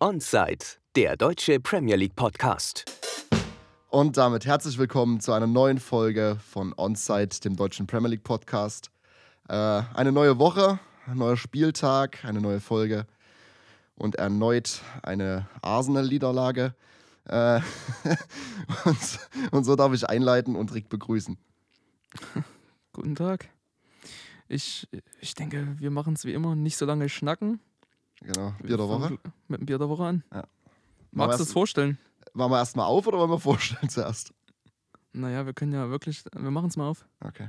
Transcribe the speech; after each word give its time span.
Onside, 0.00 0.64
der 0.94 1.16
deutsche 1.16 1.58
Premier 1.58 1.96
League 1.96 2.14
Podcast. 2.14 2.84
Und 3.88 4.16
damit 4.16 4.46
herzlich 4.46 4.78
willkommen 4.78 5.18
zu 5.18 5.32
einer 5.32 5.48
neuen 5.48 5.80
Folge 5.80 6.38
von 6.48 6.72
Onside, 6.76 7.40
dem 7.42 7.56
deutschen 7.56 7.88
Premier 7.88 8.10
League 8.10 8.22
Podcast. 8.22 8.92
Äh, 9.48 9.54
eine 9.54 10.12
neue 10.12 10.38
Woche, 10.38 10.78
ein 11.08 11.18
neuer 11.18 11.36
Spieltag, 11.36 12.24
eine 12.24 12.40
neue 12.40 12.60
Folge 12.60 13.08
und 13.96 14.14
erneut 14.14 14.82
eine 15.02 15.48
Arsenal-Niederlage. 15.62 16.76
Äh, 17.24 17.60
und, 18.84 19.18
und 19.50 19.64
so 19.64 19.74
darf 19.74 19.92
ich 19.94 20.08
einleiten 20.08 20.54
und 20.54 20.72
Rick 20.74 20.90
begrüßen. 20.90 21.36
Guten 22.92 23.16
Tag. 23.16 23.48
Ich, 24.46 24.86
ich 25.20 25.34
denke, 25.34 25.74
wir 25.80 25.90
machen 25.90 26.14
es 26.14 26.24
wie 26.24 26.34
immer, 26.34 26.54
nicht 26.54 26.76
so 26.76 26.86
lange 26.86 27.08
schnacken. 27.08 27.58
Genau, 28.20 28.52
Bier 28.62 28.76
der 28.76 28.88
Woche. 28.88 29.18
Mit 29.48 29.60
dem 29.60 29.66
Bier 29.66 29.78
der 29.78 29.88
Woche 29.88 30.04
an. 30.04 30.24
Ja. 30.32 30.44
Magst 31.12 31.38
du 31.38 31.44
es 31.44 31.52
vorstellen? 31.52 31.98
Machen 32.34 32.52
wir 32.52 32.58
erstmal 32.58 32.86
auf 32.86 33.06
oder 33.06 33.18
wollen 33.18 33.30
wir 33.30 33.38
vorstellen 33.40 33.88
zuerst? 33.88 34.32
Naja, 35.12 35.46
wir 35.46 35.52
können 35.54 35.72
ja 35.72 35.88
wirklich, 35.88 36.24
wir 36.32 36.50
machen 36.50 36.68
es 36.68 36.76
mal 36.76 36.88
auf. 36.88 37.06
Okay. 37.20 37.48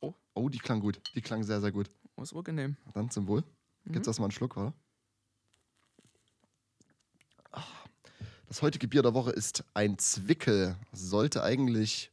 Oh. 0.00 0.14
Oh, 0.34 0.48
die 0.48 0.58
klang 0.58 0.80
gut. 0.80 1.00
Die 1.14 1.20
klang 1.22 1.42
sehr, 1.42 1.60
sehr 1.60 1.72
gut. 1.72 1.88
Oh, 2.16 2.22
ist 2.22 2.34
angenehm. 2.34 2.76
Dann 2.94 3.10
zum 3.10 3.26
Wohl. 3.28 3.44
Mhm. 3.84 3.92
Gibt's 3.92 4.08
erstmal 4.08 4.26
einen 4.26 4.32
Schluck, 4.32 4.56
oder? 4.56 4.74
Ah, 7.52 7.62
Das 8.48 8.62
heutige 8.62 8.88
Bier 8.88 9.02
der 9.02 9.14
Woche 9.14 9.30
ist 9.30 9.64
ein 9.74 9.98
Zwickel. 9.98 10.76
Sollte 10.92 11.42
eigentlich 11.42 12.10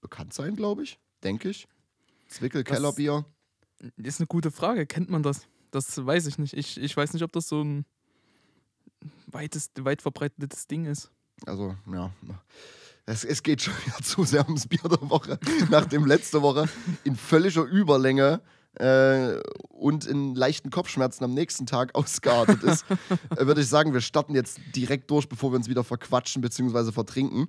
bekannt 0.00 0.32
sein, 0.34 0.56
glaube 0.56 0.82
ich. 0.82 0.98
Denke 1.22 1.50
ich. 1.50 1.68
Zwickel 2.28 2.64
Kellerbier. 2.64 3.24
Ist 3.96 4.20
eine 4.20 4.26
gute 4.26 4.50
Frage. 4.50 4.86
Kennt 4.86 5.10
man 5.10 5.22
das? 5.22 5.46
Das 5.70 6.04
weiß 6.04 6.26
ich 6.26 6.38
nicht. 6.38 6.54
Ich, 6.54 6.80
ich 6.80 6.96
weiß 6.96 7.12
nicht, 7.12 7.22
ob 7.22 7.32
das 7.32 7.48
so 7.48 7.62
ein 7.62 7.84
weites, 9.26 9.70
weit 9.78 10.02
verbreitetes 10.02 10.66
Ding 10.66 10.84
ist. 10.84 11.10
Also, 11.46 11.76
ja. 11.90 12.12
Es, 13.06 13.24
es 13.24 13.42
geht 13.42 13.62
schon 13.62 13.74
wieder 13.86 13.98
zu 14.02 14.24
sehr 14.24 14.44
ums 14.46 14.66
Bier 14.66 14.82
der 14.84 15.08
Woche. 15.08 15.38
Nachdem 15.70 16.06
letzte 16.06 16.42
Woche 16.42 16.68
in 17.04 17.16
völliger 17.16 17.62
Überlänge 17.62 18.40
äh, 18.74 19.40
und 19.68 20.06
in 20.06 20.34
leichten 20.34 20.70
Kopfschmerzen 20.70 21.24
am 21.24 21.34
nächsten 21.34 21.66
Tag 21.66 21.94
ausgeartet 21.94 22.62
ist, 22.62 22.84
äh, 22.90 23.46
würde 23.46 23.62
ich 23.62 23.68
sagen, 23.68 23.92
wir 23.94 24.00
starten 24.00 24.34
jetzt 24.34 24.60
direkt 24.76 25.10
durch, 25.10 25.28
bevor 25.28 25.52
wir 25.52 25.56
uns 25.56 25.68
wieder 25.68 25.84
verquatschen 25.84 26.42
bzw. 26.42 26.92
vertrinken. 26.92 27.48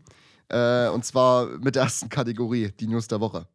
Äh, 0.49 0.89
und 0.89 1.05
zwar 1.05 1.47
mit 1.59 1.75
der 1.75 1.83
ersten 1.83 2.09
Kategorie, 2.09 2.71
die 2.79 2.88
News 2.88 3.07
der 3.07 3.19
Woche. 3.19 3.47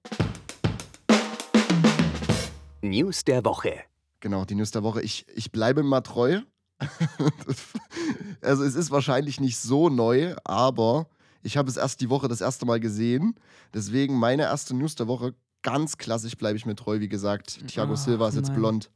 News 2.87 3.25
der 3.25 3.45
Woche. 3.45 3.75
Genau, 4.20 4.45
die 4.45 4.55
News 4.55 4.70
der 4.70 4.83
Woche. 4.83 5.03
Ich, 5.03 5.27
ich 5.34 5.53
bleibe 5.53 5.83
mal 5.83 6.01
treu. 6.01 6.41
also 8.41 8.65
es 8.65 8.75
ist 8.75 8.91
wahrscheinlich 8.91 9.41
nicht 9.41 9.59
so 9.59 9.89
neu, 9.89 10.34
aber 10.45 11.09
ich 11.42 11.57
habe 11.57 11.69
es 11.69 11.77
erst 11.77 12.01
die 12.01 12.11
Woche 12.11 12.29
das 12.29 12.41
erste 12.41 12.67
Mal 12.67 12.81
gesehen. 12.81 13.34
Deswegen 13.73 14.19
meine 14.19 14.42
erste 14.42 14.75
News 14.75 14.95
der 14.95 15.07
Woche, 15.07 15.34
ganz 15.62 15.97
klassisch 15.97 16.37
bleibe 16.37 16.57
ich 16.57 16.67
mir 16.67 16.77
treu. 16.77 17.01
Wie 17.01 17.09
gesagt, 17.09 17.67
Thiago 17.69 17.95
Ach, 17.95 17.97
Silva 17.97 18.29
ist 18.29 18.37
jetzt 18.37 18.48
nein. 18.48 18.59
blond. 18.59 18.91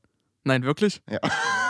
Nein, 0.44 0.62
wirklich? 0.62 1.02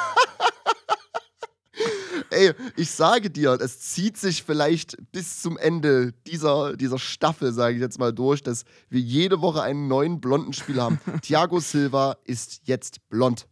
Ey, 2.30 2.54
ich 2.76 2.90
sage 2.92 3.28
dir, 3.28 3.58
es 3.60 3.80
zieht 3.80 4.16
sich 4.16 4.44
vielleicht 4.44 4.96
bis 5.10 5.42
zum 5.42 5.58
Ende 5.58 6.12
dieser, 6.26 6.76
dieser 6.76 6.98
Staffel, 6.98 7.52
sage 7.52 7.74
ich 7.74 7.80
jetzt 7.80 7.98
mal 7.98 8.12
durch, 8.12 8.42
dass 8.42 8.64
wir 8.88 9.00
jede 9.00 9.40
Woche 9.40 9.62
einen 9.62 9.88
neuen 9.88 10.20
blonden 10.20 10.52
Spieler 10.52 10.84
haben. 10.84 11.00
Thiago 11.22 11.58
Silva 11.58 12.16
ist 12.24 12.60
jetzt 12.64 13.08
blond. 13.08 13.46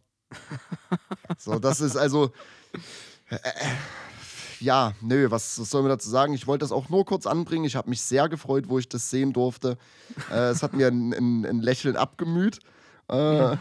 So, 1.37 1.59
das 1.59 1.81
ist 1.81 1.97
also. 1.97 2.31
Äh, 3.29 3.35
äh, 3.35 3.49
ja, 4.61 4.93
nö, 5.01 5.31
was, 5.31 5.59
was 5.59 5.69
soll 5.69 5.81
man 5.81 5.89
dazu 5.89 6.09
sagen? 6.09 6.33
Ich 6.33 6.45
wollte 6.45 6.63
das 6.63 6.71
auch 6.71 6.89
nur 6.89 7.05
kurz 7.05 7.25
anbringen. 7.25 7.65
Ich 7.65 7.75
habe 7.75 7.89
mich 7.89 8.01
sehr 8.01 8.27
gefreut, 8.27 8.65
wo 8.67 8.77
ich 8.77 8.89
das 8.89 9.09
sehen 9.09 9.31
durfte. 9.31 9.77
Äh, 10.31 10.49
es 10.49 10.63
hat 10.63 10.73
mir 10.73 10.87
ein, 10.87 11.13
ein, 11.13 11.45
ein 11.45 11.61
Lächeln 11.61 11.95
abgemüht. 11.95 12.59
Äh, 13.09 13.57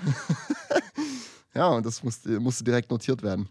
ja, 1.54 1.68
und 1.68 1.86
das 1.86 2.02
musste, 2.02 2.40
musste 2.40 2.64
direkt 2.64 2.90
notiert 2.90 3.22
werden. 3.22 3.48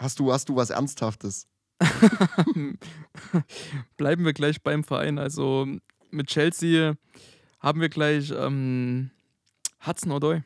Hast 0.00 0.18
du, 0.18 0.32
hast 0.32 0.48
du 0.48 0.56
was 0.56 0.70
Ernsthaftes? 0.70 1.46
Bleiben 3.98 4.24
wir 4.24 4.32
gleich 4.32 4.62
beim 4.62 4.82
Verein. 4.82 5.18
Also 5.18 5.66
mit 6.10 6.28
Chelsea 6.28 6.94
haben 7.58 7.82
wir 7.82 7.90
gleich 7.90 8.32
ähm, 8.34 9.10
Hudson 9.86 10.12
Odoi. 10.12 10.42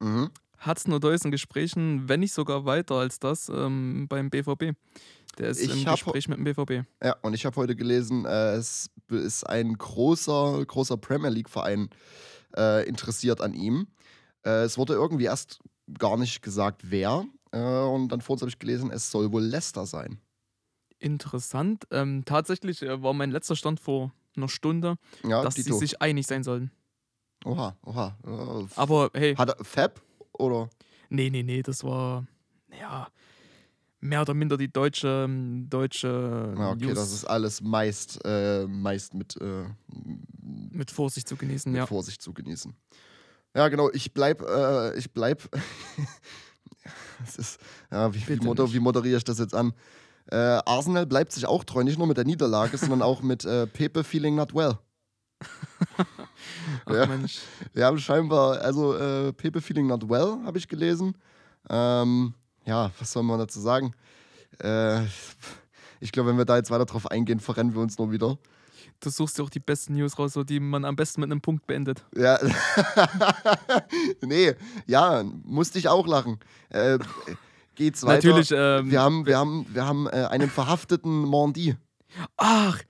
Mhm. 0.00 0.30
Hudson 0.64 0.92
Odoi 0.92 1.14
ist 1.14 1.24
in 1.24 1.30
Gesprächen, 1.30 2.06
wenn 2.10 2.20
nicht 2.20 2.34
sogar 2.34 2.66
weiter 2.66 2.96
als 2.96 3.18
das, 3.18 3.48
ähm, 3.48 4.08
beim 4.08 4.28
BVB. 4.28 4.76
Der 5.38 5.48
ist 5.48 5.62
Ich 5.62 5.70
im 5.70 5.90
Gespräch 5.90 6.28
mit 6.28 6.36
dem 6.36 6.44
BVB. 6.44 6.86
Ja, 7.02 7.16
und 7.22 7.32
ich 7.32 7.46
habe 7.46 7.56
heute 7.56 7.76
gelesen, 7.76 8.26
äh, 8.26 8.56
es 8.56 8.90
ist 9.08 9.44
ein 9.44 9.72
großer, 9.72 10.62
großer 10.66 10.98
Premier 10.98 11.30
League-Verein 11.30 11.88
äh, 12.54 12.86
interessiert 12.86 13.40
an 13.40 13.54
ihm. 13.54 13.86
Äh, 14.44 14.64
es 14.64 14.76
wurde 14.76 14.92
irgendwie 14.92 15.24
erst 15.24 15.60
gar 15.98 16.18
nicht 16.18 16.42
gesagt, 16.42 16.82
wer. 16.84 17.24
Äh, 17.56 17.88
und 17.94 18.08
dann 18.08 18.20
vorhin 18.20 18.40
habe 18.42 18.48
ich 18.50 18.58
gelesen, 18.58 18.90
es 18.90 19.10
soll 19.10 19.32
wohl 19.32 19.42
Leicester 19.42 19.86
sein. 19.86 20.18
Interessant. 20.98 21.84
Ähm, 21.90 22.24
tatsächlich 22.24 22.82
äh, 22.82 23.02
war 23.02 23.12
mein 23.12 23.30
letzter 23.30 23.56
Stand 23.56 23.80
vor 23.80 24.12
einer 24.36 24.48
Stunde, 24.48 24.96
Ja, 25.24 25.42
dass 25.42 25.54
sie 25.54 25.62
Dito. 25.64 25.76
sich 25.78 26.00
einig 26.02 26.26
sein 26.26 26.42
sollen. 26.42 26.70
Oha, 27.44 27.76
oha. 27.84 28.16
Äh, 28.24 28.66
Aber 28.76 29.10
hey, 29.14 29.34
Hat 29.36 29.50
er 29.50 29.64
Fab 29.64 30.00
oder? 30.32 30.68
nee, 31.10 31.30
nee, 31.30 31.42
nee, 31.42 31.62
das 31.62 31.84
war, 31.84 32.26
ja, 32.78 33.08
mehr 34.00 34.22
oder 34.22 34.34
minder 34.34 34.56
die 34.56 34.70
deutsche, 34.72 35.24
ähm, 35.26 35.68
deutsche 35.68 36.54
Ja, 36.58 36.70
okay, 36.72 36.86
News 36.86 36.94
das 36.94 37.12
ist 37.12 37.24
alles 37.24 37.60
meist, 37.60 38.20
äh, 38.24 38.66
meist 38.66 39.14
mit, 39.14 39.36
äh, 39.40 39.64
mit 40.70 40.90
Vorsicht 40.90 41.28
zu 41.28 41.36
genießen, 41.36 41.70
mit 41.72 41.78
ja. 41.78 41.86
Vorsicht 41.86 42.20
zu 42.22 42.32
genießen. 42.32 42.74
Ja, 43.54 43.68
genau, 43.68 43.90
ich 43.92 44.12
bleib, 44.12 44.42
äh, 44.42 44.96
ich 44.98 45.12
bleib. 45.12 45.48
es 47.26 47.36
ist, 47.36 47.60
ja, 47.90 48.12
wie, 48.12 48.26
wie, 48.28 48.36
moder, 48.36 48.72
wie 48.72 48.80
moderiere 48.80 49.16
ich 49.18 49.24
das 49.24 49.38
jetzt 49.38 49.54
an? 49.54 49.72
Äh, 50.30 50.36
Arsenal 50.36 51.06
bleibt 51.06 51.32
sich 51.32 51.46
auch 51.46 51.64
treu, 51.64 51.84
nicht 51.84 51.98
nur 51.98 52.06
mit 52.06 52.16
der 52.16 52.24
Niederlage, 52.24 52.76
sondern 52.78 53.02
auch 53.02 53.22
mit 53.22 53.44
äh, 53.44 53.66
Pepe 53.66 54.04
feeling 54.04 54.34
not 54.34 54.54
well. 54.54 54.78
Ach 56.86 56.94
Ja. 56.94 57.06
Mensch. 57.06 57.40
Wir 57.72 57.86
haben 57.86 57.98
scheinbar, 57.98 58.60
also 58.60 58.96
äh, 58.96 59.32
Pepe 59.32 59.60
feeling 59.60 59.86
not 59.86 60.08
well, 60.08 60.38
habe 60.44 60.58
ich 60.58 60.68
gelesen. 60.68 61.16
Ähm, 61.68 62.34
ja, 62.64 62.90
was 62.98 63.12
soll 63.12 63.22
man 63.22 63.38
dazu 63.38 63.60
sagen? 63.60 63.94
Äh, 64.60 65.04
ich 66.00 66.12
glaube, 66.12 66.30
wenn 66.30 66.38
wir 66.38 66.44
da 66.44 66.56
jetzt 66.56 66.70
weiter 66.70 66.86
drauf 66.86 67.10
eingehen, 67.10 67.40
verrennen 67.40 67.74
wir 67.74 67.82
uns 67.82 67.98
nur 67.98 68.10
wieder. 68.10 68.38
Du 69.00 69.10
suchst 69.10 69.38
dir 69.38 69.42
auch 69.42 69.50
die 69.50 69.60
besten 69.60 69.94
News 69.94 70.18
raus, 70.18 70.32
so 70.32 70.42
die 70.44 70.58
man 70.60 70.84
am 70.84 70.96
besten 70.96 71.20
mit 71.20 71.30
einem 71.30 71.40
Punkt 71.40 71.66
beendet. 71.66 72.04
Ja. 72.16 72.38
nee, 74.22 74.54
ja, 74.86 75.22
musste 75.44 75.78
ich 75.78 75.88
auch 75.88 76.06
lachen. 76.06 76.38
Äh, 76.70 76.98
geht's 77.74 78.02
weiter? 78.04 78.28
Natürlich, 78.28 78.50
ähm, 78.52 78.90
Wir 78.90 79.00
haben, 79.02 79.26
wir 79.26 79.38
haben, 79.38 79.66
wir 79.70 79.86
haben 79.86 80.06
äh, 80.06 80.26
einen 80.30 80.50
verhafteten 80.50 81.24
Mondi. 81.24 81.76
ach, 82.36 82.82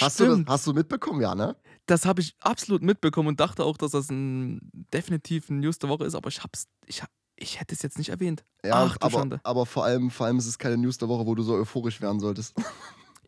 Hast 0.00 0.20
du, 0.20 0.24
das, 0.24 0.32
stimmt. 0.34 0.48
hast 0.48 0.66
du 0.66 0.72
mitbekommen, 0.74 1.20
ja, 1.22 1.34
ne? 1.34 1.56
das 1.90 2.04
habe 2.04 2.20
ich 2.20 2.36
absolut 2.40 2.82
mitbekommen 2.82 3.28
und 3.28 3.40
dachte 3.40 3.64
auch, 3.64 3.76
dass 3.76 3.92
das 3.92 4.10
ein 4.10 4.60
definitiv 4.92 5.48
ein 5.48 5.60
News 5.60 5.78
der 5.78 5.88
Woche 5.88 6.04
ist, 6.04 6.14
aber 6.14 6.28
ich 6.28 6.42
hab's, 6.42 6.66
ich, 6.86 7.02
hab, 7.02 7.10
ich 7.36 7.60
hätte 7.60 7.74
es 7.74 7.82
jetzt 7.82 7.98
nicht 7.98 8.10
erwähnt. 8.10 8.44
Ja, 8.64 8.84
Ach, 8.84 8.98
du 8.98 9.06
aber, 9.06 9.18
Schande. 9.18 9.40
aber 9.42 9.66
vor 9.66 9.84
allem, 9.84 10.10
vor 10.10 10.26
allem 10.26 10.38
ist 10.38 10.46
es 10.46 10.58
keine 10.58 10.76
News 10.76 10.98
der 10.98 11.08
Woche, 11.08 11.26
wo 11.26 11.34
du 11.34 11.42
so 11.42 11.54
euphorisch 11.54 12.00
werden 12.00 12.20
solltest. 12.20 12.54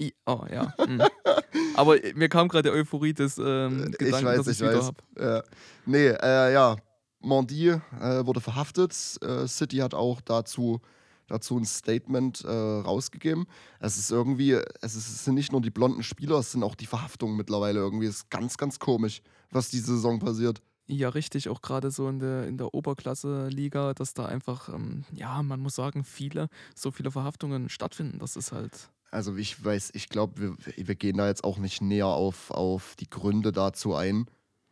I, 0.00 0.14
oh, 0.26 0.44
ja. 0.50 0.74
mm. 0.86 1.00
aber 1.74 1.96
mir 2.14 2.28
kam 2.28 2.48
gerade 2.48 2.70
die 2.70 2.76
Euphorie 2.76 3.12
des 3.12 3.38
ähm, 3.38 3.92
Gedanken, 3.92 4.06
ich 4.06 4.24
weiß, 4.24 4.36
dass 4.38 4.46
ich 4.48 4.60
ich 4.60 4.60
wieder 4.60 4.78
weiß. 4.78 4.86
hab. 4.86 5.02
Ja. 5.18 5.42
Nee, 5.86 6.08
äh, 6.08 6.52
ja, 6.52 6.76
Mondi 7.20 7.68
äh, 7.68 7.80
wurde 8.26 8.40
verhaftet. 8.40 8.92
Äh, 9.22 9.46
City 9.46 9.78
hat 9.78 9.94
auch 9.94 10.20
dazu, 10.20 10.80
dazu 11.26 11.58
ein 11.58 11.64
Statement 11.64 12.44
äh, 12.44 12.48
rausgegeben. 12.48 13.46
Es 13.78 13.98
ist 13.98 14.10
irgendwie, 14.10 14.52
es, 14.52 14.94
ist, 14.94 15.08
es 15.08 15.24
sind 15.24 15.34
nicht 15.34 15.52
nur 15.52 15.60
die 15.60 15.70
blonden 15.70 16.02
Spieler, 16.02 16.38
es 16.38 16.52
sind 16.52 16.62
auch 16.62 16.74
die 16.74 16.86
Verhaftungen 16.86 17.36
mittlerweile 17.36 17.80
irgendwie. 17.80 18.06
Es 18.06 18.16
ist 18.16 18.30
ganz, 18.30 18.56
ganz 18.56 18.78
komisch, 18.78 19.22
was 19.50 19.70
diese 19.70 19.94
Saison 19.94 20.18
passiert. 20.18 20.62
Ja, 20.86 21.08
richtig, 21.10 21.48
auch 21.48 21.62
gerade 21.62 21.92
so 21.92 22.08
in 22.08 22.18
der, 22.18 22.48
in 22.48 22.58
der 22.58 22.74
Oberklasse-Liga, 22.74 23.94
dass 23.94 24.12
da 24.12 24.26
einfach, 24.26 24.68
ähm, 24.68 25.04
ja, 25.12 25.40
man 25.42 25.60
muss 25.60 25.76
sagen, 25.76 26.02
viele, 26.02 26.48
so 26.74 26.90
viele 26.90 27.12
Verhaftungen 27.12 27.68
stattfinden. 27.68 28.18
Das 28.18 28.34
ist 28.34 28.50
halt. 28.50 28.90
Also 29.10 29.36
ich 29.36 29.62
weiß, 29.64 29.90
ich 29.94 30.08
glaube, 30.08 30.40
wir, 30.40 30.86
wir 30.86 30.94
gehen 30.94 31.16
da 31.16 31.26
jetzt 31.26 31.42
auch 31.44 31.58
nicht 31.58 31.80
näher 31.82 32.06
auf, 32.06 32.50
auf 32.50 32.94
die 33.00 33.10
Gründe 33.10 33.50
dazu 33.52 33.94
ein. 33.94 34.26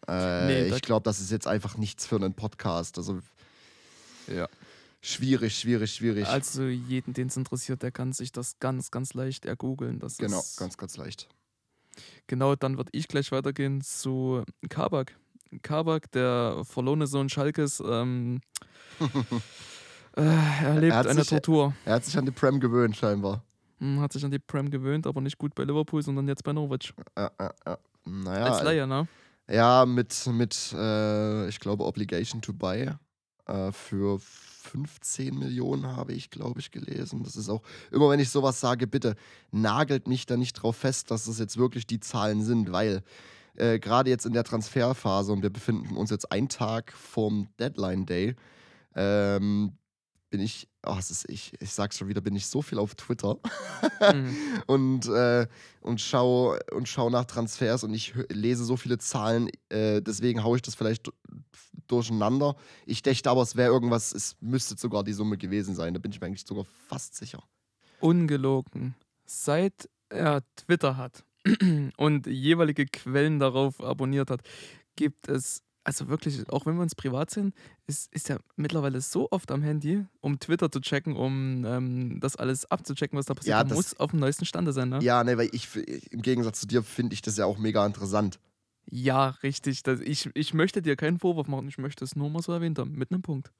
Äh, 0.07 0.47
Nee, 0.47 0.75
ich 0.77 0.83
glaube, 0.83 1.03
das 1.05 1.21
ist 1.21 1.31
jetzt 1.31 1.47
einfach 1.47 1.77
nichts 1.77 2.07
für 2.07 2.17
einen 2.17 2.35
Podcast. 2.35 2.99
Also 2.99 3.19
Ja. 4.29 4.49
schwierig, 5.03 5.59
schwierig, 5.59 5.93
schwierig. 5.93 6.27
Also 6.29 6.65
jeden, 6.65 7.15
den 7.15 7.27
es 7.29 7.37
interessiert, 7.37 7.83
der 7.83 7.91
kann 7.91 8.13
sich 8.13 8.31
das 8.31 8.59
ganz, 8.61 8.91
ganz 8.93 9.13
leicht 9.15 9.45
ergoogeln. 9.45 9.99
Das 9.99 10.19
genau, 10.19 10.43
ganz, 10.57 10.77
ganz 10.77 10.97
leicht. 10.97 11.29
Genau, 12.29 12.55
dann 12.55 12.77
würde 12.77 12.91
ich 12.93 13.09
gleich 13.09 13.33
weitergehen 13.33 13.81
zu 13.81 14.45
Kabak. 14.69 15.17
Kabak, 15.63 16.13
der 16.13 16.63
verlorene 16.65 17.07
Sohn 17.09 17.29
Schalkes, 17.29 17.83
ähm, 17.85 18.41
Äh, 20.17 20.23
er 20.23 20.69
erlebt 20.75 20.95
hat 20.95 21.07
eine 21.07 21.21
sich- 21.21 21.29
Tortur. 21.29 21.75
Er 21.85 21.95
hat 21.95 22.05
sich 22.05 22.17
an 22.19 22.25
die 22.25 22.33
Prem 22.33 22.59
gewöhnt, 22.61 22.97
scheinbar. 22.97 23.45
Hm, 23.79 24.01
Hat 24.01 24.13
sich 24.13 24.25
an 24.25 24.31
die 24.31 24.39
Prem 24.39 24.71
gewöhnt, 24.71 25.07
aber 25.07 25.21
nicht 25.21 25.39
gut 25.39 25.55
bei 25.55 25.65
Liverpool, 25.65 26.03
sondern 26.03 26.27
jetzt 26.29 26.45
bei 26.45 26.53
Norwich. 26.53 26.93
Ja, 27.17 27.31
ja, 27.41 27.53
ja. 27.67 27.79
Naja, 28.05 28.45
Als 28.47 28.63
Laie, 28.63 28.87
ne? 28.87 29.07
Ja, 29.51 29.87
mit, 29.87 30.27
mit 30.27 30.73
äh, 30.77 31.49
ich 31.49 31.61
glaube, 31.61 31.85
Obligation 31.85 32.43
to 32.43 32.53
Buy 32.53 32.91
äh, 33.47 33.73
für 33.73 34.19
15 34.21 35.39
Millionen 35.39 35.97
habe 35.97 36.13
ich, 36.13 36.31
glaube 36.31 36.61
ich, 36.61 36.71
gelesen. 36.71 37.23
Das 37.23 37.37
ist 37.37 37.49
auch, 37.49 37.63
immer 37.91 38.11
wenn 38.11 38.21
ich 38.21 38.29
sowas 38.31 38.61
sage, 38.61 38.87
bitte 38.87 39.15
nagelt 39.51 40.07
mich 40.07 40.27
da 40.27 40.37
nicht 40.37 40.55
drauf 40.55 40.77
fest, 40.77 41.11
dass 41.11 41.25
das 41.25 41.39
jetzt 41.39 41.57
wirklich 41.57 41.87
die 41.87 42.01
Zahlen 42.01 42.43
sind, 42.43 42.73
weil 42.73 43.03
äh, 43.57 43.79
gerade 43.79 44.11
jetzt 44.11 44.27
in 44.27 44.35
der 44.35 44.45
Transferphase 44.45 45.33
und 45.33 45.43
wir 45.43 45.51
befinden 45.51 45.97
uns 45.97 46.11
jetzt 46.11 46.31
einen 46.31 46.49
Tag 46.49 46.93
vom 46.93 47.49
Deadline 47.59 48.05
Day, 48.05 48.37
ähm, 48.95 49.73
bin 50.31 50.41
ich, 50.41 50.69
oh, 50.87 50.97
es 50.99 51.11
ist, 51.11 51.29
ich, 51.31 51.53
ich 51.61 51.73
sag's 51.73 51.97
schon 51.99 52.09
wieder, 52.09 52.21
bin 52.21 52.37
ich 52.37 52.47
so 52.47 52.61
viel 52.63 52.79
auf 52.79 52.95
Twitter 52.95 53.39
Hm. 53.99 54.37
und, 54.67 55.07
äh, 55.07 55.47
und 55.81 56.01
schau 56.01 56.57
und 56.73 56.89
schau 56.89 57.11
nach 57.11 57.25
Transfers 57.25 57.85
und 57.85 57.95
ich 57.95 58.15
lese 58.29 58.65
so 58.65 58.77
viele 58.77 58.99
Zahlen, 58.99 59.49
äh, 59.71 60.03
deswegen 60.03 60.45
haue 60.45 60.57
ich 60.57 60.63
das 60.63 60.75
vielleicht 60.75 61.07
du- 61.07 61.13
durcheinander. 61.87 62.57
Ich 62.87 63.03
dächte 63.03 63.31
aber, 63.31 63.43
es 63.43 63.57
wäre 63.57 63.73
irgendwas, 63.73 64.13
es 64.13 64.37
müsste 64.41 64.77
sogar 64.77 65.05
die 65.05 65.13
Summe 65.15 65.39
gewesen 65.39 65.75
sein. 65.75 65.95
Da 65.95 66.01
bin 66.01 66.13
ich 66.13 66.21
mir 66.21 66.27
eigentlich 66.27 66.47
sogar 66.47 66.65
fast 66.89 67.15
sicher. 67.15 67.43
Ungelogen. 68.01 68.95
Seit 69.25 69.89
er 70.11 70.43
Twitter 70.57 70.97
hat 70.97 71.25
und 71.97 72.27
jeweilige 72.27 72.87
Quellen 72.87 73.39
darauf 73.39 73.83
abonniert 73.83 74.31
hat, 74.31 74.43
gibt 74.97 75.29
es, 75.29 75.63
also 75.89 76.09
wirklich, 76.09 76.49
auch 76.51 76.67
wenn 76.67 76.75
wir 76.77 76.83
uns 76.83 76.95
privat 76.95 77.31
sind, 77.31 77.55
ist, 77.87 78.13
ist 78.15 78.29
er 78.29 78.41
mittlerweile 78.57 79.01
so 79.01 79.29
oft 79.31 79.51
am 79.51 79.63
Handy, 79.63 80.05
um 80.21 80.39
Twitter 80.39 80.71
zu 80.71 80.81
checken, 80.81 81.17
um 81.17 81.65
ähm, 81.65 82.21
das 82.21 82.37
alles 82.37 82.71
abzuchecken, 82.71 83.19
was 83.19 83.25
da 83.27 83.33
passiert. 83.35 83.51
Ja, 83.57 83.65
das- 83.65 83.75
muss 83.77 83.99
auf 83.99 84.11
dem 84.11 84.21
neuesten 84.21 84.45
Stande 84.45 84.73
sein, 84.75 84.91
ne? 84.91 84.99
Ja, 85.03 85.25
ne, 85.25 85.39
weil 85.39 85.49
ich, 85.53 85.67
im 86.11 86.21
Gegensatz 86.23 86.61
zu 86.61 86.67
dir 86.67 86.83
finde 86.83 87.15
ich 87.15 87.23
das 87.23 87.39
ja 87.39 87.47
auch 87.47 87.57
mega 87.59 87.85
interessant. 87.87 88.39
Ja, 88.91 89.29
richtig. 89.43 89.83
Das, 89.83 90.01
ich, 90.01 90.29
ich 90.35 90.55
möchte 90.55 90.83
dir 90.83 90.97
keinen 90.97 91.19
Vorwurf 91.19 91.49
machen, 91.49 91.69
ich 91.69 91.79
möchte 91.79 92.05
es 92.05 92.17
nur 92.17 92.31
mal 92.31 92.43
so 92.43 92.53
erwähnt 92.53 92.79
haben, 92.79 92.93
mit 92.93 93.11
einem 93.11 93.23
Punkt. 93.23 93.51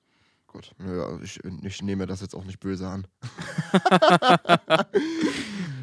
Gut, 0.49 0.73
ja, 0.79 1.21
ich, 1.21 1.39
ich 1.63 1.83
nehme 1.83 2.03
mir 2.03 2.07
das 2.07 2.23
jetzt 2.23 2.35
auch 2.35 2.45
nicht 2.45 2.59
böse 2.59 2.89
an. 2.89 3.07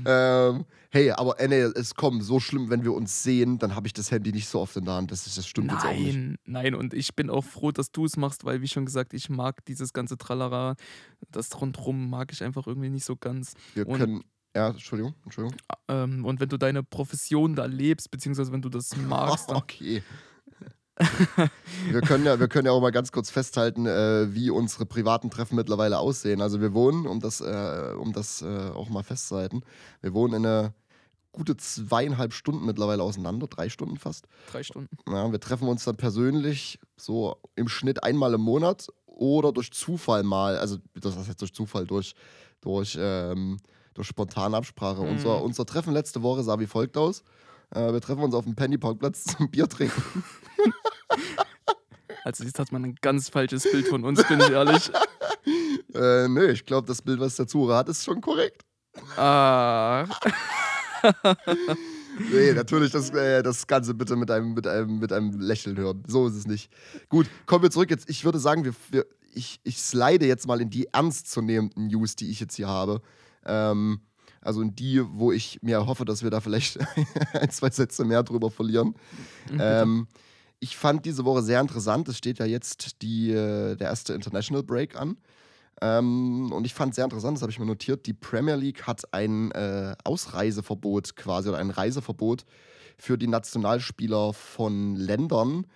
ähm, 0.06 0.66
hey, 0.90 1.12
aber 1.12 1.40
äh, 1.40 1.48
nee, 1.48 1.62
es 1.62 1.94
kommt 1.94 2.24
so 2.24 2.40
schlimm, 2.40 2.72
wenn 2.72 2.84
wir 2.84 2.94
uns 2.94 3.22
sehen, 3.22 3.60
dann 3.60 3.76
habe 3.76 3.86
ich 3.86 3.94
das 3.94 4.10
Handy 4.10 4.32
nicht 4.32 4.48
so 4.48 4.60
oft 4.60 4.76
in 4.76 4.86
der 4.86 4.96
Hand. 4.96 5.12
Das, 5.12 5.28
ist, 5.28 5.38
das 5.38 5.48
stimmt 5.48 5.72
jetzt 5.72 5.86
auch 5.86 5.92
nicht. 5.94 6.16
Nein, 6.16 6.38
nein, 6.46 6.74
und 6.76 6.96
ich 6.96 7.16
bin 7.16 7.30
auch 7.30 7.44
froh, 7.44 7.72
dass 7.72 7.92
du 7.92 8.06
es 8.06 8.18
machst, 8.18 8.44
weil, 8.44 8.62
wie 8.62 8.68
schon 8.68 8.86
gesagt, 8.86 9.14
ich 9.14 9.30
mag 9.30 9.64
dieses 9.66 9.94
ganze 9.94 10.18
Tralala, 10.18 10.76
das 11.30 11.62
rundrum 11.62 12.10
mag 12.10 12.32
ich 12.32 12.44
einfach 12.44 12.66
irgendwie 12.66 12.90
nicht 12.90 13.06
so 13.06 13.16
ganz. 13.16 13.54
Wir 13.76 13.88
Und- 13.88 14.00
können. 14.00 14.24
Ja, 14.56 14.70
Entschuldigung, 14.70 15.14
Entschuldigung. 15.26 15.60
Ähm, 15.90 16.24
und 16.24 16.40
wenn 16.40 16.48
du 16.48 16.56
deine 16.58 16.82
Profession 16.82 17.56
da 17.56 17.66
lebst, 17.66 18.10
beziehungsweise 18.10 18.54
wenn 18.54 18.62
du 18.62 18.70
das 18.70 18.96
magst, 19.08 19.50
dann, 19.50 19.58
okay. 19.58 20.02
Wir, 21.92 22.02
können 22.02 22.26
ja, 22.26 22.40
wir 22.40 22.48
können 22.48 22.68
ja 22.68 22.72
auch 22.72 22.82
mal 22.82 22.92
ganz 22.92 23.12
kurz 23.12 23.30
festhalten, 23.30 23.86
äh, 23.86 24.34
wie 24.34 24.50
unsere 24.50 24.86
privaten 24.86 25.30
Treffen 25.30 25.56
mittlerweile 25.56 26.00
aussehen. 26.00 26.42
Also 26.42 26.62
wir 26.62 26.74
wohnen, 26.74 27.06
um 27.06 27.20
das, 27.20 27.42
äh, 27.42 27.94
um 27.98 28.14
das 28.14 28.42
äh, 28.42 28.70
auch 28.74 28.90
mal 28.90 29.04
festzuhalten, 29.04 29.62
wir 30.02 30.14
wohnen 30.14 30.36
in 30.36 30.46
eine 30.46 30.74
gute 31.34 31.58
zweieinhalb 31.58 32.34
Stunden 32.34 32.66
mittlerweile 32.66 33.04
auseinander, 33.04 33.48
drei 33.48 33.68
Stunden 33.68 33.98
fast. 33.98 34.26
drei 34.52 34.64
Stunden. 34.64 34.98
Ja, 35.10 35.30
wir 35.30 35.40
treffen 35.40 35.68
uns 35.68 35.84
dann 35.84 35.98
persönlich 35.98 36.80
so 36.96 37.36
im 37.56 37.68
Schnitt 37.68 38.04
einmal 38.04 38.34
im 38.34 38.42
Monat 38.42 38.88
oder 39.06 39.52
durch 39.52 39.72
Zufall 39.72 40.24
mal, 40.24 40.58
also 40.58 40.78
das 40.96 41.18
heißt 41.18 41.42
durch 41.42 41.54
Zufall, 41.54 41.86
durch, 41.86 42.16
durch, 42.62 42.98
ähm, 43.00 43.58
durch 43.94 44.08
spontane 44.08 44.56
Absprache. 44.56 45.02
Mhm. 45.02 45.10
Unser, 45.10 45.44
unser 45.44 45.66
Treffen 45.66 45.94
letzte 45.94 46.22
Woche 46.22 46.44
sah 46.44 46.58
wie 46.60 46.68
folgt 46.68 46.96
aus. 46.96 47.24
Äh, 47.72 47.92
wir 47.92 48.02
treffen 48.02 48.24
uns 48.24 48.34
auf 48.34 48.46
dem 48.46 48.56
Penny-Parkplatz 48.56 49.26
zum 49.26 49.50
Bier 49.50 49.68
trinken. 49.68 50.02
Also 52.26 52.44
jetzt 52.44 52.58
hat 52.58 52.72
man 52.72 52.84
ein 52.84 52.96
ganz 53.02 53.30
falsches 53.30 53.72
Bild 53.72 53.88
von 53.88 54.04
uns, 54.04 54.28
bin 54.28 54.40
ich 54.40 54.50
ehrlich. 54.50 54.90
äh, 55.94 56.28
nö, 56.28 56.50
ich 56.50 56.66
glaube, 56.66 56.88
das 56.88 57.04
Bild, 57.04 57.20
was 57.20 57.36
der 57.36 57.46
Zuhörer 57.46 57.78
hat, 57.78 57.90
ist 57.90 58.04
schon 58.04 58.20
korrekt. 58.20 58.64
Ah, 59.16 60.08
Nee, 62.32 62.54
natürlich 62.54 62.92
das, 62.92 63.12
äh, 63.12 63.44
das 63.44 63.68
Ganze 63.68 63.94
bitte 63.94 64.16
mit 64.16 64.32
einem, 64.32 64.56
mit, 64.56 64.66
einem, 64.66 64.98
mit 64.98 65.14
einem 65.14 65.40
Lächeln 65.40 65.78
hören. 65.78 66.02
So 66.08 66.28
ist 66.28 66.34
es 66.34 66.48
nicht. 66.48 66.72
Gut, 67.10 67.30
kommen 67.46 67.62
wir 67.62 67.70
zurück. 67.70 67.92
Jetzt, 67.92 68.10
ich 68.10 68.26
würde 68.26 68.40
sagen, 68.40 68.64
wir, 68.64 68.74
wir, 68.90 69.06
ich, 69.34 69.60
ich 69.64 69.78
slide 69.80 70.26
jetzt 70.26 70.48
mal 70.48 70.62
in 70.62 70.72
die 70.72 70.88
ernstzunehmenden 70.94 71.88
News, 71.88 72.16
die 72.16 72.32
ich 72.32 72.40
jetzt 72.40 72.56
hier 72.56 72.70
habe. 72.70 73.02
Ähm, 73.46 74.00
also 74.42 74.62
in 74.62 74.76
die, 74.76 75.04
wo 75.06 75.32
ich 75.32 75.60
mir 75.62 75.86
hoffe, 75.86 76.06
dass 76.06 76.24
wir 76.24 76.32
da 76.32 76.40
vielleicht 76.40 76.80
ein, 77.34 77.52
zwei 77.52 77.70
Sätze 77.70 78.04
mehr 78.04 78.24
drüber 78.24 78.50
verlieren. 78.50 78.96
Ähm, 79.60 80.08
ich 80.60 80.78
fand 80.78 81.06
diese 81.06 81.26
Woche 81.26 81.42
sehr 81.42 81.62
interessant. 81.62 82.08
Es 82.10 82.18
steht 82.18 82.40
ja 82.40 82.46
jetzt 82.46 83.02
die, 83.02 83.32
äh, 83.32 83.76
der 83.76 83.88
erste 83.88 84.14
International 84.14 84.64
Break 84.64 84.96
an. 84.96 85.18
Ähm, 85.82 86.52
und 86.52 86.66
ich 86.66 86.74
fand 86.74 86.96
sehr 86.96 87.04
interessant, 87.04 87.38
das 87.38 87.42
habe 87.42 87.52
ich 87.52 87.60
mir 87.60 87.66
notiert, 87.66 88.06
die 88.06 88.14
Premier 88.14 88.56
League 88.56 88.84
hat 88.88 89.14
ein 89.14 89.52
äh, 89.52 89.96
Ausreiseverbot 90.04 91.16
quasi 91.18 91.50
oder 91.50 91.58
ein 91.58 91.70
Reiseverbot 91.70 92.46
für 92.98 93.18
die 93.18 93.28
Nationalspieler 93.28 94.32
von 94.32 94.96
Ländern, 94.96 95.68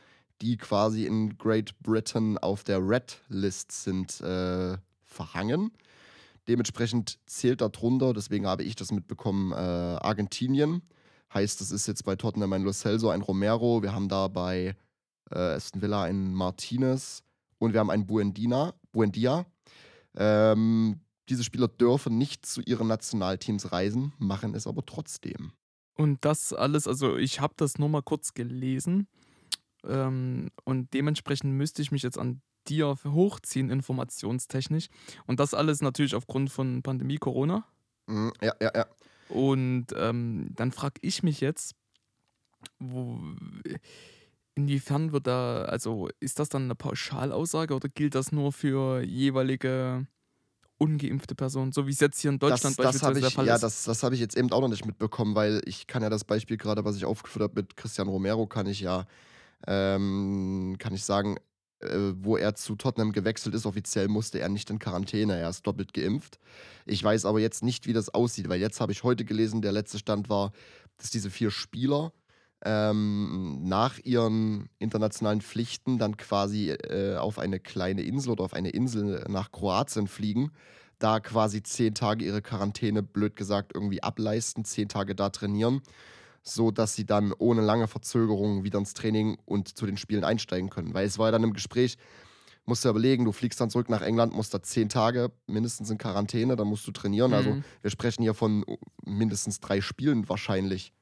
die 0.42 0.56
quasi 0.56 1.06
in 1.06 1.38
Great 1.38 1.78
Britain 1.81 2.38
auf 2.38 2.64
der 2.64 2.80
Red 2.80 3.22
List 3.28 3.74
sind, 3.74 4.22
äh, 4.22 4.78
verhangen. 5.04 5.72
Dementsprechend 6.48 7.20
zählt 7.26 7.60
darunter, 7.60 8.14
deswegen 8.14 8.48
habe 8.48 8.64
ich 8.64 8.76
das 8.76 8.92
mitbekommen, 8.92 9.52
äh, 9.52 9.56
Argentinien. 9.56 10.81
Heißt, 11.34 11.62
das 11.62 11.72
ist 11.72 11.88
jetzt 11.88 12.04
bei 12.04 12.16
Tottenham 12.16 12.54
ein 12.54 12.64
Lo 12.64 12.72
Celso, 12.72 13.10
ein 13.10 13.22
Romero. 13.22 13.84
Wir 13.84 13.94
haben 13.94 14.10
da 14.10 14.28
bei 14.28 14.76
äh, 15.31 15.38
Aston 15.38 15.81
Villa 15.81 16.04
einen 16.04 16.34
Martinez 16.34 17.24
und 17.60 17.74
wir 17.74 17.80
haben 17.80 17.92
einen 17.92 18.08
Buendina, 18.08 18.74
Buendia. 18.92 19.46
Ähm, 20.16 21.02
diese 21.30 21.44
Spieler 21.44 21.68
dürfen 21.68 22.18
nicht 22.18 22.46
zu 22.46 22.62
ihren 22.62 22.88
Nationalteams 22.88 23.72
reisen, 23.72 24.14
machen 24.18 24.56
es 24.56 24.66
aber 24.66 24.84
trotzdem. 24.86 25.52
Und 25.96 26.26
das 26.26 26.54
alles, 26.54 26.88
also 26.88 27.18
ich 27.18 27.40
habe 27.42 27.54
das 27.58 27.78
nur 27.78 27.90
mal 27.90 28.02
kurz 28.02 28.34
gelesen 28.34 29.07
ähm, 29.83 30.50
und 30.64 30.94
dementsprechend 30.94 31.54
müsste 31.54 31.81
ich 31.81 31.92
mich 31.92 32.04
jetzt 32.04 32.18
an 32.18 32.42
dir 32.68 32.98
hochziehen, 33.06 33.69
informationstechnisch. 33.69 34.90
Und 35.28 35.40
das 35.40 35.54
alles 35.54 35.81
natürlich 35.81 36.16
aufgrund 36.16 36.50
von 36.52 36.81
Pandemie 36.81 37.18
Corona. 37.18 37.66
Mhm, 38.07 38.33
ja, 38.42 38.54
ja, 38.62 38.71
ja. 38.76 38.86
Und 39.30 39.88
ähm, 39.95 40.50
dann 40.56 40.71
frage 40.71 40.95
ich 41.02 41.24
mich 41.24 41.40
jetzt, 41.40 41.76
wo, 42.80 43.19
inwiefern 44.56 45.12
wird 45.12 45.28
da, 45.28 45.64
also 45.64 46.09
ist 46.19 46.40
das 46.40 46.50
dann 46.50 46.64
eine 46.64 46.76
Pauschalaussage 46.76 47.74
oder 47.74 47.90
gilt 47.90 48.16
das 48.16 48.31
nur 48.31 48.52
für 48.52 49.02
jeweilige 49.02 50.07
ungeimpfte 50.78 51.36
Personen, 51.36 51.71
so 51.71 51.88
wie 51.88 51.92
es 51.92 52.00
jetzt 52.00 52.19
hier 52.19 52.31
in 52.31 52.40
Deutschland 52.40 52.78
das, 52.80 52.86
das 52.86 52.86
beispielsweise 52.86 53.19
der 53.19 53.30
ich, 53.30 53.36
Fall 53.36 53.48
ja, 53.48 53.56
ist? 53.56 53.62
das, 53.62 53.83
das 53.83 54.02
habe 54.02 54.16
ich 54.16 54.21
jetzt 54.21 54.38
eben 54.38 54.52
auch 54.52 54.62
noch 54.62 54.69
nicht 54.69 54.86
mitbekommen, 54.86 55.36
weil 55.36 55.62
ich 55.66 55.88
kann 55.88 56.02
ja 56.02 56.09
das 56.09 56.24
Beispiel 56.24 56.57
gerade, 56.57 56.86
was 56.86 56.95
ich 56.95 57.06
aufgeführt 57.06 57.44
habe 57.44 57.62
mit 57.62 57.76
Cristian 57.76 58.07
Romero, 58.07 58.48
kann 58.48 58.66
ich 58.66 58.80
ja, 58.80 59.06
ähm, 59.68 60.78
kann 60.80 60.94
ich 60.94 61.04
sagen, 61.04 61.38
wo 61.81 62.38
er 62.38 62.56
zu 62.56 62.76
Tottenham 62.76 63.12
gewechselt 63.12 63.56
ist, 63.56 63.66
offiziell 63.66 64.07
musste 64.07 64.40
er 64.40 64.50
nicht 64.50 64.69
in 64.69 64.80
Quarantäne, 64.80 65.38
er 65.38 65.50
ist 65.50 65.66
doppelt 65.66 65.94
geimpft. 65.94 66.40
Ich 66.86 67.04
weiß 67.04 67.26
aber 67.26 67.40
jetzt 67.40 67.64
nicht, 67.64 67.88
wie 67.88 67.94
das 67.94 68.14
aussieht, 68.14 68.50
weil 68.50 68.59
jetzt 68.59 68.81
habe 68.81 68.92
ich 68.92 69.04
heute 69.04 69.26
gelesen, 69.26 69.62
der 69.62 69.71
letzte 69.71 70.00
Stand 70.00 70.30
war, 70.30 70.52
dass 70.98 71.09
diese 71.09 71.30
vier 71.30 71.52
Spieler 71.52 72.12
ähm, 72.66 73.62
nach 73.64 74.00
ihren 74.00 74.69
internationalen 74.80 75.42
Pflichten 75.42 75.98
dann 75.98 76.18
quasi 76.18 76.71
äh, 76.71 77.16
auf 77.16 77.40
eine 77.40 77.59
kleine 77.59 78.02
Insel 78.02 78.31
oder 78.31 78.44
auf 78.44 78.54
eine 78.54 78.69
Insel 78.69 79.24
nach 79.30 79.52
Kroatien 79.52 80.07
fliegen, 80.07 80.52
da 81.00 81.21
quasi 81.21 81.64
zehn 81.64 81.95
Tage 81.95 82.26
ihre 82.26 82.42
Quarantäne, 82.42 83.02
blöd 83.02 83.38
gesagt, 83.38 83.71
irgendwie 83.74 84.04
ableisten, 84.04 84.66
zehn 84.66 84.90
Tage 84.90 85.16
da 85.16 85.30
trainieren, 85.30 85.81
so 86.44 86.72
dass 86.72 86.96
sie 86.96 87.06
dann 87.06 87.34
ohne 87.38 87.62
lange 87.62 87.88
Verzögerung 87.88 88.64
wieder 88.64 88.80
ins 88.80 88.94
Training 88.94 89.38
und 89.46 89.78
zu 89.78 89.86
den 89.86 89.98
Spielen 89.98 90.24
einsteigen 90.24 90.69
können. 90.69 90.94
Weil 90.94 91.06
es 91.08 91.18
war 91.18 91.28
ja 91.28 91.31
dann 91.31 91.44
im 91.44 91.54
Gespräch, 91.54 91.98
musst 92.66 92.84
du 92.84 92.90
ja 92.90 92.92
überlegen, 92.92 93.26
du 93.26 93.31
fliegst 93.31 93.60
dann 93.60 93.69
zurück 93.69 93.90
nach 93.90 94.02
England, 94.02 94.34
musst 94.34 94.54
da 94.54 94.62
zehn 94.62 94.90
Tage 94.90 95.31
mindestens 95.48 95.90
in 95.90 95.98
Quarantäne, 95.98 96.56
dann 96.56 96.68
musst 96.68 96.86
du 96.88 96.92
trainieren. 96.92 97.34
Also 97.34 97.56
Mhm. 97.56 97.64
wir 97.81 97.90
sprechen 97.92 98.22
hier 98.22 98.34
von 98.34 98.64
mindestens 99.04 99.60
drei 99.60 99.81
Spielen 99.81 100.30
wahrscheinlich. 100.30 100.94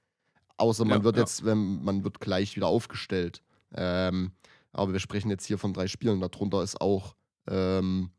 Außer 0.57 0.85
man 0.85 0.99
Ja, 0.99 1.03
wird 1.03 1.17
ja. 1.17 1.21
jetzt, 1.23 1.45
wenn 1.45 1.83
man 1.83 2.03
wird 2.03 2.19
gleich 2.19 2.55
wieder 2.55 2.67
aufgestellt. 2.67 3.43
Ähm, 3.75 4.31
aber 4.71 4.93
wir 4.93 4.99
sprechen 4.99 5.29
jetzt 5.29 5.45
hier 5.45 5.57
von 5.57 5.73
drei 5.73 5.87
Spielen. 5.87 6.19
Darunter 6.21 6.63
ist 6.63 6.79
auch, 6.81 7.15
ähm, 7.49 8.11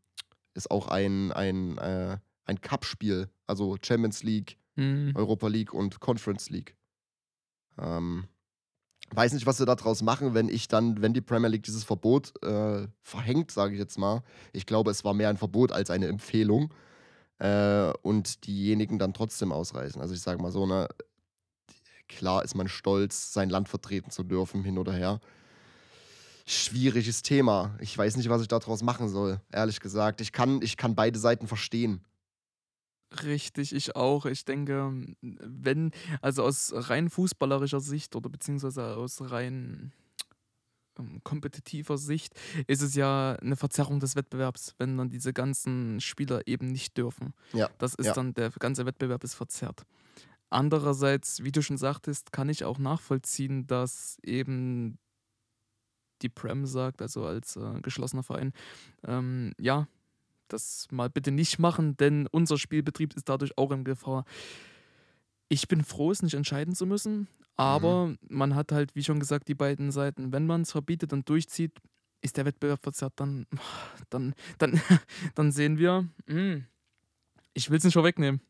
ist 0.54 0.70
auch 0.70 0.88
ein, 0.88 1.32
ein, 1.32 1.78
äh, 1.78 2.18
ein 2.44 2.60
Cup-Spiel, 2.60 3.28
also 3.46 3.76
Champions 3.82 4.22
League, 4.22 4.58
Hm. 4.76 5.12
Europa 5.16 5.48
League 5.48 5.72
und 5.74 5.98
Conference 6.00 6.50
League. 6.50 6.76
Ähm, 7.80 8.24
weiß 9.10 9.32
nicht, 9.32 9.46
was 9.46 9.58
wir 9.58 9.66
daraus 9.66 10.02
machen, 10.02 10.34
wenn 10.34 10.48
ich 10.48 10.68
dann, 10.68 11.00
wenn 11.00 11.14
die 11.14 11.20
Premier 11.20 11.48
League 11.48 11.62
dieses 11.62 11.84
Verbot 11.84 12.32
äh, 12.42 12.86
verhängt, 13.02 13.50
sage 13.50 13.74
ich 13.74 13.78
jetzt 13.78 13.98
mal. 13.98 14.22
Ich 14.52 14.66
glaube, 14.66 14.90
es 14.90 15.04
war 15.04 15.14
mehr 15.14 15.28
ein 15.28 15.36
Verbot 15.36 15.72
als 15.72 15.90
eine 15.90 16.06
Empfehlung. 16.08 16.72
Äh, 17.38 17.92
und 18.02 18.46
diejenigen 18.46 18.98
dann 18.98 19.14
trotzdem 19.14 19.52
ausreisen. 19.52 20.02
Also 20.02 20.12
ich 20.12 20.20
sage 20.20 20.42
mal 20.42 20.50
so, 20.50 20.66
ne, 20.66 20.88
klar 22.08 22.42
ist 22.42 22.56
man 22.56 22.68
stolz, 22.68 23.32
sein 23.32 23.48
Land 23.48 23.68
vertreten 23.68 24.10
zu 24.10 24.24
dürfen, 24.24 24.64
hin 24.64 24.76
oder 24.76 24.92
her. 24.92 25.20
Schwieriges 26.46 27.22
Thema. 27.22 27.76
Ich 27.80 27.96
weiß 27.96 28.16
nicht, 28.16 28.28
was 28.28 28.42
ich 28.42 28.48
daraus 28.48 28.82
machen 28.82 29.08
soll, 29.08 29.40
ehrlich 29.52 29.78
gesagt. 29.78 30.20
Ich 30.20 30.32
kann, 30.32 30.62
ich 30.62 30.76
kann 30.76 30.96
beide 30.96 31.18
Seiten 31.18 31.46
verstehen. 31.46 32.00
Richtig, 33.24 33.74
ich 33.74 33.96
auch. 33.96 34.26
Ich 34.26 34.44
denke, 34.44 34.92
wenn, 35.22 35.92
also 36.20 36.42
aus 36.44 36.72
rein 36.74 37.08
fußballerischer 37.08 37.80
Sicht 37.80 38.14
oder 38.14 38.28
beziehungsweise 38.28 38.96
aus 38.96 39.30
rein 39.30 39.92
ähm, 40.98 41.20
kompetitiver 41.24 41.96
Sicht 41.96 42.34
ist 42.66 42.82
es 42.82 42.94
ja 42.94 43.32
eine 43.40 43.56
Verzerrung 43.56 43.98
des 44.00 44.14
Wettbewerbs, 44.14 44.74
wenn 44.78 44.98
dann 44.98 45.08
diese 45.08 45.32
ganzen 45.32 46.00
Spieler 46.00 46.46
eben 46.46 46.66
nicht 46.68 46.98
dürfen. 46.98 47.32
Ja. 47.54 47.70
Das 47.78 47.94
ist 47.94 48.06
Ja. 48.06 48.12
dann, 48.12 48.34
der 48.34 48.50
ganze 48.50 48.84
Wettbewerb 48.84 49.24
ist 49.24 49.34
verzerrt. 49.34 49.84
Andererseits, 50.50 51.42
wie 51.44 51.52
du 51.52 51.62
schon 51.62 51.76
sagtest, 51.78 52.32
kann 52.32 52.48
ich 52.48 52.64
auch 52.64 52.78
nachvollziehen, 52.78 53.66
dass 53.66 54.18
eben 54.22 54.98
die 56.22 56.28
Prem 56.28 56.66
sagt, 56.66 57.00
also 57.00 57.24
als 57.24 57.56
äh, 57.56 57.80
geschlossener 57.80 58.22
Verein, 58.22 58.52
ähm, 59.06 59.52
ja, 59.58 59.86
das 60.48 60.88
mal 60.90 61.10
bitte 61.10 61.30
nicht 61.30 61.58
machen, 61.58 61.96
denn 61.96 62.26
unser 62.30 62.58
Spielbetrieb 62.58 63.14
ist 63.14 63.28
dadurch 63.28 63.56
auch 63.58 63.70
in 63.70 63.84
Gefahr. 63.84 64.24
Ich 65.48 65.68
bin 65.68 65.82
froh, 65.82 66.10
es 66.10 66.22
nicht 66.22 66.34
entscheiden 66.34 66.74
zu 66.74 66.86
müssen, 66.86 67.28
aber 67.56 68.14
man 68.28 68.54
hat 68.54 68.72
halt, 68.72 68.94
wie 68.94 69.02
schon 69.02 69.20
gesagt, 69.20 69.48
die 69.48 69.54
beiden 69.54 69.90
Seiten. 69.90 70.32
Wenn 70.32 70.46
man 70.46 70.62
es 70.62 70.72
verbietet 70.72 71.12
und 71.12 71.28
durchzieht, 71.28 71.72
ist 72.20 72.36
der 72.36 72.44
Wettbewerb 72.44 72.82
verzerrt, 72.82 73.14
dann, 73.16 73.46
dann, 74.10 74.34
dann, 74.58 74.80
dann 75.34 75.52
sehen 75.52 75.78
wir, 75.78 76.08
hm, 76.26 76.66
ich 77.54 77.70
will 77.70 77.78
es 77.78 77.84
nicht 77.84 77.94
vorwegnehmen, 77.94 78.40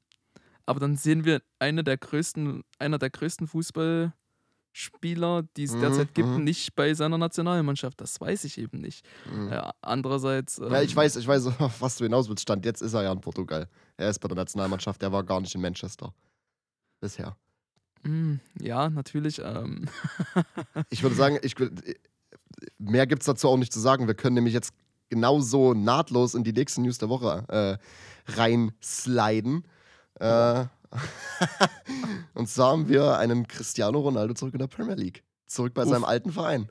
aber 0.67 0.81
dann 0.81 0.97
sehen 0.97 1.25
wir 1.25 1.43
eine 1.59 1.85
der 1.85 1.97
größten, 1.97 2.63
einer 2.79 2.99
der 2.99 3.11
größten 3.11 3.47
Fußballspieler, 4.73 5.45
die 5.57 5.65
es 5.65 5.73
Mhm, 5.75 5.81
derzeit 5.81 6.15
gibt, 6.15 6.29
mhm. 6.29 6.45
nicht 6.45 6.75
bei 6.75 6.95
seiner 6.95 7.19
Nationalmannschaft. 7.19 8.01
Das 8.01 8.21
weiß 8.21 8.45
ich 8.45 8.59
eben 8.59 8.81
nicht. 8.81 9.05
Mhm. 9.33 9.53
Äh, 9.53 9.71
andererseits. 9.81 10.59
Ja, 10.59 10.83
ich 10.83 10.91
ähm, 10.93 10.97
weiß, 10.97 11.17
ich 11.17 11.27
weiß, 11.27 11.47
was 11.81 11.97
du 11.97 12.05
hinaus 12.05 12.29
willst. 12.29 12.43
Stand 12.43 12.65
jetzt 12.65 12.83
ist 12.83 12.95
er 12.95 13.03
ja 13.03 13.13
in 13.13 13.21
Portugal. 13.21 13.69
Er 13.97 14.11
ist 14.11 14.19
bei 14.21 14.29
der 14.29 14.37
Nationalmannschaft, 14.37 15.03
der 15.03 15.13
war 15.13 15.25
gar 15.25 15.41
nicht 15.41 15.55
in 15.55 15.61
Manchester. 15.61 16.15
Bisher. 17.01 17.37
mm, 18.03 18.35
Ja, 18.61 18.89
natürlich. 18.91 19.41
Ähm, 19.43 19.89
Ich 20.91 21.03
würde 21.03 21.17
sagen, 21.17 21.39
ich, 21.43 21.55
mehr 22.79 23.07
gibt 23.07 23.23
es 23.23 23.27
dazu 23.27 23.49
auch 23.49 23.57
nicht 23.57 23.73
zu 23.73 23.81
sagen. 23.81 24.07
Wir 24.07 24.15
können 24.15 24.35
nämlich 24.35 24.55
jetzt 24.55 24.73
genauso 25.11 25.75
nahtlos 25.75 26.35
in 26.35 26.45
die 26.45 26.53
nächsten 26.53 26.83
News 26.83 26.99
der 26.99 27.09
Woche 27.09 27.45
äh, 27.49 28.33
reinsliden. 28.33 29.65
Äh, 30.21 30.67
und 32.35 32.49
zwar 32.49 32.73
haben 32.73 32.89
wir 32.89 33.19
einen 33.19 33.47
Cristiano 33.47 34.01
Ronaldo 34.01 34.35
zurück 34.35 34.55
in 34.55 34.61
der 34.61 34.67
Premier 34.67 34.95
League. 34.95 35.23
Zurück 35.47 35.75
bei 35.75 35.83
Uff. 35.83 35.89
seinem 35.89 36.05
alten 36.05 36.33
Verein. 36.33 36.71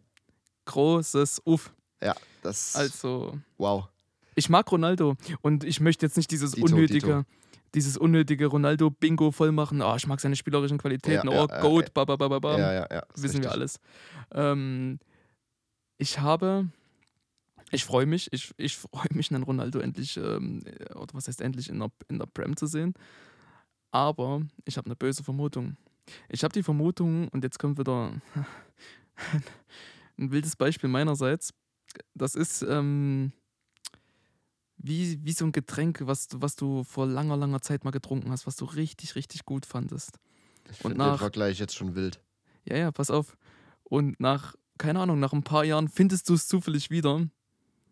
großes 0.65 1.41
Uff. 1.45 1.73
Ja, 2.01 2.15
das. 2.43 2.75
Also, 2.75 3.37
wow. 3.57 3.87
ich 4.35 4.49
mag 4.49 4.71
Ronaldo 4.71 5.15
und 5.41 5.63
ich 5.63 5.79
möchte 5.79 6.05
jetzt 6.05 6.17
nicht 6.17 6.31
dieses 6.31 6.51
Dito, 6.51 6.67
unnötige. 6.67 7.07
Dito. 7.07 7.23
Dieses 7.75 7.97
unnötige 7.97 8.47
Ronaldo-Bingo 8.47 9.31
voll 9.31 9.51
machen. 9.51 9.81
Ah, 9.81 9.95
ich 9.97 10.07
mag 10.07 10.21
seine 10.21 10.37
spielerischen 10.37 10.77
Qualitäten. 10.77 11.27
Ja, 11.27 11.33
ja, 11.33 11.43
oh, 11.43 11.47
ja, 11.49 11.61
Goat, 11.61 11.85
ja. 11.85 11.91
ba, 11.93 12.05
ba, 12.05 12.15
ba, 12.15 12.29
ba, 12.29 12.39
ba. 12.39 12.57
Ja, 12.57 12.73
ja, 12.73 12.87
ja. 12.89 12.99
ist 13.13 13.23
wissen 13.23 13.43
wir 13.43 13.49
richtig. 13.49 13.51
alles. 13.51 13.79
Ähm, 14.31 14.99
ich 15.97 16.19
habe, 16.19 16.69
ich 17.71 17.83
freue 17.83 18.05
mich, 18.05 18.31
ich, 18.31 18.53
ich 18.57 18.77
freue 18.77 19.09
mich, 19.11 19.31
einen 19.31 19.43
Ronaldo 19.43 19.79
endlich, 19.79 20.15
ähm, 20.15 20.61
äh, 20.65 20.93
oder 20.93 21.13
was 21.13 21.27
heißt 21.27 21.41
endlich, 21.41 21.69
in 21.69 21.79
der, 21.79 21.91
in 22.07 22.19
der 22.19 22.25
Prem 22.25 22.55
zu 22.55 22.67
sehen. 22.67 22.93
Aber 23.97 24.43
ich 24.65 24.77
habe 24.77 24.85
eine 24.85 24.95
böse 24.95 25.23
Vermutung. 25.23 25.75
Ich 26.29 26.43
habe 26.43 26.53
die 26.53 26.61
Vermutung, 26.61 27.27
und 27.29 27.43
jetzt 27.43 27.57
kommt 27.57 27.79
wieder 27.79 28.11
ein 30.17 30.31
wildes 30.31 30.55
Beispiel 30.55 30.87
meinerseits. 30.89 31.51
Das 32.13 32.35
ist 32.35 32.61
ähm, 32.61 33.31
wie, 34.77 35.17
wie 35.25 35.31
so 35.33 35.45
ein 35.45 35.51
Getränk, 35.51 36.01
was, 36.05 36.27
du- 36.27 36.41
was 36.41 36.55
du 36.55 36.83
vor 36.83 37.07
langer, 37.07 37.37
langer 37.37 37.61
Zeit 37.61 37.83
mal 37.83 37.91
getrunken 37.91 38.29
hast, 38.31 38.45
was 38.45 38.55
du 38.55 38.65
richtig, 38.65 39.15
richtig 39.15 39.45
gut 39.45 39.65
fandest. 39.65 40.19
Ich 40.69 40.83
Und 40.85 40.91
finde 40.91 41.09
den 41.09 41.17
Vergleich 41.17 41.57
jetzt 41.59 41.75
schon 41.75 41.95
wild. 41.95 42.21
Ja, 42.65 42.77
ja, 42.77 42.91
pass 42.91 43.09
auf. 43.09 43.35
Und 43.83 44.19
nach, 44.19 44.55
keine 44.77 44.99
Ahnung, 44.99 45.19
nach 45.19 45.33
ein 45.33 45.43
paar 45.43 45.63
Jahren 45.63 45.87
findest 45.87 46.29
du 46.29 46.35
es 46.35 46.47
zufällig 46.47 46.91
wieder, 46.91 47.27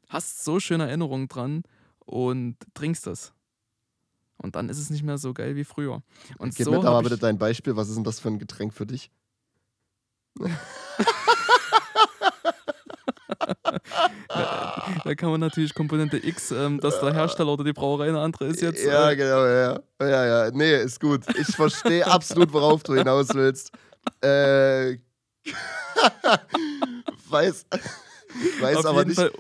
hast 0.07 0.43
so 0.43 0.59
schöne 0.59 0.87
Erinnerungen 0.87 1.27
dran 1.29 1.63
und 1.99 2.57
trinkst 2.75 3.07
das. 3.07 3.33
Und 4.37 4.55
dann 4.55 4.69
ist 4.69 4.79
es 4.79 4.89
nicht 4.89 5.03
mehr 5.03 5.17
so 5.17 5.33
geil 5.33 5.55
wie 5.55 5.63
früher. 5.63 6.01
Und 6.37 6.55
Gib 6.55 6.65
so 6.65 6.71
mir 6.71 6.81
da 6.81 6.91
mal 6.91 7.01
bitte 7.03 7.17
dein 7.17 7.37
Beispiel. 7.37 7.75
Was 7.75 7.89
ist 7.89 7.95
denn 7.95 8.03
das 8.03 8.19
für 8.19 8.27
ein 8.29 8.39
Getränk 8.39 8.73
für 8.73 8.85
dich? 8.85 9.09
da 15.05 15.15
kann 15.15 15.29
man 15.29 15.39
natürlich 15.39 15.73
Komponente 15.73 16.17
X, 16.17 16.51
ähm, 16.51 16.79
dass 16.81 16.99
der 16.99 17.13
Hersteller 17.13 17.53
oder 17.53 17.63
die 17.63 17.71
Brauerei 17.73 18.09
eine 18.09 18.19
andere 18.19 18.45
ist 18.47 18.61
jetzt. 18.61 18.83
ja, 18.83 19.11
äh, 19.11 19.15
genau, 19.15 19.45
ja. 19.45 19.79
Ja, 20.01 20.25
ja. 20.25 20.51
Nee, 20.51 20.81
ist 20.81 20.99
gut. 20.99 21.21
Ich 21.37 21.55
verstehe 21.55 22.05
absolut, 22.11 22.51
worauf 22.51 22.83
du 22.83 22.95
hinaus 22.95 23.29
willst. 23.33 23.71
Äh. 24.21 24.97
weiß. 27.29 27.65
Weiß 28.59 28.77
auf 28.77 28.85
aber 28.85 29.05
nicht. 29.05 29.15
Fall. 29.15 29.31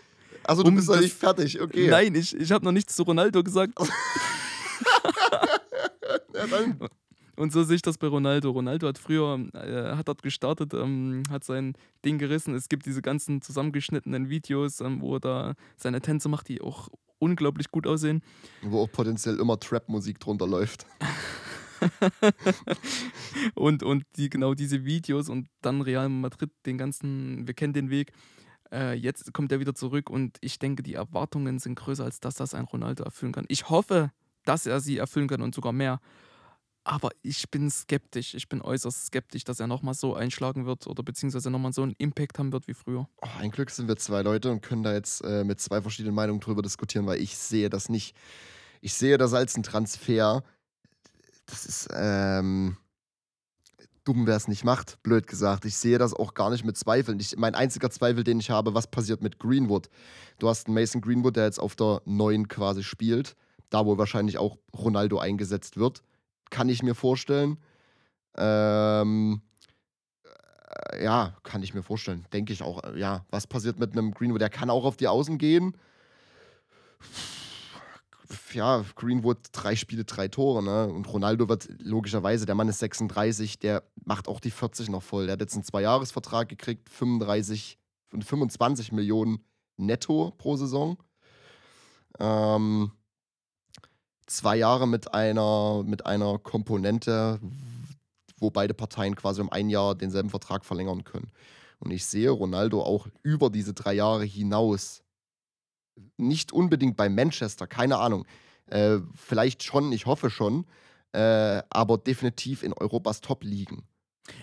Also 0.43 0.63
du 0.63 0.69
um 0.69 0.75
bist 0.75 0.87
noch 0.87 0.99
nicht 0.99 1.15
fertig, 1.15 1.59
okay. 1.59 1.87
Nein, 1.87 2.13
ich, 2.15 2.35
ich 2.35 2.51
habe 2.51 2.63
noch 2.63 2.71
nichts 2.71 2.95
zu 2.95 3.03
Ronaldo 3.03 3.43
gesagt. 3.43 3.73
Ja, 6.35 6.47
dann, 6.47 6.77
Und 7.37 7.51
so 7.51 7.63
sehe 7.63 7.77
ich 7.77 7.81
das 7.81 7.97
bei 7.97 8.07
Ronaldo. 8.07 8.51
Ronaldo 8.51 8.87
hat 8.87 8.97
früher, 8.97 9.39
äh, 9.53 9.95
hat 9.95 10.07
dort 10.07 10.21
gestartet, 10.21 10.73
ähm, 10.73 11.23
hat 11.29 11.43
sein 11.43 11.73
Ding 12.03 12.17
gerissen. 12.17 12.53
Es 12.55 12.69
gibt 12.69 12.85
diese 12.85 13.01
ganzen 13.01 13.41
zusammengeschnittenen 13.41 14.29
Videos, 14.29 14.81
ähm, 14.81 15.01
wo 15.01 15.15
er 15.15 15.19
da 15.19 15.53
seine 15.77 16.01
Tänze 16.01 16.29
macht, 16.29 16.47
die 16.49 16.61
auch 16.61 16.89
unglaublich 17.19 17.71
gut 17.71 17.87
aussehen. 17.87 18.21
wo 18.61 18.81
auch 18.81 18.91
potenziell 18.91 19.39
immer 19.39 19.59
Trap-Musik 19.59 20.19
drunter 20.19 20.47
läuft. 20.47 20.85
Und, 23.55 23.83
und 23.83 24.05
die, 24.15 24.29
genau 24.29 24.53
diese 24.53 24.85
Videos 24.85 25.29
und 25.29 25.47
dann 25.61 25.81
Real 25.81 26.09
Madrid, 26.09 26.51
den 26.65 26.77
ganzen, 26.77 27.45
wir 27.47 27.53
kennen 27.53 27.73
den 27.73 27.89
Weg. 27.89 28.13
Äh, 28.71 28.93
jetzt 28.93 29.33
kommt 29.33 29.51
er 29.51 29.59
wieder 29.59 29.75
zurück 29.75 30.09
und 30.09 30.37
ich 30.41 30.57
denke, 30.57 30.83
die 30.83 30.93
Erwartungen 30.93 31.59
sind 31.59 31.75
größer, 31.75 32.03
als 32.03 32.19
dass 32.19 32.35
das 32.35 32.53
ein 32.53 32.63
Ronaldo 32.65 33.03
erfüllen 33.03 33.33
kann. 33.33 33.45
Ich 33.49 33.69
hoffe, 33.69 34.11
dass 34.45 34.65
er 34.65 34.79
sie 34.79 34.97
erfüllen 34.97 35.27
kann 35.27 35.41
und 35.41 35.53
sogar 35.53 35.73
mehr. 35.73 35.99
Aber 36.87 37.09
ich 37.23 37.49
bin 37.49 37.69
skeptisch. 37.71 38.35
Ich 38.35 38.47
bin 38.47 38.61
äußerst 38.61 39.07
skeptisch, 39.07 39.43
dass 39.43 39.59
er 39.59 39.65
nochmal 39.65 39.95
so 39.95 40.13
einschlagen 40.13 40.67
wird 40.67 40.85
oder 40.85 41.01
beziehungsweise 41.01 41.49
nochmal 41.49 41.73
so 41.73 41.81
einen 41.81 41.95
Impact 41.97 42.37
haben 42.37 42.53
wird 42.53 42.67
wie 42.67 42.75
früher. 42.75 43.09
Oh, 43.21 43.27
ein 43.39 43.49
Glück 43.49 43.71
sind 43.71 43.87
wir 43.87 43.97
zwei 43.97 44.21
Leute 44.21 44.51
und 44.51 44.61
können 44.61 44.83
da 44.83 44.93
jetzt 44.93 45.21
äh, 45.21 45.43
mit 45.43 45.59
zwei 45.59 45.81
verschiedenen 45.81 46.13
Meinungen 46.13 46.39
drüber 46.39 46.61
diskutieren, 46.61 47.07
weil 47.07 47.19
ich 47.19 47.35
sehe 47.37 47.71
das 47.71 47.89
nicht. 47.89 48.15
Ich 48.81 48.93
sehe 48.93 49.17
das 49.17 49.33
als 49.33 49.57
ein 49.57 49.63
Transfer. 49.63 50.43
Das 51.47 51.65
ist 51.65 51.87
ähm, 51.91 52.77
dumm, 54.05 54.27
wer 54.27 54.35
es 54.35 54.47
nicht 54.47 54.63
macht, 54.63 55.01
blöd 55.03 55.27
gesagt. 55.27 55.65
Ich 55.65 55.75
sehe 55.75 55.97
das 55.97 56.13
auch 56.13 56.35
gar 56.35 56.51
nicht 56.51 56.63
mit 56.63 56.77
Zweifeln. 56.77 57.19
Ich, 57.19 57.35
mein 57.35 57.55
einziger 57.55 57.89
Zweifel, 57.89 58.23
den 58.23 58.39
ich 58.39 58.51
habe, 58.51 58.73
was 58.73 58.87
passiert 58.87 59.21
mit 59.21 59.39
Greenwood? 59.39 59.89
Du 60.37 60.47
hast 60.47 60.67
einen 60.67 60.75
Mason 60.75 61.01
Greenwood, 61.01 61.35
der 61.35 61.45
jetzt 61.45 61.59
auf 61.59 61.75
der 61.75 62.01
9 62.05 62.47
quasi 62.47 62.83
spielt, 62.83 63.35
da 63.69 63.85
wo 63.85 63.97
wahrscheinlich 63.97 64.37
auch 64.37 64.57
Ronaldo 64.75 65.19
eingesetzt 65.19 65.77
wird. 65.77 66.03
Kann 66.49 66.69
ich 66.69 66.83
mir 66.83 66.95
vorstellen. 66.95 67.57
Ähm, 68.37 69.41
äh, 70.23 71.03
ja, 71.03 71.35
kann 71.43 71.63
ich 71.63 71.73
mir 71.73 71.83
vorstellen. 71.83 72.25
Denke 72.33 72.53
ich 72.53 72.63
auch. 72.63 72.83
äh, 72.83 72.99
Ja, 72.99 73.25
was 73.29 73.47
passiert 73.47 73.79
mit 73.79 73.93
einem 73.93 74.11
Greenwood? 74.11 74.41
Der 74.41 74.49
kann 74.49 74.69
auch 74.69 74.85
auf 74.85 74.97
die 74.97 75.07
Außen 75.07 75.37
gehen. 75.37 75.75
Ja, 78.53 78.83
Greenwood 78.95 79.37
drei 79.51 79.75
Spiele, 79.75 80.05
drei 80.05 80.27
Tore, 80.29 80.63
ne? 80.63 80.87
Und 80.87 81.11
Ronaldo 81.11 81.49
wird 81.49 81.67
logischerweise, 81.79 82.45
der 82.45 82.55
Mann 82.55 82.69
ist 82.69 82.79
36, 82.79 83.59
der 83.59 83.83
macht 84.05 84.27
auch 84.27 84.39
die 84.39 84.51
40 84.51 84.89
noch 84.89 85.03
voll. 85.03 85.25
Der 85.25 85.33
hat 85.33 85.41
jetzt 85.41 85.55
einen 85.55 85.63
Zweijahresvertrag 85.63 86.47
gekriegt, 86.49 86.89
35 86.89 87.77
und 88.13 88.23
25 88.23 88.91
Millionen 88.93 89.43
netto 89.77 90.33
pro 90.37 90.55
Saison. 90.55 90.97
Ähm, 92.19 92.91
zwei 94.27 94.57
Jahre 94.57 94.87
mit 94.87 95.13
einer, 95.13 95.83
mit 95.83 96.05
einer 96.05 96.39
Komponente, 96.39 97.39
wo 98.37 98.49
beide 98.49 98.73
Parteien 98.73 99.15
quasi 99.15 99.41
um 99.41 99.51
ein 99.51 99.69
Jahr 99.69 99.95
denselben 99.95 100.29
Vertrag 100.29 100.65
verlängern 100.65 101.03
können. 101.03 101.31
Und 101.79 101.91
ich 101.91 102.05
sehe 102.05 102.29
Ronaldo 102.29 102.81
auch 102.81 103.07
über 103.23 103.49
diese 103.49 103.73
drei 103.73 103.93
Jahre 103.93 104.25
hinaus. 104.25 105.03
Nicht 106.17 106.51
unbedingt 106.51 106.97
bei 106.97 107.09
Manchester, 107.09 107.67
keine 107.67 107.97
Ahnung. 107.97 108.25
Äh, 108.67 108.99
vielleicht 109.13 109.63
schon, 109.63 109.91
ich 109.91 110.05
hoffe 110.05 110.29
schon, 110.29 110.65
äh, 111.11 111.61
aber 111.69 111.97
definitiv 111.97 112.63
in 112.63 112.73
Europas 112.73 113.21
Top-Ligen. 113.21 113.83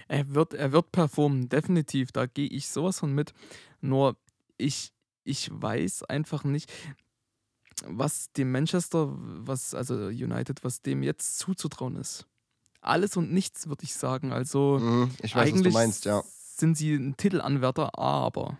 Er 0.08 0.34
wird, 0.34 0.54
er 0.54 0.72
wird 0.72 0.92
performen, 0.92 1.48
definitiv. 1.48 2.12
Da 2.12 2.26
gehe 2.26 2.48
ich 2.48 2.68
sowas 2.68 3.00
von 3.00 3.14
mit. 3.14 3.34
Nur 3.80 4.16
ich, 4.56 4.92
ich 5.24 5.50
weiß 5.52 6.04
einfach 6.04 6.44
nicht, 6.44 6.72
was 7.86 8.32
dem 8.32 8.52
Manchester, 8.52 9.08
was, 9.12 9.74
also 9.74 9.94
United, 10.06 10.64
was 10.64 10.82
dem 10.82 11.02
jetzt 11.02 11.38
zuzutrauen 11.38 11.96
ist. 11.96 12.26
Alles 12.80 13.16
und 13.16 13.32
nichts, 13.32 13.68
würde 13.68 13.84
ich 13.84 13.94
sagen. 13.94 14.32
Also 14.32 14.78
Mhm, 14.80 15.10
ich 15.22 15.34
weiß, 15.34 15.42
was 15.46 15.50
du 15.50 15.56
eigentlich 15.56 15.74
meinst, 15.74 16.04
ja. 16.04 16.22
sind 16.56 16.76
sie 16.76 16.94
ein 16.94 17.16
Titelanwärter, 17.16 17.98
aber. 17.98 18.58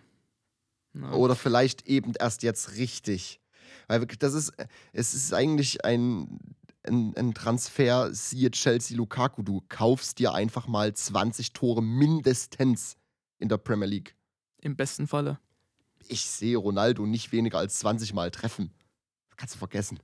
Na, 0.93 1.13
Oder 1.13 1.35
vielleicht 1.35 1.87
eben 1.87 2.13
erst 2.19 2.43
jetzt 2.43 2.75
richtig. 2.75 3.39
Weil 3.87 4.01
wirklich, 4.01 4.19
das 4.19 4.33
ist, 4.33 4.53
es 4.93 5.13
ist 5.13 5.33
eigentlich 5.33 5.83
ein, 5.83 6.39
ein, 6.83 7.13
ein 7.17 7.33
Transfer, 7.33 8.13
siehe 8.13 8.51
Chelsea 8.51 8.95
Lukaku. 8.95 9.41
Du 9.43 9.61
kaufst 9.67 10.19
dir 10.19 10.33
einfach 10.33 10.67
mal 10.67 10.93
20 10.93 11.53
Tore 11.53 11.81
mindestens 11.81 12.95
in 13.39 13.49
der 13.49 13.57
Premier 13.57 13.87
League. 13.87 14.15
Im 14.61 14.75
besten 14.75 15.07
Falle. 15.07 15.39
Ich 16.07 16.25
sehe 16.25 16.57
Ronaldo 16.57 17.05
nicht 17.05 17.31
weniger 17.31 17.57
als 17.57 17.79
20 17.79 18.13
Mal 18.13 18.31
treffen. 18.31 18.71
Das 19.33 19.37
kannst 19.37 19.55
du 19.55 19.59
vergessen. 19.59 19.99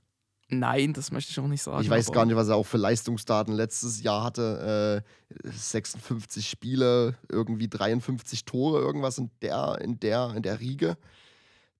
Nein, 0.48 0.92
das 0.92 1.12
möchte 1.12 1.30
ich 1.30 1.38
auch 1.38 1.46
nicht 1.46 1.62
sagen. 1.62 1.80
Ich 1.82 1.88
weiß 1.88 2.10
gar 2.10 2.24
nicht, 2.24 2.34
was 2.34 2.48
er 2.48 2.56
auch 2.56 2.66
für 2.66 2.76
Leistungsdaten 2.76 3.54
letztes 3.54 4.02
Jahr 4.02 4.24
hatte. 4.24 5.04
Äh, 5.44 5.48
56 5.48 6.48
Spiele, 6.48 7.16
irgendwie 7.28 7.68
53 7.68 8.44
Tore, 8.44 8.80
irgendwas 8.80 9.18
in 9.18 9.30
der, 9.42 9.78
in 9.80 10.00
der, 10.00 10.32
in 10.34 10.42
der 10.42 10.58
Riege. 10.58 10.98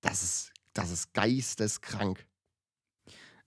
Das 0.01 0.23
ist, 0.23 0.53
das 0.73 0.93
ist 0.93 1.13
geisteskrank. 1.13 2.25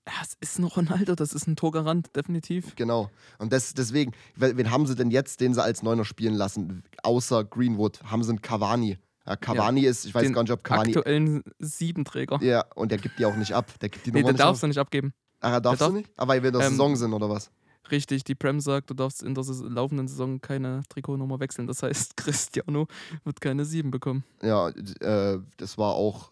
Ja, 0.05 0.13
es 0.22 0.36
ist 0.41 0.60
ein 0.60 0.65
Ronaldo, 0.65 1.15
das 1.15 1.31
ist 1.31 1.48
ein 1.48 1.55
Torgarant, 1.55 2.13
definitiv. 2.13 2.75
Genau. 2.75 3.10
Und 3.38 3.53
das, 3.53 3.74
deswegen, 3.74 4.12
wen 4.36 4.57
wen 4.57 4.69
haben 4.69 4.86
sie 4.86 4.95
denn 4.95 5.10
jetzt, 5.10 5.39
den 5.39 5.53
sie 5.53 5.63
als 5.63 5.81
Neuner 5.81 6.03
spielen 6.03 6.33
lassen? 6.33 6.83
Außer 7.01 7.45
Greenwood 7.45 8.03
haben 8.03 8.22
sie 8.24 8.31
einen 8.31 8.41
Cavani. 8.41 8.98
Ja, 9.25 9.36
Cavani 9.38 9.82
ist, 9.82 10.06
ich 10.06 10.13
weiß 10.13 10.32
gar 10.34 10.44
nicht, 10.44 10.51
ob 10.51 10.63
Cavani. 10.63 10.96
Aktuellen 10.96 11.44
Siebenträger. 11.60 12.42
Ja, 12.44 12.65
und 12.75 12.92
der 12.92 12.98
gibt 12.98 13.20
die 13.20 13.25
auch 13.25 13.36
nicht 13.36 13.53
ab. 13.53 13.72
Der 13.80 13.89
gibt 13.89 14.06
die 14.06 14.12
nee, 14.12 14.20
Nummer 14.20 14.27
der 14.30 14.34
nicht 14.34 14.42
darfst 14.42 14.63
du 14.63 14.68
nicht 14.68 14.80
abgeben. 14.80 15.13
Ach, 15.39 15.51
er 15.53 15.62
darf 15.62 15.77
der 15.77 15.88
sie 15.88 15.94
darf- 15.94 16.01
nicht? 16.01 16.12
Aber 16.18 16.34
weil 16.34 16.44
wir 16.44 16.50
in 16.50 16.53
der 16.53 16.68
Ähm, 16.68 16.72
Saison 16.72 16.96
sind, 16.96 17.13
oder 17.13 17.30
was? 17.30 17.50
Richtig, 17.92 18.24
die 18.24 18.36
Prem 18.36 18.60
sagt, 18.60 18.89
du 18.89 18.94
darfst 18.94 19.24
in 19.24 19.36
der 19.36 19.44
laufenden 19.44 20.08
Saison 20.08 20.39
keine 20.39 20.84
Trikotnummer 20.89 21.39
wechseln. 21.39 21.68
Das 21.68 21.84
heißt, 21.84 22.18
Cristiano 22.18 22.88
wird 23.24 23.42
keine 23.42 23.65
Sieben 23.65 23.92
bekommen. 23.92 24.24
Ja, 24.42 24.70
äh, 24.70 25.39
das 25.58 25.77
war 25.77 25.94
auch 25.94 26.32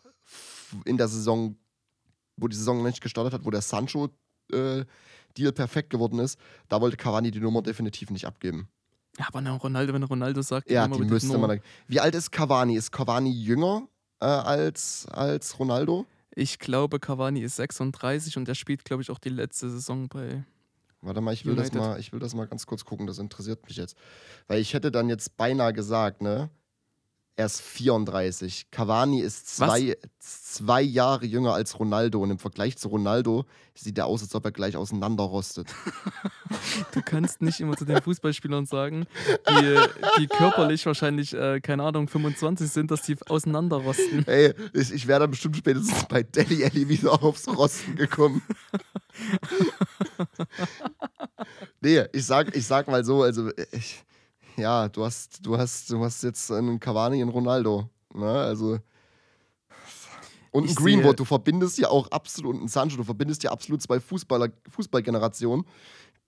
in 0.85 0.97
der 0.97 1.07
Saison, 1.07 1.57
wo 2.37 2.47
die 2.47 2.55
Saison 2.55 2.83
nicht 2.83 3.01
gestartet 3.01 3.33
hat, 3.33 3.45
wo 3.45 3.51
der 3.51 3.61
Sancho-Deal 3.61 4.85
perfekt 5.53 5.89
geworden 5.89 6.19
ist. 6.19 6.39
Da 6.69 6.79
wollte 6.79 6.97
Cavani 6.97 7.31
die 7.31 7.39
Nummer 7.41 7.61
definitiv 7.61 8.09
nicht 8.11 8.25
abgeben. 8.25 8.67
Ja, 9.17 9.25
aber 9.27 9.41
na, 9.41 9.53
Ronaldo, 9.55 9.93
wenn 9.93 10.03
Ronaldo 10.03 10.41
sagt, 10.41 10.71
Ja, 10.71 10.87
die 10.87 11.03
müsste 11.03 11.37
man. 11.37 11.59
Wie 11.87 11.99
alt 11.99 12.15
ist 12.15 12.31
Cavani? 12.31 12.75
Ist 12.75 12.91
Cavani 12.91 13.31
jünger 13.31 13.87
äh, 14.21 14.25
als, 14.25 15.05
als 15.09 15.59
Ronaldo? 15.59 16.05
Ich 16.33 16.59
glaube, 16.59 16.99
Cavani 16.99 17.41
ist 17.41 17.57
36 17.57 18.37
und 18.37 18.47
er 18.47 18.55
spielt, 18.55 18.85
glaube 18.85 19.03
ich, 19.03 19.11
auch 19.11 19.19
die 19.19 19.29
letzte 19.29 19.69
Saison 19.69 20.07
bei. 20.07 20.45
Warte 21.01 21.19
mal, 21.19 21.33
ich 21.33 21.45
will, 21.45 21.55
das 21.55 21.73
mal, 21.73 21.99
ich 21.99 22.13
will 22.13 22.19
das 22.19 22.35
mal 22.35 22.45
ganz 22.45 22.65
kurz 22.67 22.85
gucken, 22.85 23.07
das 23.07 23.17
interessiert 23.17 23.65
mich 23.67 23.75
jetzt. 23.75 23.97
Weil 24.47 24.59
ich 24.61 24.73
hätte 24.73 24.91
dann 24.91 25.09
jetzt 25.09 25.35
beinahe 25.35 25.73
gesagt, 25.73 26.21
ne? 26.21 26.49
Er 27.37 27.45
ist 27.45 27.61
34. 27.61 28.71
Cavani 28.71 29.21
ist 29.21 29.55
zwei, 29.55 29.97
zwei 30.19 30.81
Jahre 30.81 31.25
jünger 31.25 31.53
als 31.53 31.79
Ronaldo 31.79 32.21
und 32.21 32.29
im 32.29 32.39
Vergleich 32.39 32.77
zu 32.77 32.89
Ronaldo 32.89 33.45
sieht 33.73 33.97
er 33.97 34.05
aus, 34.05 34.21
als 34.21 34.35
ob 34.35 34.45
er 34.45 34.51
gleich 34.51 34.75
auseinanderrostet. 34.75 35.67
Du 36.93 37.01
kannst 37.01 37.41
nicht 37.41 37.61
immer 37.61 37.77
zu 37.77 37.85
den 37.85 38.01
Fußballspielern 38.01 38.65
sagen, 38.65 39.05
die, 39.49 39.79
die 40.19 40.27
körperlich 40.27 40.85
wahrscheinlich, 40.85 41.33
äh, 41.33 41.61
keine 41.61 41.83
Ahnung, 41.83 42.09
25 42.09 42.69
sind, 42.69 42.91
dass 42.91 43.03
die 43.03 43.15
auseinanderrosten. 43.29 44.27
Ey, 44.27 44.53
ich, 44.73 44.91
ich 44.91 45.07
wäre 45.07 45.21
dann 45.21 45.31
bestimmt 45.31 45.55
spätestens 45.55 46.05
bei 46.09 46.23
Deli 46.23 46.65
Alli 46.65 46.89
wieder 46.89 47.23
aufs 47.23 47.47
Rosten 47.47 47.95
gekommen. 47.95 48.41
nee, 51.79 52.03
ich 52.11 52.25
sag, 52.25 52.55
ich 52.55 52.65
sag 52.65 52.87
mal 52.87 53.05
so, 53.05 53.23
also 53.23 53.49
ich, 53.71 54.03
ja, 54.57 54.89
du 54.89 55.03
hast, 55.05 55.45
du 55.45 55.57
hast, 55.57 55.89
du 55.89 56.03
hast 56.03 56.23
jetzt 56.23 56.51
einen 56.51 56.79
Cavani 56.79 57.21
und 57.23 57.29
Ronaldo. 57.29 57.89
Ne? 58.13 58.25
Also. 58.29 58.79
Und 60.51 60.63
einen 60.63 60.71
Ich 60.71 60.75
Greenwood, 60.75 61.11
sehe- 61.11 61.15
du 61.15 61.25
verbindest 61.25 61.77
ja 61.77 61.89
auch 61.89 62.09
absolut, 62.11 62.53
und 62.55 62.59
einen 62.59 62.67
Sancho, 62.67 62.97
du 62.97 63.03
verbindest 63.03 63.43
ja 63.43 63.51
absolut 63.51 63.81
zwei 63.81 63.99
Fußballer, 63.99 64.49
Fußballgenerationen, 64.69 65.65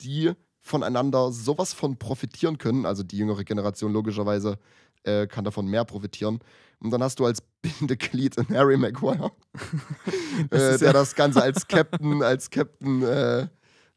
die 0.02 0.32
voneinander 0.62 1.32
sowas 1.34 1.74
von 1.74 1.98
profitieren 1.98 2.58
können. 2.58 2.86
Also 2.86 3.04
die 3.04 3.18
jüngere 3.18 3.44
Generation 3.44 3.92
logischerweise 3.92 4.58
äh, 5.04 5.28
kann 5.28 5.44
davon 5.44 5.68
mehr 5.68 5.84
profitieren. 5.84 6.40
Und 6.80 6.92
dann 6.92 7.04
hast 7.04 7.20
du 7.20 7.26
als 7.26 7.42
Bindeglied 7.62 8.38
einen 8.38 8.58
Harry 8.58 8.78
Maguire, 8.78 9.32
Das 10.50 10.62
äh, 10.76 10.78
der 10.78 10.88
ja- 10.88 10.94
das 10.94 11.16
Ganze 11.16 11.42
als 11.44 11.68
Captain, 11.68 12.24
als 12.24 12.50
Captain, 12.50 13.04
äh, 13.04 13.48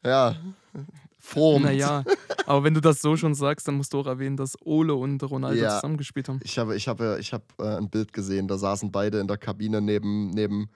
ja, 0.05 0.35
formt. 1.27 1.65
Naja, 1.65 2.03
aber 2.45 2.63
wenn 2.63 2.73
du 2.73 2.81
das 2.81 3.01
so 3.01 3.17
schon 3.17 3.35
sagst, 3.35 3.67
dann 3.67 3.75
musst 3.75 3.93
du 3.93 3.99
auch 3.99 4.07
erwähnen, 4.07 4.37
dass 4.37 4.55
Ole 4.61 4.93
und 4.95 5.21
Ronaldo 5.23 5.61
Ja. 5.61 5.75
zusammengespielt 5.75 6.29
haben. 6.29 6.39
Ich 6.43 6.57
habe, 6.57 6.75
ich 6.75 6.87
habe, 6.87 7.17
ich 7.19 7.33
habe 7.33 7.43
äh, 7.59 7.77
ein 7.77 7.89
Bild 7.89 8.13
gesehen, 8.13 8.47
da 8.47 8.57
saßen 8.57 8.91
beide 8.91 9.19
in 9.19 9.27
der 9.27 9.37
Kabine 9.37 9.81
neben, 9.81 10.29
neben, 10.29 10.69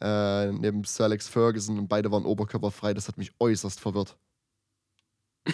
äh, 0.00 0.52
neben 0.52 0.84
Sir 0.84 1.04
Alex 1.04 1.28
Ferguson 1.28 1.78
und 1.78 1.88
beide 1.88 2.10
waren 2.12 2.24
oberkörperfrei. 2.24 2.94
Das 2.94 3.08
hat 3.08 3.18
mich 3.18 3.32
äußerst 3.40 3.80
verwirrt. 3.80 4.16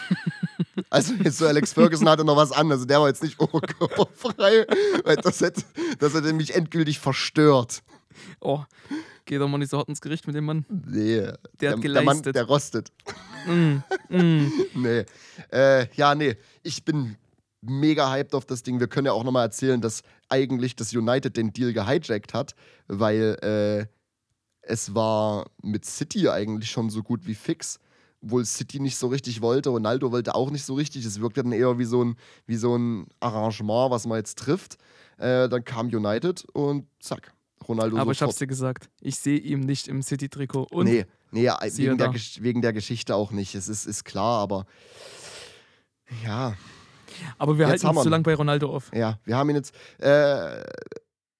also 0.90 1.14
Sir 1.30 1.48
Alex 1.48 1.72
Ferguson 1.72 2.08
hatte 2.08 2.24
noch 2.24 2.36
was 2.36 2.52
an, 2.52 2.70
also 2.70 2.84
der 2.84 3.00
war 3.00 3.08
jetzt 3.08 3.22
nicht 3.22 3.40
oberkörperfrei, 3.40 4.66
weil 5.04 5.16
das 5.16 5.40
hätte, 5.40 5.62
das 5.98 6.14
hätte 6.14 6.32
mich 6.32 6.54
endgültig 6.54 6.98
verstört. 6.98 7.82
Oh, 8.40 8.62
geh 9.24 9.38
doch 9.38 9.48
mal 9.48 9.58
nicht 9.58 9.70
so 9.70 9.78
hart 9.78 9.88
ins 9.88 10.00
Gericht 10.00 10.26
mit 10.26 10.36
dem 10.36 10.44
Mann. 10.44 10.64
Nee, 10.68 11.20
Der 11.20 11.32
hat 11.32 11.38
der 11.60 11.70
Mann, 11.72 11.80
geleistet. 11.82 12.36
der 12.36 12.44
rostet. 12.44 12.92
Mm, 13.46 13.82
mm. 14.08 14.52
Nee. 14.74 15.04
Äh, 15.52 15.86
ja, 15.96 16.14
nee. 16.14 16.34
Ich 16.62 16.82
bin 16.82 17.16
mega 17.60 18.10
hyped 18.10 18.34
auf 18.34 18.46
das 18.46 18.62
Ding. 18.62 18.80
Wir 18.80 18.86
können 18.86 19.04
ja 19.04 19.12
auch 19.12 19.22
nochmal 19.22 19.44
erzählen, 19.44 19.82
dass 19.82 20.02
eigentlich 20.30 20.76
das 20.76 20.94
United 20.94 21.36
den 21.36 21.52
Deal 21.52 21.74
gehijackt 21.74 22.32
hat, 22.32 22.54
weil 22.88 23.36
äh, 23.42 23.86
es 24.62 24.94
war 24.94 25.50
mit 25.62 25.84
City 25.84 26.30
eigentlich 26.30 26.70
schon 26.70 26.88
so 26.88 27.02
gut 27.02 27.26
wie 27.26 27.34
fix. 27.34 27.80
Obwohl 28.22 28.46
City 28.46 28.80
nicht 28.80 28.96
so 28.96 29.08
richtig 29.08 29.42
wollte, 29.42 29.68
Ronaldo 29.68 30.10
wollte 30.10 30.34
auch 30.34 30.50
nicht 30.50 30.64
so 30.64 30.72
richtig. 30.72 31.04
Es 31.04 31.20
wirkte 31.20 31.42
dann 31.42 31.52
eher 31.52 31.78
wie 31.78 31.84
so 31.84 32.02
ein, 32.02 32.16
wie 32.46 32.56
so 32.56 32.74
ein 32.74 33.06
Arrangement, 33.20 33.90
was 33.90 34.06
man 34.06 34.16
jetzt 34.16 34.38
trifft. 34.38 34.78
Äh, 35.18 35.50
dann 35.50 35.64
kam 35.66 35.88
United 35.88 36.46
und 36.54 36.86
zack, 36.98 37.33
Ronaldo 37.66 37.96
Aber 37.98 38.12
ich 38.12 38.18
sofort. 38.18 38.32
hab's 38.32 38.38
dir 38.38 38.46
gesagt, 38.46 38.90
ich 39.00 39.16
sehe 39.16 39.38
ihn 39.38 39.60
nicht 39.60 39.88
im 39.88 40.02
City-Trikot. 40.02 40.66
Und 40.70 40.86
nee, 40.86 41.06
nee, 41.30 41.48
wegen 41.48 41.98
der, 41.98 42.12
wegen 42.12 42.62
der 42.62 42.72
Geschichte 42.72 43.14
auch 43.14 43.30
nicht. 43.30 43.54
Es 43.54 43.68
ist, 43.68 43.86
ist 43.86 44.04
klar, 44.04 44.40
aber 44.40 44.66
ja, 46.24 46.54
Aber 47.38 47.58
wir 47.58 47.64
Jetzt 47.66 47.70
halten 47.70 47.88
haben 47.88 47.96
uns 47.96 48.04
zu 48.04 48.10
lang 48.10 48.22
bei 48.22 48.34
Ronaldo 48.34 48.74
auf. 48.74 48.90
Ja, 48.94 49.18
wir 49.24 49.36
haben 49.36 49.50
ihn 49.50 49.56
jetzt. 49.56 49.74
Äh, 49.98 50.62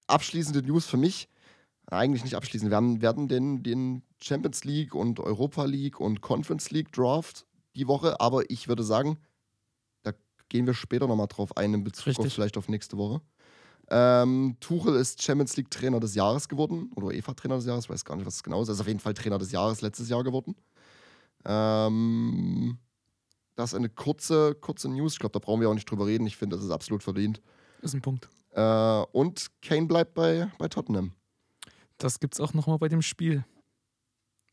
abschließende 0.07 0.63
News 0.63 0.87
für 0.87 0.97
mich. 0.97 1.29
Eigentlich 1.87 2.25
nicht 2.25 2.35
abschließend. 2.35 2.71
Wir 2.71 2.77
haben, 2.77 3.03
werden 3.03 3.29
den, 3.29 3.63
den 3.63 4.03
Champions 4.21 4.65
League 4.65 4.95
und 4.95 5.21
Europa 5.21 5.65
League 5.65 6.01
und 6.01 6.21
Conference 6.21 6.71
League 6.71 6.93
Draft 6.93 7.47
die 7.77 7.87
Woche, 7.89 8.21
aber 8.21 8.49
ich 8.51 8.69
würde 8.69 8.83
sagen, 8.83 9.19
da 10.03 10.13
gehen 10.49 10.67
wir 10.67 10.75
später 10.75 11.07
nochmal 11.07 11.27
drauf 11.27 11.57
ein 11.57 11.75
in 11.75 11.85
Bezug 11.85 12.19
auf 12.19 12.33
vielleicht 12.33 12.57
auf 12.57 12.69
nächste 12.69 12.97
Woche. 12.97 13.21
Ähm, 13.91 14.57
Tuchel 14.61 14.97
ist 14.97 15.23
Champions 15.23 15.57
League 15.57 15.71
Trainer 15.71 16.01
des 16.01 16.15
Jahres 16.15 16.49
geworden 16.49 16.91
oder 16.95 17.09
UEFA 17.09 17.35
Trainer 17.35 17.57
des 17.57 17.67
Jahres, 17.67 17.89
weiß 17.89 18.05
gar 18.05 18.17
nicht, 18.17 18.27
was 18.27 18.37
es 18.37 18.43
genau 18.43 18.63
ist. 18.63 18.69
Er 18.69 18.75
ist 18.75 18.81
auf 18.81 18.89
jeden 18.89 19.01
Fall 19.01 19.15
Trainer 19.15 19.39
des 19.39 19.53
Jahres 19.53 19.83
letztes 19.83 20.09
Jahr 20.09 20.25
geworden. 20.25 20.55
Ähm, 21.45 22.79
das 23.57 23.73
ist 23.73 23.77
eine 23.77 23.89
kurze, 23.89 24.55
kurze 24.55 24.89
News. 24.89 25.15
Ich 25.15 25.19
glaube, 25.19 25.33
da 25.33 25.39
brauchen 25.39 25.61
wir 25.61 25.69
auch 25.69 25.75
nicht 25.75 25.91
drüber 25.91 26.07
reden. 26.07 26.27
Ich 26.27 26.37
finde, 26.37 26.57
das 26.57 26.65
ist 26.65 26.71
absolut 26.71 27.03
verdient. 27.03 27.41
Ist 27.83 27.95
ein 27.95 28.03
Punkt. 28.03 28.29
Äh, 28.53 29.03
und 29.13 29.51
Kane 29.63 29.87
bleibt 29.87 30.15
bei, 30.15 30.51
bei 30.59 30.69
Tottenham. 30.69 31.13
Das 31.99 32.19
gibt's 32.21 32.41
auch 32.41 32.55
nochmal 32.55 32.79
bei 32.79 32.89
dem 32.89 33.03
Spiel. 33.03 33.45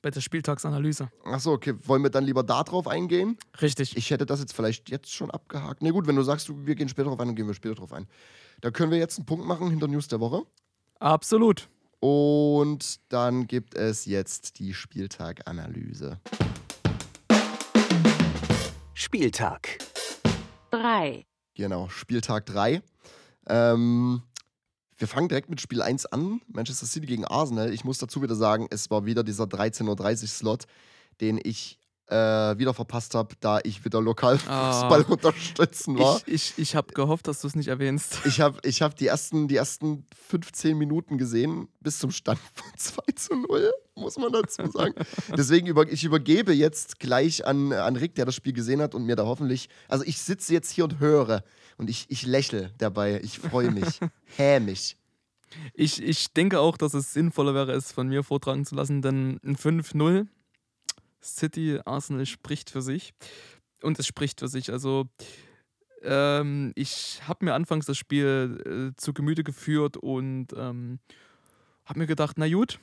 Bei 0.02 0.10
der 0.10 0.22
Spieltagsanalyse. 0.22 1.10
Achso, 1.26 1.52
okay. 1.52 1.76
Wollen 1.86 2.02
wir 2.02 2.10
dann 2.10 2.24
lieber 2.24 2.42
da 2.44 2.64
drauf 2.64 2.88
eingehen? 2.88 3.38
Richtig. 3.62 3.96
Ich 3.98 4.10
hätte 4.10 4.26
das 4.26 4.40
jetzt 4.40 4.54
vielleicht 4.54 4.90
jetzt 4.90 5.12
schon 5.14 5.30
abgehakt. 5.30 5.84
Ne, 5.84 5.92
gut, 5.92 6.08
wenn 6.08 6.16
du 6.16 6.24
sagst, 6.24 6.50
du, 6.50 6.66
wir 6.66 6.74
gehen 6.76 6.90
später 6.90 7.10
drauf 7.10 7.20
ein, 7.20 7.28
dann 7.28 7.36
gehen 7.36 7.46
wir 7.48 7.54
später 7.54 7.76
drauf 7.76 7.94
ein. 7.94 8.08
Da 8.62 8.72
können 8.72 8.92
wir 8.92 8.98
jetzt 8.98 9.20
einen 9.20 9.26
Punkt 9.28 9.46
machen 9.46 9.70
hinter 9.70 9.88
News 9.88 10.08
der 10.08 10.20
Woche. 10.20 10.44
Absolut. 11.00 11.70
Und 12.00 13.00
dann 13.10 13.46
gibt 13.46 13.76
es 13.76 14.06
jetzt 14.06 14.58
die 14.58 14.74
Spieltaganalyse. 14.74 16.20
Spieltag. 18.96 19.78
3, 20.72 21.26
Genau, 21.54 21.90
Spieltag 21.90 22.46
3. 22.46 22.82
Ähm, 23.48 24.24
wir 25.02 25.08
fangen 25.08 25.28
direkt 25.28 25.50
mit 25.50 25.60
Spiel 25.60 25.82
1 25.82 26.06
an. 26.08 26.42
Manchester 26.48 26.86
City 26.86 27.08
gegen 27.08 27.26
Arsenal. 27.26 27.74
Ich 27.74 27.84
muss 27.84 27.98
dazu 27.98 28.22
wieder 28.22 28.36
sagen, 28.36 28.68
es 28.70 28.92
war 28.92 29.06
wieder 29.06 29.24
dieser 29.24 29.46
13.30 29.46 30.22
Uhr 30.22 30.28
Slot, 30.28 30.66
den 31.22 31.40
ich 31.44 31.80
äh, 32.08 32.16
wieder 32.60 32.74
verpasst 32.74 33.16
habe, 33.16 33.36
da 33.40 33.60
ich 33.64 33.84
wieder 33.84 34.00
Lokalfußball 34.02 35.02
Ah. 35.02 35.06
unterstützen 35.12 35.98
war. 35.98 36.22
Ich, 36.28 36.34
ich, 36.34 36.54
ich 36.58 36.76
habe 36.76 36.94
gehofft, 36.94 37.28
dass 37.28 37.42
du 37.42 37.48
es 37.48 37.56
nicht 37.56 37.70
erwähnst. 37.70 38.20
Ich 38.26 38.42
habe 38.42 38.60
ich 38.64 38.82
hab 38.82 38.96
die, 38.96 39.08
ersten, 39.08 39.48
die 39.48 39.56
ersten 39.56 40.06
15 40.28 40.78
Minuten 40.78 41.18
gesehen, 41.18 41.68
bis 41.80 41.98
zum 42.00 42.12
Stand 42.12 42.40
von 42.54 42.70
2 42.78 43.02
zu 43.16 43.36
0, 43.36 43.72
muss 43.96 44.18
man 44.18 44.32
dazu 44.34 44.70
sagen. 44.70 44.94
Deswegen 45.38 45.66
über, 45.68 45.92
ich 45.92 46.04
übergebe 46.04 46.52
jetzt 46.54 47.00
gleich 47.00 47.48
an, 47.48 47.72
an 47.74 47.96
Rick, 47.96 48.14
der 48.16 48.26
das 48.26 48.36
Spiel 48.36 48.54
gesehen 48.54 48.82
hat 48.82 48.94
und 48.94 49.06
mir 49.06 49.16
da 49.16 49.26
hoffentlich. 49.26 49.70
Also 49.88 50.04
ich 50.06 50.22
sitze 50.22 50.54
jetzt 50.54 50.70
hier 50.70 50.84
und 50.84 51.00
höre 51.00 51.44
und 51.82 51.90
ich, 51.90 52.06
ich 52.10 52.28
lächle 52.28 52.72
dabei. 52.78 53.20
Ich 53.24 53.40
freue 53.40 53.72
mich. 53.72 54.00
Hämisch. 54.38 54.96
Ich, 55.74 56.02
ich 56.02 56.32
denke 56.32 56.60
auch, 56.60 56.78
dass 56.78 56.94
es 56.94 57.12
sinnvoller 57.12 57.56
wäre, 57.56 57.72
es 57.72 57.92
von 57.92 58.08
mir 58.08 58.24
vortragen 58.24 58.66
zu 58.66 58.76
lassen, 58.76 59.02
denn 59.02 59.40
ein 59.44 59.58
5-0 59.58 60.28
City 61.24 61.80
Arsenal 61.84 62.28
spricht 62.28 62.70
für 62.70 62.84
sich. 62.84 63.16
Und 63.82 63.98
es 63.98 64.06
spricht 64.06 64.42
für 64.42 64.48
sich. 64.48 64.72
Also, 64.72 65.08
ähm, 66.04 66.72
ich 66.76 67.20
habe 67.28 67.46
mir 67.46 67.56
anfangs 67.56 67.88
das 67.88 67.98
Spiel 67.98 68.92
äh, 68.94 69.02
zu 69.02 69.12
Gemüte 69.12 69.44
geführt 69.44 69.98
und 69.98 70.54
ähm, 70.56 71.00
habe 71.86 71.98
mir 71.98 72.08
gedacht, 72.08 72.36
na 72.38 72.48
gut, 72.48 72.80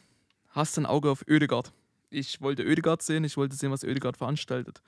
hast 0.48 0.76
ein 0.76 0.86
Auge 0.86 1.08
auf 1.08 1.24
Ödegard. 1.28 1.72
Ich 2.10 2.40
wollte 2.40 2.64
Ödegard 2.64 3.02
sehen, 3.02 3.22
ich 3.22 3.36
wollte 3.36 3.54
sehen, 3.54 3.70
was 3.70 3.84
Ödegard 3.84 4.16
veranstaltet. 4.16 4.82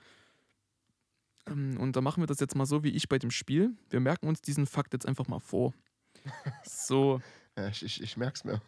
Ähm, 1.47 1.77
und 1.79 1.95
da 1.95 2.01
machen 2.01 2.21
wir 2.21 2.27
das 2.27 2.39
jetzt 2.39 2.55
mal 2.55 2.65
so 2.65 2.83
wie 2.83 2.89
ich 2.89 3.09
bei 3.09 3.17
dem 3.19 3.31
Spiel. 3.31 3.75
Wir 3.89 3.99
merken 3.99 4.27
uns 4.27 4.41
diesen 4.41 4.65
Fakt 4.65 4.93
jetzt 4.93 5.07
einfach 5.07 5.27
mal 5.27 5.39
vor. 5.39 5.73
So. 6.63 7.21
Ja, 7.57 7.67
ich, 7.69 7.83
ich, 7.83 8.01
ich 8.01 8.17
merke 8.17 8.35
es 8.35 8.43
mir. 8.43 8.61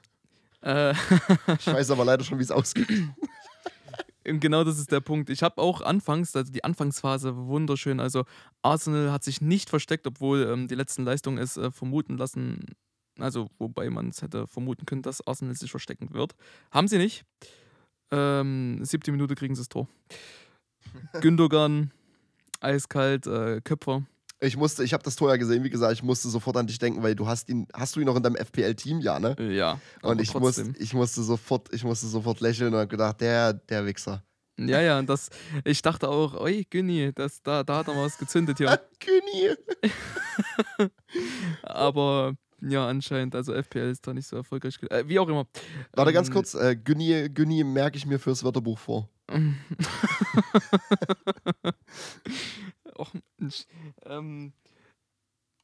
Äh, 0.62 0.94
Ich 1.60 1.68
weiß 1.68 1.92
aber 1.92 2.04
leider 2.06 2.24
schon, 2.24 2.40
wie 2.40 2.44
es 2.44 2.52
ausgeht. 2.52 2.88
Genau 4.26 4.64
das 4.64 4.80
ist 4.80 4.90
der 4.90 5.02
Punkt. 5.02 5.30
Ich 5.30 5.44
habe 5.44 5.62
auch 5.62 5.82
anfangs, 5.82 6.34
also 6.34 6.50
die 6.50 6.64
Anfangsphase 6.64 7.36
wunderschön. 7.36 8.00
Also 8.00 8.24
Arsenal 8.62 9.12
hat 9.12 9.24
sich 9.26 9.42
nicht 9.42 9.70
versteckt, 9.70 10.08
obwohl 10.08 10.44
ähm, 10.50 10.70
die 10.70 10.76
letzten 10.76 11.04
Leistungen 11.04 11.38
es 11.38 11.58
äh, 11.58 11.72
vermuten 11.72 12.18
lassen, 12.18 12.68
also 13.20 13.50
wobei 13.60 13.90
man 13.90 14.08
es 14.08 14.22
hätte 14.22 14.48
vermuten 14.48 14.86
können, 14.86 15.02
dass 15.02 15.26
Arsenal 15.28 15.56
sich 15.56 15.72
verstecken 15.72 16.14
wird. 16.14 16.36
Haben 16.72 16.88
sie 16.88 17.00
nicht. 17.00 17.26
Ähm, 18.12 18.80
siebte 18.86 19.12
Minute 19.12 19.36
kriegen 19.36 19.56
sie 19.56 19.62
das 19.62 19.68
Tor. 19.68 19.90
Gündogan, 21.20 21.92
eiskalt, 22.64 23.28
äh, 23.28 23.62
Köpfer. 23.62 24.04
Ich 24.40 24.58
musste, 24.58 24.84
ich 24.84 24.94
habe 24.94 25.04
das 25.04 25.16
Tor 25.16 25.30
ja 25.30 25.38
gesehen, 25.38 25.64
wie 25.64 25.70
gesagt, 25.70 25.94
ich 25.94 26.04
musste 26.04 26.28
sofort 26.28 26.58
an 26.58 26.68
dich 26.68 26.78
denken, 26.78 27.02
weil 27.02 27.16
du 27.16 27.28
hast 27.28 27.48
ihn, 27.50 27.66
hast 27.74 27.96
du 27.96 28.02
ihn 28.02 28.06
noch 28.06 28.16
in 28.18 28.24
deinem 28.24 28.36
FPL-Team, 28.36 29.00
ja, 29.00 29.18
ne? 29.20 29.36
Ja. 29.40 29.80
Und 30.02 30.20
ich, 30.20 30.34
muss, 30.34 30.58
ich, 30.58 30.94
musste 30.94 31.24
sofort, 31.24 31.74
ich 31.74 31.84
musste 31.86 32.08
sofort 32.08 32.42
lächeln 32.42 32.74
und 32.74 32.80
habe 32.80 32.90
gedacht, 32.90 33.22
der, 33.22 33.54
der 33.54 33.86
Wichser. 33.86 34.22
Ja, 34.60 34.82
ja, 34.82 35.00
und 35.00 35.10
das, 35.10 35.30
ich 35.64 35.82
dachte 35.82 36.10
auch, 36.10 36.34
oi, 36.36 36.66
Günni, 36.70 37.12
das, 37.16 37.42
da, 37.42 37.64
da 37.64 37.78
hat 37.78 37.88
er 37.88 37.96
mal 37.96 38.06
was 38.06 38.18
gezündet 38.18 38.58
hier. 38.58 38.80
Kühni. 39.00 39.56
Aber 41.64 42.34
ja, 42.62 42.88
anscheinend, 42.88 43.36
also 43.36 43.54
FPL 43.54 43.90
ist 43.92 44.06
da 44.06 44.14
nicht 44.14 44.28
so 44.28 44.38
erfolgreich. 44.38 44.78
Äh, 44.90 45.08
wie 45.08 45.20
auch 45.20 45.28
immer. 45.28 45.48
Warte 45.94 46.14
ganz 46.14 46.28
Ähm, 46.28 46.34
kurz, 46.34 46.54
äh, 46.54 46.76
Günni, 46.76 47.30
Günni 47.34 47.64
merke 47.64 47.98
ich 47.98 48.06
mir 48.06 48.20
fürs 48.20 48.44
Wörterbuch 48.44 48.78
vor. 48.78 49.10
Och, 52.98 53.12
Mensch. 53.38 53.66
Ähm, 54.06 54.54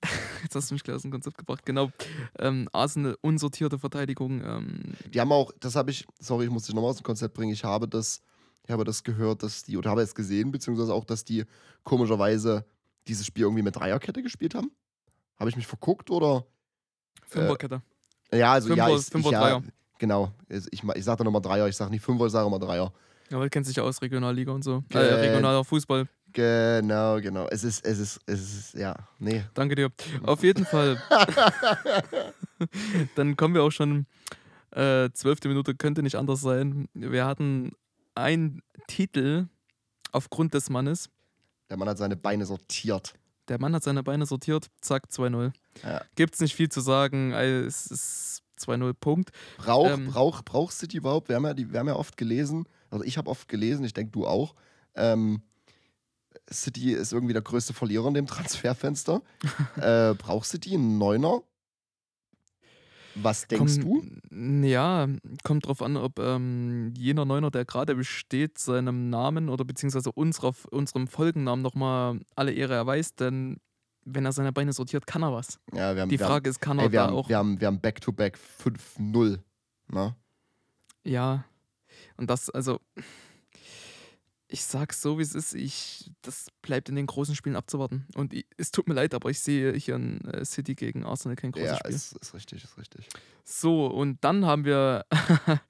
jetzt 0.43 0.55
hast 0.55 0.69
du 0.71 0.75
mich 0.75 0.83
gleich 0.83 0.95
aus 0.95 1.01
dem 1.03 1.11
Konzept 1.11 1.37
gebracht. 1.37 1.65
Genau. 1.65 1.91
Ähm, 2.39 2.69
Arsenal, 2.71 3.17
unsortierte 3.21 3.79
Verteidigung. 3.79 4.41
Ähm, 4.43 4.93
Die 5.13 5.19
haben 5.19 5.31
auch, 5.31 5.51
das 5.59 5.75
habe 5.75 5.91
ich, 5.91 6.05
sorry, 6.19 6.45
ich 6.45 6.51
muss 6.51 6.65
dich 6.65 6.75
nochmal 6.75 6.91
aus 6.91 6.97
dem 6.97 7.03
Konzept 7.03 7.33
bringen, 7.33 7.53
ich 7.53 7.63
habe 7.63 7.87
das, 7.87 8.21
ich 8.63 8.71
habe 8.71 8.83
das 8.83 9.03
gehört, 9.03 9.43
dass 9.43 9.63
die, 9.63 9.77
oder 9.77 9.89
habe 9.91 10.01
es 10.01 10.15
gesehen, 10.15 10.51
beziehungsweise 10.51 10.93
auch, 10.93 11.05
dass 11.05 11.25
die 11.25 11.45
komischerweise 11.83 12.65
dieses 13.07 13.25
Spiel 13.25 13.43
irgendwie 13.43 13.63
mit 13.63 13.75
Dreierkette 13.75 14.21
gespielt 14.23 14.55
haben. 14.55 14.71
Habe 15.37 15.49
ich 15.49 15.55
mich 15.55 15.67
verguckt 15.67 16.09
oder? 16.11 16.45
Fünferkette. 17.23 17.81
Ja, 18.31 18.53
also 18.53 18.73
ja, 18.73 18.85
Fünfer- 18.87 18.99
ich, 18.99 19.05
Fünfer, 19.05 19.29
ich, 19.29 19.33
ja, 19.33 19.39
Dreier. 19.41 19.63
Genau. 19.97 20.31
Ich, 20.71 20.83
ma- 20.83 20.95
ich 20.95 21.03
sage 21.03 21.17
dann 21.17 21.25
nochmal 21.25 21.41
Dreier, 21.41 21.67
ich 21.67 21.75
sage 21.75 21.91
nicht 21.91 22.01
Fünfer, 22.03 22.27
ich 22.27 22.31
sage 22.31 22.47
immer 22.47 22.59
Dreier. 22.59 22.93
Ja, 23.29 23.37
weil 23.37 23.45
du 23.45 23.49
kennst 23.49 23.69
dich 23.69 23.77
ja 23.77 23.83
aus 23.83 24.01
Regionalliga 24.01 24.51
und 24.51 24.63
so. 24.63 24.83
Äh, 24.93 24.97
Äh, 24.97 25.13
regionaler 25.15 25.63
Fußball. 25.63 26.07
Genau, 26.33 27.19
genau. 27.21 27.47
Es 27.49 27.63
ist, 27.63 27.83
es 27.85 27.97
ist, 27.99 28.19
es 28.27 28.39
ist, 28.41 28.73
ja, 28.75 28.95
nee. 29.17 29.43
Danke 29.55 29.75
dir. 29.75 29.89
Auf 30.23 30.43
jeden 30.43 30.65
Fall. 30.65 31.01
Dann 33.15 33.35
kommen 33.35 33.53
wir 33.53 33.63
auch 33.63 33.71
schon. 33.71 34.05
Äh, 34.71 35.09
zwölfte 35.13 35.47
Minute 35.47 35.73
könnte 35.73 36.03
nicht 36.03 36.15
anders 36.15 36.41
sein. 36.41 36.87
Wir 36.93 37.25
hatten 37.25 37.71
einen 38.13 38.61
Titel 38.87 39.47
aufgrund 40.11 40.53
des 40.53 40.69
Mannes. 40.69 41.09
Der 41.71 41.77
Mann 41.77 41.89
hat 41.89 41.97
seine 41.97 42.15
Beine 42.15 42.45
sortiert. 42.45 43.13
Der 43.47 43.59
Mann 43.59 43.73
hat 43.73 43.83
seine 43.83 44.03
Beine 44.03 44.27
sortiert, 44.27 44.67
zack, 44.81 45.05
2-0. 45.11 45.51
Ja. 45.83 46.01
Gibt's 46.13 46.39
nicht 46.39 46.53
viel 46.55 46.69
zu 46.69 46.81
sagen, 46.81 47.31
äh, 47.31 47.61
es 47.61 47.87
ist 47.87 48.43
2-0 48.59 48.93
Punkt. 48.93 49.31
Braucht 49.57 49.89
Ähm. 49.91 50.07
brauch, 50.07 50.43
braucht 50.43 50.73
City 50.73 50.97
überhaupt? 50.97 51.29
Wir 51.29 51.37
haben 51.37 51.45
ja, 51.45 51.53
die, 51.55 51.71
wir 51.71 51.79
haben 51.79 51.87
ja 51.87 51.95
oft 51.95 52.15
gelesen, 52.15 52.65
also 52.89 53.03
ich 53.03 53.17
habe 53.17 53.29
oft 53.29 53.47
gelesen, 53.47 53.85
ich 53.85 53.93
denke 53.93 54.11
du 54.11 54.25
auch. 54.25 54.55
Ähm, 54.95 55.41
City 56.51 56.93
ist 56.93 57.13
irgendwie 57.13 57.33
der 57.33 57.41
größte 57.41 57.73
Verlierer 57.73 58.07
in 58.07 58.13
dem 58.13 58.27
Transferfenster. 58.27 59.21
äh, 59.77 60.13
braucht 60.15 60.47
City 60.47 60.73
einen 60.73 60.97
Neuner? 60.97 61.41
Was 63.15 63.47
denkst 63.47 63.79
du? 63.79 64.03
Komm, 64.29 64.63
Ja, 64.63 65.07
kommt 65.43 65.67
drauf 65.67 65.81
an, 65.81 65.97
ob 65.97 66.19
ähm, 66.19 66.93
jener 66.95 67.25
Neuner, 67.25 67.51
der 67.51 67.65
gerade 67.65 67.95
besteht, 67.95 68.57
seinem 68.57 69.09
Namen 69.09 69.49
oder 69.49 69.65
beziehungsweise 69.65 70.11
unserer, 70.11 70.53
unserem 70.71 71.07
Folgennamen 71.07 71.61
nochmal 71.61 72.19
alle 72.35 72.53
Ehre 72.53 72.75
erweist, 72.75 73.19
denn 73.19 73.57
wenn 74.05 74.25
er 74.25 74.31
seine 74.31 74.51
Beine 74.51 74.73
sortiert, 74.73 75.05
kann 75.05 75.23
er 75.23 75.33
was. 75.33 75.59
Ja, 75.73 75.95
wir 75.95 76.03
haben, 76.03 76.09
Die 76.09 76.17
Frage 76.17 76.49
ist, 76.49 76.59
kann 76.59 76.77
haben, 76.77 76.79
er 76.79 76.85
ey, 76.85 76.91
wir, 76.91 76.99
da 76.99 77.07
haben, 77.07 77.15
auch. 77.15 77.29
wir 77.29 77.37
haben, 77.37 77.59
wir 77.59 77.67
haben 77.67 77.79
Back-to-Back 77.79 78.37
5-0. 78.63 79.39
Ne? 79.91 80.15
Ja. 81.03 81.45
Und 82.19 82.29
das, 82.29 82.49
also, 82.49 82.81
ich 84.49 84.63
sag's 84.63 85.01
so, 85.01 85.17
wie 85.17 85.21
es 85.21 85.33
ist. 85.35 85.53
Ich, 85.53 86.11
das 86.21 86.47
bleibt 86.61 86.89
in 86.89 86.95
den 86.95 87.05
großen 87.05 87.33
Spielen 87.33 87.55
abzuwarten. 87.55 88.05
Und 88.15 88.33
ich, 88.33 88.45
es 88.57 88.71
tut 88.71 88.89
mir 88.89 88.93
leid, 88.93 89.13
aber 89.13 89.29
ich 89.29 89.39
sehe 89.39 89.73
hier 89.73 89.95
in 89.95 90.19
äh, 90.25 90.43
City 90.43 90.75
gegen 90.75 91.05
Arsenal 91.05 91.37
kein 91.37 91.51
großes 91.51 91.69
Ja, 91.69 91.77
Spiel. 91.77 91.95
ist, 91.95 92.13
ist 92.17 92.33
richtig, 92.33 92.63
ist 92.65 92.77
richtig. 92.77 93.07
So, 93.45 93.87
und 93.87 94.17
dann 94.23 94.45
haben 94.45 94.65
wir 94.65 95.05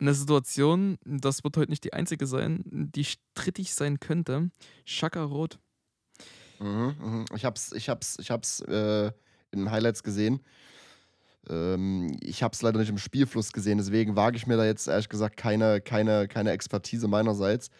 eine 0.00 0.14
Situation, 0.14 0.98
das 1.04 1.44
wird 1.44 1.56
heute 1.58 1.70
nicht 1.70 1.84
die 1.84 1.92
einzige 1.92 2.26
sein, 2.26 2.62
die 2.64 3.04
strittig 3.04 3.74
sein 3.74 4.00
könnte. 4.00 4.50
Schaka 4.86 5.22
Rot. 5.24 5.58
Mhm, 6.58 6.94
mhm. 6.98 7.24
Ich 7.34 7.44
hab's, 7.44 7.72
ich 7.72 7.90
hab's, 7.90 8.16
ich 8.18 8.30
hab's 8.30 8.60
äh, 8.60 9.08
in 9.50 9.60
den 9.60 9.70
Highlights 9.70 10.02
gesehen. 10.02 10.40
Ähm, 11.48 12.16
ich 12.20 12.42
hab's 12.42 12.62
leider 12.62 12.78
nicht 12.78 12.90
im 12.90 12.98
Spielfluss 12.98 13.52
gesehen, 13.52 13.78
deswegen 13.78 14.16
wage 14.16 14.36
ich 14.36 14.46
mir 14.46 14.56
da 14.56 14.64
jetzt 14.64 14.88
ehrlich 14.88 15.08
gesagt 15.08 15.36
keine, 15.36 15.80
keine, 15.80 16.28
keine 16.28 16.50
Expertise 16.50 17.08
meinerseits. 17.08 17.70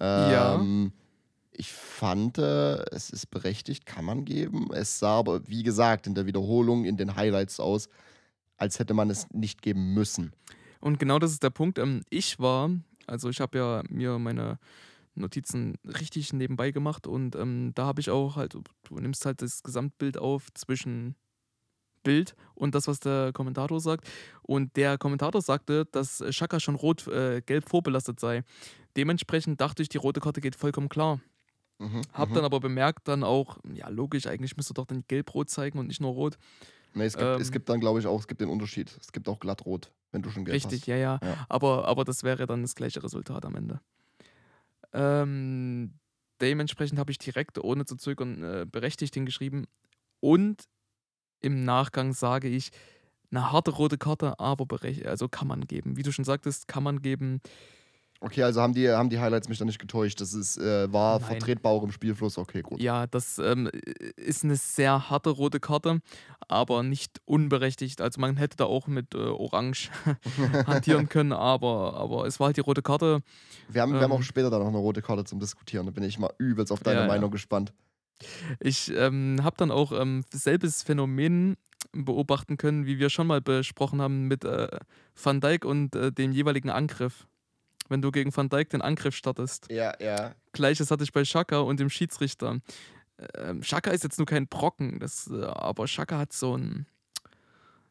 Ja. 0.00 0.56
Ähm, 0.56 0.92
Ich 1.58 1.72
fand, 1.72 2.36
äh, 2.36 2.84
es 2.90 3.08
ist 3.08 3.30
berechtigt, 3.30 3.86
kann 3.86 4.04
man 4.04 4.26
geben. 4.26 4.68
Es 4.74 4.98
sah 4.98 5.18
aber, 5.18 5.48
wie 5.48 5.62
gesagt, 5.62 6.06
in 6.06 6.14
der 6.14 6.26
Wiederholung, 6.26 6.84
in 6.84 6.98
den 6.98 7.16
Highlights 7.16 7.60
aus, 7.60 7.88
als 8.58 8.78
hätte 8.78 8.92
man 8.92 9.08
es 9.08 9.26
nicht 9.32 9.62
geben 9.62 9.94
müssen. 9.94 10.32
Und 10.80 10.98
genau 10.98 11.18
das 11.18 11.32
ist 11.32 11.42
der 11.42 11.50
Punkt. 11.50 11.78
Ähm, 11.78 12.02
ich 12.10 12.38
war, 12.38 12.70
also 13.06 13.30
ich 13.30 13.40
habe 13.40 13.56
ja 13.56 13.82
mir 13.88 14.18
meine 14.18 14.58
Notizen 15.14 15.78
richtig 15.84 16.34
nebenbei 16.34 16.72
gemacht 16.72 17.06
und 17.06 17.36
ähm, 17.36 17.72
da 17.74 17.86
habe 17.86 18.02
ich 18.02 18.10
auch 18.10 18.36
halt, 18.36 18.52
du 18.52 18.98
nimmst 18.98 19.24
halt 19.24 19.40
das 19.40 19.62
Gesamtbild 19.62 20.18
auf 20.18 20.52
zwischen 20.52 21.14
Bild 22.06 22.36
und 22.54 22.76
das, 22.76 22.86
was 22.86 23.00
der 23.00 23.32
Kommentator 23.32 23.80
sagt. 23.80 24.08
Und 24.42 24.76
der 24.76 24.96
Kommentator 24.96 25.42
sagte, 25.42 25.86
dass 25.86 26.22
Schaka 26.30 26.60
schon 26.60 26.76
rot, 26.76 27.08
äh, 27.08 27.42
gelb 27.44 27.68
vorbelastet 27.68 28.20
sei. 28.20 28.44
Dementsprechend 28.96 29.60
dachte 29.60 29.82
ich, 29.82 29.88
die 29.88 29.98
rote 29.98 30.20
Karte 30.20 30.40
geht 30.40 30.54
vollkommen 30.54 30.88
klar. 30.88 31.20
Mhm, 31.78 32.02
Hab 32.12 32.30
mhm. 32.30 32.34
dann 32.34 32.44
aber 32.44 32.60
bemerkt, 32.60 33.08
dann 33.08 33.24
auch, 33.24 33.58
ja, 33.74 33.88
logisch, 33.88 34.26
eigentlich 34.26 34.56
müsste 34.56 34.72
doch 34.72 34.86
dann 34.86 35.04
gelb-rot 35.08 35.50
zeigen 35.50 35.78
und 35.80 35.88
nicht 35.88 36.00
nur 36.00 36.12
rot. 36.12 36.38
Nee, 36.94 37.04
es 37.04 37.16
gibt, 37.16 37.40
es 37.40 37.48
ähm, 37.48 37.52
gibt 37.52 37.68
dann, 37.68 37.80
glaube 37.80 37.98
ich, 37.98 38.06
auch, 38.06 38.20
es 38.20 38.28
gibt 38.28 38.40
den 38.40 38.48
Unterschied. 38.48 38.96
Es 39.00 39.12
gibt 39.12 39.28
auch 39.28 39.40
glattrot, 39.40 39.92
wenn 40.12 40.22
du 40.22 40.30
schon 40.30 40.44
gelb 40.44 40.54
Richtig, 40.54 40.82
hast. 40.82 40.86
ja, 40.86 40.96
ja. 40.96 41.18
Ja. 41.22 41.46
Aber, 41.48 41.86
aber 41.88 42.04
das 42.04 42.22
wäre 42.22 42.46
dann 42.46 42.62
das 42.62 42.76
gleiche 42.76 43.02
Resultat 43.02 43.44
am 43.44 43.56
Ende. 43.56 43.80
Ähm, 44.92 45.98
dementsprechend 46.40 46.98
habe 47.00 47.10
ich 47.10 47.18
direkt, 47.18 47.58
ohne 47.58 47.84
zu 47.84 47.96
zögern, 47.96 48.42
äh, 48.42 48.66
berechtigt 48.70 49.12
hingeschrieben. 49.12 49.66
Und 50.20 50.62
im 51.46 51.64
Nachgang 51.64 52.12
sage 52.12 52.48
ich, 52.48 52.70
eine 53.30 53.50
harte 53.52 53.70
rote 53.70 53.98
Karte, 53.98 54.38
aber 54.38 54.66
berech 54.66 55.06
also 55.08 55.28
kann 55.28 55.48
man 55.48 55.62
geben. 55.66 55.96
Wie 55.96 56.02
du 56.02 56.12
schon 56.12 56.24
sagtest, 56.24 56.68
kann 56.68 56.82
man 56.82 57.00
geben. 57.02 57.40
Okay, 58.20 58.42
also 58.44 58.62
haben 58.62 58.72
die, 58.72 58.88
haben 58.88 59.10
die 59.10 59.18
Highlights 59.18 59.48
mich 59.50 59.58
da 59.58 59.66
nicht 59.66 59.78
getäuscht. 59.78 60.22
Das 60.22 60.32
ist, 60.32 60.56
äh, 60.56 60.90
war 60.90 61.18
Nein. 61.20 61.28
vertretbar 61.28 61.70
auch 61.72 61.82
im 61.82 61.92
Spielfluss. 61.92 62.38
Okay, 62.38 62.62
gut. 62.62 62.80
Ja, 62.80 63.06
das 63.06 63.38
ähm, 63.38 63.68
ist 64.16 64.42
eine 64.42 64.56
sehr 64.56 65.10
harte 65.10 65.28
rote 65.28 65.60
Karte, 65.60 66.00
aber 66.48 66.82
nicht 66.82 67.20
unberechtigt. 67.26 68.00
Also 68.00 68.18
man 68.20 68.38
hätte 68.38 68.56
da 68.56 68.64
auch 68.64 68.86
mit 68.86 69.14
äh, 69.14 69.18
Orange 69.18 69.90
hantieren 70.66 71.10
können, 71.10 71.32
aber, 71.32 71.94
aber 71.94 72.26
es 72.26 72.40
war 72.40 72.46
halt 72.46 72.56
die 72.56 72.62
rote 72.62 72.80
Karte. 72.80 73.20
Wir 73.68 73.82
haben, 73.82 73.92
wir 73.92 74.00
haben 74.00 74.10
Ähm. 74.12 74.16
auch 74.18 74.22
später 74.22 74.48
dann 74.48 74.60
noch 74.60 74.68
eine 74.68 74.78
rote 74.78 75.02
Karte 75.02 75.24
zum 75.24 75.38
Diskutieren. 75.38 75.84
Da 75.84 75.92
bin 75.92 76.02
ich 76.04 76.18
mal 76.18 76.30
übelst 76.38 76.72
auf 76.72 76.80
deine 76.80 77.00
Ja, 77.00 77.02
ja. 77.02 77.08
Meinung 77.08 77.30
gespannt. 77.30 77.74
Ich 78.60 78.92
ähm, 78.94 79.40
habe 79.42 79.56
dann 79.58 79.70
auch 79.70 79.92
ähm, 79.92 80.24
selbes 80.32 80.82
Phänomen 80.82 81.56
beobachten 81.92 82.56
können, 82.56 82.86
wie 82.86 82.98
wir 82.98 83.10
schon 83.10 83.26
mal 83.26 83.40
besprochen 83.40 84.00
haben 84.00 84.26
mit 84.26 84.44
äh, 84.44 84.68
Van 85.20 85.40
Dijk 85.40 85.64
und 85.64 85.94
äh, 85.94 86.12
dem 86.12 86.32
jeweiligen 86.32 86.70
Angriff. 86.70 87.26
Wenn 87.88 88.02
du 88.02 88.10
gegen 88.10 88.36
Van 88.36 88.48
Dijk 88.48 88.70
den 88.70 88.82
Angriff 88.82 89.14
startest. 89.14 89.70
Ja, 89.70 89.92
ja. 90.00 90.34
Gleiches 90.52 90.90
hatte 90.90 91.04
ich 91.04 91.12
bei 91.12 91.24
Schaka 91.24 91.60
und 91.60 91.78
dem 91.78 91.90
Schiedsrichter. 91.90 92.60
Ähm, 93.34 93.62
Schaka 93.62 93.90
ist 93.92 94.04
jetzt 94.04 94.18
nur 94.18 94.26
kein 94.26 94.46
Brocken, 94.48 94.98
das, 94.98 95.30
äh, 95.30 95.44
aber 95.44 95.86
Schaka 95.86 96.18
hat 96.18 96.32
so 96.32 96.54
einen 96.54 96.86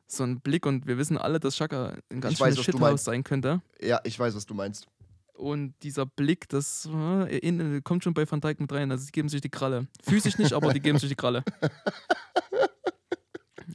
so 0.07 0.23
einen 0.23 0.39
Blick 0.39 0.67
und 0.67 0.85
wir 0.85 0.97
wissen 0.99 1.17
alle, 1.17 1.39
dass 1.39 1.57
Schaka 1.57 1.95
ein 2.11 2.21
ganz 2.21 2.37
schönes 2.37 2.63
Shithouse 2.63 3.03
sein 3.03 3.23
könnte. 3.23 3.61
Ja, 3.81 3.99
ich 4.03 4.19
weiß, 4.19 4.35
was 4.35 4.45
du 4.45 4.53
meinst. 4.53 4.87
Und 5.35 5.73
dieser 5.83 6.05
Blick, 6.05 6.47
das 6.49 6.87
äh, 6.91 7.37
in, 7.39 7.83
kommt 7.83 8.03
schon 8.03 8.13
bei 8.13 8.29
Van 8.29 8.39
Dijk 8.41 8.59
mit 8.59 8.71
rein. 8.71 8.91
Also, 8.91 9.05
die 9.05 9.11
geben 9.11 9.29
sich 9.29 9.41
die 9.41 9.49
Kralle. 9.49 9.87
Physisch 10.03 10.37
nicht, 10.37 10.53
aber 10.53 10.73
die 10.73 10.79
geben 10.79 10.97
sich 10.97 11.09
die 11.09 11.15
Kralle. 11.15 11.43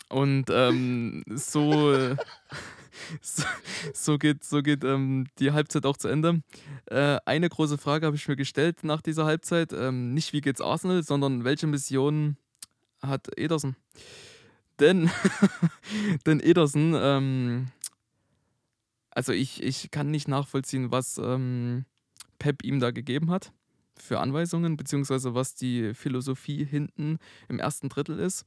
Und 0.09 0.47
ähm, 0.51 1.23
so, 1.29 1.93
äh, 1.93 2.17
so, 3.21 3.45
so 3.95 4.19
geht, 4.19 4.45
so 4.45 4.63
geht 4.63 4.85
ähm, 4.85 5.27
die 5.39 5.53
Halbzeit 5.53 5.87
auch 5.87 5.97
zu 5.97 6.09
Ende. 6.09 6.43
Äh, 6.87 7.19
eine 7.27 7.49
große 7.49 7.79
Frage 7.79 8.07
habe 8.07 8.17
ich 8.17 8.27
mir 8.27 8.37
gestellt 8.37 8.83
nach 8.83 9.03
dieser 9.03 9.25
Halbzeit. 9.25 9.73
Ähm, 9.73 10.15
nicht, 10.15 10.33
wie 10.33 10.41
geht's 10.41 10.61
Arsenal, 10.61 11.03
sondern 11.03 11.45
welche 11.45 11.67
Mission 11.67 12.37
hat 13.03 13.29
Ederson? 13.37 13.77
Denn, 14.81 15.11
denn 16.27 16.41
Ederson, 16.41 16.95
ähm, 16.97 17.69
also 19.11 19.33
ich, 19.33 19.63
ich 19.63 19.91
kann 19.91 20.11
nicht 20.11 20.29
nachvollziehen, 20.29 20.91
was 20.91 21.19
ähm, 21.19 21.85
Pep 22.39 22.65
ihm 22.65 22.81
da 22.81 22.91
gegeben 22.91 23.31
hat 23.31 23.53
für 23.97 24.21
Anweisungen, 24.21 24.77
beziehungsweise 24.77 25.35
was 25.35 25.55
die 25.55 25.95
Philosophie 25.95 26.65
hinten 26.65 27.19
im 27.49 27.59
ersten 27.59 27.89
Drittel 27.89 28.19
ist. 28.19 28.45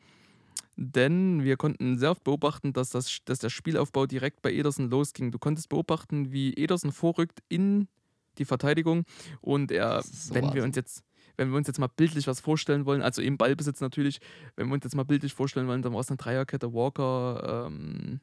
Denn 0.75 1.43
wir 1.43 1.57
konnten 1.57 1.97
sehr 1.99 2.11
oft 2.11 2.23
beobachten, 2.23 2.73
dass, 2.73 2.89
das, 2.89 3.19
dass 3.25 3.39
der 3.39 3.49
Spielaufbau 3.49 4.07
direkt 4.07 4.41
bei 4.41 4.51
Ederson 4.51 4.89
losging. 4.89 5.31
Du 5.31 5.37
konntest 5.37 5.69
beobachten, 5.69 6.31
wie 6.31 6.53
Ederson 6.53 6.91
vorrückt 6.91 7.43
in 7.49 7.87
die 8.39 8.45
Verteidigung 8.45 9.05
und 9.41 9.71
er, 9.71 10.01
so 10.01 10.33
wenn 10.33 10.53
wir 10.53 10.63
uns 10.63 10.75
jetzt 10.75 11.03
wenn 11.35 11.49
wir 11.49 11.57
uns 11.57 11.67
jetzt 11.67 11.79
mal 11.79 11.87
bildlich 11.87 12.27
was 12.27 12.39
vorstellen 12.39 12.85
wollen, 12.85 13.01
also 13.01 13.21
im 13.21 13.37
Ballbesitz 13.37 13.81
natürlich, 13.81 14.19
wenn 14.55 14.67
wir 14.67 14.75
uns 14.75 14.83
jetzt 14.83 14.95
mal 14.95 15.03
bildlich 15.03 15.33
vorstellen 15.33 15.67
wollen, 15.67 15.81
dann 15.81 15.93
war 15.93 16.01
es 16.01 16.09
eine 16.09 16.17
Dreierkette 16.17 16.73
Walker, 16.73 17.65
ähm, 17.67 18.19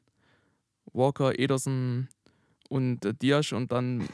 Walker, 0.92 1.37
Ederson 1.37 2.09
und 2.71 3.05
äh, 3.05 3.13
Diasch 3.13 3.53
und 3.53 3.73
dann 3.73 4.09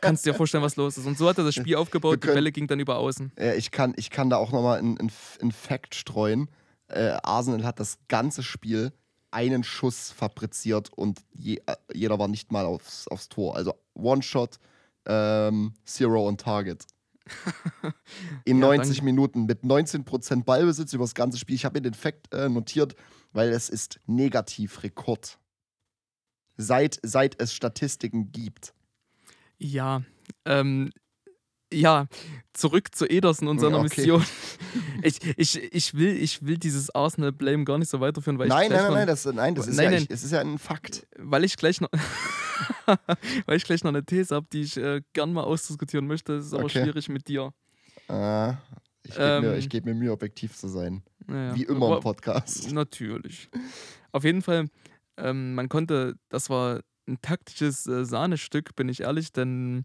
kannst 0.00 0.24
du 0.24 0.30
dir 0.30 0.36
vorstellen, 0.36 0.62
was 0.62 0.76
los 0.76 0.96
ist. 0.98 1.06
Und 1.06 1.18
so 1.18 1.28
hat 1.28 1.38
er 1.38 1.44
das 1.44 1.54
Spiel 1.54 1.74
aufgebaut, 1.76 2.16
die 2.16 2.20
können- 2.20 2.34
Bälle 2.34 2.52
ging 2.52 2.66
dann 2.68 2.78
über 2.80 2.98
außen. 2.98 3.32
Ja, 3.38 3.54
ich, 3.54 3.70
kann, 3.70 3.94
ich 3.96 4.10
kann 4.10 4.30
da 4.30 4.36
auch 4.36 4.52
nochmal 4.52 4.78
einen 4.78 5.10
ein 5.40 5.50
Fact 5.52 5.94
streuen. 5.94 6.48
Äh, 6.88 7.16
Arsenal 7.22 7.64
hat 7.64 7.80
das 7.80 7.98
ganze 8.08 8.42
Spiel 8.42 8.92
einen 9.30 9.62
Schuss 9.64 10.10
fabriziert 10.10 10.90
und 10.94 11.20
je, 11.34 11.60
äh, 11.66 11.76
jeder 11.92 12.18
war 12.18 12.28
nicht 12.28 12.52
mal 12.52 12.64
aufs, 12.66 13.08
aufs 13.08 13.28
Tor. 13.28 13.56
Also 13.56 13.74
One-Shot, 13.94 14.56
ähm, 15.06 15.74
Zero 15.84 16.26
on 16.28 16.36
Target. 16.38 16.84
In 18.44 18.58
Ja, 18.60 18.66
90 18.68 18.98
dann- 18.98 19.04
Minuten 19.04 19.44
mit 19.46 19.62
19% 19.64 20.44
Ballbesitz 20.44 20.92
über 20.94 21.04
das 21.04 21.14
ganze 21.14 21.36
Spiel. 21.38 21.56
Ich 21.56 21.64
habe 21.66 21.78
mir 21.78 21.82
den 21.82 21.94
Fact 21.94 22.32
äh, 22.34 22.48
notiert, 22.48 22.94
weil 23.32 23.50
es 23.50 23.68
ist 23.68 24.00
Negativrekord. 24.06 25.38
Seit, 26.58 26.98
seit 27.02 27.40
es 27.40 27.54
Statistiken 27.54 28.30
gibt. 28.32 28.74
Ja, 29.58 30.02
ähm, 30.44 30.90
ja, 31.72 32.06
zurück 32.52 32.94
zu 32.94 33.06
Ederson 33.06 33.48
und 33.48 33.58
seiner 33.60 33.78
Okay. 33.78 34.00
Mission. 34.00 34.24
Ich, 35.00 35.20
ich, 35.36 35.56
ich, 35.72 35.94
will, 35.94 36.16
ich 36.16 36.44
will 36.44 36.58
dieses 36.58 36.90
Arsenal-Blame 36.92 37.62
gar 37.64 37.78
nicht 37.78 37.88
so 37.88 38.00
weiterführen, 38.00 38.36
weil 38.38 38.48
Nein, 38.48 38.64
ich 38.64 38.70
nein, 38.70 38.82
nein, 38.82 38.92
nein, 38.94 39.06
das, 39.06 39.24
nein, 39.26 39.54
das 39.54 39.68
ist, 39.68 39.76
Nein, 39.76 39.84
ja, 39.92 39.98
nein. 40.00 40.06
Es 40.10 40.24
ist 40.24 40.32
ja 40.32 40.40
ein 40.40 40.58
Fakt. 40.58 41.06
weil 41.16 41.44
ich 41.44 41.56
gleich 41.56 41.80
noch, 41.80 41.88
weil 43.46 43.56
ich 43.56 43.62
gleich 43.64 43.84
noch 43.84 43.90
eine 43.90 44.04
These 44.04 44.34
habe, 44.34 44.46
die 44.52 44.62
ich 44.62 44.76
äh, 44.76 45.02
gern 45.12 45.32
mal 45.32 45.44
ausdiskutieren 45.44 46.06
möchte. 46.08 46.36
Das 46.36 46.46
ist 46.46 46.52
aber 46.54 46.64
Okay. 46.64 46.82
schwierig 46.82 47.08
mit 47.08 47.28
dir. 47.28 47.52
Äh, 48.08 48.50
ich 49.04 49.14
gebe 49.14 49.40
mir, 49.40 49.52
Ähm, 49.52 49.58
ich 49.58 49.68
geb 49.68 49.84
mir 49.84 49.94
Mühe, 49.94 50.10
objektiv 50.12 50.56
zu 50.56 50.66
sein. 50.68 51.02
Naja. 51.28 51.54
Wie 51.54 51.62
immer 51.62 51.96
im 51.96 52.02
Podcast. 52.02 52.72
Natürlich. 52.72 53.48
Auf 54.10 54.24
jeden 54.24 54.42
Fall, 54.42 54.68
ähm, 55.18 55.54
man 55.54 55.68
konnte, 55.68 56.14
das 56.28 56.50
war 56.50 56.80
ein 57.06 57.20
taktisches 57.22 57.86
äh, 57.86 58.04
Sahnestück, 58.04 58.76
bin 58.76 58.88
ich 58.88 59.00
ehrlich, 59.00 59.32
denn 59.32 59.84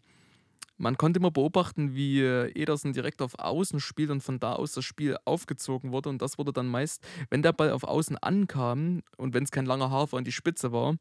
man 0.78 0.98
konnte 0.98 1.20
immer 1.20 1.32
beobachten, 1.32 1.94
wie 1.96 2.22
äh, 2.22 2.52
Ederson 2.60 2.94
direkt 2.94 3.22
auf 3.22 3.38
Außen 3.38 3.80
spielt 3.80 4.10
und 4.10 4.22
von 4.22 4.40
da 4.40 4.54
aus 4.54 4.74
das 4.74 4.84
Spiel 4.84 5.18
aufgezogen 5.24 5.92
wurde. 5.92 6.10
Und 6.10 6.22
das 6.22 6.38
wurde 6.38 6.52
dann 6.52 6.68
meist, 6.68 7.06
wenn 7.30 7.42
der 7.42 7.54
Ball 7.54 7.72
auf 7.72 7.84
Außen 7.84 8.18
ankam 8.18 9.02
und 9.18 9.34
wenn 9.34 9.44
es 9.44 9.52
kein 9.52 9.66
langer 9.66 9.92
Hafer 9.92 10.18
an 10.18 10.24
die 10.24 10.32
Spitze 10.32 10.72
war, 10.72 10.96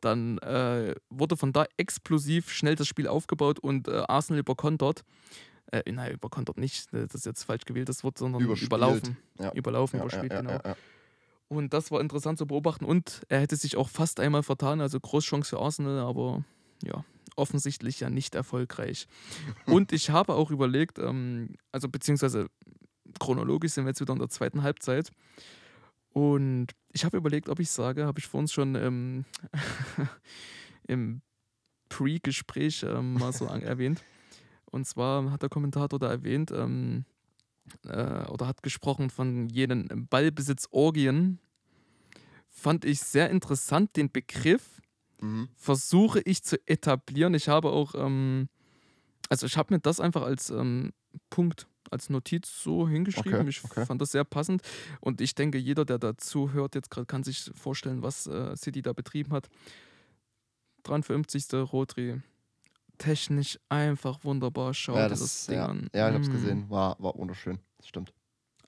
dann 0.00 0.38
äh, 0.38 0.94
wurde 1.08 1.36
von 1.36 1.52
da 1.52 1.64
explosiv 1.76 2.52
schnell 2.52 2.74
das 2.76 2.86
Spiel 2.86 3.08
aufgebaut 3.08 3.58
und 3.58 3.88
äh, 3.88 4.04
Arsenal 4.08 4.40
überkontert. 4.40 5.04
Äh, 5.72 5.90
nein, 5.90 6.12
überkontert 6.12 6.58
nicht, 6.58 6.92
äh, 6.92 7.06
das 7.06 7.16
ist 7.16 7.26
jetzt 7.26 7.44
falsch 7.44 7.64
gewählt, 7.64 7.88
das 7.88 8.04
Wort, 8.04 8.18
sondern 8.18 8.42
Überspielt. 8.42 8.68
überlaufen. 8.68 9.16
Ja. 9.40 9.52
Überlaufen, 9.52 9.98
Ja, 9.98 10.04
überspielt, 10.04 10.32
ja, 10.32 10.40
genau. 10.42 10.60
Und 11.48 11.72
das 11.72 11.90
war 11.90 12.00
interessant 12.00 12.38
zu 12.38 12.46
beobachten. 12.46 12.84
Und 12.84 13.22
er 13.28 13.40
hätte 13.40 13.56
sich 13.56 13.76
auch 13.76 13.88
fast 13.88 14.20
einmal 14.20 14.42
vertan, 14.42 14.80
also 14.80 14.98
Großchance 14.98 15.50
für 15.50 15.60
Arsenal, 15.60 15.98
aber 16.00 16.44
ja, 16.82 17.04
offensichtlich 17.36 18.00
ja 18.00 18.10
nicht 18.10 18.34
erfolgreich. 18.34 19.06
Und 19.66 19.92
ich 19.92 20.10
habe 20.10 20.34
auch 20.34 20.50
überlegt, 20.50 20.98
ähm, 20.98 21.56
also 21.72 21.88
beziehungsweise 21.88 22.48
chronologisch 23.18 23.72
sind 23.72 23.84
wir 23.84 23.90
jetzt 23.90 24.00
wieder 24.00 24.12
in 24.12 24.18
der 24.18 24.28
zweiten 24.28 24.62
Halbzeit. 24.62 25.10
Und 26.10 26.68
ich 26.92 27.04
habe 27.04 27.16
überlegt, 27.16 27.48
ob 27.48 27.58
ich 27.60 27.70
sage, 27.70 28.06
habe 28.06 28.20
ich 28.20 28.26
vor 28.26 28.40
uns 28.40 28.52
schon 28.52 28.76
ähm, 28.76 29.24
im 30.86 31.22
Pre-Gespräch 31.88 32.84
ähm, 32.84 33.14
mal 33.14 33.32
so 33.32 33.44
erwähnt. 33.46 34.02
Und 34.70 34.86
zwar 34.86 35.30
hat 35.30 35.42
der 35.42 35.48
Kommentator 35.48 35.98
da 35.98 36.10
erwähnt, 36.10 36.50
ähm, 36.50 37.04
äh, 37.86 38.26
oder 38.26 38.46
hat 38.46 38.62
gesprochen 38.62 39.10
von 39.10 39.48
jenen 39.48 40.06
Ballbesitzorgien. 40.08 41.38
Fand 42.48 42.84
ich 42.84 43.00
sehr 43.00 43.30
interessant, 43.30 43.96
den 43.96 44.10
Begriff 44.10 44.74
Mhm. 45.24 45.48
versuche 45.56 46.20
ich 46.20 46.42
zu 46.42 46.56
etablieren. 46.68 47.34
Ich 47.34 47.48
habe 47.48 47.70
auch, 47.70 47.94
ähm, 47.94 48.48
also 49.28 49.46
ich 49.46 49.56
habe 49.56 49.74
mir 49.74 49.80
das 49.80 49.98
einfach 49.98 50.22
als 50.22 50.50
ähm, 50.50 50.92
Punkt, 51.30 51.66
als 51.90 52.10
Notiz 52.10 52.62
so 52.62 52.88
hingeschrieben. 52.88 53.40
Okay, 53.40 53.48
ich 53.48 53.64
okay. 53.64 53.86
fand 53.86 54.00
das 54.02 54.12
sehr 54.12 54.24
passend 54.24 54.62
und 55.00 55.20
ich 55.20 55.34
denke, 55.34 55.58
jeder, 55.58 55.84
der 55.84 55.98
dazu 55.98 56.52
hört, 56.52 56.74
jetzt 56.74 56.90
gerade 56.90 57.06
kann 57.06 57.24
sich 57.24 57.50
vorstellen, 57.54 58.02
was 58.02 58.26
äh, 58.26 58.56
City 58.56 58.82
da 58.82 58.92
betrieben 58.92 59.32
hat. 59.32 59.48
53. 60.82 61.44
Rodri. 61.72 62.20
Technisch 62.98 63.58
einfach 63.68 64.22
wunderbar. 64.24 64.72
Schau 64.74 64.94
Ja, 64.96 65.08
das, 65.08 65.20
das, 65.20 65.46
Ding 65.46 65.56
ja, 65.56 65.66
an. 65.66 65.88
ja, 65.94 66.08
ich 66.08 66.14
hab's 66.14 66.28
Mm. 66.28 66.32
gesehen. 66.32 66.70
War, 66.70 66.96
war 67.00 67.14
wunderschön. 67.16 67.58
Das 67.78 67.88
stimmt. 67.88 68.12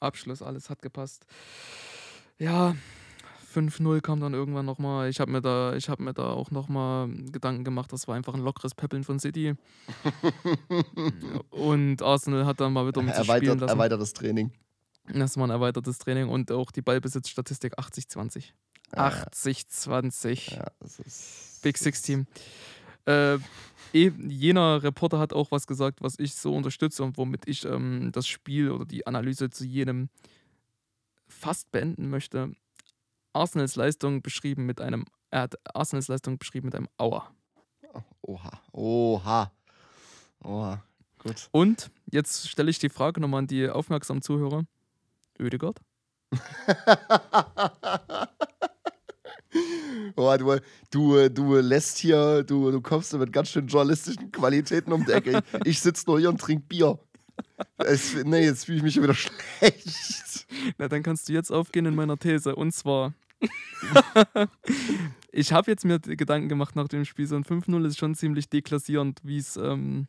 Abschluss, 0.01 0.43
alles 0.43 0.69
hat 0.69 0.83
gepasst. 0.83 1.25
Ja, 2.39 2.75
5-0 3.55 4.01
kam 4.03 4.21
dann 4.21 4.35
irgendwann 4.35 4.67
nochmal. 4.67 5.09
Ich 5.09 5.21
habe 5.21 5.31
mir, 5.33 5.41
da, 5.41 5.75
ich 5.75 5.89
hab 5.89 6.01
mir 6.01 6.13
da 6.13 6.31
auch 6.33 6.51
nochmal 6.51 7.09
Gedanken 7.33 7.65
gemacht, 7.65 7.91
das 7.93 8.07
war 8.07 8.15
einfach 8.15 8.35
ein 8.35 8.41
lockeres 8.43 8.75
Peppeln 8.75 9.05
von 9.05 9.19
City. 9.19 9.55
Und 11.51 12.03
Arsenal 12.03 12.45
hat 12.47 12.61
dann 12.61 12.73
mal 12.73 12.87
wieder 12.87 13.03
mit 13.03 13.15
sich 13.15 13.25
spielen 13.25 13.37
Erweitert, 13.43 13.61
lassen. 13.61 13.71
erweitertes 13.79 14.13
Training. 14.13 14.53
Das 15.13 15.37
war 15.37 15.47
ein 15.47 15.51
erweitertes 15.51 15.99
Training 15.99 16.29
und 16.29 16.51
auch 16.51 16.73
die 16.73 16.83
Ballbesitzstatistik 16.83 17.79
80-20. 17.79 18.47
Ja, 18.95 19.09
80-20. 19.09 20.57
Ja. 20.57 20.67
Big 21.63 21.79
Six 21.79 22.03
Team. 22.03 22.27
Äh, 23.07 23.39
eh, 23.93 24.11
jener 24.29 24.83
Reporter 24.83 25.19
hat 25.19 25.33
auch 25.33 25.51
was 25.51 25.67
gesagt, 25.67 26.03
was 26.03 26.19
ich 26.19 26.35
so 26.35 26.55
unterstütze 26.55 27.03
und 27.03 27.17
womit 27.17 27.49
ich 27.49 27.65
ähm, 27.65 28.11
das 28.13 28.27
Spiel 28.27 28.71
oder 28.71 28.85
die 28.85 29.07
Analyse 29.07 29.51
zu 29.51 29.65
jenem 29.65 30.09
fast 31.29 31.71
beenden 31.73 32.11
möchte. 32.11 32.53
Arsenals 33.33 33.77
Leistung 33.77 34.23
beschrieben 34.23 34.67
mit 34.67 34.81
einem, 34.81 35.05
er 35.31 35.43
hat 35.43 35.55
Arsenals 35.75 36.09
Leistung 36.09 36.39
beschrieben 36.39 36.67
mit 36.67 36.75
einem 36.75 36.89
Aua. 36.97 37.31
Oha. 38.23 38.61
Oha. 38.73 39.53
Oha. 40.43 40.83
Gut. 41.19 41.49
Und 41.53 41.91
jetzt 42.11 42.49
stelle 42.49 42.71
ich 42.71 42.79
die 42.79 42.89
Frage 42.89 43.21
nochmal 43.21 43.41
an 43.41 43.47
die 43.47 43.69
aufmerksamen 43.69 44.23
Zuhörer. 44.23 44.65
Ödegard? 45.39 45.81
Ja, 50.17 50.37
du, 50.37 50.59
du, 50.91 51.29
du 51.31 51.55
lässt 51.57 51.99
hier, 51.99 52.43
du, 52.43 52.71
du 52.71 52.81
kommst 52.81 53.13
mit 53.15 53.33
ganz 53.33 53.51
schön 53.51 53.67
journalistischen 53.67 54.31
Qualitäten 54.31 54.93
um 54.93 55.05
die 55.05 55.13
Ecke. 55.13 55.43
Ich, 55.65 55.67
ich 55.71 55.81
sitze 55.81 56.05
nur 56.07 56.19
hier 56.19 56.29
und 56.29 56.41
trinke 56.41 56.65
Bier. 56.67 56.99
Es, 57.79 58.15
nee, 58.25 58.45
jetzt 58.45 58.67
fühle 58.67 58.79
ich 58.79 58.83
mich 58.83 58.95
schon 58.95 59.03
wieder 59.03 59.15
schlecht. 59.59 60.47
Na, 60.79 60.89
dann 60.89 61.03
kannst 61.03 61.29
du 61.29 61.33
jetzt 61.33 61.51
aufgehen 61.51 61.87
in 61.87 61.95
meiner 61.95 62.19
These. 62.19 62.55
Und 62.55 62.73
zwar, 62.73 63.15
ich 65.33 65.53
habe 65.53 65.71
jetzt 65.71 65.85
mir 65.85 65.99
Gedanken 65.99 66.49
gemacht 66.49 66.77
nach 66.77 66.89
dem 66.89 67.05
Spiel. 67.05 67.27
So 67.27 67.37
ein 67.37 67.45
5-0 67.45 67.87
ist 67.87 67.99
schon 67.99 68.15
ziemlich 68.15 68.49
deklassierend, 68.49 69.21
wie 69.23 69.39
es 69.39 69.57
ähm, 69.57 70.09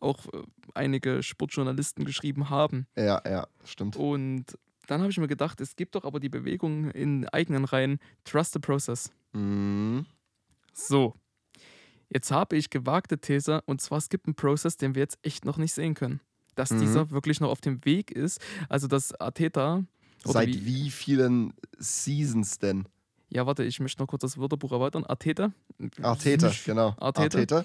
auch 0.00 0.26
äh, 0.26 0.42
einige 0.74 1.22
Sportjournalisten 1.22 2.04
geschrieben 2.04 2.50
haben. 2.50 2.86
Ja, 2.96 3.22
ja, 3.26 3.46
stimmt. 3.64 3.96
Und 3.96 4.44
dann 4.88 5.00
habe 5.02 5.10
ich 5.12 5.18
mir 5.18 5.28
gedacht, 5.28 5.60
es 5.60 5.76
gibt 5.76 5.94
doch 5.94 6.04
aber 6.04 6.18
die 6.18 6.28
Bewegung 6.28 6.90
in 6.90 7.28
eigenen 7.28 7.64
Reihen, 7.64 8.00
Trust 8.24 8.54
the 8.54 8.58
Process. 8.58 9.12
Mhm. 9.32 10.06
So, 10.72 11.14
jetzt 12.08 12.30
habe 12.30 12.56
ich 12.56 12.70
gewagte 12.70 13.18
These, 13.18 13.62
und 13.66 13.80
zwar 13.80 13.98
es 13.98 14.08
gibt 14.08 14.26
einen 14.26 14.34
Prozess, 14.34 14.76
den 14.76 14.94
wir 14.94 15.00
jetzt 15.02 15.18
echt 15.22 15.44
noch 15.44 15.58
nicht 15.58 15.72
sehen 15.72 15.94
können. 15.94 16.20
Dass 16.54 16.70
Mhm. 16.70 16.80
dieser 16.80 17.10
wirklich 17.10 17.40
noch 17.40 17.50
auf 17.50 17.60
dem 17.60 17.84
Weg 17.84 18.10
ist. 18.10 18.40
Also, 18.68 18.88
dass 18.88 19.14
Arteta. 19.20 19.84
Oder 20.24 20.32
Seit 20.32 20.48
wie, 20.48 20.66
wie 20.66 20.90
vielen 20.90 21.52
Seasons 21.78 22.58
denn? 22.58 22.88
Ja, 23.30 23.46
warte, 23.46 23.62
ich 23.62 23.78
möchte 23.78 24.02
noch 24.02 24.08
kurz 24.08 24.22
das 24.22 24.38
Wörterbuch 24.38 24.72
erweitern. 24.72 25.04
Arteta. 25.04 25.52
Arteta, 26.02 26.50
genau. 26.64 26.96
Arteta. 26.98 27.38
Arteta. 27.38 27.64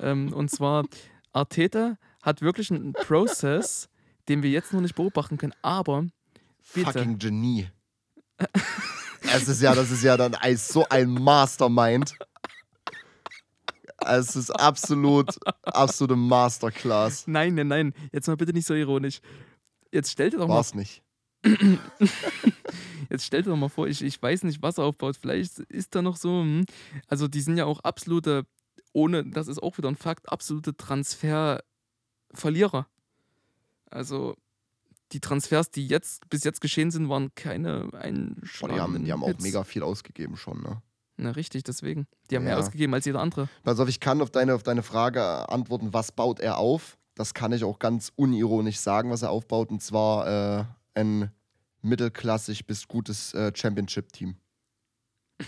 Ähm, 0.00 0.32
und 0.32 0.50
zwar, 0.50 0.86
Arteta 1.32 1.98
hat 2.22 2.40
wirklich 2.42 2.70
einen 2.72 2.94
Prozess, 2.94 3.88
den 4.28 4.42
wir 4.42 4.50
jetzt 4.50 4.72
noch 4.72 4.80
nicht 4.80 4.94
beobachten 4.96 5.36
können. 5.36 5.52
Aber 5.62 6.06
Bitte. 6.74 6.92
Fucking 6.92 7.18
Genie. 7.18 7.68
es 9.22 9.48
ist 9.48 9.62
ja, 9.62 9.74
das 9.74 9.90
ist 9.90 10.02
ja 10.02 10.16
dann 10.16 10.34
ein, 10.34 10.56
so 10.56 10.86
ein 10.88 11.10
Mastermind. 11.10 12.16
Es 13.98 14.36
ist 14.36 14.50
absolut, 14.50 15.38
absolute 15.62 16.16
Masterclass. 16.16 17.26
nein, 17.26 17.54
nein, 17.54 17.68
nein, 17.68 17.94
jetzt 18.12 18.28
mal 18.28 18.36
bitte 18.36 18.52
nicht 18.52 18.66
so 18.66 18.74
ironisch. 18.74 19.20
Jetzt 19.90 20.12
stell 20.12 20.30
dir 20.30 20.38
doch 20.38 20.48
mal 20.48 20.56
War's 20.56 20.74
nicht. 20.74 21.02
Jetzt 23.10 23.24
stell 23.24 23.42
dir 23.42 23.50
doch 23.50 23.56
mal 23.56 23.68
vor, 23.68 23.86
ich, 23.86 24.02
ich 24.02 24.20
weiß 24.20 24.42
nicht, 24.44 24.62
was 24.62 24.78
er 24.78 24.84
aufbaut. 24.84 25.16
Vielleicht 25.16 25.60
ist 25.60 25.94
da 25.94 26.02
noch 26.02 26.16
so, 26.16 26.40
hm, 26.40 26.64
also 27.06 27.28
die 27.28 27.40
sind 27.40 27.56
ja 27.56 27.64
auch 27.64 27.80
absolute, 27.80 28.46
ohne, 28.92 29.24
das 29.24 29.48
ist 29.48 29.62
auch 29.62 29.78
wieder 29.78 29.88
ein 29.88 29.96
Fakt, 29.96 30.30
absolute 30.30 30.76
Transferverlierer. 30.76 32.86
Also 33.90 34.36
die 35.12 35.20
Transfers, 35.20 35.70
die 35.70 35.86
jetzt 35.86 36.28
bis 36.28 36.44
jetzt 36.44 36.60
geschehen 36.60 36.90
sind, 36.90 37.08
waren 37.08 37.34
keine 37.34 37.88
einschlagenden 37.92 38.74
die 38.76 38.80
haben, 38.80 39.04
die 39.04 39.12
haben 39.12 39.22
auch 39.24 39.38
mega 39.40 39.62
viel 39.64 39.82
ausgegeben 39.82 40.36
schon, 40.36 40.62
ne? 40.62 40.82
Na 41.18 41.30
richtig, 41.30 41.62
deswegen. 41.64 42.06
Die 42.30 42.36
haben 42.36 42.44
mehr 42.44 42.54
Ja. 42.54 42.58
ausgegeben 42.58 42.92
als 42.92 43.06
jeder 43.06 43.20
andere. 43.20 43.48
Pass 43.64 43.80
auf, 43.80 43.88
ich 43.88 44.00
kann 44.00 44.20
auf 44.20 44.30
deine, 44.30 44.54
auf 44.54 44.62
deine 44.62 44.82
Frage 44.82 45.48
antworten, 45.48 45.94
was 45.94 46.12
baut 46.12 46.40
er 46.40 46.58
auf? 46.58 46.98
Das 47.14 47.32
kann 47.32 47.52
ich 47.52 47.64
auch 47.64 47.78
ganz 47.78 48.12
unironisch 48.16 48.76
sagen, 48.78 49.10
was 49.10 49.22
er 49.22 49.30
aufbaut. 49.30 49.70
Und 49.70 49.82
zwar 49.82 50.60
äh, 50.60 50.64
ein 50.94 51.30
mittelklassig 51.80 52.66
bis 52.66 52.86
gutes 52.86 53.32
äh, 53.32 53.50
Championship-Team. 53.54 54.36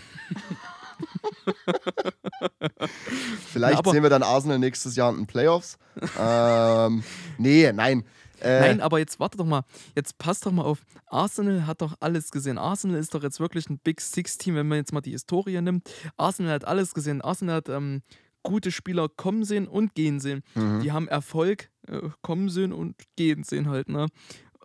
Vielleicht 3.51 3.77
aber- 3.79 3.91
sehen 3.91 4.03
wir 4.03 4.09
dann 4.09 4.23
Arsenal 4.23 4.59
nächstes 4.59 4.95
Jahr 4.95 5.09
in 5.11 5.17
den 5.17 5.27
Playoffs. 5.27 5.77
ähm, 6.19 7.03
nee, 7.37 7.71
nein. 7.73 8.03
Äh, 8.41 8.59
Nein, 8.61 8.81
aber 8.81 8.99
jetzt 8.99 9.19
warte 9.19 9.37
doch 9.37 9.45
mal. 9.45 9.63
Jetzt 9.95 10.17
passt 10.17 10.45
doch 10.45 10.51
mal 10.51 10.63
auf. 10.63 10.85
Arsenal 11.07 11.67
hat 11.67 11.81
doch 11.81 11.95
alles 11.99 12.31
gesehen. 12.31 12.57
Arsenal 12.57 12.97
ist 12.99 13.13
doch 13.13 13.23
jetzt 13.23 13.39
wirklich 13.39 13.69
ein 13.69 13.79
Big 13.79 14.01
Six-Team, 14.01 14.55
wenn 14.55 14.67
man 14.67 14.77
jetzt 14.77 14.93
mal 14.93 15.01
die 15.01 15.11
Historie 15.11 15.59
nimmt. 15.61 15.89
Arsenal 16.17 16.53
hat 16.53 16.65
alles 16.65 16.93
gesehen. 16.93 17.21
Arsenal 17.21 17.57
hat 17.57 17.69
ähm, 17.69 18.01
gute 18.43 18.71
Spieler 18.71 19.09
kommen 19.09 19.43
sehen 19.43 19.67
und 19.67 19.95
gehen 19.95 20.19
sehen. 20.19 20.43
mhm. 20.55 20.81
Die 20.81 20.91
haben 20.91 21.07
Erfolg 21.07 21.69
äh, 21.87 22.09
kommen 22.21 22.49
sehen 22.49 22.73
und 22.73 22.95
gehen 23.15 23.43
sehen 23.43 23.69
halt, 23.69 23.89
ne? 23.89 24.07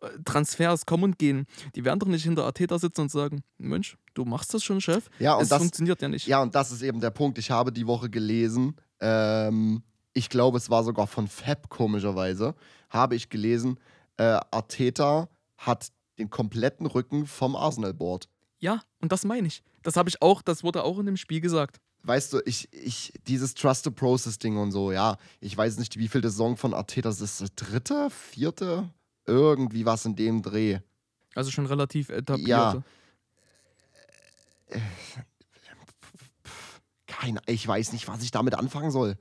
Äh, 0.01 0.09
Transfers 0.25 0.87
kommen 0.87 1.05
und 1.05 1.19
gehen. 1.19 1.47
Die 1.75 1.85
werden 1.85 1.99
doch 1.99 2.07
nicht 2.09 2.25
hinter 2.25 2.45
Arteta 2.45 2.79
sitzen 2.79 3.03
und 3.03 3.11
sagen, 3.11 3.43
Mensch, 3.59 3.97
du 4.15 4.25
machst 4.25 4.55
das 4.55 4.63
schon, 4.63 4.81
Chef. 4.81 5.09
Ja, 5.19 5.35
und 5.35 5.43
es 5.43 5.49
das, 5.49 5.59
funktioniert 5.59 6.01
ja 6.03 6.09
nicht. 6.09 6.27
Ja, 6.27 6.43
und 6.43 6.55
das 6.55 6.71
ist 6.71 6.83
eben 6.83 7.01
der 7.01 7.11
Punkt. 7.11 7.39
Ich 7.39 7.51
habe 7.51 7.73
die 7.73 7.87
Woche 7.87 8.11
gelesen, 8.11 8.77
ähm, 9.01 9.83
ich 10.15 10.29
glaube, 10.29 10.57
es 10.57 10.71
war 10.71 10.83
sogar 10.85 11.07
von 11.07 11.29
Fab 11.29 11.69
komischerweise, 11.69 12.55
habe 12.89 13.17
ich 13.17 13.29
gelesen, 13.29 13.79
äh, 14.17 14.39
Arteta 14.51 15.29
hat 15.59 15.91
den 16.19 16.31
kompletten 16.31 16.87
Rücken 16.87 17.27
vom 17.27 17.57
Arsenal-Board. 17.57 18.29
Ja, 18.61 18.81
und 19.01 19.13
das 19.13 19.25
meine 19.25 19.49
ich. 19.49 19.63
Das 19.83 19.97
habe 19.97 20.09
ich 20.09 20.23
auch, 20.23 20.41
das 20.41 20.63
wurde 20.63 20.85
auch 20.85 20.99
in 20.99 21.07
dem 21.07 21.17
Spiel 21.17 21.41
gesagt. 21.41 21.81
Weißt 22.05 22.33
du, 22.33 22.41
ich, 22.45 22.73
ich, 22.73 23.13
dieses 23.27 23.55
Trust 23.55 23.85
the 23.85 23.91
Process-Ding 23.91 24.57
und 24.57 24.73
so, 24.73 24.93
ja, 24.93 25.17
ich 25.41 25.57
weiß 25.57 25.79
nicht, 25.79 25.99
wie 25.99 26.09
viel 26.09 26.21
der 26.21 26.31
Saison 26.31 26.57
von 26.57 26.75
Arteta 26.75 27.09
das 27.09 27.21
ist. 27.21 27.41
Das 27.41 27.55
dritte, 27.55 28.11
vierte? 28.11 28.91
Irgendwie 29.27 29.85
was 29.85 30.05
in 30.05 30.15
dem 30.15 30.43
Dreh. 30.43 30.81
Also 31.35 31.51
schon 31.51 31.67
relativ 31.67 32.11
etabliert. 32.11 32.49
Ja. 32.49 32.83
Keine, 37.07 37.41
ich 37.47 37.67
weiß 37.67 37.93
nicht, 37.93 38.07
was 38.07 38.23
ich 38.23 38.31
damit 38.31 38.55
anfangen 38.55 38.91
soll. 38.91 39.17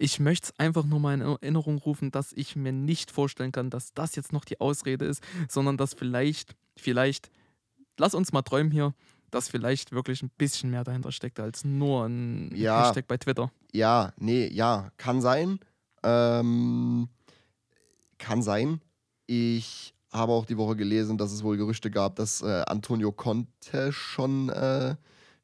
Ich 0.00 0.20
möchte 0.20 0.46
es 0.52 0.58
einfach 0.60 0.84
nur 0.84 1.00
mal 1.00 1.14
in 1.14 1.20
Erinnerung 1.20 1.78
rufen, 1.78 2.12
dass 2.12 2.32
ich 2.32 2.54
mir 2.54 2.70
nicht 2.72 3.10
vorstellen 3.10 3.50
kann, 3.50 3.68
dass 3.68 3.92
das 3.94 4.14
jetzt 4.14 4.32
noch 4.32 4.44
die 4.44 4.60
Ausrede 4.60 5.04
ist, 5.04 5.22
sondern 5.48 5.76
dass 5.76 5.92
vielleicht, 5.92 6.54
vielleicht, 6.76 7.32
lass 7.98 8.14
uns 8.14 8.30
mal 8.30 8.42
träumen 8.42 8.70
hier, 8.70 8.94
dass 9.32 9.48
vielleicht 9.48 9.90
wirklich 9.90 10.22
ein 10.22 10.30
bisschen 10.38 10.70
mehr 10.70 10.84
dahinter 10.84 11.10
steckt 11.10 11.40
als 11.40 11.64
nur 11.64 12.06
ein 12.06 12.54
Ja. 12.54 12.86
Hashtag 12.86 13.08
bei 13.08 13.16
Twitter. 13.16 13.50
Ja, 13.72 14.12
nee, 14.18 14.46
ja, 14.46 14.92
kann 14.98 15.20
sein. 15.20 15.58
Ähm, 16.04 17.08
kann 18.18 18.40
sein. 18.40 18.80
Ich 19.26 19.94
habe 20.12 20.30
auch 20.30 20.46
die 20.46 20.56
Woche 20.56 20.76
gelesen, 20.76 21.18
dass 21.18 21.32
es 21.32 21.42
wohl 21.42 21.56
Gerüchte 21.56 21.90
gab, 21.90 22.14
dass 22.14 22.40
äh, 22.40 22.62
Antonio 22.68 23.10
Conte 23.10 23.92
schon, 23.92 24.48
äh, 24.48 24.94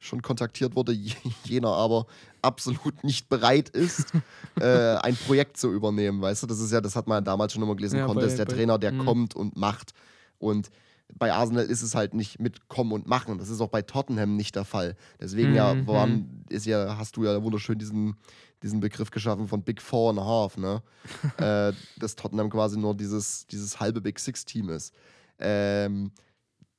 schon 0.05 0.21
kontaktiert 0.21 0.75
wurde, 0.75 0.91
jener 1.45 1.69
aber 1.73 2.05
absolut 2.41 3.03
nicht 3.03 3.27
bereit 3.29 3.69
ist, 3.69 4.13
äh, 4.59 4.95
ein 4.97 5.15
Projekt 5.15 5.57
zu 5.57 5.71
übernehmen. 5.71 6.21
Weißt 6.21 6.43
du, 6.43 6.47
das 6.47 6.59
ist 6.59 6.71
ja, 6.71 6.81
das 6.81 6.95
hat 6.95 7.07
man 7.07 7.17
ja 7.17 7.21
damals 7.21 7.53
schon 7.53 7.63
immer 7.63 7.75
gelesen. 7.75 7.97
Ja, 7.99 8.05
Conte 8.05 8.25
bei- 8.27 8.33
der 8.35 8.45
bei- 8.45 8.53
Trainer, 8.53 8.77
der 8.77 8.91
mhm. 8.93 9.05
kommt 9.05 9.35
und 9.35 9.57
macht. 9.57 9.93
Und 10.37 10.69
bei 11.17 11.31
Arsenal 11.31 11.65
ist 11.65 11.81
es 11.83 11.93
halt 11.95 12.13
nicht 12.13 12.39
mit 12.39 12.67
kommen 12.67 12.91
und 12.91 13.07
machen. 13.07 13.37
Das 13.37 13.49
ist 13.49 13.61
auch 13.61 13.69
bei 13.69 13.81
Tottenham 13.83 14.35
nicht 14.35 14.55
der 14.55 14.65
Fall. 14.65 14.95
Deswegen 15.19 15.53
ja, 15.53 15.73
Mhm. 15.73 15.87
waren, 15.87 16.45
ist 16.49 16.65
ja, 16.65 16.97
hast 16.97 17.15
du 17.17 17.23
ja 17.25 17.41
wunderschön 17.43 17.77
diesen, 17.77 18.15
diesen 18.63 18.79
Begriff 18.79 19.11
geschaffen 19.11 19.47
von 19.47 19.61
Big 19.63 19.81
Four 19.81 20.09
and 20.11 20.19
a 20.19 20.25
Half, 20.25 20.57
ne? 20.57 20.81
äh, 21.37 21.73
dass 21.99 22.15
Tottenham 22.15 22.49
quasi 22.49 22.77
nur 22.79 22.95
dieses, 22.95 23.45
dieses 23.47 23.79
halbe 23.79 24.01
Big 24.01 24.17
Six-Team 24.19 24.69
ist. 24.69 24.93
Ähm, 25.39 26.11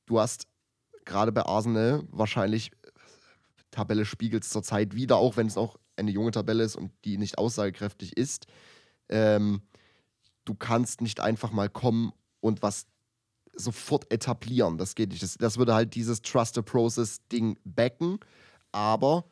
du 0.07 0.19
hast 0.19 0.47
gerade 1.05 1.31
bei 1.31 1.45
Arsenal 1.45 2.03
wahrscheinlich 2.11 2.71
Tabelle 3.77 4.05
spiegelt 4.05 4.43
es 4.43 4.49
zurzeit 4.49 4.95
wieder, 4.95 5.17
auch 5.17 5.37
wenn 5.37 5.47
es 5.47 5.57
auch 5.57 5.77
eine 5.95 6.11
junge 6.11 6.31
Tabelle 6.31 6.63
ist 6.63 6.75
und 6.75 6.91
die 7.05 7.17
nicht 7.17 7.37
aussagekräftig 7.37 8.17
ist. 8.17 8.47
Ähm, 9.09 9.61
du 10.45 10.55
kannst 10.55 11.01
nicht 11.01 11.19
einfach 11.19 11.51
mal 11.51 11.69
kommen 11.69 12.11
und 12.39 12.61
was 12.61 12.87
sofort 13.55 14.11
etablieren. 14.11 14.77
Das 14.77 14.95
geht 14.95 15.09
nicht. 15.09 15.21
Das, 15.23 15.35
das 15.37 15.57
würde 15.57 15.73
halt 15.73 15.95
dieses 15.95 16.21
Trust 16.21 16.55
the 16.55 16.61
Process-Ding 16.61 17.57
backen, 17.65 18.19
aber 18.71 19.25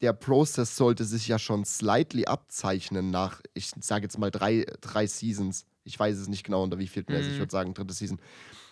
der 0.00 0.12
Prozess 0.12 0.76
sollte 0.76 1.04
sich 1.04 1.28
ja 1.28 1.38
schon 1.38 1.64
slightly 1.64 2.24
abzeichnen 2.26 3.10
nach, 3.10 3.40
ich 3.54 3.70
sage 3.80 4.04
jetzt 4.04 4.18
mal, 4.18 4.30
drei, 4.30 4.64
drei 4.80 5.06
Seasons. 5.06 5.64
Ich 5.84 5.98
weiß 5.98 6.16
es 6.18 6.28
nicht 6.28 6.44
genau, 6.44 6.62
unter 6.62 6.78
wie 6.78 6.86
viel 6.86 7.02
ist. 7.08 7.26
Ich 7.26 7.34
Mhm. 7.34 7.38
würde 7.40 7.50
sagen, 7.52 7.74
dritte 7.74 7.94
Season. 7.94 8.20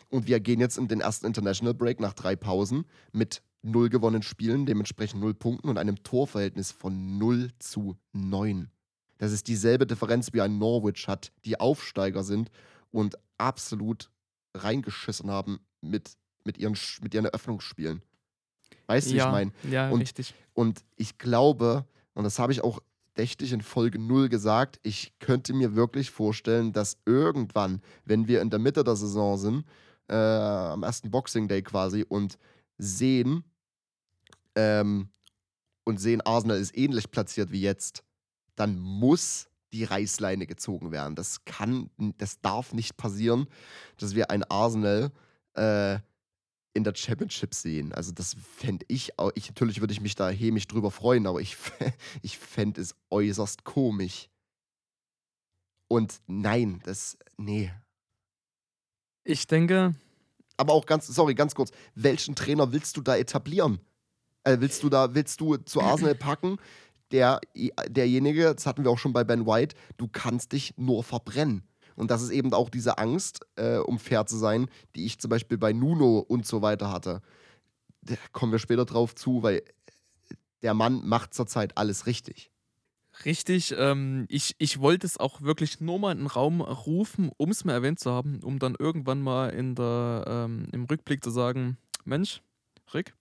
Und 0.08 0.26
wir 0.26 0.38
gehen 0.40 0.60
jetzt 0.60 0.78
in 0.78 0.86
den 0.88 1.00
ersten 1.00 1.26
International 1.26 1.74
Break 1.74 1.98
nach 1.98 2.14
drei 2.14 2.36
Pausen 2.36 2.84
mit 3.12 3.42
null 3.66 3.88
gewonnenen 3.88 4.22
Spielen, 4.22 4.66
dementsprechend 4.66 5.20
null 5.20 5.34
Punkten 5.34 5.68
und 5.68 5.78
einem 5.78 6.02
Torverhältnis 6.02 6.72
von 6.72 7.18
0 7.18 7.50
zu 7.58 7.96
9. 8.12 8.70
Das 9.18 9.32
ist 9.32 9.48
dieselbe 9.48 9.86
Differenz 9.86 10.32
wie 10.32 10.40
ein 10.42 10.58
Norwich 10.58 11.08
hat, 11.08 11.32
die 11.44 11.58
Aufsteiger 11.58 12.22
sind 12.22 12.50
und 12.90 13.16
absolut 13.38 14.10
reingeschissen 14.54 15.30
haben 15.30 15.60
mit, 15.80 16.12
mit, 16.44 16.58
ihren, 16.58 16.76
mit 17.02 17.14
ihren 17.14 17.24
Eröffnungsspielen. 17.26 18.02
Weißt 18.86 19.10
du, 19.10 19.14
ja, 19.16 19.26
ich 19.26 19.32
meine? 19.32 19.52
ja, 19.70 19.90
Und- 19.90 20.00
richtig. 20.00 20.34
Und 20.54 20.84
ich 20.96 21.18
glaube, 21.18 21.84
und 22.14 22.24
das 22.24 22.38
habe 22.38 22.52
ich 22.52 22.62
auch 22.64 22.80
dächtig 23.18 23.52
in 23.52 23.60
Folge 23.62 23.98
0 23.98 24.28
gesagt, 24.28 24.78
ich 24.82 25.12
könnte 25.18 25.54
mir 25.54 25.74
wirklich 25.74 26.10
vorstellen, 26.10 26.72
dass 26.72 26.98
irgendwann, 27.06 27.80
wenn 28.04 28.28
wir 28.28 28.40
in 28.42 28.50
der 28.50 28.58
Mitte 28.58 28.84
der 28.84 28.96
Saison 28.96 29.36
sind, 29.38 29.64
äh, 30.08 30.14
am 30.14 30.82
ersten 30.82 31.10
Boxing 31.10 31.48
Day 31.48 31.62
quasi, 31.62 32.04
und 32.08 32.38
sehen, 32.78 33.44
ähm, 34.56 35.10
und 35.84 35.98
sehen, 35.98 36.20
Arsenal 36.22 36.58
ist 36.58 36.76
ähnlich 36.76 37.10
platziert 37.10 37.52
wie 37.52 37.60
jetzt, 37.60 38.02
dann 38.56 38.78
muss 38.78 39.48
die 39.72 39.84
Reißleine 39.84 40.46
gezogen 40.46 40.90
werden. 40.90 41.14
Das 41.14 41.44
kann, 41.44 41.90
das 42.18 42.40
darf 42.40 42.72
nicht 42.72 42.96
passieren, 42.96 43.46
dass 43.98 44.14
wir 44.14 44.30
ein 44.30 44.42
Arsenal 44.44 45.12
äh, 45.54 45.98
in 46.74 46.84
der 46.84 46.94
Championship 46.94 47.54
sehen. 47.54 47.92
Also 47.92 48.12
das 48.12 48.34
fände 48.34 48.84
ich 48.88 49.18
auch, 49.18 49.30
ich, 49.34 49.48
natürlich 49.48 49.80
würde 49.80 49.92
ich 49.92 50.00
mich 50.00 50.14
da 50.14 50.28
hämisch 50.28 50.66
drüber 50.66 50.90
freuen, 50.90 51.26
aber 51.26 51.40
ich, 51.40 51.56
ich 52.22 52.38
fände 52.38 52.80
es 52.80 52.94
äußerst 53.10 53.64
komisch. 53.64 54.28
Und 55.88 56.20
nein, 56.26 56.80
das, 56.84 57.16
nee. 57.36 57.72
Ich 59.24 59.46
denke, 59.46 59.94
Aber 60.56 60.72
auch 60.72 60.86
ganz, 60.86 61.06
sorry, 61.06 61.34
ganz 61.34 61.54
kurz, 61.54 61.70
welchen 61.94 62.34
Trainer 62.34 62.72
willst 62.72 62.96
du 62.96 63.02
da 63.02 63.16
etablieren? 63.16 63.80
Äh, 64.46 64.60
willst 64.60 64.82
du 64.84 64.88
da, 64.88 65.12
willst 65.14 65.40
du 65.40 65.56
zu 65.56 65.80
Arsenal 65.82 66.14
packen? 66.14 66.58
Der, 67.10 67.40
derjenige, 67.88 68.54
das 68.54 68.66
hatten 68.66 68.84
wir 68.84 68.90
auch 68.90 68.98
schon 68.98 69.12
bei 69.12 69.24
Ben 69.24 69.44
White, 69.46 69.76
du 69.96 70.08
kannst 70.08 70.52
dich 70.52 70.74
nur 70.76 71.02
verbrennen. 71.02 71.64
Und 71.96 72.10
das 72.10 72.22
ist 72.22 72.30
eben 72.30 72.52
auch 72.52 72.70
diese 72.70 72.98
Angst, 72.98 73.40
äh, 73.56 73.78
um 73.78 73.98
fair 73.98 74.26
zu 74.26 74.36
sein, 74.36 74.68
die 74.94 75.04
ich 75.04 75.18
zum 75.18 75.30
Beispiel 75.30 75.58
bei 75.58 75.72
Nuno 75.72 76.18
und 76.18 76.46
so 76.46 76.62
weiter 76.62 76.92
hatte. 76.92 77.22
Da 78.02 78.14
kommen 78.32 78.52
wir 78.52 78.58
später 78.58 78.84
drauf 78.84 79.14
zu, 79.14 79.42
weil 79.42 79.62
der 80.62 80.74
Mann 80.74 81.06
macht 81.06 81.34
zurzeit 81.34 81.76
alles 81.76 82.06
richtig. 82.06 82.50
richtig, 83.24 83.74
ähm, 83.76 84.26
ich, 84.28 84.54
ich 84.58 84.80
wollte 84.80 85.06
es 85.06 85.18
auch 85.18 85.40
wirklich 85.40 85.80
nur 85.80 85.98
mal 85.98 86.12
in 86.12 86.18
den 86.18 86.26
Raum 86.26 86.60
rufen, 86.60 87.30
um 87.36 87.50
es 87.50 87.64
mal 87.64 87.72
erwähnt 87.72 87.98
zu 87.98 88.12
haben, 88.12 88.40
um 88.44 88.58
dann 88.58 88.76
irgendwann 88.78 89.22
mal 89.22 89.48
in 89.50 89.74
der, 89.74 90.24
ähm, 90.26 90.68
im 90.72 90.84
Rückblick 90.84 91.24
zu 91.24 91.30
sagen, 91.30 91.78
Mensch, 92.04 92.42
Rick, 92.94 93.14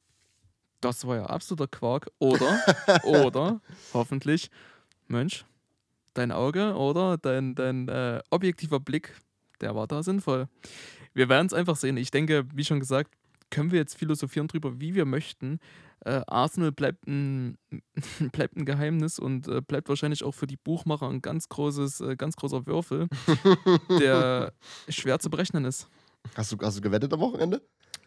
das 0.85 1.05
war 1.07 1.15
ja 1.17 1.25
absoluter 1.25 1.67
Quark. 1.67 2.11
Oder, 2.19 2.59
oder, 3.03 3.61
hoffentlich, 3.93 4.49
Mensch, 5.07 5.45
dein 6.13 6.31
Auge 6.31 6.75
oder 6.75 7.17
dein, 7.17 7.55
dein 7.55 7.87
äh, 7.87 8.21
objektiver 8.29 8.79
Blick, 8.79 9.15
der 9.61 9.75
war 9.75 9.87
da 9.87 10.03
sinnvoll. 10.03 10.47
Wir 11.13 11.29
werden 11.29 11.47
es 11.47 11.53
einfach 11.53 11.75
sehen. 11.75 11.97
Ich 11.97 12.11
denke, 12.11 12.45
wie 12.53 12.65
schon 12.65 12.79
gesagt, 12.79 13.11
können 13.49 13.71
wir 13.71 13.79
jetzt 13.79 13.97
philosophieren 13.97 14.47
drüber, 14.47 14.79
wie 14.79 14.95
wir 14.95 15.05
möchten. 15.05 15.59
Äh, 16.01 16.21
Arsenal 16.27 16.71
bleibt 16.71 17.07
ein, 17.07 17.57
bleibt 18.31 18.55
ein 18.57 18.65
Geheimnis 18.65 19.17
und 19.17 19.47
äh, 19.47 19.61
bleibt 19.61 19.89
wahrscheinlich 19.89 20.23
auch 20.23 20.33
für 20.33 20.47
die 20.47 20.57
Buchmacher 20.57 21.09
ein 21.09 21.21
ganz 21.21 21.49
großes, 21.49 22.01
äh, 22.01 22.15
ganz 22.15 22.35
großer 22.35 22.65
Würfel, 22.65 23.07
der 23.99 24.53
schwer 24.89 25.19
zu 25.19 25.29
berechnen 25.29 25.65
ist. 25.65 25.87
Hast 26.35 26.51
du, 26.51 26.57
hast 26.61 26.77
du 26.77 26.81
gewettet 26.81 27.13
am 27.13 27.21
Wochenende? 27.21 27.61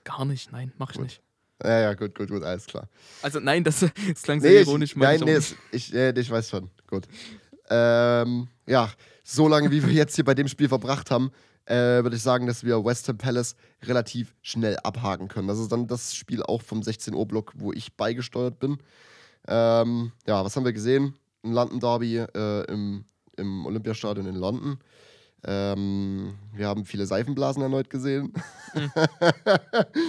Gar 0.04 0.24
nicht, 0.24 0.52
nein, 0.52 0.72
mach 0.78 0.90
ich 0.90 0.96
Gut. 0.96 1.04
nicht. 1.04 1.22
Ja, 1.62 1.80
ja, 1.80 1.94
gut, 1.94 2.14
gut, 2.16 2.28
gut, 2.30 2.42
alles 2.44 2.66
klar. 2.66 2.88
Also 3.22 3.40
nein, 3.40 3.64
das, 3.64 3.80
das 3.80 4.22
klang 4.22 4.40
sehr 4.40 4.50
Nee, 4.52 4.58
ich, 4.60 4.66
ironisch. 4.68 4.94
nein, 4.96 5.16
ich 5.16 5.22
auch 5.22 5.26
nee, 5.26 5.38
ich, 5.72 5.94
äh, 5.94 6.18
ich 6.18 6.30
weiß 6.30 6.50
schon. 6.50 6.70
Gut. 6.86 7.06
Ähm, 7.70 8.48
ja, 8.66 8.90
so 9.24 9.48
lange, 9.48 9.70
wie 9.70 9.84
wir 9.84 9.92
jetzt 9.92 10.14
hier 10.14 10.24
bei 10.24 10.34
dem 10.34 10.48
Spiel 10.48 10.68
verbracht 10.68 11.10
haben, 11.10 11.30
äh, 11.66 12.02
würde 12.02 12.16
ich 12.16 12.22
sagen, 12.22 12.46
dass 12.46 12.64
wir 12.64 12.84
West 12.84 13.08
Ham 13.08 13.18
Palace 13.18 13.56
relativ 13.84 14.34
schnell 14.40 14.76
abhaken 14.78 15.28
können. 15.28 15.48
Das 15.48 15.58
ist 15.58 15.70
dann 15.70 15.86
das 15.86 16.14
Spiel 16.14 16.42
auch 16.42 16.62
vom 16.62 16.82
16 16.82 17.12
Uhr 17.14 17.26
Block, 17.26 17.52
wo 17.56 17.72
ich 17.72 17.94
beigesteuert 17.94 18.58
bin. 18.58 18.78
Ähm, 19.46 20.12
ja, 20.26 20.44
was 20.44 20.56
haben 20.56 20.64
wir 20.64 20.72
gesehen? 20.72 21.14
Ein 21.44 21.52
London 21.52 21.80
Derby 21.80 22.18
äh, 22.18 22.64
im, 22.72 23.04
im 23.36 23.66
Olympiastadion 23.66 24.26
in 24.26 24.36
London. 24.36 24.78
Ähm, 25.44 26.34
wir 26.52 26.66
haben 26.66 26.84
viele 26.84 27.06
Seifenblasen 27.06 27.62
erneut 27.62 27.90
gesehen. 27.90 28.32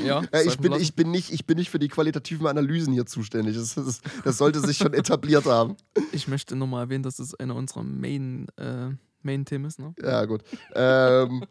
Ja, 0.05 0.21
Äh, 0.31 0.43
ich, 0.47 0.57
bin, 0.57 0.73
ich, 0.73 0.95
bin 0.95 1.11
nicht, 1.11 1.31
ich 1.31 1.45
bin 1.45 1.57
nicht 1.57 1.69
für 1.69 1.79
die 1.79 1.87
qualitativen 1.87 2.47
Analysen 2.47 2.93
hier 2.93 3.05
zuständig. 3.05 3.55
Das, 3.55 3.75
das, 3.75 4.01
das 4.23 4.37
sollte 4.37 4.59
sich 4.59 4.77
schon 4.77 4.93
etabliert 4.95 5.45
haben. 5.45 5.75
Ich 6.11 6.27
möchte 6.27 6.55
nochmal 6.55 6.85
erwähnen, 6.85 7.03
dass 7.03 7.19
es 7.19 7.35
einer 7.35 7.55
unserer 7.55 7.83
Main, 7.83 8.47
äh, 8.57 8.89
Main-Themen 9.21 9.65
ist. 9.65 9.79
Ne? 9.79 9.93
Ja, 10.01 10.25
gut. 10.25 10.43
ähm, 10.73 11.45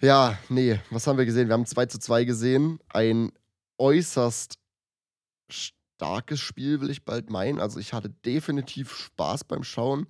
ja, 0.00 0.38
nee, 0.48 0.80
was 0.90 1.06
haben 1.06 1.18
wir 1.18 1.26
gesehen? 1.26 1.48
Wir 1.48 1.54
haben 1.54 1.66
2 1.66 1.86
zu 1.86 1.98
2 1.98 2.24
gesehen. 2.24 2.78
Ein 2.88 3.32
äußerst 3.78 4.58
starkes 5.50 6.40
Spiel, 6.40 6.80
will 6.80 6.90
ich 6.90 7.04
bald 7.04 7.30
meinen. 7.30 7.58
Also 7.60 7.80
ich 7.80 7.92
hatte 7.92 8.10
definitiv 8.24 8.94
Spaß 8.94 9.44
beim 9.44 9.64
Schauen. 9.64 10.06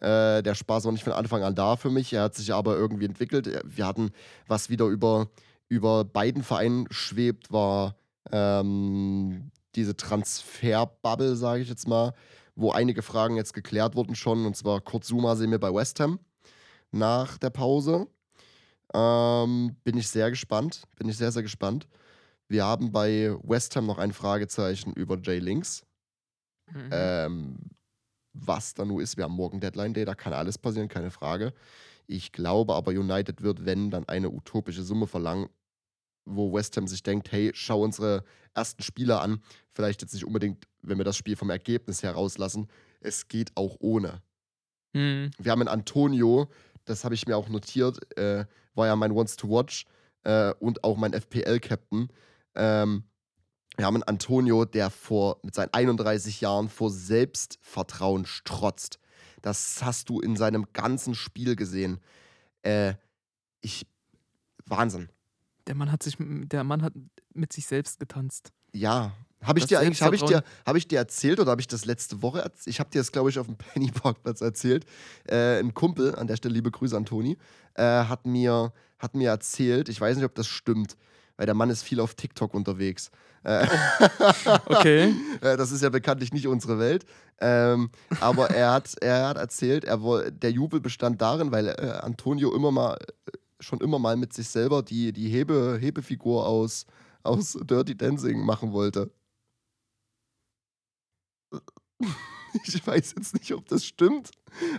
Äh, 0.00 0.42
der 0.42 0.54
Spaß 0.54 0.84
war 0.84 0.92
nicht 0.92 1.04
von 1.04 1.12
Anfang 1.12 1.42
an 1.42 1.54
da 1.54 1.76
für 1.76 1.90
mich. 1.90 2.12
Er 2.12 2.22
hat 2.22 2.34
sich 2.34 2.52
aber 2.52 2.76
irgendwie 2.76 3.04
entwickelt. 3.04 3.62
Wir 3.64 3.86
hatten, 3.86 4.10
was 4.46 4.70
wieder 4.70 4.86
über, 4.86 5.28
über 5.68 6.04
beiden 6.04 6.42
Vereinen 6.42 6.86
schwebt, 6.90 7.52
war 7.52 7.96
ähm, 8.32 9.50
diese 9.74 9.96
Transferbubble, 9.96 11.36
sage 11.36 11.62
ich 11.62 11.68
jetzt 11.68 11.86
mal, 11.86 12.14
wo 12.54 12.72
einige 12.72 13.02
Fragen 13.02 13.36
jetzt 13.36 13.52
geklärt 13.52 13.94
wurden 13.94 14.14
schon. 14.14 14.46
Und 14.46 14.56
zwar 14.56 14.80
Kurt 14.80 15.04
Zuma 15.04 15.36
sehen 15.36 15.50
wir 15.50 15.60
bei 15.60 15.72
West 15.72 16.00
Ham 16.00 16.18
nach 16.90 17.38
der 17.38 17.50
Pause. 17.50 18.06
Ähm, 18.94 19.76
bin 19.84 19.98
ich 19.98 20.08
sehr 20.08 20.30
gespannt. 20.30 20.82
Bin 20.96 21.08
ich 21.08 21.16
sehr, 21.16 21.30
sehr 21.30 21.42
gespannt. 21.42 21.86
Wir 22.48 22.64
haben 22.64 22.90
bei 22.90 23.36
West 23.42 23.76
Ham 23.76 23.86
noch 23.86 23.98
ein 23.98 24.12
Fragezeichen 24.12 24.92
über 24.94 25.18
Jay 25.22 25.38
Links. 25.38 25.84
Mhm. 26.72 26.88
Ähm, 26.90 27.58
was 28.32 28.74
da 28.74 28.84
nun 28.84 29.00
ist, 29.00 29.16
wir 29.16 29.24
haben 29.24 29.34
morgen 29.34 29.60
Deadline 29.60 29.94
Day, 29.94 30.04
da 30.04 30.14
kann 30.14 30.32
alles 30.32 30.58
passieren, 30.58 30.88
keine 30.88 31.10
Frage. 31.10 31.52
Ich 32.06 32.32
glaube 32.32 32.74
aber, 32.74 32.90
United 32.90 33.42
wird, 33.42 33.64
wenn, 33.64 33.90
dann 33.90 34.08
eine 34.08 34.30
utopische 34.30 34.82
Summe 34.82 35.06
verlangen, 35.06 35.48
wo 36.24 36.52
West 36.52 36.76
Ham 36.76 36.86
sich 36.86 37.02
denkt, 37.02 37.30
hey, 37.32 37.50
schau 37.54 37.82
unsere 37.82 38.24
ersten 38.54 38.82
Spieler 38.82 39.20
an. 39.20 39.40
Vielleicht 39.72 40.02
jetzt 40.02 40.14
nicht 40.14 40.24
unbedingt, 40.24 40.66
wenn 40.82 40.98
wir 40.98 41.04
das 41.04 41.16
Spiel 41.16 41.36
vom 41.36 41.50
Ergebnis 41.50 42.02
her 42.02 42.12
rauslassen. 42.12 42.68
Es 43.00 43.28
geht 43.28 43.52
auch 43.56 43.76
ohne. 43.80 44.22
Mhm. 44.92 45.30
Wir 45.38 45.52
haben 45.52 45.60
einen 45.60 45.68
Antonio, 45.68 46.48
das 46.84 47.04
habe 47.04 47.14
ich 47.14 47.26
mir 47.26 47.36
auch 47.36 47.48
notiert, 47.48 47.98
äh, 48.18 48.44
war 48.74 48.86
ja 48.86 48.96
mein 48.96 49.14
Wants 49.14 49.36
to 49.36 49.48
Watch 49.48 49.86
äh, 50.24 50.52
und 50.58 50.84
auch 50.84 50.96
mein 50.96 51.12
FPL-Captain. 51.12 52.08
Ähm, 52.54 53.04
wir 53.76 53.86
haben 53.86 53.96
einen 53.96 54.02
Antonio, 54.04 54.64
der 54.64 54.90
vor, 54.90 55.38
mit 55.42 55.54
seinen 55.54 55.72
31 55.72 56.40
Jahren 56.40 56.68
vor 56.68 56.90
Selbstvertrauen 56.90 58.26
strotzt. 58.26 58.98
Das 59.42 59.82
hast 59.82 60.08
du 60.08 60.20
in 60.20 60.36
seinem 60.36 60.66
ganzen 60.72 61.14
Spiel 61.14 61.56
gesehen. 61.56 62.00
Äh, 62.62 62.94
ich. 63.60 63.86
Wahnsinn. 64.66 65.08
Der 65.66 65.74
Mann 65.74 65.90
hat 65.90 66.02
sich, 66.02 66.16
der 66.18 66.62
Mann 66.62 66.82
hat 66.82 66.92
mit 67.32 67.52
sich 67.52 67.66
selbst 67.66 67.98
getanzt. 67.98 68.52
Ja. 68.72 69.12
Habe 69.42 69.58
ich 69.58 69.66
dir 69.66 69.80
eigentlich, 69.80 70.02
habe 70.02 70.14
ich 70.14 70.22
dir, 70.22 70.44
habe 70.66 70.76
ich 70.76 70.86
dir 70.86 70.98
erzählt 70.98 71.40
oder 71.40 71.50
habe 71.52 71.62
ich 71.62 71.66
das 71.66 71.86
letzte 71.86 72.20
Woche 72.20 72.40
erzählt? 72.42 72.66
Ich 72.66 72.78
habe 72.78 72.90
dir 72.90 72.98
das, 72.98 73.10
glaube 73.10 73.30
ich, 73.30 73.38
auf 73.38 73.46
dem 73.46 73.56
Pennyparkplatz 73.72 74.42
erzählt. 74.42 74.84
Äh, 75.26 75.58
ein 75.58 75.72
Kumpel, 75.72 76.14
an 76.14 76.26
der 76.26 76.36
Stelle 76.36 76.54
liebe 76.54 76.70
Grüße 76.70 76.96
an 76.96 77.06
Toni, 77.06 77.38
äh, 77.74 77.82
hat, 77.82 78.26
mir, 78.26 78.72
hat 78.98 79.14
mir 79.14 79.30
erzählt, 79.30 79.88
ich 79.88 80.00
weiß 80.00 80.16
nicht, 80.16 80.26
ob 80.26 80.34
das 80.34 80.46
stimmt, 80.46 80.96
weil 81.40 81.46
der 81.46 81.54
Mann 81.54 81.70
ist 81.70 81.82
viel 81.82 82.00
auf 82.00 82.14
TikTok 82.14 82.52
unterwegs. 82.52 83.10
Äh, 83.44 83.66
Okay. 84.66 85.14
äh, 85.40 85.56
das 85.56 85.72
ist 85.72 85.82
ja 85.82 85.88
bekanntlich 85.88 86.34
nicht 86.34 86.46
unsere 86.46 86.78
Welt. 86.78 87.06
Ähm, 87.40 87.88
aber 88.20 88.50
er 88.50 88.72
hat, 88.72 88.94
er 89.00 89.28
hat 89.28 89.38
erzählt, 89.38 89.86
er 89.86 90.30
der 90.30 90.50
Jubel 90.50 90.82
bestand 90.82 91.22
darin, 91.22 91.50
weil 91.50 91.68
äh, 91.68 91.98
Antonio 92.02 92.54
immer 92.54 92.70
mal, 92.70 92.98
äh, 93.24 93.38
schon 93.58 93.80
immer 93.80 93.98
mal 93.98 94.18
mit 94.18 94.34
sich 94.34 94.50
selber 94.50 94.82
die, 94.82 95.14
die 95.14 95.30
Hebe, 95.30 95.78
Hebefigur 95.80 96.46
aus, 96.46 96.84
aus 97.22 97.58
Dirty 97.62 97.96
Dancing 97.96 98.44
machen 98.44 98.72
wollte. 98.72 99.10
Ich 102.64 102.84
weiß 102.84 103.14
jetzt 103.16 103.32
nicht, 103.34 103.54
ob 103.54 103.68
das 103.68 103.84
stimmt. 103.84 104.32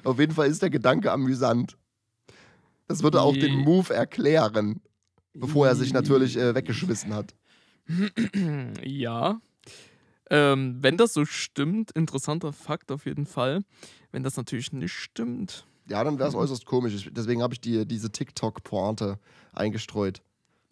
Auf 0.03 0.20
jeden 0.20 0.34
Fall 0.34 0.49
ist 0.49 0.62
der 0.62 0.70
Gedanke 0.70 1.09
amüsant. 1.09 1.78
Das 2.89 3.01
würde 3.01 3.22
auch 3.22 3.34
den 3.34 3.59
Move 3.59 3.93
erklären, 3.93 4.82
bevor 5.34 5.67
er 5.67 5.75
sich 5.75 5.93
natürlich 5.93 6.38
äh, 6.38 6.53
weggeschmissen 6.55 7.13
hat. 7.13 7.34
ja. 8.84 9.41
Ähm, 10.29 10.77
wenn 10.82 10.97
das 10.97 11.13
so 11.13 11.25
stimmt, 11.25 11.91
interessanter 11.91 12.53
Fakt 12.53 12.91
auf 12.91 13.05
jeden 13.05 13.25
Fall. 13.25 13.63
Wenn 14.11 14.23
das 14.23 14.38
natürlich 14.38 14.71
nicht 14.71 14.93
stimmt, 14.93 15.65
Ja, 15.88 16.03
dann 16.03 16.19
wäre 16.19 16.29
es 16.29 16.36
Mhm. 16.36 16.41
äußerst 16.41 16.65
komisch. 16.65 17.09
Deswegen 17.11 17.41
habe 17.41 17.53
ich 17.53 17.59
die, 17.59 17.86
diese 17.86 18.11
TikTok-Pointe 18.11 19.19
eingestreut. 19.51 20.21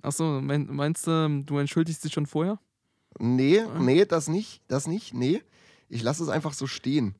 achso, 0.01 0.39
mein, 0.41 0.67
meinst 0.73 1.07
du, 1.07 1.43
du 1.45 1.57
entschuldigst 1.57 2.03
dich 2.05 2.13
schon 2.13 2.25
vorher? 2.25 2.59
Nee, 3.19 3.59
Ah. 3.61 3.79
nee, 3.79 4.05
das 4.05 4.27
nicht. 4.29 4.61
Das 4.69 4.87
nicht. 4.87 5.13
Nee. 5.13 5.41
Ich 5.89 6.03
lasse 6.03 6.23
es 6.23 6.29
einfach 6.29 6.53
so 6.53 6.67
stehen. 6.67 7.15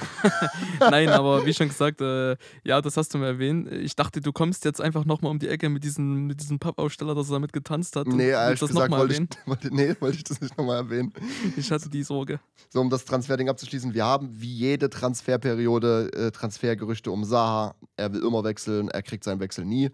Nein, 0.80 1.08
aber 1.08 1.46
wie 1.46 1.54
schon 1.54 1.68
gesagt, 1.68 2.00
äh, 2.00 2.36
ja, 2.64 2.80
das 2.80 2.96
hast 2.96 3.14
du 3.14 3.18
mir 3.18 3.26
erwähnt. 3.26 3.70
Ich 3.70 3.96
dachte, 3.96 4.20
du 4.20 4.32
kommst 4.32 4.64
jetzt 4.64 4.80
einfach 4.80 5.04
nochmal 5.04 5.30
um 5.30 5.38
die 5.38 5.48
Ecke 5.48 5.68
mit 5.68 5.84
diesem, 5.84 6.26
mit 6.26 6.40
diesem 6.40 6.58
Pappaussteller, 6.58 7.14
dass 7.14 7.30
er 7.30 7.34
damit 7.34 7.52
getanzt 7.52 7.96
hat. 7.96 8.06
Nee, 8.06 8.30
ehrlich 8.30 8.60
gesagt 8.60 8.90
wollte 8.90 9.14
ich, 9.14 9.28
wollte, 9.46 9.74
nee, 9.74 9.94
wollte 10.00 10.16
ich 10.16 10.24
das 10.24 10.40
nicht 10.40 10.56
nochmal 10.56 10.76
erwähnen. 10.76 11.12
Ich 11.56 11.70
hatte 11.70 11.88
die 11.88 12.02
Sorge. 12.02 12.40
So, 12.70 12.80
um 12.80 12.90
das 12.90 13.04
Transferding 13.04 13.48
abzuschließen, 13.48 13.94
wir 13.94 14.04
haben 14.04 14.28
wie 14.40 14.52
jede 14.52 14.90
Transferperiode 14.90 16.10
äh, 16.12 16.30
Transfergerüchte 16.30 17.10
um 17.10 17.24
Saha. 17.24 17.74
Er 17.96 18.12
will 18.12 18.22
immer 18.22 18.44
wechseln, 18.44 18.88
er 18.88 19.02
kriegt 19.02 19.24
seinen 19.24 19.40
Wechsel 19.40 19.64
nie. 19.64 19.90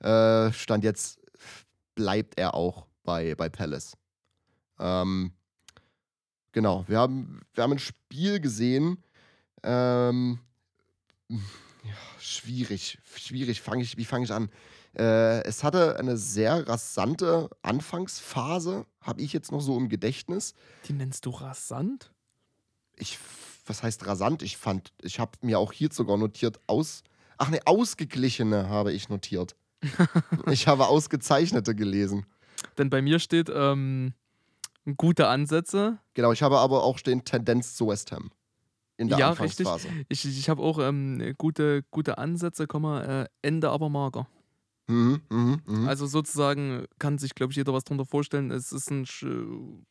Äh, 0.00 0.52
Stand 0.52 0.84
jetzt 0.84 1.18
bleibt 1.94 2.38
er 2.38 2.54
auch 2.54 2.86
bei, 3.02 3.34
bei 3.34 3.48
Palace. 3.48 3.96
Ähm, 4.78 5.32
genau, 6.52 6.84
wir 6.86 6.98
haben, 6.98 7.40
wir 7.54 7.64
haben 7.64 7.72
ein 7.72 7.78
Spiel 7.78 8.40
gesehen. 8.40 9.02
Ähm, 9.62 10.38
ja, 11.28 11.38
schwierig, 12.18 12.98
schwierig. 13.14 13.60
Fang 13.60 13.80
ich, 13.80 13.96
wie 13.96 14.04
fange 14.04 14.24
ich 14.24 14.32
an? 14.32 14.50
Äh, 14.96 15.42
es 15.44 15.62
hatte 15.64 15.96
eine 15.98 16.16
sehr 16.16 16.66
rasante 16.66 17.50
Anfangsphase, 17.62 18.86
habe 19.00 19.20
ich 19.20 19.32
jetzt 19.32 19.52
noch 19.52 19.60
so 19.60 19.76
im 19.76 19.88
Gedächtnis. 19.88 20.54
Die 20.86 20.92
nennst 20.92 21.26
du 21.26 21.30
rasant? 21.30 22.12
Ich, 22.96 23.18
was 23.66 23.82
heißt 23.82 24.06
rasant? 24.06 24.42
Ich 24.42 24.56
fand, 24.56 24.92
ich 25.02 25.20
habe 25.20 25.32
mir 25.42 25.58
auch 25.58 25.72
hier 25.72 25.90
sogar 25.92 26.16
notiert, 26.16 26.58
aus, 26.66 27.04
ach 27.36 27.50
ne, 27.50 27.60
ausgeglichene 27.64 28.68
habe 28.68 28.92
ich 28.92 29.08
notiert. 29.08 29.54
ich 30.50 30.66
habe 30.66 30.88
ausgezeichnete 30.88 31.74
gelesen. 31.74 32.26
Denn 32.76 32.90
bei 32.90 33.00
mir 33.00 33.20
steht 33.20 33.50
ähm, 33.54 34.14
gute 34.96 35.28
Ansätze. 35.28 35.98
Genau, 36.14 36.32
ich 36.32 36.42
habe 36.42 36.58
aber 36.58 36.82
auch 36.82 36.98
stehen 36.98 37.24
Tendenz 37.24 37.76
zu 37.76 37.86
West 37.86 38.10
Ham. 38.10 38.32
In 38.98 39.08
der 39.08 39.18
Ja, 39.18 39.30
Anfangsphase. 39.30 39.88
Ich, 40.08 40.24
ich 40.26 40.48
habe 40.50 40.60
auch 40.62 40.78
ähm, 40.80 41.34
gute, 41.38 41.84
gute 41.90 42.18
Ansätze, 42.18 42.66
Komma, 42.66 43.22
äh, 43.22 43.26
Ende 43.42 43.70
aber 43.70 43.88
mager. 43.88 44.28
Mhm, 44.88 45.22
mhm, 45.30 45.62
mhm. 45.66 45.88
Also 45.88 46.06
sozusagen 46.06 46.84
kann 46.98 47.16
sich, 47.18 47.34
glaube 47.34 47.52
ich, 47.52 47.56
jeder 47.56 47.72
was 47.72 47.84
drunter 47.84 48.04
vorstellen. 48.04 48.50
Es 48.50 48.72
ist 48.72 48.90
ein 48.90 49.04
sch- 49.06 49.82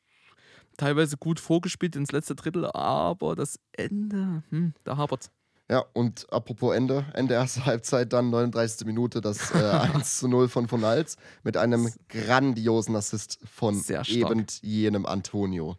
teilweise 0.77 1.17
gut 1.17 1.39
vorgespielt 1.39 1.95
ins 1.95 2.11
letzte 2.11 2.35
Drittel, 2.35 2.65
aber 2.65 3.35
das 3.35 3.59
Ende, 3.71 4.43
hm, 4.49 4.73
da 4.83 4.97
hapert's. 4.97 5.31
Ja, 5.69 5.83
und 5.93 6.31
apropos 6.31 6.73
Ende, 6.75 7.05
Ende 7.13 7.33
erster 7.33 7.65
Halbzeit, 7.65 8.13
dann 8.13 8.29
39. 8.29 8.85
Minute, 8.87 9.19
das 9.19 9.51
äh, 9.51 9.55
1 9.93 10.19
zu 10.19 10.27
0 10.27 10.47
von 10.47 10.67
von 10.67 10.83
Hals 10.85 11.17
mit 11.43 11.57
einem 11.57 11.91
grandiosen 12.09 12.95
Assist 12.95 13.39
von 13.45 13.75
stark. 13.81 14.07
eben 14.09 14.45
jenem 14.61 15.05
Antonio. 15.05 15.75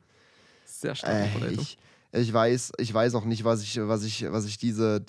Sehr 0.67 0.95
starke 0.95 1.47
Äh, 1.47 1.53
ich, 1.55 1.79
ich, 2.13 2.33
weiß, 2.33 2.73
ich 2.79 2.93
weiß 2.93 3.15
auch 3.15 3.25
nicht, 3.25 3.45
was 3.45 3.63
ich, 3.63 3.79
was 3.81 4.05
ich, 4.05 4.25
was 4.31 4.47
ich 4.47 4.59
diese, 4.59 5.05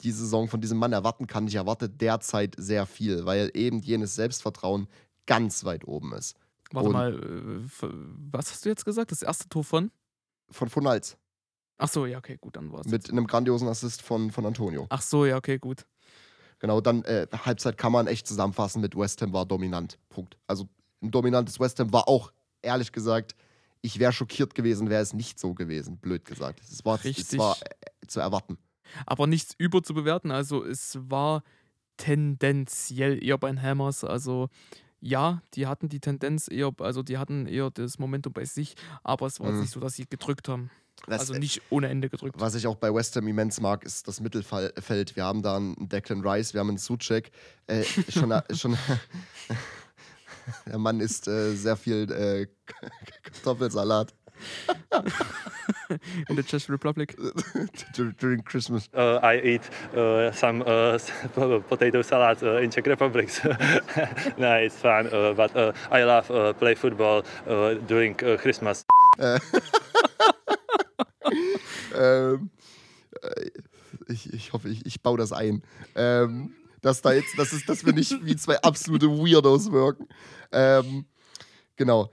diese 0.00 0.18
Saison 0.18 0.48
von 0.48 0.60
diesem 0.60 0.78
Mann 0.78 0.92
erwarten 0.92 1.26
kann. 1.26 1.46
Ich 1.46 1.54
erwarte 1.54 1.88
derzeit 1.88 2.54
sehr 2.58 2.86
viel, 2.86 3.24
weil 3.24 3.50
eben 3.54 3.80
jenes 3.80 4.14
Selbstvertrauen 4.14 4.88
ganz 5.26 5.64
weit 5.64 5.86
oben 5.86 6.12
ist. 6.14 6.36
Warte 6.72 6.88
und- 6.88 6.92
mal, 6.92 7.14
äh, 7.14 7.88
was 8.30 8.50
hast 8.50 8.64
du 8.64 8.68
jetzt 8.68 8.84
gesagt? 8.84 9.10
Das 9.12 9.22
erste 9.22 9.48
Tor 9.48 9.64
von? 9.64 9.90
Von 10.50 10.68
von 10.68 10.86
Hals. 10.86 11.16
Ach 11.78 11.88
so, 11.88 12.06
ja, 12.06 12.18
okay, 12.18 12.36
gut, 12.40 12.56
dann 12.56 12.70
war's. 12.72 12.86
Mit 12.86 13.10
einem 13.10 13.26
grandiosen 13.26 13.66
Assist 13.66 14.02
von, 14.02 14.30
von 14.30 14.46
Antonio. 14.46 14.86
Ach 14.90 15.02
so, 15.02 15.24
ja, 15.26 15.36
okay, 15.36 15.58
gut. 15.58 15.86
Genau, 16.60 16.80
dann 16.80 17.02
äh, 17.04 17.26
Halbzeit 17.32 17.76
kann 17.76 17.92
man 17.92 18.06
echt 18.06 18.26
zusammenfassen 18.28 18.80
mit 18.80 18.96
West 18.96 19.20
Ham 19.22 19.32
war 19.32 19.44
dominant. 19.44 19.98
Punkt. 20.08 20.36
Also 20.46 20.68
ein 21.02 21.10
dominantes 21.10 21.58
West 21.58 21.80
Ham 21.80 21.92
war 21.92 22.08
auch, 22.08 22.32
ehrlich 22.62 22.92
gesagt, 22.92 23.34
ich 23.84 23.98
wäre 23.98 24.12
schockiert 24.12 24.54
gewesen, 24.54 24.88
wäre 24.88 25.02
es 25.02 25.12
nicht 25.12 25.38
so 25.38 25.52
gewesen, 25.52 25.98
blöd 25.98 26.24
gesagt. 26.24 26.60
Es 26.60 26.84
war, 26.86 26.98
es 27.04 27.36
war 27.36 27.54
äh, 27.60 28.06
zu 28.06 28.18
erwarten. 28.20 28.56
Aber 29.04 29.26
nichts 29.26 29.54
überzubewerten. 29.58 30.30
Also 30.30 30.64
es 30.64 30.98
war 31.02 31.42
tendenziell 31.98 33.22
eher 33.22 33.36
bei 33.38 33.48
den 33.48 33.60
Hammers. 33.60 34.02
Also 34.02 34.48
ja, 35.00 35.42
die 35.54 35.66
hatten 35.66 35.90
die 35.90 36.00
Tendenz 36.00 36.48
eher, 36.50 36.72
also 36.78 37.02
die 37.02 37.18
hatten 37.18 37.46
eher 37.46 37.70
das 37.70 37.98
Momentum 37.98 38.32
bei 38.32 38.46
sich, 38.46 38.74
aber 39.02 39.26
es 39.26 39.38
war 39.38 39.52
Mhm. 39.52 39.60
nicht 39.60 39.70
so, 39.70 39.80
dass 39.80 39.94
sie 39.94 40.06
gedrückt 40.08 40.48
haben. 40.48 40.70
Was, 41.06 41.20
also 41.20 41.34
nicht 41.34 41.60
ohne 41.70 41.88
Ende 41.88 42.08
gedrückt. 42.08 42.36
was 42.40 42.54
ich 42.54 42.66
auch 42.66 42.76
bei 42.76 42.94
West 42.94 43.14
Ham 43.16 43.26
immens 43.26 43.60
mag, 43.60 43.84
ist 43.84 44.08
das 44.08 44.20
Mittelfeld. 44.20 45.16
Wir 45.16 45.24
haben 45.24 45.42
da 45.42 45.56
einen 45.56 45.88
Declan 45.90 46.26
Rice, 46.26 46.54
wir 46.54 46.60
haben 46.60 46.68
einen 46.70 46.78
Suchek. 46.78 47.32
Äh, 47.66 47.82
schon, 48.08 48.32
schon, 48.54 48.78
der 50.66 50.78
Mann 50.78 51.00
isst 51.00 51.28
äh, 51.28 51.54
sehr 51.54 51.76
viel 51.76 52.10
äh, 52.12 52.46
Kartoffelsalat 53.22 54.14
In 56.28 56.36
der 56.36 56.44
Czech 56.44 56.68
Republic. 56.68 57.16
during 58.18 58.42
Christmas. 58.44 58.88
Uh, 58.92 59.18
I 59.22 59.40
eat 59.42 59.62
uh, 59.96 60.32
some 60.32 60.62
uh, 60.62 60.98
potato 61.68 62.02
salad 62.02 62.42
uh, 62.42 62.62
in 62.62 62.70
Czech 62.70 62.86
Republic. 62.86 63.28
no, 64.38 64.54
it's 64.56 64.76
fun, 64.76 65.06
uh, 65.12 65.32
but 65.34 65.54
uh, 65.56 65.72
I 65.90 66.04
love 66.04 66.30
uh, 66.30 66.52
play 66.52 66.74
football 66.74 67.22
uh, 67.46 67.74
during 67.86 68.16
uh, 68.22 68.36
Christmas. 68.36 68.84
ähm, 71.94 72.50
äh, 73.22 73.50
ich, 74.08 74.32
ich 74.32 74.52
hoffe, 74.52 74.68
ich, 74.68 74.84
ich 74.84 75.02
baue 75.02 75.18
das 75.18 75.32
ein. 75.32 75.62
Ähm, 75.94 76.54
dass 76.84 77.00
da 77.02 77.12
jetzt, 77.12 77.36
das 77.38 77.52
ist, 77.52 77.68
dass 77.68 77.84
wir 77.84 77.92
nicht 77.92 78.24
wie 78.24 78.36
zwei 78.36 78.60
absolute 78.62 79.08
Weirdos 79.08 79.72
wirken. 79.72 80.06
Ähm, 80.52 81.06
genau. 81.76 82.10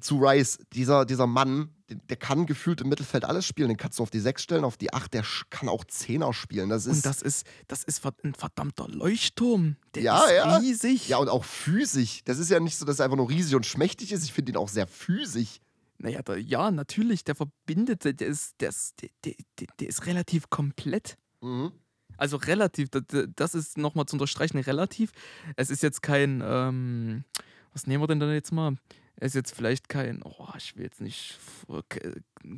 Zu 0.00 0.18
Rice, 0.18 0.58
dieser, 0.74 1.06
dieser 1.06 1.26
Mann, 1.26 1.70
der, 1.88 1.96
der 2.10 2.16
kann 2.18 2.44
gefühlt 2.44 2.82
im 2.82 2.90
Mittelfeld 2.90 3.24
alles 3.24 3.46
spielen. 3.46 3.68
Den 3.68 3.78
kannst 3.78 3.98
du 3.98 4.02
auf 4.02 4.10
die 4.10 4.20
6 4.20 4.42
stellen, 4.42 4.64
auf 4.64 4.76
die 4.76 4.92
8, 4.92 5.14
der 5.14 5.24
kann 5.48 5.70
auch 5.70 5.82
Zehner 5.84 6.34
spielen. 6.34 6.68
Das 6.68 6.84
ist, 6.84 6.96
Und 6.96 7.06
das 7.06 7.22
ist, 7.22 7.46
das 7.68 7.84
ist 7.84 8.02
ein 8.22 8.34
verdammter 8.34 8.86
Leuchtturm. 8.86 9.76
Der 9.94 10.02
Ja, 10.02 10.24
ist 10.24 10.32
ja. 10.34 10.56
riesig. 10.58 11.08
ja, 11.08 11.16
und 11.16 11.30
auch 11.30 11.44
physisch. 11.44 12.20
Das 12.26 12.38
ist 12.38 12.50
ja 12.50 12.60
nicht 12.60 12.76
so, 12.76 12.84
dass 12.84 12.98
er 12.98 13.06
einfach 13.06 13.16
nur 13.16 13.30
riesig 13.30 13.54
und 13.54 13.64
schmächtig 13.64 14.12
ist. 14.12 14.24
Ich 14.24 14.32
finde 14.34 14.52
ihn 14.52 14.56
auch 14.58 14.68
sehr 14.68 14.86
physisch. 14.86 15.60
Naja, 15.96 16.20
da, 16.22 16.36
ja, 16.36 16.70
natürlich, 16.70 17.24
der 17.24 17.34
verbindet, 17.34 18.04
der 18.04 18.20
ist, 18.28 18.60
der 18.60 18.68
ist, 18.68 19.00
der, 19.00 19.08
der, 19.24 19.34
der- 19.58 19.66
der 19.80 19.88
ist 19.88 20.04
relativ 20.04 20.50
komplett. 20.50 21.16
Mhm. 21.40 21.72
Also 22.18 22.36
relativ, 22.36 22.90
da- 22.90 23.00
da- 23.00 23.24
das 23.34 23.54
ist 23.54 23.78
nochmal 23.78 24.04
zu 24.06 24.16
unterstreichen, 24.16 24.58
relativ. 24.58 25.12
Es 25.56 25.70
ist 25.70 25.82
jetzt 25.82 26.02
kein, 26.02 26.42
ähm, 26.44 27.24
was 27.72 27.86
nehmen 27.86 28.02
wir 28.02 28.08
denn 28.08 28.20
da 28.20 28.30
jetzt 28.32 28.52
mal? 28.52 28.74
Es 29.16 29.28
ist 29.28 29.34
jetzt 29.34 29.54
vielleicht 29.56 29.88
kein, 29.88 30.22
oh, 30.22 30.46
ich 30.56 30.76
will 30.76 30.84
jetzt 30.84 31.00
nicht, 31.00 31.38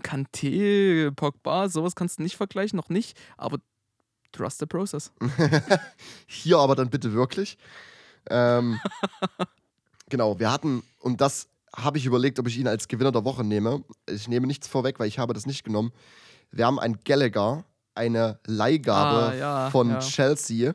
Kanté, 0.02 1.10
Pogba, 1.12 1.68
sowas 1.68 1.94
kannst 1.94 2.18
du 2.18 2.22
nicht 2.22 2.36
vergleichen, 2.36 2.76
noch 2.76 2.88
nicht, 2.90 3.18
aber 3.36 3.58
trust 4.32 4.58
the 4.60 4.66
process. 4.66 5.10
Hier 6.26 6.58
aber 6.58 6.76
dann 6.76 6.90
bitte 6.90 7.12
wirklich. 7.12 7.56
Ähm, 8.28 8.78
genau, 10.08 10.38
wir 10.38 10.52
hatten, 10.52 10.82
und 11.00 11.20
das 11.20 11.48
habe 11.74 11.98
ich 11.98 12.06
überlegt, 12.06 12.38
ob 12.38 12.46
ich 12.48 12.58
ihn 12.58 12.68
als 12.68 12.88
Gewinner 12.88 13.12
der 13.12 13.24
Woche 13.24 13.44
nehme. 13.44 13.84
Ich 14.08 14.28
nehme 14.28 14.46
nichts 14.46 14.66
vorweg, 14.68 14.98
weil 14.98 15.08
ich 15.08 15.18
habe 15.18 15.32
das 15.34 15.46
nicht 15.46 15.64
genommen. 15.64 15.92
Wir 16.50 16.66
haben 16.66 16.78
einen 16.80 16.98
Gallagher, 17.04 17.64
eine 17.94 18.38
Leihgabe 18.46 19.32
Ah, 19.32 19.34
ja, 19.34 19.70
von 19.70 19.90
ja. 19.90 19.98
Chelsea, 20.00 20.74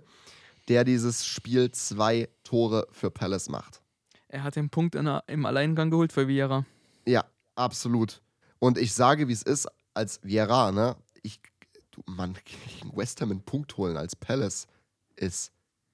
der 0.68 0.84
dieses 0.84 1.26
Spiel 1.26 1.72
zwei 1.72 2.30
Tore 2.43 2.88
für 2.91 3.11
Palace 3.11 3.49
macht. 3.49 3.82
Er 4.28 4.43
hat 4.43 4.55
den 4.55 4.70
Punkt 4.70 4.95
in 4.95 5.05
der, 5.05 5.24
im 5.28 5.45
Alleingang 5.45 5.89
geholt 5.91 6.11
für 6.11 6.28
Vieira. 6.28 6.66
Ja, 7.07 7.24
absolut. 7.55 8.22
Und 8.59 8.78
ich 8.78 8.93
sage, 8.93 9.28
wie 9.28 9.34
es 9.34 9.43
ist, 9.43 9.68
als 9.93 10.20
Vieira, 10.24 10.72
ne? 10.72 10.95
Ich, 11.22 11.39
du, 11.91 12.01
Mann, 12.05 12.36
gegen 12.45 12.95
West 12.97 13.22
Ham 13.22 13.32
einen 13.32 13.43
Punkt 13.43 13.78
holen 13.78 13.97
als 13.97 14.16
Palace 14.16 14.68
ist 15.16 15.51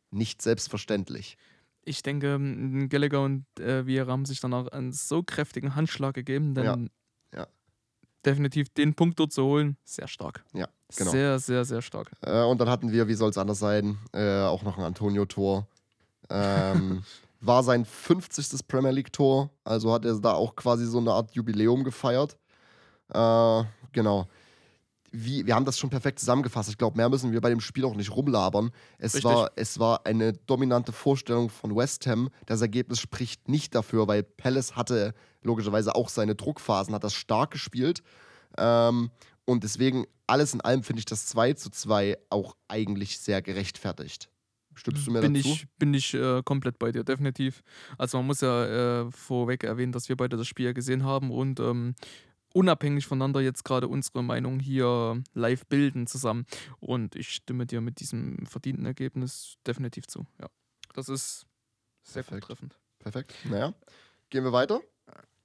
nicht 0.10 0.42
selbstverständlich. 0.42 1.38
Ich 1.84 2.02
denke, 2.04 2.34
m, 2.36 2.90
Gallagher 2.90 3.22
und 3.22 3.46
äh, 3.60 3.86
Vieira 3.86 4.12
haben 4.12 4.26
sich 4.26 4.40
dann 4.40 4.54
auch 4.54 4.68
einen 4.68 4.92
so 4.92 5.24
kräftigen 5.24 5.76
Handschlag 5.76 6.14
gegeben, 6.16 6.56
denn. 6.56 6.90
Definitiv 8.26 8.70
den 8.70 8.94
Punkt 8.94 9.20
dort 9.20 9.32
zu 9.32 9.44
holen, 9.44 9.78
sehr 9.84 10.08
stark. 10.08 10.44
Ja, 10.54 10.68
genau. 10.96 11.12
Sehr, 11.12 11.40
sehr, 11.40 11.66
sehr 11.66 11.82
stark. 11.82 12.12
Äh, 12.22 12.44
und 12.44 12.60
dann 12.60 12.70
hatten 12.70 12.92
wir, 12.92 13.08
wie 13.08 13.14
soll 13.14 13.30
es 13.30 13.38
anders 13.38 13.60
sein, 13.60 13.98
äh, 14.14 14.42
auch 14.42 14.64
noch 14.64 14.78
ein 14.78 14.84
Antonio-Tor. 14.84 15.68
Ähm, 16.30 17.04
war 17.42 17.64
sein 17.64 17.86
50. 17.86 18.68
Premier 18.68 18.92
League-Tor, 18.92 19.50
also 19.64 19.92
hat 19.92 20.06
er 20.06 20.20
da 20.20 20.34
auch 20.34 20.56
quasi 20.56 20.86
so 20.86 21.00
eine 21.00 21.12
Art 21.12 21.34
Jubiläum 21.34 21.84
gefeiert. 21.84 22.38
Äh, 23.14 23.64
genau. 23.92 24.28
Wie, 25.12 25.46
wir 25.46 25.56
haben 25.56 25.66
das 25.66 25.78
schon 25.78 25.90
perfekt 25.90 26.20
zusammengefasst. 26.20 26.70
Ich 26.70 26.78
glaube, 26.78 26.96
mehr 26.96 27.10
müssen 27.10 27.32
wir 27.34 27.42
bei 27.42 27.50
dem 27.50 27.60
Spiel 27.60 27.84
auch 27.84 27.96
nicht 27.96 28.16
rumlabern. 28.16 28.72
Es 28.98 29.16
Richtig. 29.16 29.32
war, 29.32 29.52
es 29.56 29.78
war 29.78 30.06
eine 30.06 30.34
dominante 30.34 30.94
Vorstellung 30.94 31.50
von 31.50 31.76
West 31.76 32.08
Ham. 32.08 32.30
Das 32.46 32.62
Ergebnis 32.62 33.00
spricht 33.00 33.50
nicht 33.50 33.76
dafür, 33.76 34.08
weil 34.08 34.24
Palace 34.24 34.76
hatte 34.76 35.14
logischerweise 35.42 35.96
auch 35.96 36.10
seine 36.10 36.36
Druckphasen, 36.36 36.94
hat 36.94 37.04
das 37.04 37.14
stark 37.14 37.52
gespielt. 37.52 38.04
Ähm, 38.58 39.12
und 39.46 39.64
deswegen, 39.64 40.06
alles 40.28 40.54
in 40.54 40.62
allem, 40.62 40.84
finde 40.84 41.00
ich 41.00 41.06
das 41.06 41.26
2 41.28 41.54
zu 41.54 41.70
2 41.70 42.18
auch 42.30 42.56
eigentlich 42.70 43.20
sehr 43.20 43.42
gerechtfertigt. 43.42 44.30
Stimmst 44.74 45.06
du 45.06 45.12
mir 45.12 45.22
bin 45.22 45.34
dazu? 45.34 45.50
ich, 45.50 45.66
bin 45.78 45.94
ich 45.94 46.14
äh, 46.14 46.42
komplett 46.44 46.80
bei 46.80 46.92
dir, 46.92 47.04
definitiv. 47.04 47.62
Also 47.98 48.18
man 48.18 48.28
muss 48.28 48.42
ja 48.42 49.02
äh, 49.02 49.12
vorweg 49.12 49.64
erwähnen, 49.64 49.92
dass 49.92 50.08
wir 50.08 50.16
beide 50.16 50.38
das 50.38 50.48
Spiel 50.48 50.68
ja 50.68 50.72
gesehen 50.72 51.04
haben 51.04 51.32
und 51.32 51.60
ähm, 51.60 51.96
unabhängig 52.54 53.06
voneinander 53.06 53.42
jetzt 53.42 53.64
gerade 53.64 53.88
unsere 53.88 54.24
Meinung 54.24 54.60
hier 54.60 55.22
live 55.34 55.66
bilden 55.68 56.08
zusammen. 56.08 56.46
Und 56.80 57.16
ich 57.16 57.30
stimme 57.30 57.66
dir 57.66 57.82
mit 57.82 58.00
diesem 58.00 58.46
verdienten 58.46 58.86
Ergebnis 58.86 59.58
definitiv 59.66 60.08
zu. 60.08 60.26
Ja, 60.40 60.48
das 60.94 61.10
ist 61.10 61.46
sehr 62.04 62.24
Perfekt. 62.24 62.46
treffend. 62.46 62.80
Perfekt. 63.00 63.34
Naja, 63.46 63.74
gehen 64.30 64.44
wir 64.44 64.54
weiter. 64.54 64.82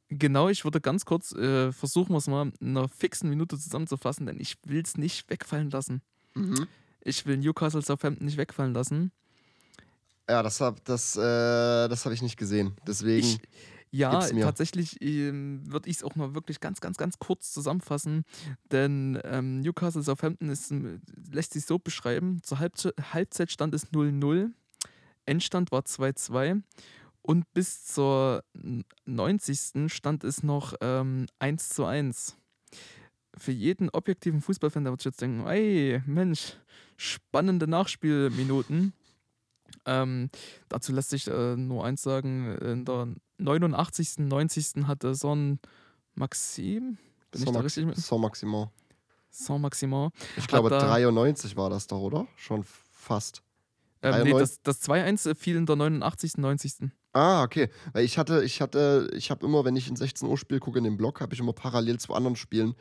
Genau, 0.09 0.49
ich 0.49 0.63
würde 0.63 0.81
ganz 0.81 1.05
kurz 1.05 1.33
äh, 1.33 1.73
versuchen, 1.73 2.13
wir 2.13 2.19
es 2.19 2.29
mal 2.29 2.53
in 2.61 2.77
einer 2.77 2.89
fixen 2.89 3.29
Minute 3.29 3.59
zusammenzufassen, 3.59 4.27
denn 4.27 4.39
ich 4.39 4.57
will 4.65 4.81
es 4.81 4.97
nicht 4.97 5.29
wegfallen 5.29 5.71
lassen. 5.71 6.01
Mhm. 6.35 6.69
Ich 7.01 7.27
will 7.27 7.37
Newcastle 7.39 7.83
Southampton 7.83 8.25
nicht 8.25 8.37
wegfallen 8.37 8.73
lassen. 8.73 9.11
Ja, 10.29 10.43
das 10.43 10.61
habe 10.61 10.81
das, 10.85 11.17
äh, 11.17 11.21
das 11.89 12.05
hab 12.05 12.13
ich 12.13 12.23
nicht 12.23 12.37
gesehen. 12.37 12.77
Deswegen. 12.87 13.27
Ich, 13.27 13.41
ja, 13.97 14.11
tatsächlich 14.43 15.01
ähm, 15.03 15.63
würde 15.71 15.89
ich 15.89 15.97
es 15.97 16.03
auch 16.05 16.17
noch 16.17 16.35
wirklich 16.35 16.61
ganz, 16.61 16.81
ganz, 16.81 16.97
ganz 16.97 17.19
kurz 17.19 17.53
zusammenfassen, 17.53 18.25
denn 18.71 19.19
ähm, 19.25 19.61
Newcastle 19.61 20.03
Southampton 20.03 20.49
ist, 20.49 20.73
lässt 21.33 21.53
sich 21.55 21.65
so 21.67 21.79
beschreiben: 21.79 22.43
Zur 22.43 22.59
Halbze 22.59 22.93
Halbzeit 23.13 23.51
stand 23.51 23.75
es 23.75 23.93
0-0. 23.93 24.51
Endstand 25.25 25.73
war 25.73 25.81
2-2 25.83 26.63
und 27.23 27.53
bis 27.53 27.85
zur 27.85 28.45
n- 28.55 28.85
90. 29.07 29.93
stand 29.93 30.23
es 30.25 30.43
noch 30.43 30.75
ähm, 30.81 31.27
1 31.41 31.71
zu 31.71 31.85
1. 31.85 32.37
Für 33.37 33.53
jeden 33.53 33.91
objektiven 33.91 34.41
Fußballfan, 34.41 34.85
der 34.85 34.93
wird 34.93 35.05
jetzt 35.05 35.21
denken, 35.21 35.47
ey, 35.47 36.01
Mensch, 36.07 36.55
spannende 36.97 37.67
Nachspielminuten. 37.67 38.93
Ähm, 39.85 40.31
dazu 40.69 40.93
lässt 40.93 41.11
sich 41.11 41.27
äh, 41.29 41.57
nur 41.57 41.85
eins 41.85 42.03
sagen, 42.03 42.57
in 42.59 42.85
der 42.85 43.09
89., 43.39 44.19
90. 44.19 44.87
hatte 44.87 45.15
Son 45.15 45.59
Maxim, 46.15 46.99
bin 47.31 47.43
ich 47.43 47.51
da 47.51 47.61
richtig 47.61 47.87
mit? 47.87 47.97
Saint-Maximin. 47.97 48.69
Saint-Maximin. 49.31 50.11
Ich 50.37 50.47
glaube, 50.47 50.71
da- 50.71 50.79
93 50.79 51.57
war 51.57 51.71
das 51.71 51.87
doch, 51.87 52.01
oder? 52.01 52.27
Schon 52.37 52.65
fast. 52.91 53.43
Ähm, 54.03 54.13
nee, 54.25 54.31
93? 54.31 54.61
das, 54.63 54.79
das 54.81 54.89
2-1 54.89 55.35
fiel 55.35 55.57
in 55.57 55.67
der 55.67 55.77
89., 55.77 56.39
90. 56.39 56.91
Ah, 57.13 57.43
okay. 57.43 57.71
Weil 57.93 58.05
ich 58.05 58.19
hatte, 58.19 58.45
ich 58.45 58.61
hatte, 58.61 59.11
ich 59.15 59.31
habe 59.31 59.45
immer, 59.47 59.65
wenn 59.65 59.77
ich 59.77 59.89
ein 59.89 59.97
16 59.97 60.29
Uhr 60.29 60.37
Spiel 60.37 60.61
gucke 60.61 60.79
in 60.79 60.85
dem 60.85 60.97
Blog, 60.97 61.21
habe 61.21 61.35
ich 61.35 61.41
immer 61.41 61.53
parallel 61.55 61.99
zu 61.99 62.13
anderen 62.15 62.37
Spielen 62.37 62.75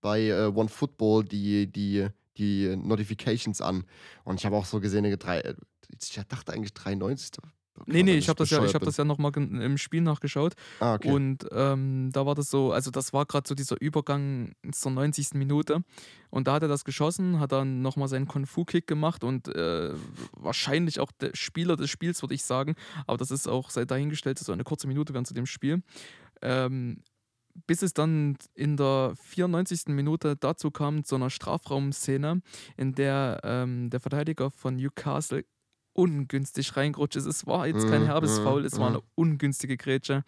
bei 0.00 0.22
äh, 0.28 0.46
One 0.54 0.68
Football 0.68 1.24
die, 1.24 1.70
die, 1.70 2.08
die 2.36 2.74
Notifications 2.76 3.60
an. 3.60 3.84
Und 4.24 4.40
ich 4.40 4.46
habe 4.46 4.56
auch 4.56 4.64
so 4.64 4.80
gesehen, 4.80 5.04
drei, 5.18 5.54
ich 6.00 6.20
dachte 6.28 6.52
eigentlich 6.52 6.74
93. 6.74 7.30
Nee, 7.86 8.02
nee, 8.02 8.16
ich 8.16 8.28
habe 8.28 8.38
das, 8.38 8.50
ja, 8.50 8.64
ich 8.64 8.74
hab 8.74 8.82
das 8.82 8.96
ja 8.96 9.04
nochmal 9.04 9.32
im 9.36 9.78
Spiel 9.78 10.00
nachgeschaut. 10.00 10.54
Ah, 10.80 10.94
okay. 10.94 11.10
Und 11.10 11.46
ähm, 11.52 12.10
da 12.12 12.26
war 12.26 12.34
das 12.34 12.50
so, 12.50 12.72
also 12.72 12.90
das 12.90 13.12
war 13.12 13.26
gerade 13.26 13.46
so 13.46 13.54
dieser 13.54 13.80
Übergang 13.80 14.54
zur 14.72 14.92
90. 14.92 15.34
Minute. 15.34 15.82
Und 16.30 16.48
da 16.48 16.54
hat 16.54 16.62
er 16.62 16.68
das 16.68 16.84
geschossen, 16.84 17.38
hat 17.40 17.52
dann 17.52 17.82
nochmal 17.82 18.08
seinen 18.08 18.26
Kung-Fu-Kick 18.26 18.86
gemacht 18.86 19.24
und 19.24 19.48
äh, 19.48 19.92
wahrscheinlich 20.32 21.00
auch 21.00 21.12
der 21.12 21.30
Spieler 21.34 21.76
des 21.76 21.90
Spiels, 21.90 22.22
würde 22.22 22.34
ich 22.34 22.44
sagen. 22.44 22.74
Aber 23.06 23.18
das 23.18 23.30
ist 23.30 23.48
auch 23.48 23.70
sei 23.70 23.84
dahingestellt, 23.84 24.38
so 24.38 24.52
eine 24.52 24.64
kurze 24.64 24.86
Minute 24.86 25.12
während 25.12 25.26
zu 25.26 25.34
dem 25.34 25.46
Spiel. 25.46 25.82
Ähm, 26.42 27.02
bis 27.66 27.82
es 27.82 27.94
dann 27.94 28.36
in 28.54 28.76
der 28.76 29.14
94. 29.22 29.86
Minute 29.86 30.36
dazu 30.36 30.70
kam, 30.70 31.04
zu 31.04 31.14
einer 31.14 31.30
Strafraumszene, 31.30 32.42
in 32.76 32.92
der 32.94 33.40
ähm, 33.44 33.88
der 33.90 34.00
Verteidiger 34.00 34.50
von 34.50 34.76
Newcastle 34.76 35.44
ungünstig 35.96 36.76
reingerutscht 36.76 37.16
ist. 37.16 37.26
Es 37.26 37.46
war 37.46 37.66
jetzt 37.66 37.88
kein 37.88 38.02
Mhm, 38.02 38.06
herbes 38.06 38.38
mhm, 38.38 38.44
Foul, 38.44 38.64
es 38.64 38.78
war 38.78 38.90
mhm. 38.90 38.96
eine 38.96 39.04
ungünstige 39.14 39.76
Grätsche. 39.76 40.24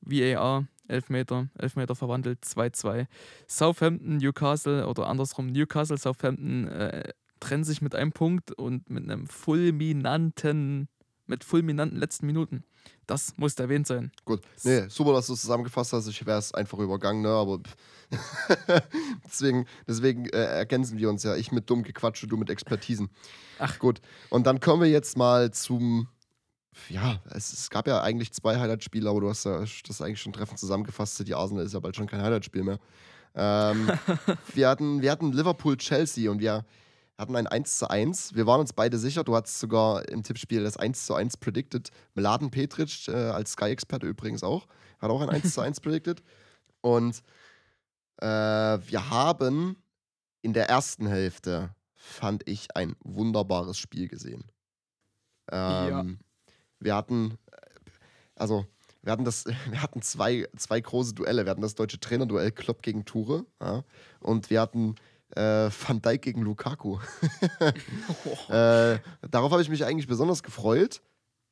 VAR, 0.00 0.66
Elfmeter, 0.88 1.48
Elfmeter 1.56 1.94
verwandelt, 1.94 2.44
2-2. 2.44 3.06
Southampton, 3.48 4.18
Newcastle 4.18 4.86
oder 4.86 5.06
andersrum, 5.06 5.46
Newcastle, 5.46 5.96
Southampton 5.96 6.68
äh, 6.68 7.12
trennen 7.40 7.64
sich 7.64 7.80
mit 7.80 7.94
einem 7.94 8.12
Punkt 8.12 8.52
und 8.52 8.90
mit 8.90 9.04
einem 9.04 9.26
fulminanten, 9.26 10.88
mit 11.26 11.44
fulminanten 11.44 11.98
letzten 11.98 12.26
Minuten. 12.26 12.64
Das 13.06 13.36
muss 13.36 13.54
erwähnt 13.56 13.86
sein. 13.86 14.12
Gut. 14.24 14.40
Nee, 14.62 14.88
super, 14.88 15.12
dass 15.12 15.26
du 15.26 15.34
es 15.34 15.42
zusammengefasst 15.42 15.92
hast. 15.92 16.08
Ich 16.08 16.24
wäre 16.24 16.38
es 16.38 16.54
einfach 16.54 16.78
übergangen, 16.78 17.22
ne? 17.22 17.28
Aber 17.28 17.60
deswegen, 19.26 19.66
deswegen 19.86 20.26
äh, 20.26 20.44
ergänzen 20.44 20.98
wir 20.98 21.10
uns 21.10 21.22
ja. 21.22 21.36
Ich 21.36 21.52
mit 21.52 21.68
dumm 21.68 21.82
Gequatsche, 21.82 22.26
du 22.26 22.36
mit 22.36 22.50
Expertisen. 22.50 23.10
Ach. 23.58 23.78
gut. 23.78 24.00
Und 24.30 24.46
dann 24.46 24.60
kommen 24.60 24.82
wir 24.82 24.90
jetzt 24.90 25.16
mal 25.16 25.50
zum. 25.50 26.08
Ja, 26.88 27.20
es, 27.30 27.52
es 27.52 27.70
gab 27.70 27.86
ja 27.86 28.02
eigentlich 28.02 28.32
zwei 28.32 28.58
Highlight-Spiele, 28.58 29.08
aber 29.08 29.20
du 29.20 29.28
hast 29.28 29.44
ja 29.44 29.64
das 29.86 30.00
eigentlich 30.00 30.20
schon 30.20 30.32
treffend 30.32 30.58
zusammengefasst. 30.58 31.16
City 31.16 31.34
Arsenal 31.34 31.64
ist 31.64 31.72
ja 31.74 31.80
bald 31.80 31.94
schon 31.94 32.06
kein 32.06 32.20
Highlight-Spiel 32.20 32.64
mehr. 32.64 32.80
Ähm, 33.34 33.90
wir, 34.54 34.68
hatten, 34.68 35.02
wir 35.02 35.10
hatten 35.10 35.32
Liverpool-Chelsea 35.32 36.30
und 36.30 36.40
wir 37.16 37.22
hatten 37.22 37.36
ein 37.36 37.46
1 37.46 37.78
zu 37.78 37.88
1. 37.88 38.34
Wir 38.34 38.46
waren 38.46 38.60
uns 38.60 38.72
beide 38.72 38.98
sicher. 38.98 39.22
Du 39.22 39.36
hattest 39.36 39.60
sogar 39.60 40.08
im 40.08 40.24
Tippspiel 40.24 40.64
das 40.64 40.76
1 40.76 41.06
zu 41.06 41.14
1 41.14 41.36
predicted. 41.36 41.90
Mladen 42.14 42.50
Petric, 42.50 43.06
äh, 43.08 43.12
als 43.12 43.52
Sky-Experte 43.52 44.06
übrigens 44.06 44.42
auch, 44.42 44.66
hat 44.98 45.10
auch 45.10 45.20
ein 45.20 45.30
1 45.30 45.54
zu 45.54 45.60
1 45.60 45.80
predicted. 45.80 46.22
Und 46.80 47.22
äh, 48.18 48.26
wir 48.26 49.10
haben 49.10 49.76
in 50.42 50.52
der 50.54 50.68
ersten 50.68 51.06
Hälfte, 51.06 51.74
fand 51.94 52.48
ich, 52.48 52.74
ein 52.76 52.96
wunderbares 53.04 53.78
Spiel 53.78 54.08
gesehen. 54.08 54.44
Ähm, 55.52 56.18
Wir 56.80 56.96
hatten, 56.96 57.38
äh, 57.52 57.56
also, 58.34 58.66
wir 59.02 59.12
hatten 59.12 59.24
das, 59.24 59.44
wir 59.70 59.80
hatten 59.80 60.02
zwei, 60.02 60.48
zwei 60.56 60.80
große 60.80 61.14
Duelle. 61.14 61.46
Wir 61.46 61.50
hatten 61.50 61.62
das 61.62 61.76
deutsche 61.76 62.00
Trainerduell 62.00 62.50
Klopp 62.50 62.82
gegen 62.82 63.04
Ture. 63.04 63.46
Ja, 63.60 63.84
und 64.18 64.50
wir 64.50 64.60
hatten 64.60 64.96
äh, 65.36 65.70
Van 65.70 66.00
Dijk 66.00 66.22
gegen 66.22 66.42
Lukaku. 66.42 66.98
äh, 68.48 68.98
darauf 69.30 69.52
habe 69.52 69.62
ich 69.62 69.68
mich 69.68 69.84
eigentlich 69.84 70.06
besonders 70.06 70.42
gefreut. 70.42 71.02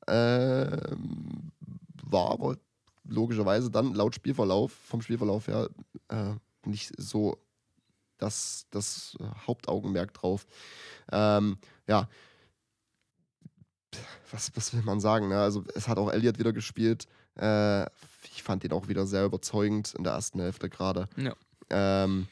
Ähm, 0.06 1.52
war 2.02 2.30
aber 2.30 2.56
logischerweise 3.04 3.70
dann 3.70 3.94
laut 3.94 4.14
Spielverlauf, 4.14 4.72
vom 4.72 5.02
Spielverlauf 5.02 5.46
her, 5.48 5.68
äh, 6.08 6.34
nicht 6.64 6.92
so 6.98 7.38
das, 8.18 8.66
das 8.70 9.16
Hauptaugenmerk 9.46 10.14
drauf. 10.14 10.46
Ähm, 11.10 11.58
ja. 11.88 12.08
Was, 14.30 14.52
was 14.54 14.72
will 14.72 14.82
man 14.82 15.00
sagen? 15.00 15.28
Ne? 15.28 15.38
Also, 15.38 15.64
es 15.74 15.88
hat 15.88 15.98
auch 15.98 16.10
Elliot 16.10 16.38
wieder 16.38 16.52
gespielt. 16.52 17.06
Äh, 17.36 17.84
ich 18.24 18.42
fand 18.42 18.64
ihn 18.64 18.72
auch 18.72 18.88
wieder 18.88 19.06
sehr 19.06 19.24
überzeugend 19.24 19.94
in 19.94 20.04
der 20.04 20.14
ersten 20.14 20.40
Hälfte 20.40 20.70
gerade. 20.70 21.08
Ja. 21.16 21.34
Ähm, 21.70 22.28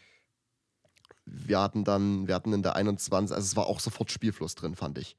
wir 1.33 1.61
hatten 1.61 1.85
dann, 1.85 2.26
wir 2.26 2.35
hatten 2.35 2.53
in 2.53 2.62
der 2.62 2.76
21, 2.76 3.35
also 3.35 3.45
es 3.45 3.57
war 3.57 3.66
auch 3.66 3.81
sofort 3.81 4.11
Spielfluss 4.11 4.55
drin, 4.55 4.74
fand 4.74 4.99
ich. 4.99 5.16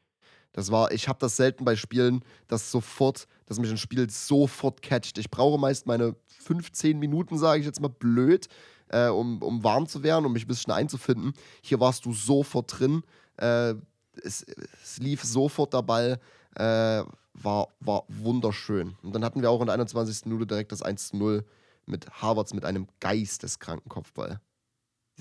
Das 0.54 0.72
war, 0.72 0.92
ich 0.92 1.08
habe 1.08 1.20
das 1.20 1.38
selten 1.38 1.64
bei 1.64 1.76
Spielen, 1.76 2.26
dass 2.48 2.72
sofort, 2.72 3.28
dass 3.46 3.60
mich 3.60 3.70
ein 3.70 3.78
Spiel 3.78 4.10
sofort 4.10 4.82
catcht. 4.82 5.18
Ich 5.18 5.32
brauche 5.32 5.58
meist 5.58 5.88
meine 5.88 6.16
15 6.40 7.00
Minuten, 7.00 7.38
sage 7.38 7.62
ich 7.62 7.66
jetzt 7.66 7.80
mal 7.80 7.88
blöd, 7.88 8.48
äh, 8.90 9.08
um, 9.08 9.42
um 9.42 9.64
warm 9.64 9.88
zu 9.88 10.04
werden, 10.04 10.26
um 10.26 10.34
mich 10.34 10.46
ein 10.46 10.50
bisschen 10.50 10.74
einzufinden. 10.74 11.34
Hier 11.62 11.80
warst 11.80 12.06
du 12.06 12.14
sofort 12.14 12.80
drin. 12.80 13.04
Äh, 13.38 13.76
es, 14.22 14.46
es 14.84 14.98
lief 14.98 15.24
sofort 15.24 15.74
der 15.74 15.84
Ball. 15.84 16.20
Äh, 16.56 17.04
war, 17.34 17.70
war 17.80 18.04
wunderschön. 18.10 18.98
Und 19.04 19.16
dann 19.16 19.24
hatten 19.24 19.42
wir 19.42 19.50
auch 19.50 19.62
in 19.62 19.68
der 19.68 19.76
21. 19.76 20.26
Minute 20.26 20.48
direkt 20.48 20.74
das 20.74 20.82
1 20.82 21.10
zu 21.10 21.18
0 21.18 21.46
mit 21.86 22.10
Harvards 22.22 22.54
mit 22.54 22.66
einem 22.66 22.88
geisteskranken 23.00 23.90
Kopfball. 23.90 24.42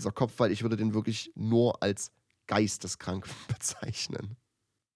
Dieser 0.00 0.12
Kopfball, 0.12 0.50
ich 0.50 0.62
würde 0.62 0.76
den 0.76 0.94
wirklich 0.94 1.30
nur 1.34 1.82
als 1.82 2.10
geisteskrank 2.46 3.26
bezeichnen. 3.48 4.36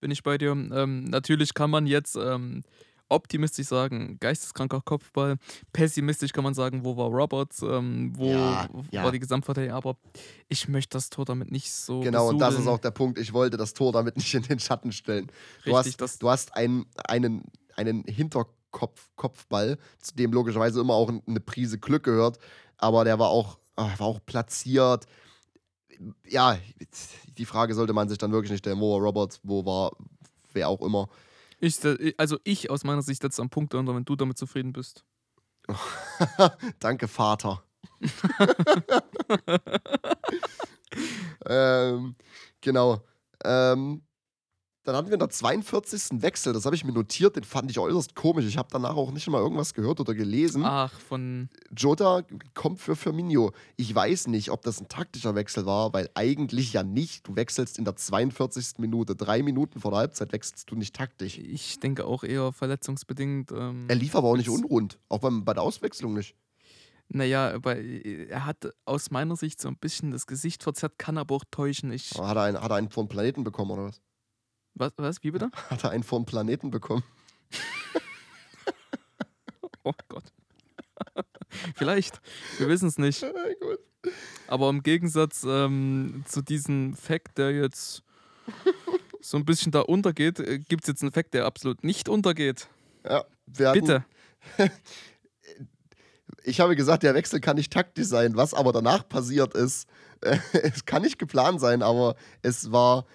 Bin 0.01 0.11
ich 0.11 0.23
bei 0.23 0.39
dir. 0.39 0.53
Ähm, 0.53 1.05
natürlich 1.05 1.53
kann 1.55 1.71
man 1.71 1.87
jetzt 1.87 2.17
ähm, 2.17 2.63
optimistisch 3.09 3.67
sagen, 3.67 4.17
geisteskranker 4.21 4.81
Kopfball. 4.83 5.37
Pessimistisch 5.73 6.33
kann 6.33 6.43
man 6.45 6.55
sagen, 6.55 6.85
wo 6.85 6.97
war 6.97 7.09
Roberts, 7.09 7.63
ähm, 7.63 8.13
wo 8.17 8.31
Ja, 8.31 8.69
ja. 8.91 9.05
war 9.05 9.13
die 9.13 9.19
Gesamtverteidigung. 9.19 9.77
Aber 9.77 9.97
ich 10.49 10.69
möchte 10.69 10.97
das 10.97 11.11
Tor 11.11 11.25
damit 11.27 11.51
nicht 11.51 11.71
so. 11.71 12.01
Genau, 12.01 12.29
und 12.29 12.39
das 12.39 12.55
ist 12.55 12.57
besudeln. 12.61 12.75
auch 12.77 12.81
der 12.81 12.91
Punkt. 12.91 13.19
Ich 13.19 13.33
wollte 13.33 13.57
das 13.57 13.75
Tor 13.75 13.93
damit 13.93 14.17
nicht 14.19 14.33
in 14.35 14.43
den 14.43 14.59
Schatten 14.59 14.91
stellen. 14.93 15.31
Du 15.65 15.75
Richtig, 15.77 15.97
hast, 16.01 16.23
du 16.23 16.31
hast 16.31 16.57
einen, 16.57 16.87
einen, 17.07 17.45
einen 17.77 18.05
Hinterkopf, 18.05 19.11
Kopfball, 19.17 19.79
zu 20.01 20.15
dem 20.17 20.33
logischerweise 20.33 20.81
immer 20.81 20.95
auch 20.95 21.09
eine 21.09 21.41
Prise 21.41 21.79
Glück 21.79 22.03
gehört, 22.05 22.39
aber 22.79 23.05
der 23.05 23.19
war 23.19 23.29
auch, 23.29 23.59
war 23.77 24.07
auch 24.07 24.21
platziert. 24.25 25.07
Ja, 26.27 26.59
die 27.39 27.45
Frage 27.45 27.75
sollte 27.75 27.93
man 27.93 28.09
sich 28.09 28.19
dann 28.19 28.33
wirklich 28.33 28.51
nicht 28.51 28.61
stellen, 28.61 28.81
wo 28.81 28.95
war 28.95 29.01
Roberts, 29.01 29.41
wo 29.43 29.65
war 29.65 29.93
wer 30.53 30.69
auch 30.69 30.81
immer. 30.81 31.09
Ich, 31.61 31.79
also 32.19 32.39
ich 32.45 32.71
aus 32.71 32.85
meiner 32.85 33.03
Sicht 33.03 33.23
setze 33.23 33.43
am 33.43 33.51
Punkt 33.51 33.75
unter, 33.75 33.95
wenn 33.95 34.05
du 34.05 34.17
damit 34.17 34.39
zufrieden 34.39 34.73
bist. 34.73 35.05
Danke, 36.79 37.09
Vater. 37.09 37.65
ähm, 41.47 42.17
genau. 42.61 43.03
Ähm, 43.45 44.03
dann 44.85 44.95
hatten 44.97 45.09
wir 45.09 45.15
in 45.15 45.19
der 45.21 45.31
42. 45.31 46.23
Wechsel, 46.23 46.53
das 46.53 46.65
habe 46.67 46.77
ich 46.77 46.85
mir 46.85 46.93
notiert, 46.93 47.37
den 47.37 47.45
fand 47.45 47.71
ich 47.71 47.79
äußerst 47.79 48.15
komisch. 48.15 48.45
Ich 48.47 48.59
habe 48.59 48.69
danach 48.71 48.97
auch 48.97 49.11
nicht 49.13 49.27
mal 49.29 49.39
irgendwas 49.41 49.75
gehört 49.75 49.99
oder 50.01 50.15
gelesen. 50.15 50.63
Ach, 50.65 50.93
von. 51.01 51.49
Jota 51.77 52.23
kommt 52.55 52.81
für 52.81 52.95
Firmino. 52.95 53.53
Ich 53.77 53.95
weiß 53.95 54.27
nicht, 54.29 54.51
ob 54.51 54.63
das 54.63 54.81
ein 54.81 54.89
taktischer 54.89 55.35
Wechsel 55.35 55.67
war, 55.67 55.93
weil 55.93 56.09
eigentlich 56.15 56.73
ja 56.73 56.83
nicht. 56.83 57.27
Du 57.27 57.35
wechselst 57.35 57.79
in 57.79 57.85
der 57.85 57.97
42. 57.97 58.79
Minute. 58.79 59.17
Drei 59.17 59.43
Minuten 59.43 59.81
vor 59.81 59.91
der 59.91 60.01
Halbzeit 60.01 60.33
wechselst 60.33 60.71
du 60.71 60.77
nicht 60.77 60.95
taktisch. 60.95 61.39
Ich 61.39 61.81
denke 61.81 62.05
auch 62.05 62.23
eher 62.23 62.53
verletzungsbedingt. 62.53 63.53
Ähm, 63.53 63.87
Er 63.89 63.97
lief 63.97 64.15
aber 64.15 64.29
auch 64.29 64.37
nicht 64.37 64.49
unrund. 64.51 64.99
Auch 65.09 65.19
beim, 65.21 65.45
bei 65.45 65.55
der 65.55 65.63
Auswechslung 65.63 66.15
nicht. 66.15 66.35
naja, 67.09 67.53
aber 67.55 67.77
er 67.77 68.45
hat 68.45 68.69
aus 68.85 69.11
meiner 69.11 69.37
Sicht 69.37 69.61
so 69.61 69.69
ein 69.69 69.77
bisschen 69.77 70.11
das 70.11 70.27
Gesicht 70.27 70.63
verzerrt, 70.63 70.99
kann 70.99 71.19
aber 71.19 71.35
auch 71.37 71.45
täuschen. 71.51 71.93
Ich, 71.93 72.11
Hat 72.19 72.37
er 72.37 72.43
einen, 72.43 72.61
hat 72.61 72.71
er 72.71 72.77
einen 72.77 72.91
vor 72.91 73.05
den 73.05 73.09
Planeten 73.09 73.45
bekommen 73.45 73.71
oder 73.73 73.85
was? 73.85 74.01
Was, 74.75 74.93
was, 74.97 75.23
wie 75.23 75.31
bitte? 75.31 75.51
Hat 75.71 75.85
er 75.85 75.91
einen 75.91 76.05
den 76.05 76.25
Planeten 76.25 76.71
bekommen? 76.71 77.05
Oh 79.87 79.93
Gott. 80.09 80.25
Vielleicht. 81.77 82.21
Wir 82.59 82.69
wissen 82.69 82.89
es 82.89 82.99
nicht. 82.99 83.25
Aber 84.49 84.71
im 84.71 84.83
Gegensatz 84.83 85.45
ähm, 85.47 86.25
zu 86.27 86.43
diesem 86.43 86.95
Fact, 86.95 87.39
der 87.39 87.53
jetzt 87.53 88.03
so 89.21 89.37
ein 89.37 89.45
bisschen 89.45 89.73
da 89.73 89.81
untergeht, 89.81 90.37
gibt 90.69 90.85
es 90.85 90.89
jetzt 90.89 91.03
einen 91.03 91.11
Effekt, 91.11 91.35
der 91.35 91.45
absolut 91.47 91.85
nicht 91.85 92.09
untergeht. 92.09 92.69
Ja, 93.05 93.25
wir 93.47 93.69
hatten, 93.69 93.81
Bitte. 93.81 94.05
Ich 96.45 96.61
habe 96.61 96.77
gesagt, 96.77 97.03
der 97.03 97.15
Wechsel 97.15 97.41
kann 97.41 97.57
nicht 97.57 97.73
taktisch 97.73 98.07
sein. 98.07 98.37
Was 98.37 98.53
aber 98.53 98.73
danach 98.73 99.09
passiert 99.09 99.55
ist, 99.55 99.89
äh, 100.21 100.39
es 100.53 100.85
kann 100.85 101.03
nicht 101.03 101.19
geplant 101.19 101.61
sein, 101.61 101.83
aber 101.83 102.17
es 102.43 102.73
war, 102.73 103.07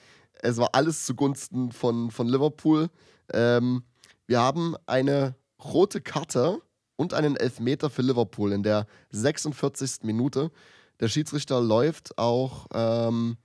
es 0.41 0.57
war 0.57 0.69
alles 0.73 1.05
zugunsten 1.05 1.71
von, 1.71 2.11
von 2.11 2.27
Liverpool. 2.27 2.89
Ähm, 3.31 3.83
wir 4.27 4.39
haben 4.39 4.75
eine 4.85 5.35
rote 5.63 6.01
Karte 6.01 6.61
und 6.95 7.13
einen 7.13 7.35
Elfmeter 7.35 7.89
für 7.89 8.01
Liverpool 8.01 8.51
in 8.51 8.63
der 8.63 8.87
46. 9.11 10.03
Minute. 10.03 10.51
Der 10.99 11.07
Schiedsrichter 11.07 11.61
läuft 11.61 12.17
auch, 12.17 12.67
ähm, 12.73 13.37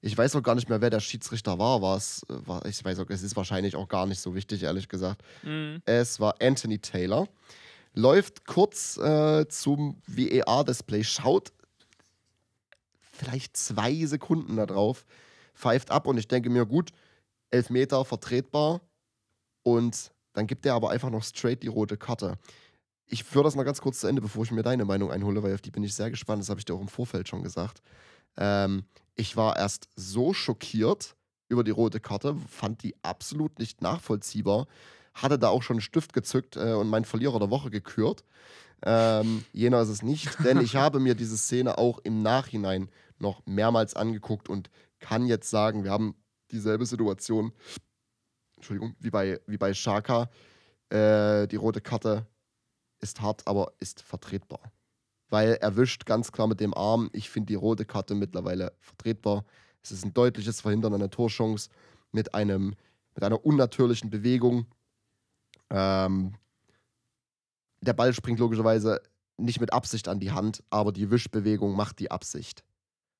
ich 0.00 0.16
weiß 0.16 0.36
auch 0.36 0.42
gar 0.42 0.54
nicht 0.54 0.68
mehr, 0.68 0.80
wer 0.80 0.90
der 0.90 1.00
Schiedsrichter 1.00 1.58
war. 1.58 1.82
War's, 1.82 2.22
war 2.28 2.64
ich 2.66 2.84
weiß 2.84 2.98
auch, 3.00 3.08
es 3.08 3.22
ist 3.22 3.36
wahrscheinlich 3.36 3.76
auch 3.76 3.88
gar 3.88 4.06
nicht 4.06 4.20
so 4.20 4.34
wichtig, 4.34 4.62
ehrlich 4.62 4.88
gesagt. 4.88 5.22
Mhm. 5.42 5.82
Es 5.86 6.20
war 6.20 6.34
Anthony 6.40 6.78
Taylor. 6.78 7.26
Läuft 7.94 8.46
kurz 8.46 8.96
äh, 8.98 9.48
zum 9.48 10.00
VAR-Display, 10.06 11.02
schaut 11.02 11.52
vielleicht 13.18 13.56
zwei 13.56 14.04
Sekunden 14.06 14.56
da 14.56 14.66
drauf, 14.66 15.04
pfeift 15.58 15.90
ab 15.90 16.06
und 16.06 16.16
ich 16.18 16.28
denke 16.28 16.50
mir, 16.50 16.64
gut, 16.64 16.92
Elfmeter 17.50 18.04
vertretbar. 18.04 18.80
Und 19.62 20.12
dann 20.32 20.46
gibt 20.46 20.64
er 20.64 20.74
aber 20.74 20.90
einfach 20.90 21.10
noch 21.10 21.24
straight 21.24 21.62
die 21.62 21.68
rote 21.68 21.96
Karte. 21.96 22.38
Ich 23.06 23.24
führe 23.24 23.44
das 23.44 23.56
mal 23.56 23.64
ganz 23.64 23.80
kurz 23.80 24.00
zu 24.00 24.06
Ende, 24.06 24.22
bevor 24.22 24.44
ich 24.44 24.52
mir 24.52 24.62
deine 24.62 24.84
Meinung 24.84 25.10
einhole, 25.10 25.42
weil 25.42 25.54
auf 25.54 25.60
die 25.60 25.70
bin 25.70 25.82
ich 25.82 25.94
sehr 25.94 26.10
gespannt. 26.10 26.42
Das 26.42 26.48
habe 26.48 26.60
ich 26.60 26.64
dir 26.64 26.74
auch 26.74 26.80
im 26.80 26.88
Vorfeld 26.88 27.28
schon 27.28 27.42
gesagt. 27.42 27.82
Ähm, 28.36 28.84
ich 29.14 29.36
war 29.36 29.56
erst 29.56 29.88
so 29.96 30.32
schockiert 30.32 31.16
über 31.48 31.64
die 31.64 31.70
rote 31.70 32.00
Karte, 32.00 32.36
fand 32.48 32.82
die 32.82 32.94
absolut 33.02 33.58
nicht 33.58 33.82
nachvollziehbar. 33.82 34.66
Hatte 35.14 35.38
da 35.38 35.48
auch 35.48 35.62
schon 35.62 35.76
einen 35.76 35.80
Stift 35.80 36.12
gezückt 36.12 36.56
äh, 36.56 36.74
und 36.74 36.88
meinen 36.88 37.06
Verlierer 37.06 37.38
der 37.38 37.50
Woche 37.50 37.70
gekürt. 37.70 38.24
Ähm, 38.82 39.44
jener 39.52 39.80
ist 39.80 39.88
es 39.88 40.02
nicht, 40.02 40.44
denn 40.44 40.60
ich 40.60 40.76
habe 40.76 41.00
mir 41.00 41.14
diese 41.14 41.36
Szene 41.36 41.78
auch 41.78 41.98
im 42.04 42.22
Nachhinein 42.22 42.90
noch 43.18 43.44
mehrmals 43.46 43.94
angeguckt 43.94 44.48
und 44.48 44.70
kann 45.00 45.26
jetzt 45.26 45.50
sagen, 45.50 45.84
wir 45.84 45.90
haben 45.90 46.14
dieselbe 46.50 46.86
Situation, 46.86 47.52
Entschuldigung, 48.56 48.94
wie 48.98 49.10
bei, 49.10 49.40
wie 49.46 49.58
bei 49.58 49.74
Shaka. 49.74 50.30
Äh, 50.90 51.46
die 51.46 51.56
rote 51.56 51.80
Karte 51.80 52.26
ist 53.00 53.20
hart, 53.20 53.46
aber 53.46 53.72
ist 53.78 54.00
vertretbar. 54.02 54.72
Weil 55.28 55.58
er 55.60 55.76
wischt 55.76 56.06
ganz 56.06 56.32
klar 56.32 56.46
mit 56.46 56.60
dem 56.60 56.74
Arm. 56.74 57.10
Ich 57.12 57.30
finde 57.30 57.48
die 57.48 57.54
rote 57.54 57.84
Karte 57.84 58.14
mittlerweile 58.14 58.72
vertretbar. 58.80 59.44
Es 59.82 59.92
ist 59.92 60.04
ein 60.04 60.14
deutliches 60.14 60.60
Verhindern 60.60 60.94
einer 60.94 61.10
Torchance 61.10 61.68
mit, 62.12 62.34
einem, 62.34 62.74
mit 63.14 63.22
einer 63.22 63.44
unnatürlichen 63.44 64.10
Bewegung. 64.10 64.66
Ähm, 65.70 66.34
der 67.80 67.92
Ball 67.92 68.12
springt 68.12 68.40
logischerweise 68.40 69.02
nicht 69.36 69.60
mit 69.60 69.72
Absicht 69.72 70.08
an 70.08 70.18
die 70.18 70.32
Hand, 70.32 70.64
aber 70.70 70.92
die 70.92 71.10
Wischbewegung 71.10 71.76
macht 71.76 72.00
die 72.00 72.10
Absicht. 72.10 72.64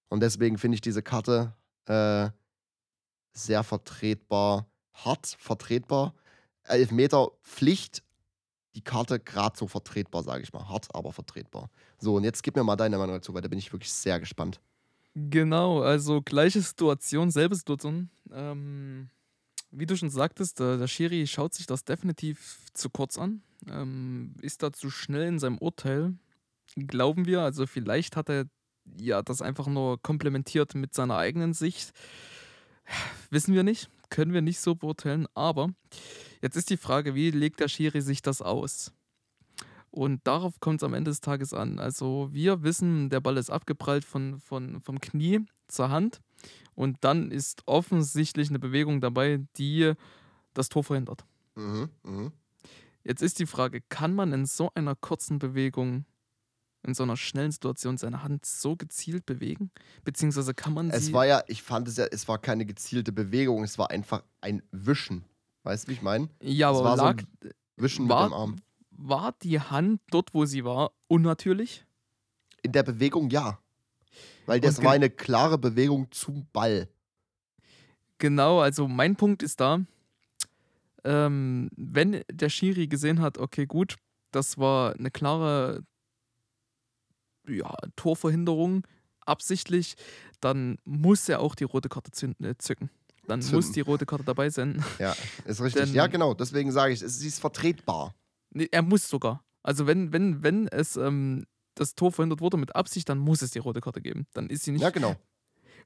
Und 0.09 0.21
deswegen 0.21 0.59
finde 0.59 0.77
ich 0.77 0.81
diese 0.81 1.03
Karte 1.03 1.55
äh, 1.89 2.31
sehr 3.33 3.63
vertretbar, 3.63 4.67
hart 4.93 5.37
vertretbar. 5.39 6.15
Elfmeter 6.65 7.31
Pflicht, 7.43 8.03
die 8.75 8.83
Karte 8.83 9.19
gerade 9.19 9.57
so 9.57 9.67
vertretbar, 9.67 10.23
sage 10.23 10.43
ich 10.43 10.53
mal. 10.53 10.69
Hart, 10.69 10.89
aber 10.95 11.13
vertretbar. 11.13 11.71
So, 11.99 12.17
und 12.17 12.25
jetzt 12.25 12.43
gib 12.43 12.57
mir 12.57 12.65
mal 12.65 12.77
deine 12.77 12.99
Meinung 12.99 13.17
dazu, 13.17 13.33
weil 13.35 13.43
da 13.43 13.49
bin 13.49 13.59
ich 13.59 13.73
wirklich 13.73 13.93
sehr 13.93 14.21
gespannt. 14.21 14.61
Genau, 15.15 15.81
also 15.81 16.23
gleiche 16.23 16.61
Situation, 16.61 17.31
selbe 17.31 17.55
Situation. 17.55 18.11
Ähm, 18.31 19.09
wie 19.71 19.87
du 19.87 19.97
schon 19.97 20.11
sagtest, 20.11 20.61
der, 20.61 20.77
der 20.77 20.87
Schiri 20.87 21.27
schaut 21.27 21.55
sich 21.55 21.67
das 21.67 21.85
definitiv 21.85 22.61
zu 22.73 22.91
kurz 22.91 23.19
an, 23.19 23.43
ähm, 23.69 24.35
ist 24.41 24.63
da 24.63 24.73
zu 24.73 24.91
schnell 24.91 25.27
in 25.27 25.39
seinem 25.39 25.59
Urteil, 25.59 26.15
glauben 26.77 27.27
wir. 27.27 27.43
Also 27.43 27.67
vielleicht 27.67 28.17
hat 28.17 28.29
er 28.29 28.45
ja 28.97 29.23
das 29.23 29.43
einfach 29.43 29.67
nur 29.67 30.01
komplementiert 30.03 30.75
mit 30.75 30.95
seiner 30.95 31.17
eigenen 31.17 31.55
Sicht. 31.55 31.93
Wissen 33.31 33.55
wir 33.55 33.63
nicht, 33.63 33.91
können 34.11 34.33
wir 34.33 34.43
nicht 34.43 34.61
so 34.61 34.75
beurteilen, 34.75 35.27
aber 35.35 35.71
jetzt 36.43 36.57
ist 36.57 36.71
die 36.71 36.77
Frage, 36.77 37.15
wie 37.15 37.31
legt 37.31 37.61
der 37.61 37.69
Schiri 37.69 38.01
sich 38.01 38.23
das 38.23 38.43
aus? 38.43 38.93
Und 39.91 40.27
darauf 40.27 40.61
kommt 40.61 40.81
es 40.81 40.85
am 40.85 40.95
Ende 40.95 41.11
des 41.11 41.21
Tages 41.21 41.55
an. 41.55 41.79
Also 41.79 42.29
wir 42.33 42.63
wissen, 42.63 43.11
der 43.11 43.21
Ball 43.21 43.37
ist 43.37 43.51
abgeprallt 43.51 44.05
von, 44.05 44.39
von, 44.39 44.81
vom 44.81 45.01
Knie 45.01 45.41
zur 45.67 45.91
Hand. 45.91 46.21
Und 46.75 46.99
dann 47.01 47.31
ist 47.31 47.63
offensichtlich 47.67 48.49
eine 48.49 48.59
Bewegung 48.59 49.01
dabei, 49.01 49.45
die 49.57 49.95
das 50.55 50.69
Tor 50.69 50.85
verhindert. 50.85 51.25
Mhm, 51.57 51.89
mhm. 52.05 52.33
Jetzt 53.03 53.23
ist 53.23 53.39
die 53.39 53.47
Frage, 53.47 53.81
kann 53.89 54.15
man 54.15 54.33
in 54.33 54.47
so 54.47 54.71
einer 54.75 54.95
kurzen 54.95 55.39
Bewegung, 55.39 56.05
in 56.83 56.95
so 56.95 57.03
einer 57.03 57.17
schnellen 57.17 57.51
Situation 57.51 57.97
seine 57.99 58.23
Hand 58.23 58.47
so 58.47 58.77
gezielt 58.77 59.27
bewegen? 59.27 59.71
Beziehungsweise 60.05 60.55
kann 60.55 60.75
man 60.75 60.91
Es 60.91 61.07
sie... 61.07 61.13
war 61.13 61.27
ja, 61.27 61.43
ich 61.49 61.63
fand 61.63 61.89
es 61.89 61.97
ja, 61.97 62.07
es 62.11 62.29
war 62.29 62.39
keine 62.39 62.65
gezielte 62.67 63.13
Bewegung, 63.13 63.63
es 63.65 63.79
war 63.79 63.91
einfach 63.91 64.23
ein 64.41 64.63
Wischen. 64.71 65.25
Weißt 65.65 65.85
du, 65.87 65.91
wie 65.91 65.95
ich 65.95 66.03
meine? 66.03 66.29
ja, 66.41 66.71
es 66.71 66.77
aber 66.79 66.85
war 66.89 66.97
so 66.97 67.03
lag, 67.05 67.17
ein 67.19 67.51
Wischen 67.77 68.09
war- 68.09 68.23
mit 68.25 68.31
dem 68.33 68.35
Arm. 68.35 68.57
war 68.91 69.35
die 69.43 69.61
Hand 69.61 70.01
dort, 70.11 70.33
wo 70.35 70.45
sie 70.47 70.65
war, 70.65 70.93
unnatürlich? 71.09 71.85
In 72.63 72.73
der 72.73 72.83
Bewegung 72.85 73.31
ja. 73.31 73.59
Weil 74.47 74.61
das 74.61 74.83
war 74.83 74.93
eine 74.93 75.11
klare 75.11 75.59
Bewegung 75.59 76.11
zum 76.11 76.47
Ball. 76.53 76.89
Genau, 78.19 78.61
also 78.61 78.89
mein 78.89 79.15
Punkt 79.15 79.43
ist 79.43 79.61
da, 79.61 79.81
ähm, 81.05 81.69
wenn 81.77 82.23
der 82.33 82.49
Schiri 82.49 82.89
gesehen 82.89 83.21
hat, 83.21 83.39
okay, 83.39 83.67
gut, 83.67 83.97
das 84.33 84.59
war 84.59 84.95
eine 84.99 85.11
klare 85.11 85.83
ja, 87.49 87.75
Torverhinderung, 87.97 88.87
absichtlich, 89.25 89.97
dann 90.41 90.79
muss 90.85 91.29
er 91.29 91.41
auch 91.41 91.55
die 91.55 91.65
rote 91.65 91.89
Karte 91.89 92.11
äh, 92.43 92.55
zücken. 92.59 92.91
Dann 93.27 93.41
muss 93.41 93.49
Zünden. 93.51 93.73
die 93.75 93.81
rote 93.81 94.07
Karte 94.07 94.25
dabei 94.25 94.49
sein. 94.51 94.83
Ja, 94.99 95.15
ist 95.45 95.61
richtig. 95.61 95.85
Denn- 95.87 95.95
ja, 95.95 96.07
genau. 96.07 96.33
Deswegen 96.35 96.73
sage 96.73 96.93
ich, 96.95 97.03
es 97.03 97.21
ist 97.23 97.41
vertretbar. 97.41 98.15
Nee, 98.51 98.69
er 98.71 98.83
muss 98.83 99.09
sogar. 99.09 99.45
Also 99.63 99.87
wenn, 99.87 100.13
wenn, 100.15 100.43
wenn 100.43 100.67
es 100.69 100.97
ähm, 100.97 101.45
das 101.75 101.95
Tor 101.95 102.11
verhindert 102.11 102.41
wurde 102.41 102.57
mit 102.57 102.75
Absicht, 102.75 103.09
dann 103.09 103.19
muss 103.19 103.43
es 103.43 103.51
die 103.51 103.59
rote 103.59 103.81
Karte 103.83 104.01
geben. 104.01 104.27
Dann 104.33 104.49
ist 104.49 104.63
sie 104.65 104.73
nicht 104.73 104.81
Ja, 104.81 104.89
genau. 104.91 105.15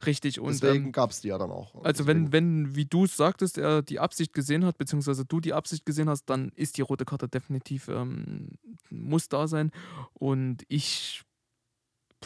richtig. 0.06 0.38
Und 0.38 0.52
Deswegen 0.52 0.86
ähm, 0.86 0.92
gab 0.92 1.10
es 1.10 1.20
die 1.20 1.28
ja 1.28 1.38
dann 1.38 1.50
auch. 1.50 1.74
Also 1.84 2.04
deswegen- 2.04 2.32
wenn, 2.32 2.64
wenn, 2.66 2.76
wie 2.76 2.84
du 2.84 3.04
es 3.06 3.16
sagtest, 3.16 3.58
er 3.58 3.82
die 3.82 3.98
Absicht 3.98 4.32
gesehen 4.34 4.64
hat, 4.64 4.78
beziehungsweise 4.78 5.24
du 5.24 5.40
die 5.40 5.52
Absicht 5.52 5.84
gesehen 5.84 6.08
hast, 6.08 6.26
dann 6.26 6.50
ist 6.54 6.76
die 6.76 6.82
rote 6.82 7.04
Karte 7.04 7.28
definitiv, 7.28 7.88
ähm, 7.88 8.50
muss 8.88 9.28
da 9.28 9.48
sein. 9.48 9.72
Und 10.12 10.62
ich, 10.68 11.22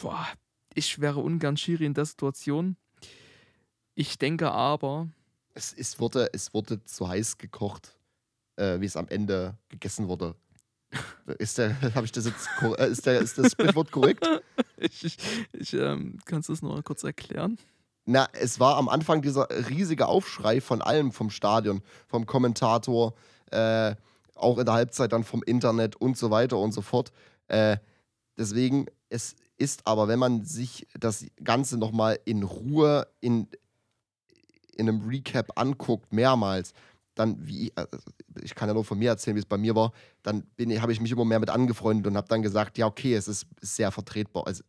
boah, 0.01 0.27
ich 0.73 0.99
wäre 0.99 1.19
ungern 1.19 1.57
Schiri 1.57 1.85
in 1.85 1.93
der 1.93 2.05
Situation. 2.05 2.77
Ich 3.95 4.17
denke 4.17 4.51
aber, 4.51 5.09
Es, 5.53 5.73
es, 5.73 5.99
wurde, 5.99 6.29
es 6.33 6.53
wurde 6.53 6.83
zu 6.83 7.07
heiß 7.07 7.37
gekocht, 7.37 7.97
äh, 8.55 8.79
wie 8.79 8.85
es 8.85 8.95
am 8.95 9.07
Ende 9.07 9.57
gegessen 9.69 10.07
wurde. 10.07 10.35
Ist 11.39 11.57
der, 11.57 11.81
habe 11.95 12.05
ich 12.05 12.13
das 12.13 12.25
jetzt, 12.25 12.47
äh, 12.61 12.89
ist, 12.89 13.05
der, 13.05 13.19
ist 13.19 13.37
das 13.37 13.51
Sprichwort 13.51 13.91
korrekt? 13.91 14.25
ich, 14.77 15.03
ich, 15.05 15.17
ich 15.51 15.73
ähm, 15.73 16.17
kannst 16.23 16.47
du 16.47 16.53
das 16.53 16.61
noch 16.61 16.81
kurz 16.81 17.03
erklären? 17.03 17.57
Na, 18.05 18.29
es 18.31 18.61
war 18.61 18.77
am 18.77 18.87
Anfang 18.87 19.21
dieser 19.21 19.49
riesige 19.69 20.07
Aufschrei 20.07 20.61
von 20.61 20.81
allem, 20.81 21.11
vom 21.11 21.29
Stadion, 21.29 21.81
vom 22.07 22.25
Kommentator, 22.25 23.13
äh, 23.51 23.95
auch 24.35 24.57
in 24.59 24.65
der 24.65 24.75
Halbzeit 24.75 25.11
dann 25.11 25.25
vom 25.25 25.43
Internet 25.43 25.97
und 25.97 26.17
so 26.17 26.31
weiter 26.31 26.57
und 26.57 26.71
so 26.71 26.81
fort. 26.81 27.11
Äh, 27.49 27.77
deswegen, 28.37 28.85
es 29.09 29.35
ist 29.57 29.85
aber, 29.85 30.07
wenn 30.07 30.19
man 30.19 30.45
sich 30.45 30.87
das 30.99 31.25
Ganze 31.43 31.77
nochmal 31.77 32.19
in 32.25 32.43
Ruhe 32.43 33.07
in, 33.21 33.47
in 34.75 34.87
einem 34.87 35.07
Recap 35.07 35.51
anguckt, 35.59 36.13
mehrmals, 36.13 36.73
dann, 37.15 37.35
wie, 37.45 37.69
äh, 37.75 37.87
ich 38.43 38.53
kann 38.53 38.67
ja 38.67 38.73
nur 38.73 38.85
von 38.85 38.99
mir 38.99 39.09
erzählen, 39.09 39.35
wie 39.35 39.39
es 39.39 39.45
bei 39.45 39.57
mir 39.57 39.75
war, 39.75 39.91
dann 40.21 40.43
habe 40.79 40.91
ich 40.91 41.01
mich 41.01 41.11
immer 41.11 41.25
mehr 41.25 41.39
mit 41.39 41.49
angefreundet 41.49 42.07
und 42.07 42.17
habe 42.17 42.27
dann 42.27 42.41
gesagt, 42.41 42.77
ja, 42.77 42.85
okay, 42.85 43.15
es 43.15 43.27
ist 43.27 43.47
sehr 43.61 43.91
vertretbar. 43.91 44.45
Also, 44.45 44.63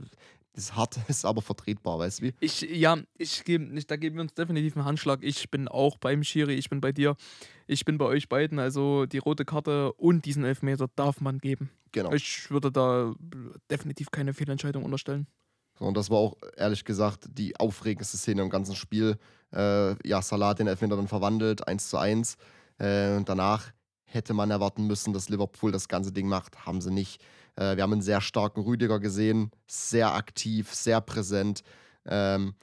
es 0.53 0.65
ist 0.65 0.77
hart, 0.77 0.97
es 1.09 1.09
ist 1.19 1.25
aber 1.25 1.43
vertretbar, 1.43 1.99
weißt 1.99 2.21
du 2.21 2.25
wie? 2.25 2.35
Ich, 2.41 2.63
ja, 2.63 2.99
ich 3.17 3.45
gebe, 3.45 3.65
nicht, 3.65 3.91
da 3.91 3.97
geben 3.97 4.17
wir 4.17 4.23
uns 4.23 4.35
definitiv 4.35 4.77
einen 4.77 4.85
Handschlag. 4.85 5.21
Ich 5.23 5.51
bin 5.51 5.69
auch 5.69 5.99
beim 5.99 6.25
Schiri, 6.25 6.55
ich 6.55 6.69
bin 6.69 6.81
bei 6.81 6.93
dir, 6.93 7.17
ich 7.67 7.85
bin 7.85 7.99
bei 7.99 8.07
euch 8.07 8.29
beiden. 8.29 8.59
Also 8.59 9.07
die 9.07 9.19
rote 9.19 9.45
Karte 9.45 9.93
und 9.95 10.25
diesen 10.25 10.45
Elfmeter 10.45 10.89
darf 10.97 11.21
man 11.21 11.39
geben. 11.39 11.71
Genau. 11.93 12.13
Ich 12.13 12.51
würde 12.51 12.71
da 12.71 13.15
definitiv 13.71 14.11
keine 14.11 14.35
Fehlentscheidung 14.35 14.85
unterstellen. 14.85 15.27
So, 15.79 15.85
und 15.85 15.97
das 15.97 16.11
war 16.11 16.19
auch, 16.19 16.37
ehrlich 16.57 16.85
gesagt, 16.85 17.29
die 17.31 17.59
aufregendste 17.59 18.17
Szene 18.17 18.43
im 18.43 18.51
ganzen 18.51 18.75
Spiel. 18.75 19.17
Äh, 19.53 19.95
ja, 20.07 20.21
Salah 20.23 20.49
hat 20.49 20.59
den 20.59 20.67
Elfmeter 20.67 20.97
dann 20.97 21.09
verwandelt, 21.09 21.67
1 21.67 21.89
zu 21.89 21.99
1. 21.99 22.37
Äh, 22.79 23.17
und 23.17 23.29
danach 23.29 23.73
hätte 24.05 24.35
man 24.35 24.51
erwarten 24.51 24.87
müssen, 24.87 25.13
dass 25.13 25.29
Liverpool 25.29 25.71
das 25.71 25.89
ganze 25.89 26.13
Ding 26.13 26.29
macht. 26.29 26.67
Haben 26.67 26.81
sie 26.81 26.91
nicht. 26.91 27.23
Äh, 27.59 27.77
wir 27.77 27.83
haben 27.83 27.93
einen 27.93 28.03
sehr 28.03 28.21
starken 28.21 28.61
Rüdiger 28.61 29.01
gesehen, 29.01 29.51
sehr 29.67 30.15
aktiv, 30.15 30.73
sehr 30.73 31.01
präsent. 31.01 31.63
Ähm, 32.07 32.55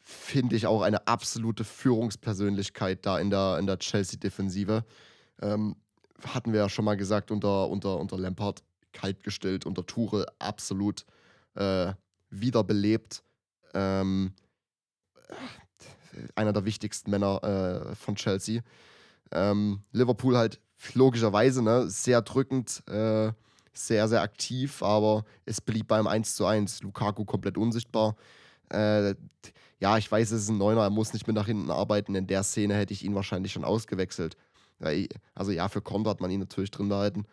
finde 0.00 0.56
ich, 0.56 0.66
auch 0.66 0.82
eine 0.82 1.06
absolute 1.06 1.64
Führungspersönlichkeit 1.64 3.06
da 3.06 3.18
in 3.18 3.30
der, 3.30 3.58
in 3.58 3.66
der 3.66 3.78
Chelsea-Defensive. 3.78 4.84
Ähm, 5.40 5.76
hatten 6.26 6.52
wir 6.52 6.60
ja 6.60 6.68
schon 6.68 6.84
mal 6.84 6.96
gesagt, 6.96 7.30
unter, 7.30 7.68
unter, 7.68 7.98
unter 7.98 8.18
Lampard 8.18 8.62
kaltgestellt, 8.92 9.64
unter 9.64 9.86
Tuchel 9.86 10.26
absolut 10.40 11.06
äh, 11.54 11.92
wiederbelebt. 12.30 13.22
Ähm, 13.72 14.34
einer 16.34 16.52
der 16.52 16.64
wichtigsten 16.64 17.10
Männer 17.10 17.42
äh, 17.92 17.94
von 17.94 18.16
Chelsea. 18.16 18.62
Ähm, 19.30 19.84
Liverpool 19.92 20.36
halt 20.36 20.60
logischerweise 20.94 21.62
ne, 21.62 21.88
sehr 21.88 22.20
drückend, 22.22 22.82
äh, 22.88 23.32
sehr, 23.86 24.08
sehr 24.08 24.22
aktiv, 24.22 24.82
aber 24.82 25.24
es 25.44 25.60
blieb 25.60 25.88
beim 25.88 26.06
1 26.06 26.34
zu 26.34 26.46
1. 26.46 26.82
Lukaku 26.82 27.24
komplett 27.24 27.58
unsichtbar. 27.58 28.16
Äh, 28.70 29.14
ja, 29.78 29.96
ich 29.98 30.10
weiß, 30.10 30.30
es 30.30 30.42
ist 30.42 30.48
ein 30.48 30.58
Neuner, 30.58 30.82
er 30.82 30.90
muss 30.90 31.12
nicht 31.12 31.26
mehr 31.26 31.34
nach 31.34 31.46
hinten 31.46 31.70
arbeiten. 31.70 32.14
In 32.14 32.26
der 32.26 32.42
Szene 32.42 32.74
hätte 32.74 32.92
ich 32.92 33.04
ihn 33.04 33.14
wahrscheinlich 33.14 33.52
schon 33.52 33.64
ausgewechselt. 33.64 34.36
Also 35.34 35.52
ja, 35.52 35.68
für 35.68 35.82
Konter 35.82 36.10
hat 36.10 36.20
man 36.20 36.30
ihn 36.30 36.40
natürlich 36.40 36.70
drin 36.70 36.88
behalten. 36.88 37.24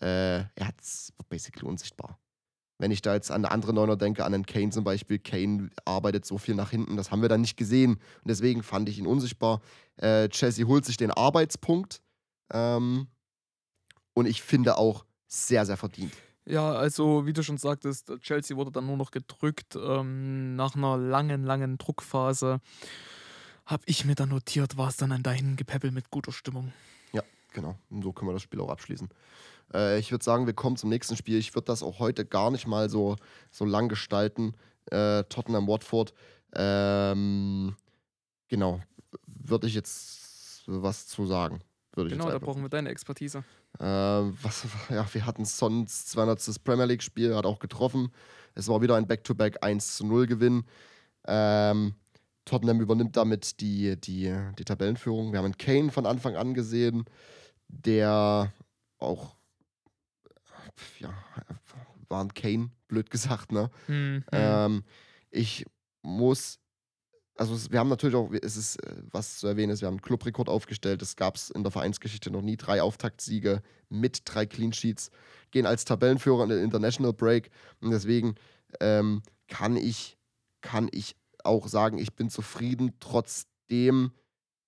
Äh, 0.00 0.44
er 0.54 0.68
hat 0.68 0.76
basically 1.28 1.66
unsichtbar. 1.66 2.18
Wenn 2.78 2.90
ich 2.90 3.02
da 3.02 3.14
jetzt 3.14 3.30
an 3.30 3.44
andere 3.44 3.72
Neuner 3.72 3.96
denke, 3.96 4.24
an 4.24 4.34
einen 4.34 4.46
Kane 4.46 4.70
zum 4.70 4.84
Beispiel, 4.84 5.18
Kane 5.18 5.70
arbeitet 5.84 6.24
so 6.24 6.38
viel 6.38 6.54
nach 6.54 6.70
hinten, 6.70 6.96
das 6.96 7.10
haben 7.10 7.22
wir 7.22 7.28
dann 7.28 7.40
nicht 7.40 7.56
gesehen. 7.56 7.94
Und 7.94 8.28
deswegen 8.28 8.62
fand 8.62 8.88
ich 8.88 8.98
ihn 8.98 9.06
unsichtbar. 9.06 9.60
Äh, 9.96 10.28
Chelsea 10.28 10.66
holt 10.66 10.84
sich 10.84 10.96
den 10.96 11.10
Arbeitspunkt. 11.10 12.02
Ähm, 12.52 13.06
und 14.14 14.26
ich 14.26 14.42
finde 14.42 14.76
auch 14.76 15.04
sehr, 15.34 15.66
sehr 15.66 15.76
verdient. 15.76 16.12
Ja, 16.46 16.72
also 16.72 17.26
wie 17.26 17.32
du 17.32 17.42
schon 17.42 17.56
sagtest, 17.56 18.12
Chelsea 18.20 18.56
wurde 18.56 18.70
dann 18.70 18.86
nur 18.86 18.96
noch 18.96 19.10
gedrückt 19.10 19.76
ähm, 19.76 20.56
nach 20.56 20.74
einer 20.74 20.98
langen, 20.98 21.44
langen 21.44 21.78
Druckphase. 21.78 22.60
Habe 23.64 23.82
ich 23.86 24.04
mir 24.04 24.14
dann 24.14 24.28
notiert, 24.28 24.76
war 24.76 24.88
es 24.88 24.98
dann 24.98 25.12
ein 25.12 25.22
Dahingepäppel 25.22 25.90
mit 25.90 26.10
guter 26.10 26.32
Stimmung. 26.32 26.72
Ja, 27.12 27.22
genau. 27.54 27.76
Und 27.88 28.02
so 28.02 28.12
können 28.12 28.28
wir 28.28 28.34
das 28.34 28.42
Spiel 28.42 28.60
auch 28.60 28.68
abschließen. 28.68 29.08
Äh, 29.72 29.98
ich 29.98 30.10
würde 30.10 30.22
sagen, 30.22 30.44
wir 30.44 30.52
kommen 30.52 30.76
zum 30.76 30.90
nächsten 30.90 31.16
Spiel. 31.16 31.38
Ich 31.38 31.54
würde 31.54 31.66
das 31.66 31.82
auch 31.82 31.98
heute 31.98 32.26
gar 32.26 32.50
nicht 32.50 32.66
mal 32.66 32.90
so, 32.90 33.16
so 33.50 33.64
lang 33.64 33.88
gestalten. 33.88 34.54
Äh, 34.90 35.24
Tottenham-Watford. 35.24 36.12
Ähm, 36.54 37.74
genau. 38.48 38.82
Würde 39.26 39.66
ich 39.66 39.74
jetzt 39.74 40.64
was 40.66 41.06
zu 41.06 41.24
sagen. 41.24 41.60
Würde 41.94 42.10
genau, 42.10 42.30
da 42.30 42.38
brauchen 42.38 42.62
wir 42.62 42.68
deine 42.68 42.90
Expertise. 42.90 43.44
Äh, 43.78 43.84
was, 43.84 44.66
ja, 44.90 45.06
wir 45.12 45.26
hatten 45.26 45.44
Sons 45.44 46.06
200. 46.06 46.64
Premier 46.64 46.86
League-Spiel, 46.86 47.34
hat 47.34 47.46
auch 47.46 47.58
getroffen. 47.58 48.12
Es 48.54 48.68
war 48.68 48.82
wieder 48.82 48.96
ein 48.96 49.06
Back-to-Back 49.06 49.62
1 49.62 49.96
zu 49.96 50.06
0 50.06 50.26
Gewinn. 50.26 50.64
Ähm, 51.26 51.94
Tottenham 52.44 52.80
übernimmt 52.80 53.16
damit 53.16 53.60
die, 53.60 53.98
die, 54.00 54.34
die 54.58 54.64
Tabellenführung. 54.64 55.32
Wir 55.32 55.38
haben 55.38 55.46
einen 55.46 55.58
Kane 55.58 55.90
von 55.90 56.06
Anfang 56.06 56.36
an 56.36 56.54
gesehen, 56.54 57.04
der 57.68 58.52
auch, 58.98 59.34
ja, 60.98 61.12
war 62.08 62.22
ein 62.22 62.34
Kane, 62.34 62.70
blöd 62.86 63.10
gesagt, 63.10 63.50
ne? 63.50 63.70
Mhm. 63.88 64.24
Ähm, 64.30 64.84
ich 65.30 65.64
muss 66.02 66.60
also 67.36 67.70
wir 67.70 67.78
haben 67.78 67.88
natürlich 67.88 68.14
auch, 68.16 68.30
es 68.42 68.56
ist, 68.56 68.76
äh, 68.84 69.02
was 69.10 69.38
zu 69.38 69.46
erwähnen 69.46 69.72
ist, 69.72 69.80
wir 69.80 69.86
haben 69.86 69.94
einen 69.94 70.02
Clubrekord 70.02 70.48
aufgestellt. 70.48 71.02
Das 71.02 71.16
gab 71.16 71.36
es 71.36 71.50
in 71.50 71.62
der 71.62 71.72
Vereinsgeschichte 71.72 72.30
noch 72.30 72.42
nie. 72.42 72.56
Drei 72.56 72.82
Auftaktsiege 72.82 73.62
mit 73.88 74.22
drei 74.24 74.46
Clean 74.46 74.72
Sheets. 74.72 75.10
Gehen 75.50 75.66
als 75.66 75.84
Tabellenführer 75.84 76.44
in 76.44 76.50
den 76.50 76.62
International 76.62 77.12
Break. 77.12 77.50
Und 77.80 77.90
deswegen 77.90 78.36
ähm, 78.80 79.22
kann, 79.48 79.76
ich, 79.76 80.16
kann 80.60 80.88
ich 80.92 81.16
auch 81.42 81.66
sagen, 81.66 81.98
ich 81.98 82.14
bin 82.14 82.30
zufrieden. 82.30 82.92
Trotzdem 83.00 84.12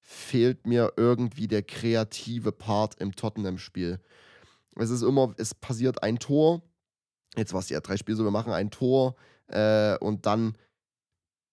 fehlt 0.01 0.67
mir 0.67 0.93
irgendwie 0.97 1.49
der 1.49 1.63
kreative 1.63 2.53
Part 2.53 3.01
im 3.01 3.15
Tottenham-Spiel. 3.15 4.01
Es 4.77 4.91
ist 4.91 5.03
immer, 5.03 5.35
es 5.39 5.55
passiert 5.55 6.03
ein 6.03 6.19
Tor. 6.19 6.63
Jetzt 7.37 7.53
war 7.53 7.61
es 7.61 7.69
ja 7.69 7.81
drei 7.81 7.97
Spiele 7.97 8.17
so, 8.17 8.25
wir 8.25 8.31
machen 8.31 8.53
ein 8.53 8.71
Tor 8.71 9.17
äh, 9.49 9.97
und 9.99 10.27
dann 10.27 10.57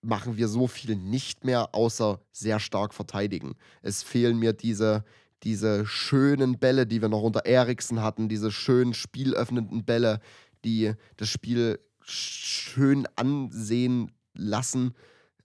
machen 0.03 0.37
wir 0.37 0.47
so 0.47 0.67
viel 0.67 0.95
nicht 0.95 1.45
mehr, 1.45 1.73
außer 1.73 2.19
sehr 2.31 2.59
stark 2.59 2.93
verteidigen. 2.93 3.55
Es 3.81 4.03
fehlen 4.03 4.37
mir 4.37 4.53
diese, 4.53 5.03
diese 5.43 5.85
schönen 5.85 6.59
Bälle, 6.59 6.85
die 6.85 7.01
wir 7.01 7.09
noch 7.09 7.21
unter 7.21 7.45
Eriksen 7.45 8.01
hatten, 8.01 8.29
diese 8.29 8.51
schönen 8.51 8.93
spielöffnenden 8.93 9.85
Bälle, 9.85 10.19
die 10.65 10.93
das 11.17 11.29
Spiel 11.29 11.79
schön 12.01 13.07
ansehen 13.15 14.11
lassen, 14.33 14.93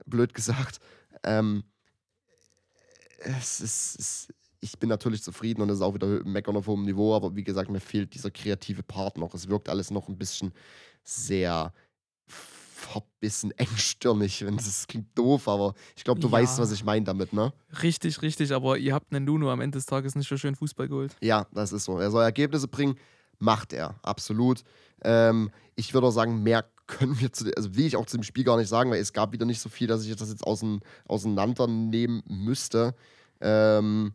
blöd 0.06 0.34
gesagt. 0.34 0.80
Ähm, 1.22 1.64
es 3.20 3.60
ist, 3.60 3.98
es, 3.98 4.28
ich 4.60 4.78
bin 4.78 4.88
natürlich 4.88 5.22
zufrieden 5.22 5.62
und 5.62 5.70
es 5.70 5.76
ist 5.76 5.82
auch 5.82 5.94
wieder 5.94 6.06
meckern 6.24 6.56
auf 6.56 6.66
hohem 6.66 6.84
Niveau, 6.84 7.14
aber 7.14 7.34
wie 7.36 7.44
gesagt, 7.44 7.70
mir 7.70 7.80
fehlt 7.80 8.14
dieser 8.14 8.30
kreative 8.30 8.82
Part 8.82 9.18
noch. 9.18 9.34
Es 9.34 9.48
wirkt 9.48 9.68
alles 9.68 9.90
noch 9.90 10.08
ein 10.08 10.18
bisschen 10.18 10.52
sehr 11.04 11.72
verbissen 12.78 13.50
engstirnig, 13.56 14.44
wenn 14.44 14.56
das 14.56 14.86
klingt 14.86 15.16
doof, 15.16 15.48
aber 15.48 15.74
ich 15.96 16.04
glaube, 16.04 16.20
du 16.20 16.28
ja. 16.28 16.32
weißt, 16.32 16.58
was 16.58 16.72
ich 16.72 16.84
meine 16.84 17.04
damit, 17.04 17.32
ne? 17.32 17.52
Richtig, 17.82 18.22
richtig, 18.22 18.52
aber 18.52 18.78
ihr 18.78 18.94
habt 18.94 19.12
einen 19.12 19.24
Nuno 19.24 19.50
am 19.50 19.60
Ende 19.60 19.78
des 19.78 19.86
Tages 19.86 20.14
nicht 20.14 20.28
so 20.28 20.36
schön 20.36 20.54
Fußball 20.54 20.88
geholt. 20.88 21.16
Ja, 21.20 21.46
das 21.52 21.72
ist 21.72 21.84
so. 21.84 21.98
Er 21.98 22.10
soll 22.10 22.22
Ergebnisse 22.22 22.68
bringen, 22.68 22.96
macht 23.38 23.72
er, 23.72 23.96
absolut. 24.02 24.62
Ähm, 25.02 25.50
ich 25.74 25.92
würde 25.92 26.06
auch 26.06 26.12
sagen, 26.12 26.42
mehr 26.42 26.64
können 26.86 27.18
wir 27.20 27.32
zu, 27.32 27.50
also 27.56 27.74
will 27.76 27.86
ich 27.86 27.96
auch 27.96 28.06
zu 28.06 28.16
dem 28.16 28.22
Spiel 28.22 28.44
gar 28.44 28.56
nicht 28.56 28.68
sagen, 28.68 28.90
weil 28.90 29.00
es 29.00 29.12
gab 29.12 29.32
wieder 29.32 29.44
nicht 29.44 29.60
so 29.60 29.68
viel, 29.68 29.86
dass 29.86 30.04
ich 30.04 30.16
das 30.16 30.30
jetzt 30.30 30.44
auseinandernehmen 30.44 32.22
müsste. 32.26 32.94
Ähm, 33.40 34.14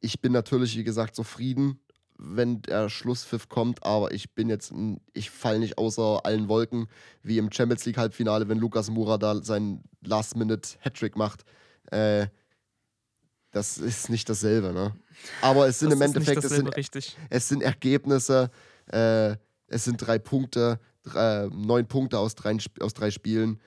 ich 0.00 0.20
bin 0.20 0.32
natürlich, 0.32 0.76
wie 0.76 0.84
gesagt, 0.84 1.16
zufrieden 1.16 1.80
wenn 2.18 2.62
der 2.62 2.88
Schlusspfiff 2.88 3.48
kommt, 3.48 3.84
aber 3.84 4.12
ich 4.12 4.34
bin 4.34 4.48
jetzt, 4.48 4.72
ich 5.12 5.30
falle 5.30 5.60
nicht 5.60 5.78
außer 5.78 6.20
allen 6.24 6.48
Wolken, 6.48 6.88
wie 7.22 7.38
im 7.38 7.50
Champions 7.52 7.86
League 7.86 7.96
Halbfinale, 7.96 8.48
wenn 8.48 8.58
Lukas 8.58 8.90
Mura 8.90 9.18
da 9.18 9.36
seinen 9.42 9.84
Last-Minute-Hattrick 10.02 11.16
macht. 11.16 11.44
Äh, 11.92 12.26
das 13.52 13.78
ist 13.78 14.10
nicht 14.10 14.28
dasselbe, 14.28 14.72
ne? 14.72 14.94
Aber 15.40 15.68
es 15.68 15.78
sind 15.78 15.90
das 15.90 15.98
im 15.98 16.02
Endeffekt, 16.02 16.44
es 16.44 16.50
sind, 16.50 16.76
richtig. 16.76 17.16
es 17.30 17.48
sind 17.48 17.62
Ergebnisse, 17.62 18.50
äh, 18.86 19.36
es 19.68 19.84
sind 19.84 19.98
drei 19.98 20.18
Punkte, 20.18 20.80
drei, 21.02 21.48
neun 21.52 21.86
Punkte 21.86 22.18
aus 22.18 22.34
drei, 22.34 22.56
aus 22.80 22.94
drei 22.94 23.10
Spielen. 23.10 23.60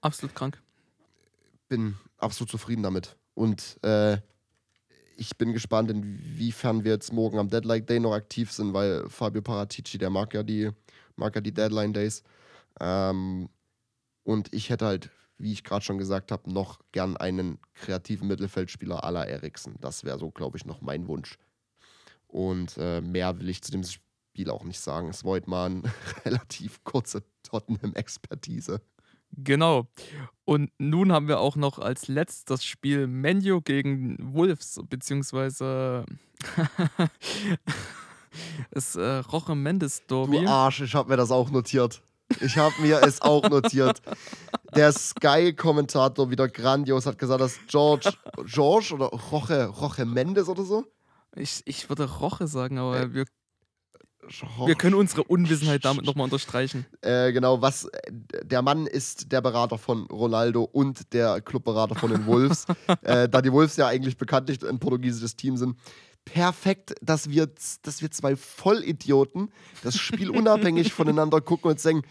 Absolut 0.00 0.34
krank. 0.34 0.60
Bin 1.68 1.96
absolut 2.18 2.50
zufrieden 2.50 2.82
damit. 2.82 3.16
Und 3.34 3.78
äh, 3.82 4.18
ich 5.16 5.36
bin 5.36 5.52
gespannt, 5.52 5.90
inwiefern 5.90 6.84
wir 6.84 6.92
jetzt 6.92 7.12
morgen 7.12 7.38
am 7.38 7.48
Deadline 7.48 7.86
Day 7.86 8.00
noch 8.00 8.12
aktiv 8.12 8.52
sind, 8.52 8.72
weil 8.74 9.08
Fabio 9.08 9.42
Paratici, 9.42 9.98
der 9.98 10.10
mag 10.10 10.34
ja 10.34 10.42
die, 10.42 10.70
mag 11.16 11.34
ja 11.34 11.40
die 11.40 11.52
Deadline 11.52 11.92
Days. 11.92 12.22
Ähm, 12.80 13.48
und 14.24 14.52
ich 14.52 14.70
hätte 14.70 14.86
halt, 14.86 15.10
wie 15.38 15.52
ich 15.52 15.64
gerade 15.64 15.84
schon 15.84 15.98
gesagt 15.98 16.32
habe, 16.32 16.50
noch 16.52 16.80
gern 16.92 17.16
einen 17.16 17.58
kreativen 17.74 18.28
Mittelfeldspieler 18.28 19.04
à 19.04 19.10
la 19.10 19.24
Eriksen. 19.24 19.76
Das 19.80 20.04
wäre 20.04 20.18
so, 20.18 20.30
glaube 20.30 20.58
ich, 20.58 20.66
noch 20.66 20.80
mein 20.80 21.06
Wunsch. 21.08 21.38
Und 22.26 22.76
äh, 22.76 23.00
mehr 23.00 23.38
will 23.38 23.48
ich 23.48 23.62
zu 23.62 23.70
dem 23.70 23.84
Spiel 23.84 24.50
auch 24.50 24.64
nicht 24.64 24.80
sagen. 24.80 25.08
Es 25.08 25.24
heute 25.24 25.48
mal 25.48 25.66
eine 25.66 25.82
relativ 26.24 26.82
kurze 26.84 27.22
Tottenham-Expertise. 27.42 28.80
Genau. 29.32 29.86
Und 30.44 30.70
nun 30.78 31.12
haben 31.12 31.28
wir 31.28 31.40
auch 31.40 31.56
noch 31.56 31.78
als 31.78 32.08
letztes 32.08 32.64
Spiel 32.64 33.06
Menu 33.06 33.60
gegen 33.60 34.16
Wolves, 34.34 34.80
beziehungsweise 34.88 36.06
das 38.70 38.96
äh, 38.96 39.18
Roche 39.18 39.54
Mendes 39.54 40.06
Derby. 40.06 40.40
Du 40.40 40.48
Arsch, 40.48 40.82
ich 40.82 40.94
habe 40.94 41.10
mir 41.10 41.16
das 41.16 41.30
auch 41.30 41.50
notiert. 41.50 42.02
Ich 42.40 42.56
habe 42.56 42.74
mir 42.80 43.02
es 43.02 43.22
auch 43.22 43.48
notiert. 43.48 44.02
Der 44.74 44.92
Sky-Kommentator 44.92 46.30
wieder 46.30 46.48
grandios 46.48 47.06
hat 47.06 47.18
gesagt, 47.18 47.40
dass 47.40 47.58
George, 47.68 48.12
George 48.44 48.94
oder 48.94 49.06
Roche, 49.06 49.66
Roche 49.66 50.04
Mendes 50.04 50.48
oder 50.48 50.64
so? 50.64 50.84
Ich, 51.34 51.62
ich 51.66 51.88
würde 51.88 52.10
Roche 52.18 52.46
sagen, 52.46 52.78
aber 52.78 52.98
äh, 53.00 53.14
wir 53.14 53.26
wir 54.64 54.74
können 54.74 54.94
unsere 54.94 55.24
Unwissenheit 55.24 55.84
damit 55.84 56.04
nochmal 56.06 56.24
unterstreichen. 56.24 56.86
Äh, 57.00 57.32
genau, 57.32 57.62
was 57.62 57.88
der 58.10 58.62
Mann 58.62 58.86
ist 58.86 59.32
der 59.32 59.40
Berater 59.40 59.78
von 59.78 60.06
Ronaldo 60.06 60.64
und 60.64 61.12
der 61.12 61.40
Clubberater 61.40 61.94
von 61.94 62.10
den 62.10 62.26
Wolves. 62.26 62.66
äh, 63.02 63.28
da 63.28 63.42
die 63.42 63.52
Wolves 63.52 63.76
ja 63.76 63.86
eigentlich 63.86 64.16
bekanntlich 64.16 64.64
ein 64.66 64.78
portugiesisches 64.78 65.36
Team 65.36 65.56
sind. 65.56 65.76
Perfekt, 66.24 66.94
dass 67.02 67.30
wir, 67.30 67.48
dass 67.82 68.02
wir 68.02 68.10
zwei 68.10 68.36
Vollidioten 68.36 69.50
das 69.82 69.96
Spiel 69.96 70.30
unabhängig 70.36 70.92
voneinander 70.92 71.40
gucken 71.40 71.70
und 71.70 71.80
sagen, 71.80 72.02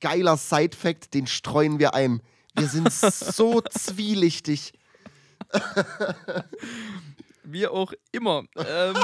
geiler 0.00 0.36
Side-Fact, 0.36 1.14
den 1.14 1.26
streuen 1.26 1.78
wir 1.78 1.94
ein. 1.94 2.20
Wir 2.56 2.68
sind 2.68 2.90
so 2.92 3.60
zwielichtig. 3.62 4.72
Wie 7.44 7.66
auch 7.66 7.92
immer. 8.12 8.44
Ähm 8.56 8.96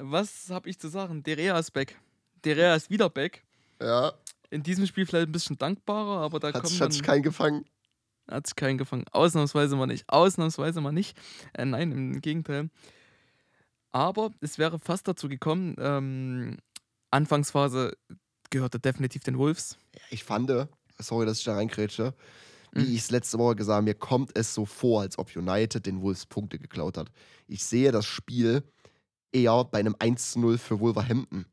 was 0.00 0.50
habe 0.50 0.68
ich 0.68 0.78
zu 0.78 0.88
sagen? 0.88 1.22
Derea 1.22 1.58
ist 1.58 1.72
back. 1.72 1.98
Derea 2.44 2.74
ist 2.74 2.90
wieder 2.90 3.10
back. 3.10 3.44
Ja. 3.80 4.12
In 4.50 4.62
diesem 4.62 4.86
Spiel 4.86 5.06
vielleicht 5.06 5.28
ein 5.28 5.32
bisschen 5.32 5.58
dankbarer, 5.58 6.20
aber 6.22 6.40
da 6.40 6.48
Hat, 6.48 6.62
kommt 6.62 6.80
hat 6.80 6.92
sich 6.92 7.02
keinen 7.02 7.22
gefangen. 7.22 7.64
hat 8.30 8.46
sich 8.46 8.56
keinen 8.56 8.78
gefangen. 8.78 9.04
Ausnahmsweise 9.12 9.76
mal 9.76 9.86
nicht. 9.86 10.08
Ausnahmsweise 10.08 10.80
mal 10.80 10.92
nicht. 10.92 11.16
Äh, 11.52 11.64
nein, 11.66 11.92
im 11.92 12.20
Gegenteil. 12.20 12.70
Aber 13.90 14.30
es 14.40 14.58
wäre 14.58 14.78
fast 14.78 15.08
dazu 15.08 15.28
gekommen, 15.28 15.74
ähm, 15.78 16.58
Anfangsphase 17.10 17.96
gehörte 18.50 18.78
definitiv 18.78 19.22
den 19.24 19.38
Wolves. 19.38 19.78
Ich 20.10 20.24
fand, 20.24 20.50
sorry, 20.98 21.26
dass 21.26 21.38
ich 21.38 21.44
da 21.44 21.54
reinkrätsche, 21.54 22.14
wie 22.72 22.80
Mhm. 22.84 22.92
ich 22.94 22.98
es 22.98 23.10
letzte 23.10 23.38
Woche 23.38 23.56
gesagt 23.56 23.76
habe, 23.76 23.84
mir 23.84 23.94
kommt 23.94 24.36
es 24.36 24.52
so 24.54 24.66
vor, 24.66 25.00
als 25.02 25.18
ob 25.18 25.34
United 25.34 25.86
den 25.86 26.02
Wolves 26.02 26.26
Punkte 26.26 26.58
geklaut 26.58 26.98
hat. 26.98 27.10
Ich 27.46 27.64
sehe 27.64 27.92
das 27.92 28.04
Spiel 28.06 28.62
eher 29.32 29.64
bei 29.64 29.78
einem 29.78 29.96
1 29.98 30.32
zu 30.32 30.40
0 30.40 30.58
für 30.58 30.80
Wolverhampton. 30.80 31.46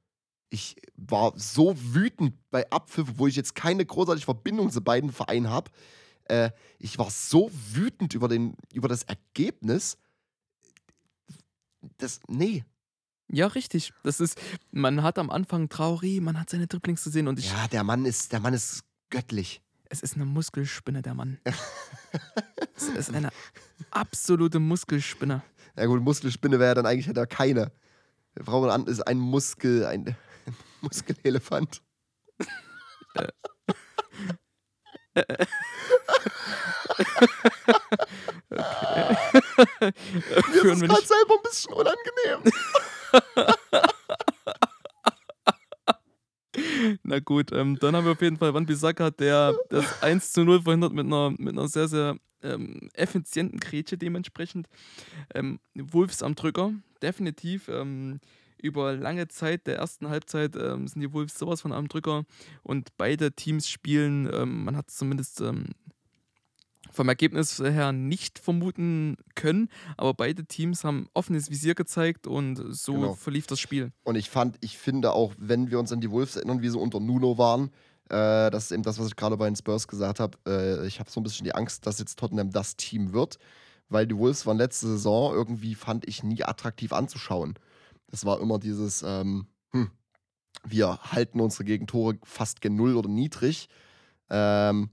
Ich 0.49 0.76
war 0.95 1.34
so 1.36 1.76
wütend 1.78 2.34
bei 2.49 2.69
Abpfiff, 2.69 3.13
wo 3.15 3.28
ich 3.28 3.36
jetzt 3.36 3.55
keine 3.55 3.86
großartige 3.86 4.26
Verbindung 4.26 4.71
zu 4.71 4.82
beiden 4.82 5.11
Vereinen 5.11 5.49
habe. 5.49 5.71
Äh, 6.26 6.51
ich 6.80 6.97
war 6.97 7.09
so 7.09 7.51
wütend 7.51 8.13
über, 8.13 8.28
den, 8.28 8.55
über 8.73 8.88
das 8.88 9.03
Ergebnis. 9.03 9.97
Das, 11.97 12.19
nee. 12.28 12.63
Ja, 13.28 13.47
richtig. 13.47 13.91
Das 14.03 14.19
ist, 14.19 14.39
man 14.71 15.03
hat 15.03 15.17
am 15.17 15.30
Anfang 15.30 15.67
Trauri, 15.69 16.19
man 16.21 16.39
hat 16.39 16.49
seine 16.49 16.67
Dribblings 16.67 17.03
gesehen 17.03 17.28
und 17.28 17.39
ich, 17.39 17.49
Ja, 17.49 17.67
der 17.67 17.84
Mann 17.84 18.05
ist, 18.05 18.32
der 18.32 18.39
Mann 18.39 18.53
ist 18.53 18.84
göttlich. 19.09 19.61
es 19.89 20.01
ist 20.01 20.15
eine 20.15 20.26
Muskelspinne, 20.26 21.01
der 21.01 21.15
Mann. 21.15 21.39
es 22.76 22.88
ist 22.89 23.13
eine 23.13 23.30
absolute 23.91 24.59
Muskelspinne. 24.59 25.43
Ja 25.78 25.86
gut, 25.86 26.01
Muskelspinne 26.01 26.59
wäre 26.59 26.76
dann 26.76 26.86
eigentlich 26.86 27.07
hätte 27.07 27.19
er 27.19 27.28
keine. 27.28 27.71
Wir 28.34 28.45
brauchen 28.45 28.69
an, 28.69 28.88
ist 28.88 29.01
ein 29.01 29.17
Muskel, 29.17 29.86
ein, 29.86 30.07
ein 30.07 30.55
Muskelelefant. 30.82 31.82
Mir 33.15 33.34
Führen 40.61 40.73
ist 40.73 40.82
gerade 40.82 41.05
selber 41.05 41.36
ein 41.36 41.43
bisschen 41.43 41.73
unangenehm. 41.73 42.51
na 47.03 47.19
gut, 47.19 47.51
ähm, 47.51 47.78
dann 47.80 47.95
haben 47.95 48.05
wir 48.05 48.13
auf 48.13 48.21
jeden 48.21 48.38
Fall 48.38 48.53
Van 48.53 48.65
Bissaka, 48.65 49.11
der 49.11 49.55
das 49.69 50.01
1 50.01 50.34
zu 50.34 50.43
0 50.43 50.61
verhindert 50.61 50.93
mit 50.93 51.05
einer, 51.05 51.32
mit 51.32 51.49
einer 51.49 51.67
sehr, 51.67 51.88
sehr 51.88 52.17
ähm, 52.43 52.89
effizienten 52.93 53.59
Grätsche 53.59 53.97
dementsprechend. 53.97 54.67
Ähm, 55.34 55.59
Wolves 55.73 56.23
am 56.23 56.36
Drücker, 56.36 56.73
definitiv. 57.01 57.67
Ähm, 57.67 58.19
über 58.61 58.93
lange 58.93 59.28
Zeit 59.28 59.67
der 59.67 59.78
ersten 59.78 60.09
Halbzeit 60.09 60.55
ähm, 60.55 60.88
sind 60.88 61.01
die 61.01 61.13
Wolves 61.13 61.38
sowas 61.38 61.61
von 61.61 61.71
am 61.71 61.88
Drücker 61.88 62.26
und 62.63 62.89
beide 62.97 63.32
Teams 63.34 63.69
spielen, 63.69 64.30
ähm, 64.34 64.63
man 64.63 64.76
hat 64.76 64.89
es 64.89 64.95
zumindest 64.95 65.43
vom 66.95 67.09
Ergebnis 67.09 67.59
her 67.59 67.91
nicht 67.91 68.39
vermuten 68.39 69.17
können, 69.35 69.69
aber 69.97 70.13
beide 70.13 70.45
Teams 70.45 70.83
haben 70.83 71.07
offenes 71.13 71.49
Visier 71.49 71.75
gezeigt 71.75 72.25
und 72.27 72.55
so 72.73 72.93
Genau. 72.93 73.13
verlief 73.13 73.47
das 73.47 73.59
Spiel. 73.59 73.91
Und 74.03 74.15
ich 74.15 74.29
fand, 74.29 74.57
ich 74.61 74.77
finde 74.77 75.11
auch, 75.11 75.33
wenn 75.37 75.69
wir 75.69 75.79
uns 75.79 75.91
an 75.91 76.01
die 76.01 76.09
Wolves 76.11 76.35
erinnern, 76.35 76.61
wie 76.61 76.69
sie 76.69 76.77
unter 76.79 76.99
Nuno 76.99 77.37
waren, 77.37 77.69
äh, 78.09 78.49
das 78.51 78.65
ist 78.65 78.71
eben 78.71 78.83
das, 78.83 78.99
was 78.99 79.07
ich 79.07 79.15
gerade 79.15 79.35
bei 79.37 79.45
den 79.49 79.55
Spurs 79.55 79.87
gesagt 79.87 80.19
habe. 80.19 80.37
Äh, 80.47 80.87
ich 80.87 80.99
habe 80.99 81.09
so 81.09 81.19
ein 81.19 81.23
bisschen 81.23 81.43
die 81.43 81.55
Angst, 81.55 81.85
dass 81.87 81.99
jetzt 81.99 82.17
Tottenham 82.19 82.51
das 82.51 82.75
Team 82.75 83.13
wird, 83.13 83.37
weil 83.89 84.07
die 84.07 84.15
Wolves 84.17 84.45
waren 84.45 84.57
letzte 84.57 84.87
Saison 84.87 85.33
irgendwie, 85.33 85.75
fand 85.75 86.07
ich, 86.07 86.23
nie 86.23 86.43
attraktiv 86.43 86.93
anzuschauen. 86.93 87.55
Das 88.07 88.23
war 88.25 88.39
immer 88.39 88.59
dieses, 88.59 89.03
ähm, 89.03 89.47
hm, 89.71 89.89
wir 90.63 90.99
halten 91.01 91.39
unsere 91.39 91.63
Gegentore 91.65 92.17
fast 92.23 92.61
gen 92.61 92.75
Null 92.75 92.95
oder 92.95 93.09
niedrig 93.09 93.67
ähm, 94.29 94.89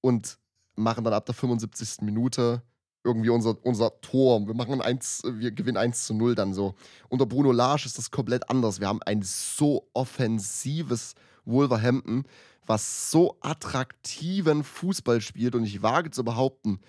und 0.00 0.38
machen 0.78 1.04
dann 1.04 1.14
ab 1.14 1.26
der 1.26 1.34
75. 1.34 2.02
Minute 2.02 2.62
irgendwie 3.04 3.30
unser, 3.30 3.56
unser 3.64 4.00
Tor. 4.00 4.46
Wir 4.46 4.54
machen 4.54 4.80
eins, 4.80 5.22
wir 5.24 5.52
gewinnen 5.52 5.76
1 5.76 6.06
zu 6.06 6.14
0 6.14 6.34
dann 6.34 6.52
so. 6.52 6.74
Unter 7.08 7.26
Bruno 7.26 7.52
Lage 7.52 7.86
ist 7.86 7.98
das 7.98 8.10
komplett 8.10 8.50
anders. 8.50 8.80
Wir 8.80 8.88
haben 8.88 9.02
ein 9.02 9.22
so 9.22 9.88
offensives 9.94 11.14
Wolverhampton, 11.44 12.24
was 12.66 13.10
so 13.10 13.38
attraktiven 13.40 14.62
Fußball 14.62 15.20
spielt 15.20 15.54
und 15.54 15.64
ich 15.64 15.82
wage 15.82 16.10
zu 16.10 16.24
behaupten, 16.24 16.80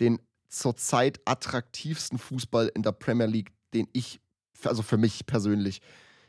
den 0.00 0.18
zurzeit 0.48 1.20
attraktivsten 1.24 2.18
Fußball 2.18 2.72
in 2.74 2.82
der 2.82 2.92
Premier 2.92 3.26
League, 3.26 3.52
den 3.74 3.86
ich, 3.92 4.20
also 4.64 4.82
für 4.82 4.96
mich 4.96 5.26
persönlich, 5.26 5.80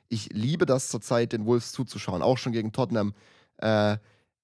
ich 0.09 0.29
liebe 0.31 0.65
das 0.65 0.89
zurzeit, 0.89 1.33
den 1.33 1.45
Wolves 1.45 1.71
zuzuschauen, 1.71 2.21
auch 2.21 2.37
schon 2.37 2.51
gegen 2.51 2.71
Tottenham. 2.71 3.13
Äh, 3.57 3.97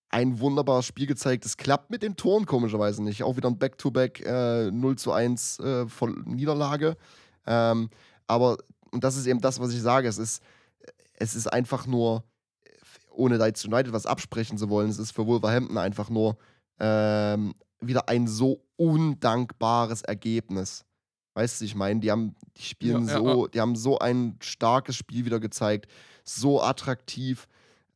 ein 0.10 0.40
wunderbares 0.40 0.86
Spiel 0.86 1.08
gezeigt. 1.08 1.46
Es 1.46 1.58
klappt 1.58 1.90
mit 1.90 2.04
den 2.04 2.16
Toren 2.16 2.46
komischerweise 2.46 3.04
nicht. 3.04 3.24
Auch 3.24 3.38
wieder 3.38 3.50
ein 3.50 3.58
Back-to-Back 3.58 4.26
äh, 4.26 4.72
0 4.72 4.96
zu 4.98 5.12
1 5.12 5.60
äh, 5.60 5.88
voll 5.88 6.16
Niederlage. 6.26 6.96
Ähm, 7.46 7.90
aber, 8.28 8.58
und 8.92 9.04
das 9.04 9.18
ist 9.18 9.28
eben 9.28 9.42
das, 9.42 9.60
was 9.60 9.74
ich 9.74 9.82
sage, 9.82 10.08
es 10.08 10.18
ist, 10.18 10.42
es 11.14 11.36
ist 11.36 11.52
einfach 11.52 11.86
nur, 11.86 12.24
ohne 13.12 13.38
da 13.38 13.48
jetzt 13.48 13.66
United 13.66 13.94
was 13.94 14.06
absprechen 14.06 14.58
zu 14.58 14.70
wollen, 14.70 14.90
es 14.90 15.00
ist 15.00 15.12
für 15.12 15.26
Wolverhampton 15.26 15.78
einfach 15.78 16.10
nur 16.10 16.38
ähm, 16.80 17.54
wieder 17.80 18.10
ein 18.10 18.28
so 18.28 18.64
undankbares 18.78 20.02
Ergebnis. 20.02 20.86
Weißt 21.34 21.60
du, 21.60 21.66
ich 21.66 21.76
meine, 21.76 22.00
die 22.00 22.12
haben, 22.12 22.36
die 22.58 22.64
spielen 22.64 23.08
Ja, 23.08 23.14
ja, 23.14 23.20
so, 23.20 23.48
die 23.48 23.60
haben 23.60 23.76
so 23.76 24.00
ein 24.00 24.38
starkes 24.42 24.96
Spiel 24.96 25.26
wieder 25.26 25.40
gezeigt, 25.40 25.92
so 26.24 26.62
attraktiv, 26.62 27.48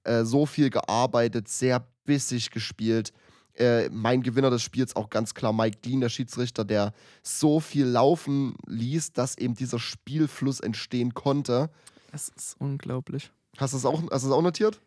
äh, 0.03 0.23
so 0.23 0.45
viel 0.45 0.69
gearbeitet, 0.69 1.47
sehr 1.47 1.87
bissig 2.09 2.49
gespielt. 2.49 3.13
Äh, 3.53 3.89
mein 3.89 4.23
Gewinner 4.23 4.49
des 4.49 4.63
Spiels 4.63 4.95
auch 4.95 5.11
ganz 5.11 5.35
klar 5.35 5.53
Mike 5.53 5.77
Dean, 5.85 6.01
der 6.01 6.09
Schiedsrichter, 6.09 6.65
der 6.65 6.91
so 7.21 7.59
viel 7.59 7.85
laufen 7.85 8.55
ließ, 8.65 9.13
dass 9.13 9.37
eben 9.37 9.53
dieser 9.53 9.77
Spielfluss 9.77 10.59
entstehen 10.59 11.13
konnte. 11.13 11.69
Das 12.11 12.29
ist 12.29 12.55
unglaublich. 12.59 13.31
Hast 13.57 13.73
du 13.73 13.77
das 13.77 13.85
auch, 13.85 14.01
hast 14.11 14.25
auch 14.25 14.41
notiert? 14.41 14.81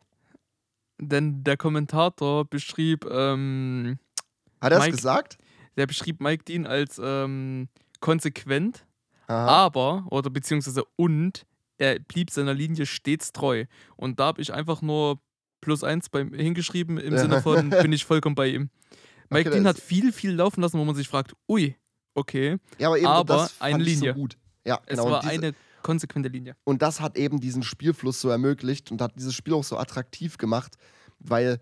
Denn 0.99 1.45
der 1.45 1.57
Kommentator 1.57 2.45
beschrieb, 2.45 3.05
ähm, 3.09 3.99
Hat 4.61 4.73
er 4.73 4.81
es 4.81 4.91
gesagt? 4.91 5.39
der 5.77 5.87
beschrieb 5.87 6.20
Mike 6.20 6.45
Dean 6.45 6.66
als 6.66 7.01
ähm, 7.03 7.68
konsequent, 8.01 8.85
Aha. 9.29 9.47
aber, 9.47 10.07
oder 10.11 10.29
beziehungsweise 10.29 10.83
und, 10.97 11.47
er 11.79 11.99
blieb 11.99 12.31
seiner 12.31 12.55
Linie 12.55 12.87
stets 12.87 13.33
treu. 13.33 13.64
Und 13.97 14.20
da 14.20 14.27
habe 14.27 14.43
ich 14.43 14.53
einfach 14.53 14.83
nur 14.83 15.20
plus 15.63 15.83
eins 15.83 16.11
beim, 16.11 16.35
hingeschrieben 16.35 16.99
im. 16.99 17.17
Sinne 17.17 17.41
von, 17.43 17.71
bin 17.71 17.93
ich 17.93 18.05
vollkommen 18.05 18.35
bei 18.35 18.49
ihm. 18.49 18.69
Mike 19.31 19.49
Okay, 19.49 19.59
Dean 19.59 19.67
hat 19.67 19.79
viel, 19.79 20.13
viel 20.13 20.33
laufen 20.33 20.61
lassen, 20.61 20.79
wo 20.79 20.85
man 20.85 20.95
sich 20.95 21.09
fragt, 21.09 21.35
ui, 21.49 21.75
okay, 22.15 22.59
ja, 22.79 22.89
aber 22.89 22.99
eben 22.99 23.07
aber 23.07 23.51
eine 23.61 23.83
Linie. 23.83 24.13
so 24.13 24.21
gut. 24.21 24.37
Ja, 24.67 24.81
es 24.85 24.99
genau. 24.99 25.11
war 25.11 25.23
und, 25.23 25.33
diese, 25.33 25.47
eine 25.47 25.55
konsequente 25.83 26.29
Linie. 26.29 26.55
und 26.65 26.83
das 26.83 27.01
hat 27.01 27.17
eben 27.17 27.41
diesen 27.41 27.63
Spielfluss 27.63 28.21
so 28.21 28.29
ermöglicht 28.29 28.93
und 28.93 29.01
hat 29.01 29.17
dieses 29.17 29.35
Spiel 29.35 29.55
auch 29.55 29.65
so 29.65 29.79
attraktiv 29.79 30.37
gemacht, 30.37 30.77
weil 31.19 31.59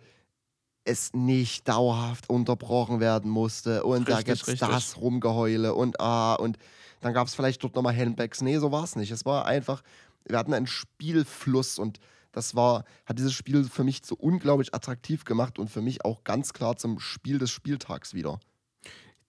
es 0.84 1.12
nicht 1.12 1.68
dauerhaft 1.68 2.28
unterbrochen 2.28 2.98
werden 2.98 3.30
musste 3.30 3.84
und 3.84 4.08
da 4.08 4.16
Richtig, 4.16 4.34
gibt's 4.34 4.48
richtig. 4.48 4.68
das 4.68 4.96
Rumgeheule 4.96 5.74
und 5.74 6.00
ah 6.00 6.34
und 6.34 6.58
dann 7.00 7.14
gab 7.14 7.28
es 7.28 7.34
vielleicht 7.34 7.62
dort 7.62 7.74
nochmal 7.74 7.96
Handbacks. 7.96 8.42
Nee, 8.42 8.58
so 8.58 8.72
war 8.72 8.84
es 8.84 8.96
nicht. 8.96 9.10
Es 9.10 9.24
war 9.24 9.46
einfach, 9.46 9.82
wir 10.26 10.38
hatten 10.38 10.52
einen 10.52 10.66
Spielfluss 10.66 11.78
und 11.78 11.98
das 12.32 12.54
war, 12.54 12.84
hat 13.06 13.18
dieses 13.18 13.32
Spiel 13.32 13.64
für 13.64 13.84
mich 13.84 14.00
so 14.04 14.14
unglaublich 14.14 14.74
attraktiv 14.74 15.24
gemacht 15.24 15.58
und 15.58 15.68
für 15.68 15.82
mich 15.82 16.04
auch 16.04 16.24
ganz 16.24 16.52
klar 16.52 16.76
zum 16.76 17.00
Spiel 17.00 17.38
des 17.38 17.50
Spieltags 17.50 18.14
wieder. 18.14 18.40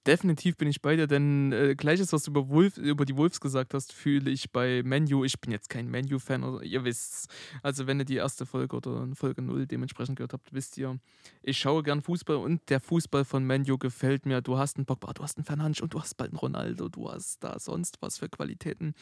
Definitiv 0.08 0.58
bin 0.58 0.68
ich 0.68 0.82
bei 0.82 0.95
dir, 0.95 1.06
denn 1.06 1.52
äh, 1.52 1.76
gleiches, 1.76 2.12
was 2.12 2.24
du 2.24 2.32
über, 2.32 2.49
Wolf, 2.49 2.78
über 2.78 3.06
die 3.06 3.16
Wolves 3.16 3.39
gesagt 3.39 3.76
hast, 3.76 3.93
fühle 3.93 4.32
ich 4.32 4.52
bei 4.52 4.82
Menu. 4.84 5.24
Ich 5.24 5.39
bin 5.39 5.52
jetzt 5.52 5.70
kein 5.70 5.91
Menu-Fan, 5.91 6.43
oder 6.43 6.64
ihr 6.64 6.84
wisst's. 6.84 7.28
Also, 7.62 7.86
wenn 7.86 7.99
ihr 7.99 8.06
die 8.06 8.16
erste 8.16 8.47
Folge 8.47 8.78
oder 8.78 9.08
Folge 9.14 9.43
0 9.43 9.68
dementsprechend 9.68 10.16
gehört 10.16 10.34
habt, 10.34 10.52
wisst 10.54 10.76
ihr, 10.80 10.99
ich 11.43 11.60
schaue 11.60 11.84
gern 11.84 12.02
Fußball 12.02 12.38
und 12.38 12.68
der 12.72 12.80
Fußball 12.80 13.26
von 13.26 13.45
Menu 13.45 13.78
gefällt 13.78 14.26
mir. 14.26 14.41
Du 14.41 14.58
hast 14.58 14.78
einen 14.78 14.88
Pogba, 14.88 15.14
du 15.14 15.22
hast 15.22 15.38
einen 15.38 15.45
Fernandes 15.45 15.82
und 15.82 15.93
du 15.93 16.02
hast 16.02 16.16
bald 16.18 16.32
einen 16.32 16.39
Ronaldo, 16.39 16.89
du 16.89 17.12
hast 17.12 17.43
da 17.43 17.60
sonst 17.60 18.02
was 18.02 18.18
für 18.18 18.28
Qualitäten. 18.28 18.95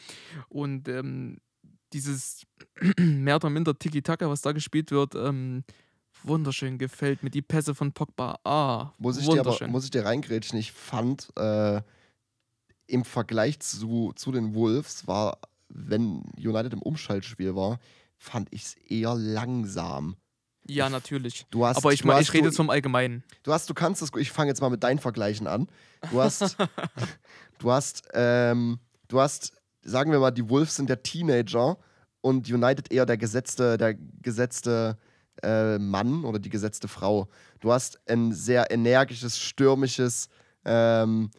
Und 0.50 0.86
ähm, 0.86 1.38
dieses 1.92 2.42
mehr 2.98 3.36
oder 3.36 3.50
minder 3.50 3.78
Tiki-Taka, 3.78 4.28
was 4.28 4.42
da 4.42 4.52
gespielt 4.52 4.90
wird, 4.90 5.14
ähm, 5.14 5.64
wunderschön 6.22 6.78
gefällt 6.78 7.22
mir. 7.22 7.30
Die 7.30 7.42
Pässe 7.42 7.74
von 7.74 7.92
Pogba, 7.92 8.38
ah, 8.44 8.92
Muss 8.98 9.16
ich, 9.18 9.24
dir 9.24 9.32
aber, 9.32 9.38
wunderschön. 9.46 9.70
muss 9.70 9.84
ich 9.84 9.90
dir 9.90 10.04
reingrätschen, 10.04 10.58
ich 10.58 10.72
fand 10.72 11.28
äh, 11.36 11.80
im 12.86 13.04
Vergleich 13.04 13.60
zu, 13.60 14.12
zu 14.16 14.32
den 14.32 14.54
Wolves 14.54 15.06
war, 15.06 15.38
wenn 15.68 16.22
United 16.36 16.72
im 16.72 16.82
Umschaltspiel 16.82 17.54
war, 17.54 17.78
fand 18.18 18.48
ich 18.52 18.62
es 18.64 18.74
eher 18.88 19.14
langsam. 19.14 20.16
Ja, 20.66 20.90
natürlich. 20.90 21.46
Du 21.50 21.64
hast, 21.64 21.78
Aber 21.78 21.92
ich, 21.92 22.02
du 22.02 22.08
mein, 22.08 22.16
hast, 22.18 22.28
ich 22.28 22.34
rede 22.34 22.46
jetzt 22.48 22.56
vom 22.56 22.70
Allgemeinen. 22.70 23.24
du 23.44 23.52
hast, 23.52 23.70
du 23.70 23.74
kannst 23.74 24.02
das, 24.02 24.10
ich 24.18 24.30
fange 24.30 24.50
jetzt 24.50 24.60
mal 24.60 24.68
mit 24.70 24.82
deinen 24.84 24.98
Vergleichen 24.98 25.46
an. 25.46 25.68
Du 26.10 26.20
hast, 26.20 26.56
du 27.58 27.70
hast, 27.72 28.08
ähm, 28.12 28.78
du 29.08 29.20
hast, 29.20 29.52
sagen 29.82 30.12
wir 30.12 30.18
mal, 30.18 30.30
die 30.30 30.48
Wolves 30.48 30.76
sind 30.76 30.88
der 30.88 31.02
Teenager 31.02 31.78
und 32.20 32.50
United 32.50 32.92
eher 32.92 33.06
der 33.06 33.16
gesetzte, 33.16 33.78
der 33.78 33.94
gesetzte 33.94 34.98
äh, 35.42 35.78
Mann 35.78 36.24
oder 36.24 36.38
die 36.38 36.50
gesetzte 36.50 36.88
Frau. 36.88 37.28
Du 37.60 37.72
hast 37.72 37.98
ein 38.08 38.32
sehr 38.32 38.70
energisches, 38.70 39.38
stürmisches, 39.38 40.28
ähm, 40.64 41.30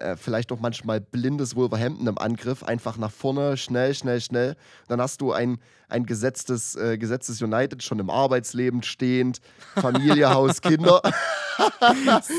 äh, 0.00 0.16
vielleicht 0.16 0.52
auch 0.52 0.60
manchmal 0.60 1.00
blindes 1.00 1.54
Wolverhampton 1.56 2.06
im 2.06 2.18
Angriff, 2.18 2.62
einfach 2.62 2.96
nach 2.98 3.10
vorne, 3.10 3.56
schnell, 3.56 3.94
schnell, 3.94 4.20
schnell. 4.20 4.56
Dann 4.88 5.00
hast 5.00 5.20
du 5.20 5.32
ein, 5.32 5.58
ein 5.88 6.06
gesetztes, 6.06 6.76
äh, 6.76 6.98
gesetztes 6.98 7.40
United 7.42 7.82
schon 7.82 7.98
im 7.98 8.10
Arbeitsleben 8.10 8.82
stehend, 8.82 9.40
Familie, 9.74 10.30
Haus, 10.34 10.60
Kinder. 10.60 11.00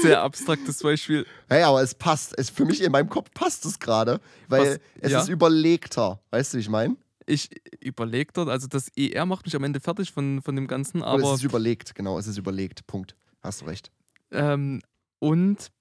Sehr 0.01 0.22
abstraktes 0.22 0.82
Beispiel. 0.82 1.26
Hey, 1.49 1.64
aber 1.64 1.82
es 1.82 1.95
passt. 1.95 2.38
Es, 2.38 2.49
für 2.49 2.66
mich 2.66 2.82
in 2.84 2.91
meinem 2.91 3.10
Kopf 3.10 3.30
passt 3.34 3.66
es 3.66 3.80
gerade, 3.80 4.20
weil 4.47 4.74
Was- 4.76 4.80
es 5.01 5.12
ja. 5.12 5.20
ist 5.22 5.30
überlegter. 5.30 6.20
Weißt 6.32 6.53
du, 6.53 6.58
wie 6.58 6.62
ich 6.62 6.70
meine? 6.70 6.95
Ich 7.28 7.49
überlege 7.82 8.32
dort, 8.34 8.49
also 8.49 8.68
das 8.68 8.89
ER 8.95 9.26
macht 9.26 9.45
mich 9.45 9.56
am 9.56 9.64
Ende 9.64 9.80
fertig 9.80 10.12
von, 10.12 10.41
von 10.43 10.56
dem 10.56 10.68
Ganzen, 10.68 11.01
Aber 11.01 11.24
es 11.34 11.39
ist 11.39 11.43
überlegt, 11.43 11.95
genau, 11.95 12.20
es 12.20 12.28
ist 12.28 12.38
überlegt. 12.38 12.86
Punkt. 12.86 13.16
Hast 13.41 13.62
du 13.62 13.66
recht. 13.66 13.91
ähm, 14.32 14.82
und 15.20 15.72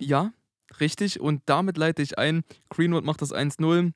ja, 0.00 0.32
richtig. 0.78 1.20
Und 1.20 1.42
damit 1.46 1.76
leite 1.76 2.02
ich 2.02 2.18
ein. 2.18 2.42
Greenwood 2.68 3.04
macht 3.04 3.22
das 3.22 3.32
1-0. 3.32 3.92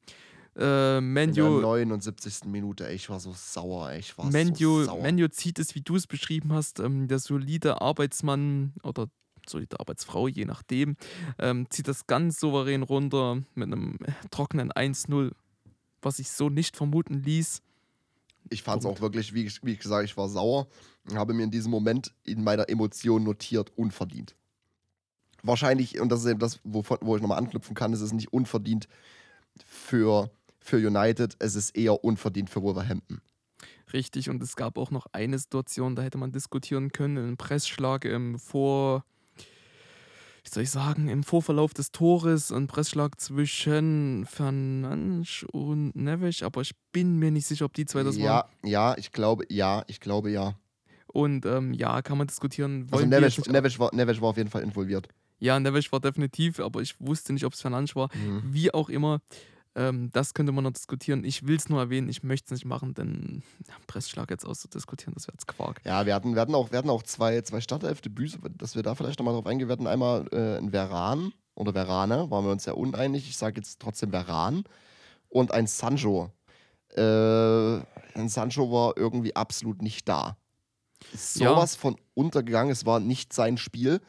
Äh, 0.56 0.58
In 0.58 0.60
der 0.96 1.00
Menu, 1.00 1.60
79. 1.60 2.44
Minute, 2.46 2.88
ey, 2.88 2.94
ich 2.94 3.08
war 3.10 3.18
so 3.20 3.32
sauer, 3.34 3.90
ey, 3.90 3.98
ich 4.00 4.16
war 4.16 4.26
Menu, 4.30 4.54
so 4.54 4.84
sauer. 4.84 5.02
Menu 5.02 5.26
zieht 5.28 5.58
es, 5.58 5.74
wie 5.74 5.80
du 5.80 5.96
es 5.96 6.06
beschrieben 6.06 6.52
hast, 6.52 6.78
ähm, 6.80 7.08
der 7.08 7.18
solide 7.18 7.80
Arbeitsmann 7.80 8.72
oder 8.84 9.08
solide 9.46 9.78
Arbeitsfrau, 9.80 10.28
je 10.28 10.44
nachdem, 10.44 10.96
ähm, 11.38 11.66
zieht 11.70 11.88
das 11.88 12.06
ganz 12.06 12.38
souverän 12.40 12.82
runter 12.82 13.42
mit 13.54 13.66
einem 13.66 13.98
trockenen 14.30 14.70
1-0, 14.72 15.32
was 16.02 16.18
ich 16.18 16.30
so 16.30 16.48
nicht 16.48 16.76
vermuten 16.76 17.14
ließ. 17.22 17.60
Ich 18.50 18.62
fand 18.62 18.82
es 18.82 18.86
auch 18.86 19.00
wirklich, 19.00 19.32
wie, 19.34 19.46
ich- 19.46 19.62
wie 19.64 19.76
gesagt, 19.76 20.04
ich 20.04 20.16
war 20.16 20.28
sauer 20.28 20.68
und 21.10 21.16
habe 21.18 21.34
mir 21.34 21.42
in 21.44 21.50
diesem 21.50 21.70
Moment 21.70 22.14
in 22.24 22.44
meiner 22.44 22.68
Emotion 22.68 23.24
notiert, 23.24 23.72
unverdient. 23.76 24.34
Wahrscheinlich, 25.44 26.00
und 26.00 26.08
das 26.10 26.20
ist 26.20 26.30
eben 26.30 26.40
das, 26.40 26.58
wovon, 26.64 26.96
wo 27.02 27.16
ich 27.16 27.22
nochmal 27.22 27.38
anknüpfen 27.38 27.74
kann, 27.74 27.92
ist 27.92 28.00
es 28.00 28.14
nicht 28.14 28.32
unverdient 28.32 28.88
für, 29.66 30.30
für 30.58 30.78
United, 30.78 31.36
es 31.38 31.54
ist 31.54 31.76
eher 31.76 32.02
unverdient 32.02 32.48
für 32.48 32.62
Wolverhampton. 32.62 33.20
Richtig, 33.92 34.30
und 34.30 34.42
es 34.42 34.56
gab 34.56 34.78
auch 34.78 34.90
noch 34.90 35.06
eine 35.12 35.38
Situation, 35.38 35.96
da 35.96 36.02
hätte 36.02 36.16
man 36.16 36.32
diskutieren 36.32 36.92
können, 36.92 37.18
einen 37.18 37.36
Pressschlag 37.36 38.06
im 38.06 38.38
Vor, 38.38 39.04
wie 40.42 40.50
soll 40.50 40.62
ich 40.62 40.70
sagen, 40.70 41.08
im 41.08 41.22
Vorverlauf 41.22 41.74
des 41.74 41.92
Tores, 41.92 42.50
ein 42.50 42.66
Pressschlag 42.66 43.20
zwischen 43.20 44.24
Fernandes 44.24 45.44
und 45.52 45.94
Neves, 45.94 46.42
aber 46.42 46.62
ich 46.62 46.72
bin 46.90 47.18
mir 47.18 47.30
nicht 47.30 47.46
sicher, 47.46 47.66
ob 47.66 47.74
die 47.74 47.84
zwei 47.84 48.02
das 48.02 48.16
ja, 48.16 48.24
waren. 48.24 48.48
ja, 48.62 48.96
ich 48.96 49.12
glaube, 49.12 49.44
ja, 49.50 49.84
ich 49.88 50.00
glaube, 50.00 50.30
ja. 50.30 50.54
Und 51.06 51.44
ähm, 51.44 51.74
ja, 51.74 52.00
kann 52.00 52.16
man 52.16 52.26
diskutieren. 52.26 52.88
Also 52.90 53.04
Neves, 53.06 53.78
war, 53.78 53.94
Neves 53.94 54.20
war 54.20 54.30
auf 54.30 54.36
jeden 54.38 54.50
Fall 54.50 54.62
involviert. 54.62 55.06
Ja, 55.44 55.60
Neves 55.60 55.92
war 55.92 56.00
definitiv, 56.00 56.58
aber 56.60 56.80
ich 56.80 56.98
wusste 57.00 57.32
nicht, 57.34 57.44
ob 57.44 57.52
es 57.52 57.60
Fernandes 57.60 57.94
war. 57.94 58.08
Mhm. 58.16 58.42
Wie 58.46 58.72
auch 58.72 58.88
immer, 58.88 59.20
ähm, 59.74 60.08
das 60.12 60.32
könnte 60.32 60.52
man 60.52 60.64
noch 60.64 60.72
diskutieren. 60.72 61.22
Ich 61.24 61.46
will 61.46 61.56
es 61.56 61.68
nur 61.68 61.80
erwähnen, 61.80 62.08
ich 62.08 62.22
möchte 62.22 62.46
es 62.46 62.50
nicht 62.52 62.64
machen, 62.64 62.94
denn 62.94 63.42
ja, 63.68 63.74
Pressschlag 63.86 64.30
jetzt 64.30 64.46
auszudiskutieren, 64.46 65.12
das 65.14 65.26
wäre 65.26 65.34
jetzt 65.34 65.46
Quark. 65.46 65.80
Ja, 65.84 66.06
wir 66.06 66.14
hatten, 66.14 66.34
wir 66.34 66.40
hatten 66.40 66.54
auch, 66.54 66.70
wir 66.70 66.78
hatten 66.78 66.88
auch 66.90 67.02
zwei, 67.02 67.40
zwei 67.42 67.60
Startelf-Debüts, 67.60 68.38
dass 68.56 68.74
wir 68.74 68.82
da 68.82 68.94
vielleicht 68.94 69.18
nochmal 69.18 69.34
drauf 69.34 69.46
eingehen. 69.46 69.68
Wir 69.68 69.72
hatten 69.72 69.86
einmal 69.86 70.26
äh, 70.32 70.56
ein 70.58 70.70
Veran 70.70 71.32
oder 71.54 71.74
Verane, 71.74 72.30
waren 72.30 72.44
wir 72.44 72.52
uns 72.52 72.64
sehr 72.64 72.78
uneinig. 72.78 73.28
Ich 73.28 73.36
sage 73.36 73.56
jetzt 73.56 73.80
trotzdem 73.80 74.10
Veran. 74.12 74.64
Und 75.28 75.52
ein 75.52 75.66
Sancho. 75.66 76.30
Äh, 76.96 77.00
ein 77.02 78.28
Sancho 78.28 78.70
war 78.70 78.96
irgendwie 78.96 79.34
absolut 79.36 79.82
nicht 79.82 80.08
da. 80.08 80.36
Ist 81.12 81.36
Ja. 81.40 81.50
sowas 81.50 81.74
von 81.76 81.96
untergegangen, 82.14 82.70
es 82.72 82.86
war 82.86 83.00
nicht 83.00 83.32
sein 83.32 83.58
Spiel. 83.58 84.00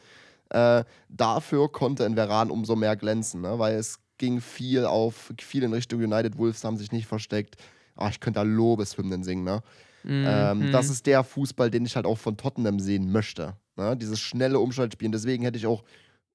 Äh, 0.56 0.86
dafür 1.10 1.70
konnte 1.70 2.06
ein 2.06 2.16
Veran 2.16 2.50
umso 2.50 2.78
mehr 2.78 2.96
glänzen, 2.96 3.42
ne? 3.42 3.60
weil 3.60 3.76
es 3.76 4.00
ging 4.18 4.40
viel 4.40 4.86
auf, 4.86 5.34
viel 5.42 5.64
in 5.64 5.74
Richtung 5.74 6.00
United 6.00 6.38
Wolves, 6.38 6.64
haben 6.64 6.78
sich 6.78 6.94
nicht 6.94 7.08
versteckt. 7.08 7.58
Ah, 7.98 8.08
ich 8.10 8.22
könnte 8.22 8.40
da 8.40 8.44
Lobeshymnen 8.44 9.24
singen, 9.24 9.44
ne? 9.44 9.62
Ähm, 10.06 10.60
Mhm. 10.60 10.72
das 10.72 10.90
ist 10.90 11.06
der 11.08 11.24
Fußball, 11.24 11.70
den 11.72 11.86
ich 11.86 11.96
halt 11.96 12.06
auch 12.06 12.18
von 12.18 12.38
Tottenham 12.38 12.80
sehen 12.80 13.12
möchte. 13.12 13.56
Ne? 13.76 13.98
Dieses 13.98 14.20
schnelle 14.20 14.60
Umschaltspielen. 14.60 15.12
Deswegen 15.12 15.44
hätte 15.44 15.58
ich 15.58 15.66
auch 15.66 15.84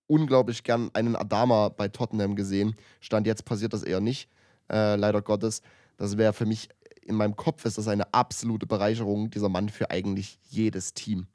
unglaublich 0.07 0.65
gern 0.65 0.91
einen 0.93 1.17
Adama 1.17 1.69
bei 1.71 1.89
Tottenham 1.89 2.35
gesehen. 2.35 2.75
Stand 3.01 3.27
jetzt 3.27 3.45
passiert 3.45 3.73
das 3.73 3.83
eher 3.85 4.01
nicht, 4.01 4.29
äh, 4.71 4.97
leider 4.97 5.23
Gottes. 5.23 5.63
Das 5.97 6.19
wäre 6.19 6.33
für 6.33 6.47
mich, 6.47 6.69
in 7.03 7.15
meinem 7.15 7.37
Kopf 7.37 7.65
ist 7.65 7.79
das 7.79 7.89
eine 7.89 8.13
absolute 8.13 8.67
Bereicherung, 8.67 9.31
dieser 9.31 9.49
Mann 9.49 9.69
für 9.69 9.91
eigentlich 9.91 10.39
jedes 10.49 10.93
Team. 10.93 11.27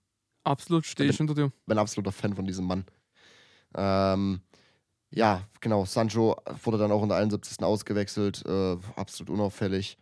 Absolut, 0.46 0.86
stehe 0.86 1.10
ich 1.10 1.18
bin- 1.18 1.28
hinter 1.28 1.42
dir. 1.42 1.52
Bin 1.66 1.78
ein 1.78 1.82
absoluter 1.82 2.12
Fan 2.12 2.34
von 2.36 2.46
diesem 2.46 2.66
Mann. 2.66 2.86
Ähm, 3.76 4.42
ja, 5.12 5.44
genau. 5.62 5.86
Sancho 5.86 6.38
wurde 6.64 6.78
dann 6.78 6.92
auch 6.92 7.04
in 7.04 7.10
der 7.10 7.18
71. 7.18 7.66
ausgewechselt. 7.66 8.44
Äh, 8.46 8.78
absolut 8.96 9.30
unauffällig. 9.32 9.98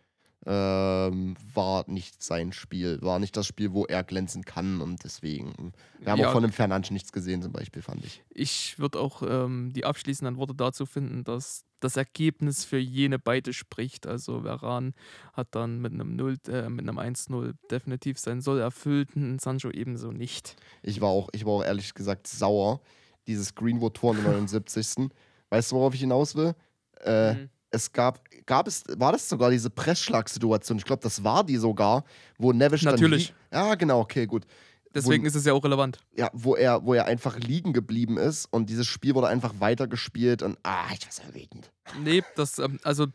Ähm, 0.46 1.36
war 1.54 1.84
nicht 1.88 2.22
sein 2.22 2.52
Spiel. 2.52 2.98
War 3.02 3.18
nicht 3.18 3.36
das 3.36 3.46
Spiel, 3.46 3.72
wo 3.72 3.84
er 3.86 4.04
glänzen 4.04 4.44
kann. 4.44 4.80
Und 4.80 5.04
deswegen. 5.04 5.72
Wir 6.00 6.12
haben 6.12 6.20
Ja. 6.20 6.28
auch 6.28 6.32
von 6.32 6.42
dem 6.42 6.52
Fernandes 6.52 6.90
nichts 6.90 7.12
gesehen, 7.12 7.42
zum 7.42 7.52
Beispiel, 7.52 7.82
fand 7.82 8.04
ich. 8.04 8.22
Ich 8.30 8.78
würde 8.78 8.98
auch 9.00 9.22
ähm, 9.26 9.72
die 9.74 9.84
abschließenden 9.84 10.36
Worte 10.36 10.54
dazu 10.54 10.86
finden, 10.86 11.24
dass 11.24 11.64
das 11.80 11.96
Ergebnis 11.96 12.64
für 12.64 12.78
jene 12.78 13.18
beide 13.18 13.52
spricht. 13.52 14.06
Also 14.06 14.42
Veran 14.42 14.94
hat 15.34 15.48
dann 15.50 15.80
mit 15.80 15.92
einem 15.92 16.16
0, 16.16 16.36
äh, 16.48 16.68
mit 16.68 16.88
einem 16.88 16.98
1-0 16.98 17.54
definitiv 17.70 18.18
sein 18.18 18.40
Soll 18.40 18.60
erfüllt, 18.60 19.10
Sancho 19.40 19.70
ebenso 19.70 20.10
nicht. 20.10 20.56
Ich 20.82 21.00
war 21.00 21.08
auch, 21.10 21.28
ich 21.32 21.44
war 21.44 21.52
auch 21.54 21.64
ehrlich 21.64 21.92
gesagt 21.94 22.26
sauer. 22.26 22.80
Dieses 23.26 23.54
Greenwood-Tor 23.54 24.14
der 24.14 24.24
79. 24.24 25.08
weißt 25.50 25.72
du, 25.72 25.76
worauf 25.76 25.94
ich 25.94 26.00
hinaus 26.00 26.34
will? 26.34 26.54
Äh, 27.00 27.34
Mhm. 27.34 27.50
Es 27.74 27.92
gab, 27.92 28.20
gab 28.46 28.66
es, 28.68 28.84
war 28.96 29.12
das 29.12 29.28
sogar 29.28 29.50
diese 29.50 29.68
Pressschlagsituation? 29.70 30.78
Ich 30.78 30.84
glaube, 30.84 31.02
das 31.02 31.22
war 31.24 31.44
die 31.44 31.56
sogar, 31.56 32.04
wo 32.38 32.52
dann 32.52 32.58
Natürlich. 32.82 33.28
lieg- 33.28 33.34
Ja, 33.52 33.74
genau, 33.74 34.00
okay, 34.00 34.26
gut. 34.26 34.46
Deswegen 34.94 35.24
wo, 35.24 35.26
ist 35.26 35.34
es 35.34 35.44
ja 35.44 35.52
auch 35.52 35.64
relevant. 35.64 35.98
ja, 36.16 36.30
wo 36.32 36.54
er, 36.54 36.84
wo 36.84 36.94
er 36.94 37.06
einfach 37.06 37.36
liegen 37.38 37.72
geblieben 37.72 38.16
ist 38.16 38.46
und 38.52 38.70
dieses 38.70 38.86
Spiel 38.86 39.14
wurde 39.16 39.26
einfach 39.26 39.54
weitergespielt 39.58 40.42
und 40.42 40.56
ah, 40.62 40.86
ich 40.92 41.04
war 41.04 41.12
so 41.12 41.34
wütend. 41.34 41.70
Nee, 42.02 42.22
das, 42.36 42.58
ähm, 42.60 42.78
also 42.84 43.06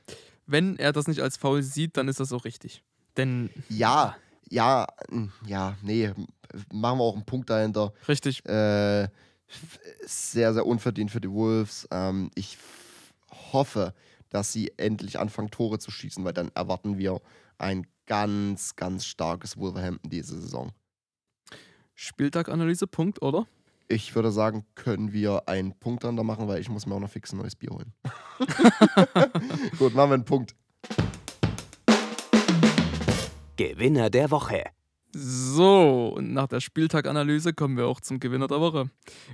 wenn 0.45 0.77
er 0.77 0.91
das 0.91 1.07
nicht 1.07 1.21
als 1.21 1.37
Foul 1.37 1.63
sieht, 1.63 1.95
dann 1.95 2.09
ist 2.09 2.19
das 2.19 2.33
auch 2.33 2.43
richtig. 2.43 2.83
Denn, 3.15 3.49
Ja, 3.69 4.17
ja, 4.49 4.87
mm, 5.09 5.25
ja, 5.45 5.77
nee, 5.81 6.11
machen 6.73 6.97
wir 6.99 7.03
auch 7.03 7.15
einen 7.15 7.25
Punkt 7.25 7.49
dahinter. 7.49 7.93
richtig, 8.09 8.45
Äh, 8.45 9.07
sehr, 10.05 10.53
sehr 10.53 10.65
unverdient 10.65 11.11
für 11.11 11.21
die 11.21 11.31
Wolves. 11.31 11.87
Ähm, 11.91 12.29
ich 12.35 12.57
hoffe, 13.53 13.93
dass 14.29 14.51
sie 14.53 14.71
endlich 14.77 15.19
anfangen, 15.19 15.51
Tore 15.51 15.79
zu 15.79 15.91
schießen, 15.91 16.23
weil 16.23 16.33
dann 16.33 16.51
erwarten 16.55 16.97
wir 16.97 17.21
ein 17.57 17.87
ganz, 18.05 18.75
ganz 18.75 19.05
starkes 19.05 19.57
Wolverhampton 19.57 20.09
diese 20.09 20.39
Saison. 20.39 20.71
Spieltaganalyse, 21.95 22.87
Punkt, 22.87 23.21
oder? 23.21 23.45
Ich 23.87 24.13
würde 24.15 24.31
sagen, 24.31 24.65
können 24.75 25.13
wir 25.13 25.49
einen 25.49 25.73
Punkt 25.73 26.03
dann 26.03 26.15
da 26.15 26.23
machen, 26.23 26.47
weil 26.47 26.61
ich 26.61 26.69
muss 26.69 26.85
mir 26.85 26.95
auch 26.95 26.99
noch 26.99 27.09
fix 27.09 27.33
ein 27.33 27.37
neues 27.39 27.55
Bier 27.55 27.71
holen. 27.71 27.91
Gut, 29.79 29.95
machen 29.95 30.11
wir 30.11 30.13
einen 30.13 30.25
Punkt. 30.25 30.55
Gewinner 33.57 34.09
der 34.09 34.31
Woche. 34.31 34.63
So, 35.11 36.13
und 36.15 36.33
nach 36.33 36.47
der 36.47 36.59
Spieltaganalyse 36.59 37.53
kommen 37.53 37.77
wir 37.77 37.87
auch 37.87 37.99
zum 37.99 38.19
Gewinner 38.19 38.47
der 38.47 38.61
Woche. 38.61 38.89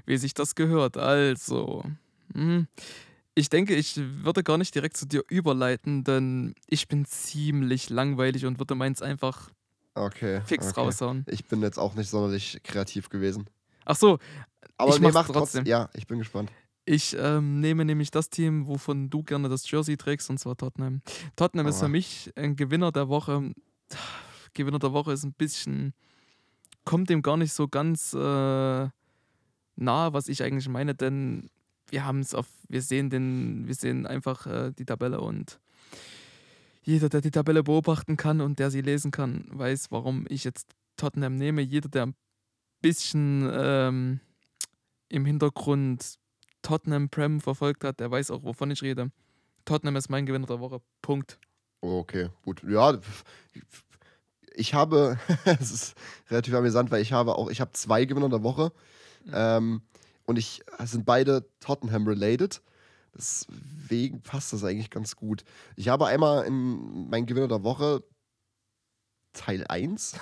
Wie 0.06 0.18
sich 0.18 0.34
das 0.34 0.56
gehört. 0.56 0.98
Also, 0.98 1.84
hm, 2.34 2.68
ich 3.36 3.50
denke, 3.50 3.76
ich 3.76 3.96
würde 3.98 4.44
gar 4.44 4.58
nicht 4.58 4.74
direkt 4.76 4.98
zu 4.98 5.06
dir 5.06 5.24
überleiten, 5.30 6.04
denn 6.04 6.56
ich 6.68 6.88
bin 6.88 7.06
ziemlich 7.06 7.90
langweilig 7.90 8.46
und 8.46 8.60
würde 8.60 8.76
meins 8.76 9.02
einfach 9.02 9.52
Okay. 9.94 10.42
fix 10.46 10.70
okay. 10.70 10.80
raushauen. 10.82 11.26
Ich 11.28 11.46
bin 11.46 11.62
jetzt 11.62 11.78
auch 11.78 11.96
nicht 11.96 12.10
sonderlich 12.10 12.60
kreativ 12.64 13.10
gewesen. 13.10 13.50
Ach 13.86 13.96
so, 13.96 14.20
Aber 14.78 14.90
Ich 14.94 15.00
nee, 15.00 15.06
mach's 15.06 15.14
mach 15.14 15.26
trotzdem. 15.28 15.42
trotzdem. 15.64 15.66
Ja, 15.66 15.90
ich 15.94 16.08
bin 16.08 16.18
gespannt. 16.20 16.52
ich 16.86 17.16
ähm, 17.20 17.60
nehme 17.62 17.86
nämlich 17.86 18.12
das 18.12 18.30
Team, 18.30 18.68
wovon 18.68 19.10
du 19.10 19.24
gerne 19.24 19.48
das 19.50 19.70
Jersey 19.70 19.96
trägst, 19.98 20.30
und 20.30 20.38
zwar 20.40 20.56
Tottenham. 20.58 21.02
Tottenham 21.36 21.68
ist 21.68 21.76
Aua. 21.78 21.84
für 21.86 21.90
mich 21.90 22.32
ein 22.36 22.56
Gewinner 22.56 22.92
der 22.92 23.08
Woche. 23.10 23.54
Gewinner 24.54 24.80
der 24.80 24.92
Woche 24.94 25.12
ist 25.14 25.24
ein 25.24 25.34
bisschen, 25.34 25.94
kommt 26.86 27.10
dem 27.10 27.22
gar 27.22 27.38
nicht 27.38 27.54
so 27.54 27.68
ganz 27.68 28.14
äh, 28.14 28.18
nahe, 28.18 28.92
was 30.14 30.28
ich 30.30 30.44
eigentlich 30.44 30.68
meine, 30.70 30.94
denn 30.96 31.50
wir 31.90 32.06
haben 32.06 32.20
es 32.20 32.34
auf, 32.34 32.48
wir 32.68 32.82
sehen 32.82 33.10
den, 33.10 33.68
wir 33.68 33.76
sehen 33.76 34.06
einfach 34.06 34.48
äh, 34.48 34.72
die 34.72 34.86
Tabelle 34.86 35.22
und 35.22 35.60
jeder, 36.84 37.10
der 37.10 37.22
die 37.22 37.32
Tabelle 37.32 37.64
beobachten 37.64 38.16
kann 38.16 38.42
und 38.42 38.60
der 38.60 38.70
sie 38.70 38.82
lesen 38.82 39.12
kann, 39.12 39.46
weiß, 39.50 39.92
warum 39.92 40.26
ich 40.30 40.44
jetzt 40.44 40.76
Tottenham 40.98 41.36
nehme. 41.36 41.62
Jeder, 41.62 41.90
der 41.90 42.06
ein 42.06 42.16
bisschen 42.82 43.50
ähm, 43.52 44.20
im 45.10 45.26
Hintergrund 45.26 46.16
Tottenham 46.62 47.10
Prem 47.10 47.42
verfolgt 47.42 47.84
hat, 47.84 48.00
der 48.00 48.12
weiß 48.12 48.32
auch, 48.32 48.44
wovon 48.44 48.72
ich 48.72 48.82
rede. 48.84 49.12
Tottenham 49.66 49.96
ist 49.96 50.10
mein 50.10 50.26
Gewinner 50.26 50.46
der 50.46 50.60
Woche. 50.60 50.82
Punkt. 51.02 51.40
Okay, 51.82 52.30
gut. 52.44 52.64
Ja, 52.68 53.00
ich 54.54 54.74
habe, 54.74 55.18
es 55.46 55.72
ist 55.72 55.96
relativ 56.30 56.54
amüsant, 56.54 56.92
weil 56.92 57.02
ich 57.02 57.14
habe 57.14 57.36
auch, 57.36 57.50
ich 57.50 57.62
habe 57.62 57.72
zwei 57.74 58.06
Gewinner 58.06 58.30
der 58.30 58.44
Woche. 58.44 58.72
Ähm, 59.32 59.82
und 60.26 60.38
ich 60.38 60.62
es 60.80 60.92
sind 60.92 61.06
beide 61.06 61.50
Tottenham-related. 61.60 62.62
Deswegen 63.18 64.22
passt 64.22 64.52
das 64.52 64.64
eigentlich 64.64 64.90
ganz 64.90 65.16
gut. 65.16 65.44
Ich 65.76 65.88
habe 65.88 66.08
einmal 66.08 66.46
in 66.46 67.10
mein 67.10 67.26
Gewinner 67.26 67.48
der 67.48 67.64
Woche 67.64 68.04
Teil 69.34 69.66
1 69.68 70.16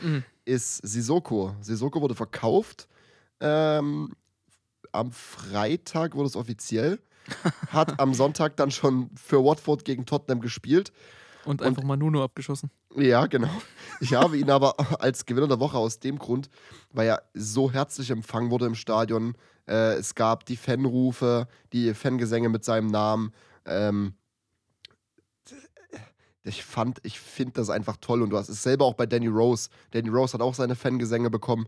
Mhm. 0.00 0.24
ist 0.44 0.76
Sissoko. 0.78 1.54
Sissoko 1.60 2.00
wurde 2.00 2.14
verkauft. 2.14 2.88
Ähm, 3.40 4.14
am 4.92 5.12
Freitag 5.12 6.14
wurde 6.14 6.28
es 6.28 6.36
offiziell. 6.36 7.00
Hat 7.68 8.00
am 8.00 8.14
Sonntag 8.14 8.56
dann 8.56 8.70
schon 8.70 9.10
für 9.16 9.44
Watford 9.44 9.84
gegen 9.84 10.06
Tottenham 10.06 10.40
gespielt. 10.40 10.92
Und 11.44 11.62
einfach 11.62 11.82
mal 11.82 11.96
Nuno 11.96 12.22
abgeschossen. 12.22 12.70
Ja, 12.94 13.26
genau. 13.26 13.50
Ich 14.00 14.14
habe 14.14 14.36
ihn 14.36 14.50
aber 14.50 14.74
als 15.00 15.26
Gewinner 15.26 15.48
der 15.48 15.60
Woche 15.60 15.76
aus 15.76 15.98
dem 15.98 16.18
Grund, 16.18 16.48
weil 16.92 17.08
er 17.08 17.22
so 17.34 17.70
herzlich 17.70 18.10
empfangen 18.10 18.50
wurde 18.50 18.66
im 18.66 18.74
Stadion. 18.74 19.34
Äh, 19.66 19.94
es 19.94 20.14
gab 20.14 20.44
die 20.46 20.56
Fanrufe, 20.56 21.48
die 21.72 21.94
Fangesänge 21.94 22.48
mit 22.48 22.64
seinem 22.64 22.88
Namen. 22.88 23.32
Ähm, 23.64 24.14
ich 26.44 26.64
fand, 26.64 26.98
ich 27.04 27.20
finde 27.20 27.54
das 27.54 27.70
einfach 27.70 27.96
toll 28.00 28.22
und 28.22 28.30
du 28.30 28.36
hast 28.36 28.48
es 28.48 28.62
selber 28.62 28.84
auch 28.84 28.94
bei 28.94 29.06
Danny 29.06 29.28
Rose. 29.28 29.68
Danny 29.92 30.08
Rose 30.08 30.34
hat 30.34 30.40
auch 30.40 30.54
seine 30.54 30.74
Fangesänge 30.74 31.30
bekommen 31.30 31.66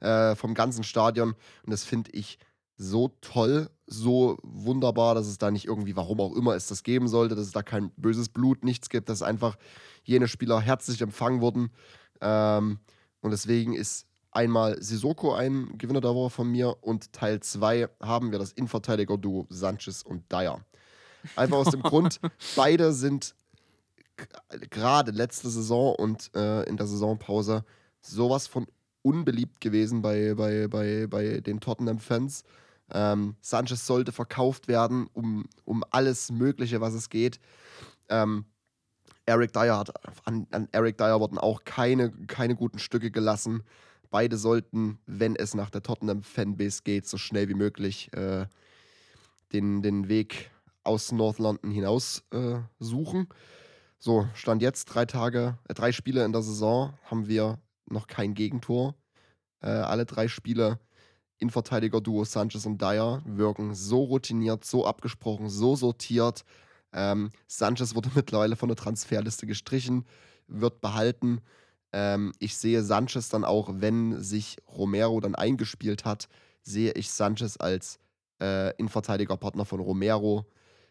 äh, 0.00 0.34
vom 0.36 0.54
ganzen 0.54 0.84
Stadion 0.84 1.34
und 1.64 1.70
das 1.70 1.84
finde 1.84 2.10
ich 2.12 2.38
so 2.82 3.14
toll, 3.20 3.70
so 3.86 4.38
wunderbar, 4.42 5.14
dass 5.14 5.26
es 5.26 5.38
da 5.38 5.50
nicht 5.50 5.66
irgendwie, 5.66 5.96
warum 5.96 6.20
auch 6.20 6.34
immer 6.34 6.54
es 6.54 6.66
das 6.66 6.82
geben 6.82 7.08
sollte, 7.08 7.34
dass 7.34 7.46
es 7.46 7.52
da 7.52 7.62
kein 7.62 7.90
böses 7.96 8.28
Blut, 8.28 8.64
nichts 8.64 8.88
gibt, 8.88 9.08
dass 9.08 9.22
einfach 9.22 9.56
jene 10.02 10.28
Spieler 10.28 10.60
herzlich 10.60 11.00
empfangen 11.00 11.40
wurden. 11.40 11.70
Ähm, 12.20 12.80
und 13.20 13.30
deswegen 13.30 13.74
ist 13.74 14.06
einmal 14.32 14.82
Sissoko 14.82 15.32
ein 15.32 15.78
Gewinner 15.78 16.00
der 16.00 16.14
Woche 16.14 16.30
von 16.30 16.50
mir 16.50 16.76
und 16.80 17.12
Teil 17.12 17.40
2 17.40 17.88
haben 18.00 18.32
wir 18.32 18.38
das 18.38 18.52
Innenverteidiger-Duo 18.52 19.46
Sanchez 19.48 20.02
und 20.02 20.30
Dyer. 20.32 20.64
Einfach 21.36 21.58
aus 21.58 21.70
dem 21.70 21.82
Grund, 21.82 22.20
beide 22.56 22.92
sind 22.92 23.34
gerade 24.70 25.12
letzte 25.12 25.50
Saison 25.50 25.94
und 25.94 26.34
äh, 26.34 26.64
in 26.64 26.76
der 26.76 26.86
Saisonpause 26.86 27.64
sowas 28.00 28.46
von 28.46 28.66
unbeliebt 29.02 29.60
gewesen 29.60 30.02
bei, 30.02 30.34
bei, 30.34 30.68
bei, 30.68 31.06
bei 31.08 31.40
den 31.40 31.60
Tottenham-Fans. 31.60 32.44
Ähm, 32.92 33.36
Sanchez 33.40 33.86
sollte 33.86 34.12
verkauft 34.12 34.68
werden 34.68 35.08
um, 35.12 35.46
um 35.64 35.84
alles 35.90 36.30
Mögliche, 36.30 36.80
was 36.80 36.94
es 36.94 37.08
geht. 37.08 37.40
Ähm, 38.08 38.44
Eric 39.24 39.52
Dyer 39.52 39.78
hat, 39.78 39.92
an, 40.26 40.46
an 40.50 40.68
Eric 40.72 40.98
Dyer 40.98 41.20
wurden 41.20 41.38
auch 41.38 41.64
keine, 41.64 42.10
keine 42.26 42.54
guten 42.54 42.78
Stücke 42.78 43.10
gelassen. 43.10 43.62
Beide 44.10 44.36
sollten, 44.36 44.98
wenn 45.06 45.36
es 45.36 45.54
nach 45.54 45.70
der 45.70 45.82
Tottenham-Fanbase 45.82 46.82
geht, 46.82 47.06
so 47.06 47.16
schnell 47.16 47.48
wie 47.48 47.54
möglich 47.54 48.12
äh, 48.12 48.46
den, 49.52 49.80
den 49.80 50.08
Weg 50.08 50.50
aus 50.84 51.12
North 51.12 51.38
London 51.38 51.70
hinaus 51.70 52.24
äh, 52.32 52.58
suchen. 52.78 53.28
So, 53.98 54.28
Stand 54.34 54.62
jetzt, 54.62 54.86
drei 54.86 55.06
Tage, 55.06 55.56
äh, 55.68 55.74
drei 55.74 55.92
Spiele 55.92 56.24
in 56.24 56.32
der 56.32 56.42
Saison, 56.42 56.92
haben 57.04 57.28
wir 57.28 57.58
noch 57.86 58.06
kein 58.06 58.34
Gegentor. 58.34 58.96
Äh, 59.60 59.68
alle 59.68 60.04
drei 60.04 60.28
Spiele 60.28 60.80
Innenverteidiger-Duo 61.42 62.24
Sanchez 62.24 62.64
und 62.64 62.80
Dyer 62.80 63.20
wirken 63.26 63.74
so 63.74 64.04
routiniert, 64.04 64.64
so 64.64 64.86
abgesprochen, 64.86 65.48
so 65.50 65.76
sortiert. 65.76 66.44
Ähm, 66.92 67.30
Sanchez 67.46 67.94
wurde 67.94 68.10
mittlerweile 68.14 68.56
von 68.56 68.68
der 68.68 68.76
Transferliste 68.76 69.46
gestrichen, 69.46 70.06
wird 70.46 70.80
behalten. 70.80 71.40
Ähm, 71.92 72.32
ich 72.38 72.56
sehe 72.56 72.82
Sanchez 72.82 73.28
dann 73.28 73.44
auch, 73.44 73.68
wenn 73.74 74.20
sich 74.22 74.56
Romero 74.66 75.20
dann 75.20 75.34
eingespielt 75.34 76.04
hat, 76.04 76.28
sehe 76.62 76.92
ich 76.92 77.10
Sanchez 77.10 77.56
als 77.58 77.98
äh, 78.40 78.74
Innenverteidigerpartner 78.76 79.64
von 79.64 79.80
Romero. 79.80 80.46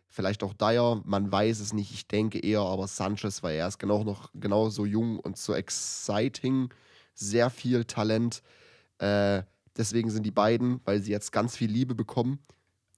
Vielleicht 0.07 0.43
auch 0.43 0.53
Dyer, 0.53 1.01
man 1.05 1.31
weiß 1.31 1.61
es 1.61 1.71
nicht. 1.71 1.93
Ich 1.93 2.07
denke 2.07 2.39
eher 2.39 2.59
aber 2.59 2.87
Sanchez, 2.87 3.43
weil 3.43 3.55
er 3.55 3.67
ist 3.67 3.79
genau 3.79 4.03
noch 4.03 4.29
genauso 4.33 4.85
jung 4.85 5.17
und 5.19 5.37
so 5.37 5.53
exciting. 5.53 6.69
Sehr 7.13 7.49
viel 7.49 7.85
Talent. 7.85 8.43
Äh, 8.97 9.43
deswegen 9.77 10.09
sind 10.09 10.23
die 10.23 10.31
beiden, 10.31 10.81
weil 10.85 11.01
sie 11.01 11.11
jetzt 11.11 11.31
ganz 11.31 11.57
viel 11.57 11.69
Liebe 11.69 11.95
bekommen, 11.95 12.39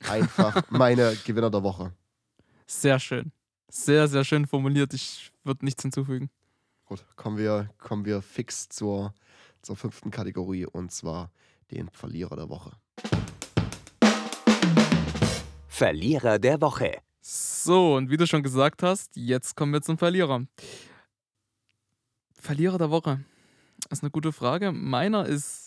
einfach 0.08 0.62
meine 0.70 1.16
Gewinner 1.26 1.50
der 1.50 1.64
Woche. 1.64 1.94
Sehr 2.68 3.00
schön. 3.00 3.32
Sehr, 3.70 4.08
sehr 4.08 4.24
schön 4.24 4.46
formuliert. 4.46 4.94
Ich 4.94 5.32
würde 5.44 5.66
nichts 5.66 5.82
hinzufügen. 5.82 6.30
Gut, 6.86 7.04
kommen 7.16 7.38
wir, 7.38 7.70
kommen 7.80 8.06
wir 8.06 8.22
fix 8.22 8.70
zur, 8.70 9.14
zur 9.62 9.76
fünften 9.76 10.12
Kategorie 10.12 10.66
und 10.66 10.92
zwar 10.92 11.32
den 11.72 11.90
Verlierer 11.90 12.36
der 12.36 12.50
Woche. 12.50 12.72
Verlierer 15.68 16.38
der 16.38 16.62
Woche. 16.62 17.00
So, 17.20 17.96
und 17.96 18.10
wie 18.10 18.18
du 18.18 18.28
schon 18.28 18.44
gesagt 18.44 18.84
hast, 18.84 19.16
jetzt 19.16 19.56
kommen 19.56 19.74
wir 19.74 19.82
zum 19.82 19.98
Verlierer. 19.98 20.46
Verlierer 22.34 22.78
der 22.78 22.92
Woche. 22.92 23.24
Das 23.90 24.00
ist 24.00 24.04
eine 24.04 24.12
gute 24.12 24.34
Frage. 24.34 24.72
Meiner 24.72 25.26
ist 25.26 25.63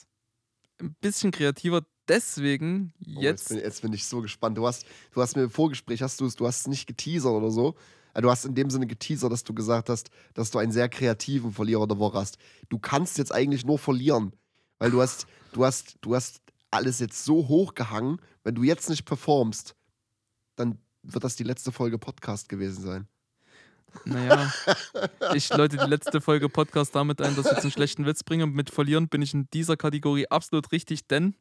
ein 0.81 0.95
bisschen 1.01 1.31
kreativer, 1.31 1.83
deswegen 2.09 2.93
Oh, 3.17 3.21
jetzt. 3.21 3.49
bin, 3.49 3.59
jetzt 3.59 3.83
bin 3.83 3.93
ich 3.93 4.05
so 4.05 4.21
gespannt. 4.21 4.57
Du 4.59 4.67
hast, 4.67 4.85
du 5.13 5.21
hast 5.23 5.37
mir 5.37 5.45
im 5.45 5.51
Vorgespräch, 5.51 6.03
hast 6.03 6.21
du 6.21 6.27
es, 6.27 6.37
du 6.37 6.47
hast 6.47 6.61
es 6.61 6.67
nicht 6.67 6.87
geteasert 6.87 7.33
oder 7.33 7.51
so. 7.51 7.75
Äh, 8.15 8.23
Du 8.23 8.31
hast 8.31 8.45
in 8.47 8.55
dem 8.55 8.71
Sinne 8.71 8.87
geteasert, 8.87 9.31
dass 9.33 9.45
du 9.45 9.53
gesagt 9.55 9.89
hast, 9.89 10.11
dass 10.35 10.51
du 10.51 10.59
einen 10.59 10.73
sehr 10.73 10.89
kreativen 10.89 11.53
Verlierer 11.53 11.87
der 11.87 11.99
Woche 11.99 12.19
hast. 12.19 12.39
Du 12.69 12.79
kannst 12.79 13.19
jetzt 13.19 13.33
eigentlich 13.33 13.65
nur 13.65 13.79
verlieren, 13.79 14.33
weil 14.79 14.91
du 14.91 15.01
hast, 15.03 15.27
du 15.53 15.65
hast, 15.65 15.97
du 16.01 16.15
hast 16.15 16.41
alles 16.71 16.99
jetzt 16.99 17.25
so 17.25 17.49
hochgehangen. 17.49 18.21
Wenn 18.45 18.55
du 18.55 18.63
jetzt 18.63 18.89
nicht 18.91 19.05
performst, 19.05 19.75
dann 20.57 20.79
wird 21.03 21.25
das 21.25 21.37
die 21.37 21.45
letzte 21.45 21.73
Folge 21.73 21.99
Podcast 21.99 22.49
gewesen 22.49 22.83
sein. 22.83 23.07
Naja, 24.05 24.53
ich 25.35 25.49
läute 25.51 25.77
die 25.77 25.89
letzte 25.89 26.21
Folge 26.21 26.49
Podcast 26.49 26.95
damit 26.95 27.21
ein, 27.21 27.35
dass 27.37 27.47
ich 27.47 27.53
jetzt 27.53 27.63
einen 27.63 27.73
schlechten 27.73 28.07
Witz 28.07 28.23
bringe. 28.23 28.47
Mit 28.47 28.71
Verlieren 28.71 29.09
bin 29.09 29.23
ich 29.23 29.35
in 29.35 29.49
dieser 29.53 29.77
Kategorie 29.77 30.27
absolut 30.29 30.73
richtig, 30.73 31.07
denn 31.07 31.35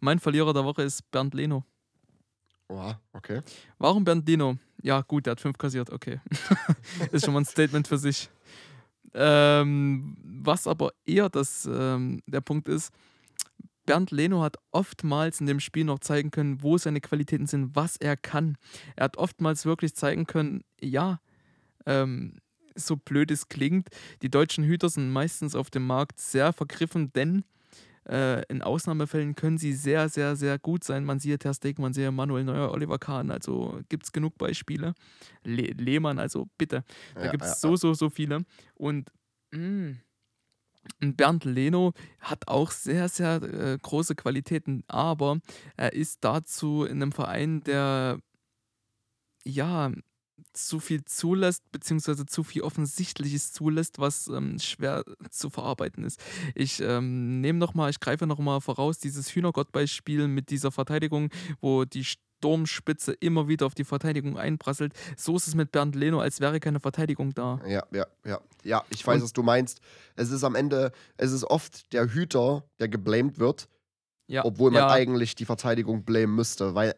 mein 0.00 0.18
Verlierer 0.18 0.52
der 0.52 0.64
Woche 0.64 0.82
ist 0.82 1.10
Bernd 1.10 1.34
Leno. 1.34 1.64
Oha, 2.68 3.00
okay. 3.12 3.40
Warum 3.78 4.04
Bernd 4.04 4.28
Leno? 4.28 4.58
Ja, 4.82 5.00
gut, 5.02 5.26
der 5.26 5.32
hat 5.32 5.40
fünf 5.40 5.58
kassiert, 5.58 5.90
okay. 5.90 6.20
ist 7.12 7.24
schon 7.24 7.34
mal 7.34 7.40
ein 7.40 7.46
Statement 7.46 7.88
für 7.88 7.98
sich. 7.98 8.28
Ähm, 9.14 10.16
was 10.22 10.66
aber 10.66 10.92
eher 11.06 11.28
das, 11.28 11.68
ähm, 11.70 12.22
der 12.26 12.40
Punkt 12.40 12.68
ist, 12.68 12.92
Bernd 13.88 14.10
Leno 14.10 14.42
hat 14.42 14.56
oftmals 14.70 15.40
in 15.40 15.46
dem 15.46 15.60
Spiel 15.60 15.84
noch 15.84 16.00
zeigen 16.00 16.30
können, 16.30 16.62
wo 16.62 16.76
seine 16.76 17.00
Qualitäten 17.00 17.46
sind, 17.46 17.74
was 17.74 17.96
er 17.96 18.18
kann. 18.18 18.58
Er 18.96 19.04
hat 19.04 19.16
oftmals 19.16 19.64
wirklich 19.64 19.94
zeigen 19.94 20.26
können, 20.26 20.62
ja, 20.78 21.20
ähm, 21.88 22.38
so 22.76 22.96
blöd 22.96 23.30
es 23.30 23.48
klingt, 23.48 23.88
die 24.22 24.30
deutschen 24.30 24.64
Hüter 24.64 24.88
sind 24.88 25.10
meistens 25.10 25.54
auf 25.56 25.70
dem 25.70 25.86
Markt 25.86 26.20
sehr 26.20 26.52
vergriffen, 26.52 27.12
denn 27.12 27.44
äh, 28.08 28.42
in 28.48 28.62
Ausnahmefällen 28.62 29.34
können 29.34 29.58
sie 29.58 29.72
sehr, 29.74 30.08
sehr, 30.08 30.36
sehr 30.36 30.58
gut 30.58 30.84
sein. 30.84 31.04
Man 31.04 31.20
sieht 31.20 31.40
Ter 31.42 31.54
Stegen, 31.54 31.82
man 31.82 31.92
sieht 31.94 32.10
Manuel 32.12 32.44
Neuer, 32.44 32.70
Oliver 32.72 32.98
Kahn, 32.98 33.30
also 33.30 33.80
gibt 33.88 34.04
es 34.06 34.12
genug 34.12 34.38
Beispiele. 34.38 34.94
Le 35.44 35.72
Lehmann, 35.72 36.18
also 36.18 36.48
bitte. 36.58 36.84
Da 37.20 37.28
Ja, 37.28 37.28
gibt 37.28 37.44
es 37.44 37.60
ja, 37.60 37.60
so, 37.60 37.76
so, 37.76 37.94
so 37.94 38.10
viele. 38.10 38.44
Und 38.74 39.10
mh, 39.52 39.96
und 41.02 41.16
Bernd 41.16 41.44
Leno 41.44 41.92
hat 42.20 42.48
auch 42.48 42.70
sehr, 42.70 43.08
sehr 43.08 43.42
äh, 43.42 43.78
große 43.80 44.14
Qualitäten, 44.14 44.84
aber 44.88 45.38
er 45.76 45.92
ist 45.92 46.24
dazu 46.24 46.84
in 46.84 47.02
einem 47.02 47.12
Verein, 47.12 47.62
der 47.62 48.20
ja 49.44 49.90
zu 50.52 50.80
viel 50.80 51.04
zulässt, 51.04 51.62
beziehungsweise 51.72 52.26
zu 52.26 52.42
viel 52.44 52.62
Offensichtliches 52.62 53.52
zulässt, 53.52 53.98
was 53.98 54.28
ähm, 54.28 54.58
schwer 54.58 55.04
zu 55.30 55.50
verarbeiten 55.50 56.04
ist. 56.04 56.20
Ich 56.54 56.80
ähm, 56.80 57.40
nehme 57.40 57.58
nochmal, 57.58 57.90
ich 57.90 58.00
greife 58.00 58.26
nochmal 58.26 58.60
voraus, 58.60 58.98
dieses 58.98 59.34
Hühnergott-Beispiel 59.34 60.28
mit 60.28 60.50
dieser 60.50 60.70
Verteidigung, 60.72 61.30
wo 61.60 61.84
die 61.84 62.04
Sturmspitze 62.04 63.12
immer 63.14 63.48
wieder 63.48 63.66
auf 63.66 63.74
die 63.74 63.84
Verteidigung 63.84 64.36
einprasselt. 64.38 64.92
So 65.16 65.36
ist 65.36 65.48
es 65.48 65.54
mit 65.54 65.72
Bernd 65.72 65.94
Leno, 65.96 66.20
als 66.20 66.40
wäre 66.40 66.60
keine 66.60 66.80
Verteidigung 66.80 67.34
da. 67.34 67.60
Ja, 67.66 67.84
ja, 67.92 68.06
ja. 68.24 68.40
Ja, 68.64 68.84
ich 68.90 69.06
weiß, 69.06 69.16
Und- 69.16 69.22
was 69.24 69.32
du 69.32 69.42
meinst. 69.42 69.80
Es 70.16 70.30
ist 70.30 70.44
am 70.44 70.54
Ende, 70.54 70.92
es 71.16 71.32
ist 71.32 71.44
oft 71.44 71.92
der 71.92 72.12
Hüter, 72.12 72.64
der 72.78 72.88
geblamed 72.88 73.38
wird, 73.38 73.68
Ja, 74.30 74.44
obwohl 74.44 74.70
man 74.70 74.80
ja, 74.80 74.88
eigentlich 74.90 75.34
die 75.34 75.46
Verteidigung 75.46 76.04
blamen 76.04 76.34
müsste, 76.34 76.74
weil 76.74 76.94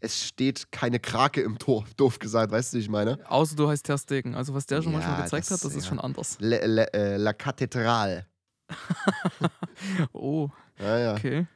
es 0.00 0.26
steht 0.26 0.70
keine 0.70 1.00
Krake 1.00 1.40
im 1.40 1.58
Tor, 1.58 1.84
doof 1.96 2.18
gesagt, 2.18 2.52
weißt 2.52 2.72
du, 2.74 2.76
wie 2.76 2.80
ich 2.82 2.88
meine? 2.90 3.18
Außer 3.30 3.56
du 3.56 3.66
heißt 3.68 3.86
Ter 3.86 3.96
Stegen. 3.96 4.34
Also 4.34 4.52
was 4.52 4.66
der 4.66 4.82
schon 4.82 4.92
Ja, 4.92 4.98
manchmal 4.98 5.22
gezeigt 5.24 5.50
das- 5.50 5.58
hat, 5.58 5.64
das 5.64 5.74
ist 5.74 5.86
schon 5.86 5.98
anders. 5.98 6.36
Le, 6.38 6.66
le, 6.66 6.92
äh, 6.92 7.16
La 7.16 7.32
Cathédrale. 7.32 8.26
Oh, 10.12 10.48
Ja, 10.78 10.98
ja. 10.98 11.12
okay. 11.14 11.46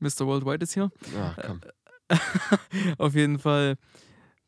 Mr. 0.00 0.26
Worldwide 0.26 0.64
ist 0.64 0.74
hier. 0.74 0.90
Ach, 1.16 1.36
komm. 1.46 1.60
Auf 2.98 3.14
jeden 3.14 3.38
Fall, 3.38 3.76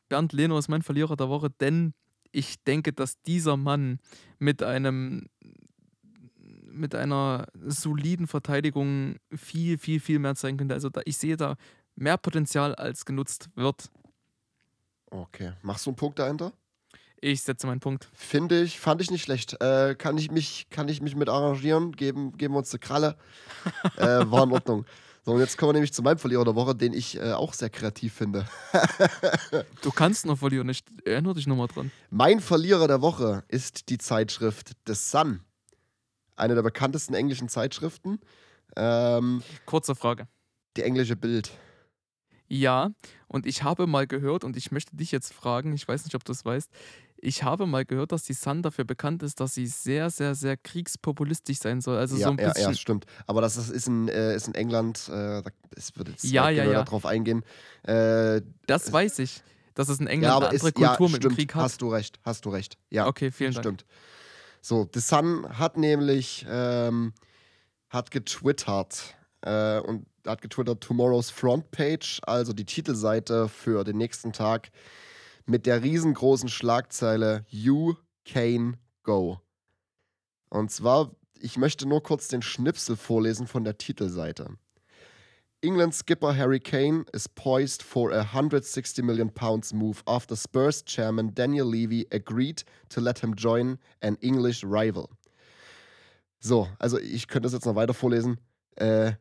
Bernd 0.09 0.33
Leno 0.33 0.59
ist 0.59 0.69
mein 0.69 0.83
Verlierer 0.83 1.17
der 1.17 1.29
Woche, 1.29 1.51
denn 1.51 1.95
ich 2.33 2.63
denke, 2.65 2.93
dass 2.93 3.21
dieser 3.23 3.57
Mann 3.57 4.01
mit 4.39 4.63
einem 4.63 5.29
mit 6.75 6.95
einer 6.95 7.47
soliden 7.55 8.27
Verteidigung 8.27 9.17
viel, 9.35 9.79
viel, 9.79 10.01
viel 10.01 10.19
mehr 10.19 10.35
zeigen 10.35 10.59
könnte. 10.59 10.75
Also 10.75 10.89
da, 10.89 11.01
ich 11.05 11.17
sehe 11.17 11.37
da 11.37 11.57
mehr 11.97 12.19
Potenzial, 12.19 12.75
als 12.75 13.05
genutzt 13.05 13.49
wird. 13.55 13.91
Okay. 15.11 15.53
Machst 15.63 15.87
du 15.87 15.91
einen 15.91 15.97
Punkt 15.97 16.19
dahinter? 16.19 16.53
Ich 17.21 17.43
setze 17.43 17.67
meinen 17.67 17.81
Punkt. 17.81 18.11
Finde 18.13 18.63
ich, 18.63 18.79
fand 18.79 19.01
ich 19.01 19.11
nicht 19.11 19.23
schlecht. 19.23 19.61
Äh, 19.63 19.95
kann, 19.95 20.19
ich 20.19 20.31
mich, 20.31 20.67
kann 20.71 20.89
ich 20.89 21.01
mich 21.01 21.17
mit 21.17 21.29
arrangieren? 21.29 21.93
Geben, 21.93 22.37
geben 22.37 22.55
wir 22.55 22.59
uns 22.59 22.73
eine 22.73 22.81
Kralle. 22.81 23.17
äh, 23.97 24.31
war 24.31 24.45
in 24.45 24.53
Ordnung. 24.53 24.85
So, 25.25 25.33
und 25.33 25.41
jetzt 25.41 25.57
kommen 25.57 25.71
wir 25.71 25.73
nämlich 25.75 25.95
zu 25.95 26.03
meinem 26.03 26.19
Verlierer 26.19 26.45
der 26.45 26.55
Woche, 26.55 26.75
den 26.75 26.93
ich 26.93 27.19
äh, 27.19 27.33
auch 27.33 27.55
sehr 27.55 27.71
kreativ 27.71 28.13
finde. 28.13 28.47
Du 29.83 29.91
kannst 29.91 30.27
noch 30.27 30.39
verlieren, 30.39 30.69
ich 30.69 30.83
erinnere 31.05 31.35
dich 31.35 31.47
nochmal 31.47 31.69
dran. 31.69 31.91
Mein 32.11 32.41
Verlierer 32.41 32.89
der 32.89 33.01
Woche 33.01 33.45
ist 33.49 33.89
die 33.89 33.99
Zeitschrift 33.99 34.73
The 34.87 34.95
Sun. 34.95 35.41
Eine 36.37 36.55
der 36.55 36.63
bekanntesten 36.63 37.15
englischen 37.15 37.49
Zeitschriften. 37.49 38.19
Ähm, 38.77 39.43
Kurze 39.67 39.95
Frage. 39.95 40.27
die 40.77 40.83
englische 40.83 41.17
Bild. 41.17 41.51
Ja, 42.49 42.91
und 43.29 43.47
ich 43.47 43.63
habe 43.63 43.87
mal 43.87 44.07
gehört, 44.07 44.45
und 44.45 44.57
ich 44.57 44.71
möchte 44.71 44.95
dich 44.97 45.11
jetzt 45.13 45.33
fragen, 45.33 45.73
ich 45.73 45.87
weiß 45.89 46.05
nicht, 46.05 46.15
ob 46.15 46.25
du 46.25 46.33
es 46.33 46.45
weißt, 46.45 46.71
ich 47.17 47.43
habe 47.43 47.67
mal 47.67 47.87
gehört, 47.87 48.13
dass 48.13 48.25
die 48.25 48.35
Sun 48.35 48.63
dafür 48.63 48.85
bekannt 48.85 49.23
ist, 49.23 49.41
dass 49.41 49.55
sie 49.55 49.67
sehr, 49.67 50.11
sehr, 50.11 50.35
sehr 50.35 50.59
kriegspopulistisch 50.59 51.59
sein 51.59 51.81
soll. 51.81 51.97
Also 51.97 52.17
ja, 52.17 52.27
so 52.27 52.33
ein 52.33 52.39
ja, 52.39 52.49
bisschen. 52.53 52.71
ja, 52.73 52.75
stimmt. 52.77 53.07
Aber 53.27 53.41
das 53.41 53.57
ist, 53.57 53.71
ist, 53.71 53.87
in, 53.89 54.09
äh, 54.09 54.35
ist 54.37 54.47
in 54.47 54.55
England, 54.55 55.09
äh, 55.09 55.41
da- 55.43 55.51
es 55.75 55.97
wird 55.97 56.09
jetzt 56.11 56.25
Ja, 56.25 56.51
ja, 56.51 56.65
ja. 56.65 56.83
darauf 56.83 57.07
eingehen. 57.07 57.43
Äh, 57.85 58.43
Das 58.67 58.93
weiß 58.93 59.21
ich, 59.21 59.43
dass 59.75 59.89
es 59.89 60.01
in 60.01 60.07
ja, 60.07 60.13
England 60.13 60.35
aber 60.35 60.49
eine 60.51 60.55
andere 60.57 60.69
ist, 60.69 60.79
ja, 60.79 60.89
Kultur 60.97 61.09
mit 61.09 61.15
dem 61.25 61.31
stimmt, 61.31 61.37
Krieg 61.37 61.55
hat. 61.55 61.63
hast 61.63 61.81
du 61.81 61.89
recht, 61.89 62.21
hast 62.25 62.45
du 62.45 62.51
recht. 62.51 62.77
Ja, 62.91 63.07
okay, 63.07 63.31
vielen 63.31 63.55
Dank. 63.55 63.65
stimmt. 63.65 63.85
So, 64.67 64.89
The 64.95 65.01
Sun 65.01 65.59
hat 65.59 65.77
nämlich 65.77 66.47
ähm, 66.49 67.13
hat 67.91 68.11
getwittert 68.11 69.15
äh, 69.43 69.79
und 69.81 70.07
hat 70.27 70.41
getwittert 70.41 70.83
Tomorrow's 70.83 71.29
Front 71.29 71.71
Page, 71.71 72.23
also 72.23 72.55
die 72.55 72.65
Titelseite 72.65 73.51
für 73.51 73.85
den 73.85 73.99
nächsten 73.99 74.33
Tag 74.33 74.71
mit 75.45 75.67
der 75.67 75.83
riesengroßen 75.83 76.49
Schlagzeile 76.49 77.45
You 77.51 77.97
Can 78.25 78.79
Go. 79.03 79.39
Und 80.49 80.71
zwar, 80.71 81.11
ich 81.39 81.59
möchte 81.59 81.87
nur 81.87 82.03
kurz 82.03 82.29
den 82.29 82.41
Schnipsel 82.41 82.97
vorlesen 82.97 83.47
von 83.47 83.65
der 83.65 83.77
Titelseite. 83.77 84.57
England 85.65 85.95
skipper 85.95 86.35
Harry 86.35 86.61
Kane 86.61 87.07
is 87.15 87.27
poised 87.27 87.83
for 87.83 88.11
a 88.11 88.19
160 88.19 89.01
million 89.03 89.31
pounds 89.31 89.73
move 89.73 90.03
after 90.07 90.37
Spurs 90.37 90.83
chairman 90.83 91.33
Daniel 91.33 91.67
Levy 91.67 92.07
agreed 92.13 92.63
to 92.91 93.01
let 93.01 93.21
him 93.21 93.35
join 93.35 93.79
an 94.03 94.17
English 94.21 94.63
rival. 94.63 95.09
So, 96.39 96.69
also 96.79 96.99
ich 96.99 97.29
könnte 97.29 97.47
das 97.47 97.55
jetzt 97.55 97.65
noch 97.65 97.77
weiter 97.77 97.95
vorlesen. 97.95 98.39
Äh, 98.77 99.13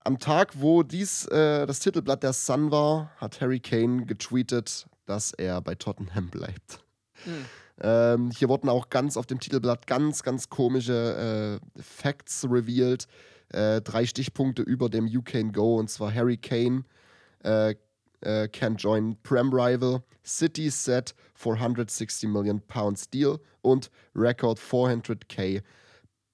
am 0.00 0.18
Tag, 0.18 0.54
wo 0.60 0.82
dies 0.82 1.26
äh, 1.26 1.64
das 1.64 1.78
Titelblatt 1.78 2.24
der 2.24 2.32
Sun 2.32 2.72
war, 2.72 3.12
hat 3.18 3.40
Harry 3.40 3.60
Kane 3.60 4.04
getweetet, 4.04 4.86
dass 5.06 5.32
er 5.32 5.60
bei 5.60 5.76
Tottenham 5.76 6.28
bleibt. 6.28 6.80
Hm. 7.22 7.44
Ähm, 7.80 8.30
hier 8.32 8.48
wurden 8.48 8.68
auch 8.68 8.88
ganz 8.88 9.16
auf 9.16 9.26
dem 9.26 9.38
Titelblatt 9.38 9.86
ganz, 9.86 10.24
ganz 10.24 10.48
komische 10.48 11.60
äh, 11.76 11.82
Facts 11.82 12.44
revealed. 12.50 13.06
Äh, 13.50 13.80
drei 13.82 14.06
Stichpunkte 14.06 14.62
über 14.62 14.88
dem 14.88 15.06
You 15.06 15.22
Can 15.22 15.52
Go 15.52 15.78
und 15.78 15.88
zwar 15.88 16.12
Harry 16.12 16.36
Kane 16.36 16.84
äh, 17.44 17.74
äh, 18.24 18.48
can 18.48 18.76
join 18.76 19.16
Prem 19.22 19.52
Rival, 19.52 20.02
City 20.24 20.70
set 20.70 21.14
for 21.34 21.54
160 21.54 22.28
million 22.28 22.60
pounds 22.60 23.08
deal 23.08 23.38
und 23.62 23.90
Record 24.14 24.58
400k 24.58 25.62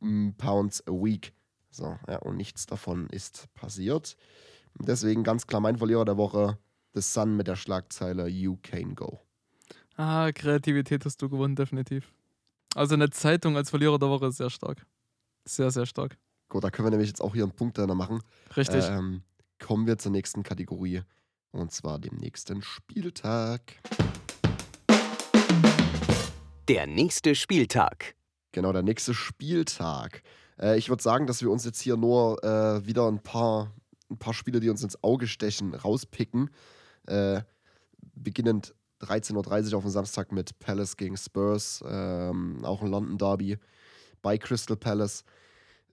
mm, 0.00 0.30
pounds 0.38 0.82
a 0.86 0.92
week. 0.92 1.32
So, 1.70 1.98
ja, 2.08 2.18
und 2.18 2.36
nichts 2.36 2.66
davon 2.66 3.08
ist 3.10 3.52
passiert. 3.54 4.16
Deswegen 4.78 5.24
ganz 5.24 5.46
klar 5.46 5.60
mein 5.60 5.76
Verlierer 5.76 6.04
der 6.04 6.16
Woche, 6.16 6.58
The 6.94 7.00
Sun 7.00 7.36
mit 7.36 7.46
der 7.46 7.56
Schlagzeile 7.56 8.26
You 8.28 8.56
Can 8.62 8.94
Go. 8.94 9.20
Ah, 9.96 10.32
Kreativität 10.32 11.04
hast 11.04 11.20
du 11.22 11.28
gewonnen, 11.28 11.56
definitiv. 11.56 12.12
Also 12.74 12.94
eine 12.94 13.10
Zeitung 13.10 13.56
als 13.56 13.70
Verlierer 13.70 13.98
der 13.98 14.08
Woche 14.08 14.26
ist 14.26 14.36
sehr 14.36 14.50
stark. 14.50 14.86
Sehr, 15.44 15.70
sehr 15.70 15.86
stark. 15.86 16.16
Gut, 16.50 16.64
da 16.64 16.70
können 16.70 16.86
wir 16.86 16.90
nämlich 16.90 17.08
jetzt 17.08 17.22
auch 17.22 17.32
hier 17.32 17.44
einen 17.44 17.52
Punkt 17.52 17.78
danach 17.78 17.94
machen. 17.94 18.22
Richtig. 18.56 18.84
Ähm, 18.84 19.22
kommen 19.60 19.86
wir 19.86 19.98
zur 19.98 20.10
nächsten 20.10 20.42
Kategorie. 20.42 21.02
Und 21.52 21.70
zwar 21.70 22.00
dem 22.00 22.16
nächsten 22.16 22.60
Spieltag. 22.60 23.76
Der 26.68 26.88
nächste 26.88 27.36
Spieltag. 27.36 28.16
Genau, 28.50 28.72
der 28.72 28.82
nächste 28.82 29.14
Spieltag. 29.14 30.22
Äh, 30.58 30.76
ich 30.76 30.88
würde 30.88 31.00
sagen, 31.04 31.28
dass 31.28 31.40
wir 31.40 31.52
uns 31.52 31.64
jetzt 31.64 31.80
hier 31.80 31.96
nur 31.96 32.42
äh, 32.42 32.84
wieder 32.84 33.06
ein 33.06 33.22
paar, 33.22 33.72
ein 34.10 34.18
paar 34.18 34.34
Spiele, 34.34 34.58
die 34.58 34.70
uns 34.70 34.82
ins 34.82 35.04
Auge 35.04 35.28
stechen, 35.28 35.72
rauspicken. 35.72 36.50
Äh, 37.06 37.42
beginnend 38.14 38.74
13.30 39.02 39.70
Uhr 39.70 39.78
auf 39.78 39.84
dem 39.84 39.92
Samstag 39.92 40.32
mit 40.32 40.58
Palace 40.58 40.96
gegen 40.96 41.16
Spurs, 41.16 41.80
ähm, 41.86 42.64
auch 42.64 42.82
ein 42.82 42.88
London 42.88 43.18
Derby 43.18 43.56
bei 44.20 44.36
Crystal 44.36 44.76
Palace. 44.76 45.24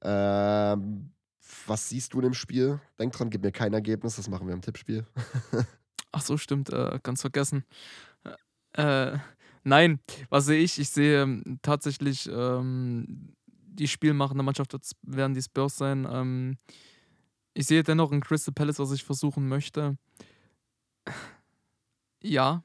Ähm, 0.02 1.12
was 1.66 1.90
siehst 1.90 2.14
du 2.14 2.18
in 2.20 2.24
dem 2.26 2.34
Spiel? 2.34 2.80
Denk 3.00 3.14
dran, 3.14 3.30
gib 3.30 3.44
mir 3.44 3.52
kein 3.52 3.74
Ergebnis, 3.74 4.16
das 4.16 4.30
machen 4.30 4.48
wir 4.48 4.54
im 4.54 4.62
Tippspiel. 4.62 5.06
Ach 6.12 6.22
so, 6.22 6.38
stimmt, 6.38 6.70
äh, 6.72 7.00
ganz 7.04 7.22
vergessen. 7.22 7.64
Äh, 8.74 9.18
nein, 9.64 10.00
was 10.30 10.46
sehe 10.46 10.60
ich? 10.62 10.80
Ich 10.80 10.90
sehe 10.90 11.22
ähm, 11.24 11.60
tatsächlich 11.62 12.30
ähm, 12.32 13.34
die 13.46 13.88
spielmachende 13.88 14.44
Mannschaft 14.44 14.74
wird's- 14.74 14.96
werden 15.04 15.34
die 15.34 15.42
Spurs 15.42 15.78
sein. 15.78 16.08
Ähm, 16.10 16.58
ich 17.54 17.66
sehe 17.68 17.84
dennoch 17.84 18.12
ein 18.12 18.22
Crystal 18.22 18.54
Palace, 18.54 18.80
was 18.80 18.92
ich 18.92 19.04
versuchen 19.04 19.48
möchte. 19.48 19.98
Ja, 22.22 22.64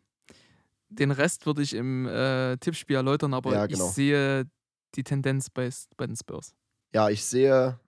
den 0.89 1.11
Rest 1.11 1.47
würde 1.47 1.63
ich 1.63 1.75
im 1.75 2.07
äh, 2.07 2.57
Tippspiel 2.59 2.97
erläutern, 2.97 3.35
aber 3.35 3.53
Ja, 3.53 3.67
genau. 3.67 3.87
ich 3.89 3.93
sehe 3.93 4.45
die 4.95 5.05
Tendenz 5.05 5.49
bei, 5.51 5.71
bei 5.97 6.07
den 6.07 6.17
Spurs. 6.17 6.55
Ja, 6.95 7.09
ich 7.09 7.25
sehe, 7.25 7.79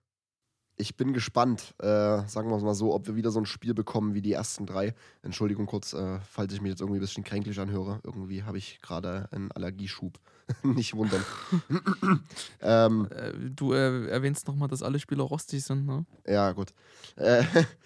ich 0.77 0.97
bin 0.97 1.13
gespannt, 1.13 1.75
äh, 1.79 1.85
sagen 2.27 2.49
wir 2.49 2.57
es 2.57 2.63
mal 2.63 2.73
so, 2.73 2.93
ob 2.93 3.07
wir 3.07 3.15
wieder 3.15 3.31
so 3.31 3.39
ein 3.39 3.45
Spiel 3.45 3.73
bekommen 3.73 4.13
wie 4.13 4.21
die 4.21 4.33
ersten 4.33 4.65
drei. 4.65 4.93
Entschuldigung 5.21 5.67
kurz, 5.67 5.93
äh, 5.93 6.19
falls 6.21 6.53
ich 6.53 6.61
mich 6.61 6.71
jetzt 6.71 6.81
irgendwie 6.81 6.97
ein 6.97 7.01
bisschen 7.01 7.23
kränklich 7.23 7.59
anhöre. 7.59 7.99
Irgendwie 8.03 8.43
habe 8.43 8.57
ich 8.57 8.81
gerade 8.81 9.29
einen 9.31 9.51
Allergieschub. 9.51 10.19
Nicht 10.63 10.95
wundern. 10.95 11.23
ähm, 12.61 13.07
Äh, 13.11 13.31
du 13.51 13.73
äh, 13.73 14.07
erwähnst 14.07 14.47
nochmal, 14.47 14.67
dass 14.67 14.83
alle 14.83 14.99
Spieler 14.99 15.23
rostig 15.23 15.63
sind, 15.63 15.85
ne? 15.85 16.05
ja, 16.27 16.51
gut. 16.51 16.73
Äh, 17.15 17.43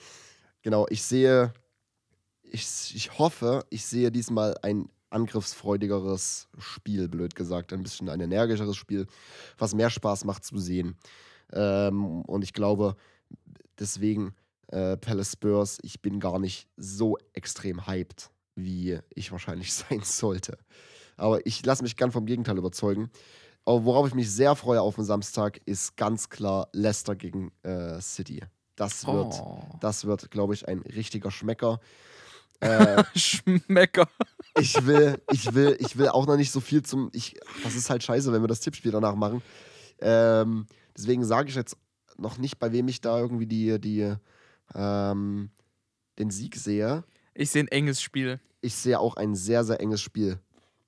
genau, 0.62 0.88
ich 0.90 1.04
sehe, 1.04 1.54
ich, 2.42 2.96
ich 2.96 3.20
hoffe, 3.20 3.66
ich 3.70 3.86
sehe 3.86 4.12
diesmal 4.12 4.58
ein 4.64 4.90
angriffsfreudigeres 5.10 6.48
Spiel, 6.58 7.08
blöd 7.08 7.36
gesagt. 7.36 7.74
Ein 7.74 7.84
bisschen 7.84 8.10
ein 8.10 8.20
energischeres 8.22 8.78
Spiel, 8.78 9.08
was 9.58 9.74
mehr 9.76 9.90
Spaß 9.90 10.26
macht 10.26 10.44
zu 10.46 10.58
sehen. 10.58 10.96
Ähm, 11.52 12.22
und 12.22 12.44
ich 12.44 12.54
glaube, 12.54 12.96
deswegen 13.80 14.34
äh, 14.68 14.98
Palace 14.98 15.34
Spurs, 15.34 15.78
ich 15.82 16.02
bin 16.02 16.20
gar 16.20 16.40
nicht 16.40 16.68
so 16.78 17.18
extrem 17.34 17.88
hyped, 17.88 18.30
wie 18.56 19.00
ich 19.16 19.32
wahrscheinlich 19.32 19.74
sein 19.74 20.02
sollte. 20.04 20.58
Aber 21.18 21.46
ich 21.46 21.66
lasse 21.66 21.84
mich 21.84 21.96
gern 21.98 22.12
vom 22.12 22.26
Gegenteil 22.26 22.58
überzeugen. 22.58 23.10
Aber 23.66 23.84
worauf 23.86 24.08
ich 24.08 24.16
mich 24.16 24.32
sehr 24.32 24.56
freue 24.56 24.82
auf 24.82 24.96
dem 24.96 25.04
Samstag, 25.04 25.60
ist 25.66 25.98
ganz 25.98 26.30
klar 26.30 26.70
Leicester 26.72 27.16
gegen 27.16 27.52
äh, 27.64 28.00
City. 28.02 28.42
Das 28.76 29.06
wird, 29.06 29.34
Oh. 29.42 29.62
das 29.82 30.06
wird, 30.06 30.32
glaube 30.32 30.54
ich, 30.54 30.68
ein 30.68 30.80
richtiger 30.80 31.30
Schmecker. 31.32 31.80
Äh, 32.60 33.04
Schmecker. 33.16 34.08
ich 34.58 34.86
will, 34.86 35.22
ich 35.32 35.54
will, 35.54 35.78
ich 35.80 35.98
will 35.98 36.10
auch 36.10 36.28
noch 36.28 36.38
nicht 36.38 36.52
so 36.52 36.60
viel 36.60 36.84
zum. 36.84 37.10
Ich, 37.14 37.40
das 37.64 37.76
ist 37.76 37.90
halt 37.90 38.04
scheiße, 38.04 38.32
wenn 38.32 38.42
wir 38.42 38.48
das 38.48 38.60
Tippspiel 38.60 38.92
danach 38.92 39.16
machen. 39.16 39.42
Ähm, 40.00 40.68
deswegen 40.96 41.24
sage 41.24 41.50
ich 41.50 41.56
jetzt 41.56 41.78
noch 42.18 42.38
nicht, 42.38 42.60
bei 42.60 42.72
wem 42.72 42.88
ich 42.88 43.02
da 43.02 43.18
irgendwie 43.18 43.48
die, 43.48 43.80
die, 43.80 44.14
ähm, 44.76 45.52
den 46.18 46.32
Sieg 46.32 46.56
sehe. 46.56 47.04
Ich 47.34 47.52
sehe 47.52 47.64
ein 47.64 47.68
enges 47.70 48.02
Spiel. 48.02 48.40
Ich 48.62 48.76
sehe 48.76 49.00
auch 49.00 49.16
ein 49.16 49.36
sehr, 49.36 49.64
sehr 49.64 49.80
enges 49.80 50.02
Spiel. 50.02 50.40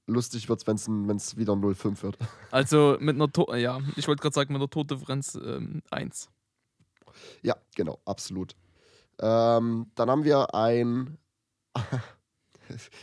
Lustig 0.07 0.49
wird 0.49 0.67
es, 0.67 0.87
wenn 0.87 1.15
es 1.15 1.37
wieder 1.37 1.53
0-5 1.53 2.03
wird. 2.03 2.17
Also 2.49 2.97
mit 2.99 3.15
einer 3.15 3.31
Tor, 3.31 3.55
ja, 3.55 3.79
ich 3.95 4.07
wollte 4.07 4.21
gerade 4.21 4.33
sagen, 4.33 4.51
mit 4.51 4.61
einer 4.61 4.69
Tordifferenz 4.69 5.35
ähm, 5.35 5.81
1. 5.89 6.29
Ja, 7.43 7.55
genau, 7.75 7.99
absolut. 8.05 8.55
Ähm, 9.19 9.91
dann 9.95 10.09
haben 10.09 10.23
wir 10.23 10.53
ein. 10.53 11.17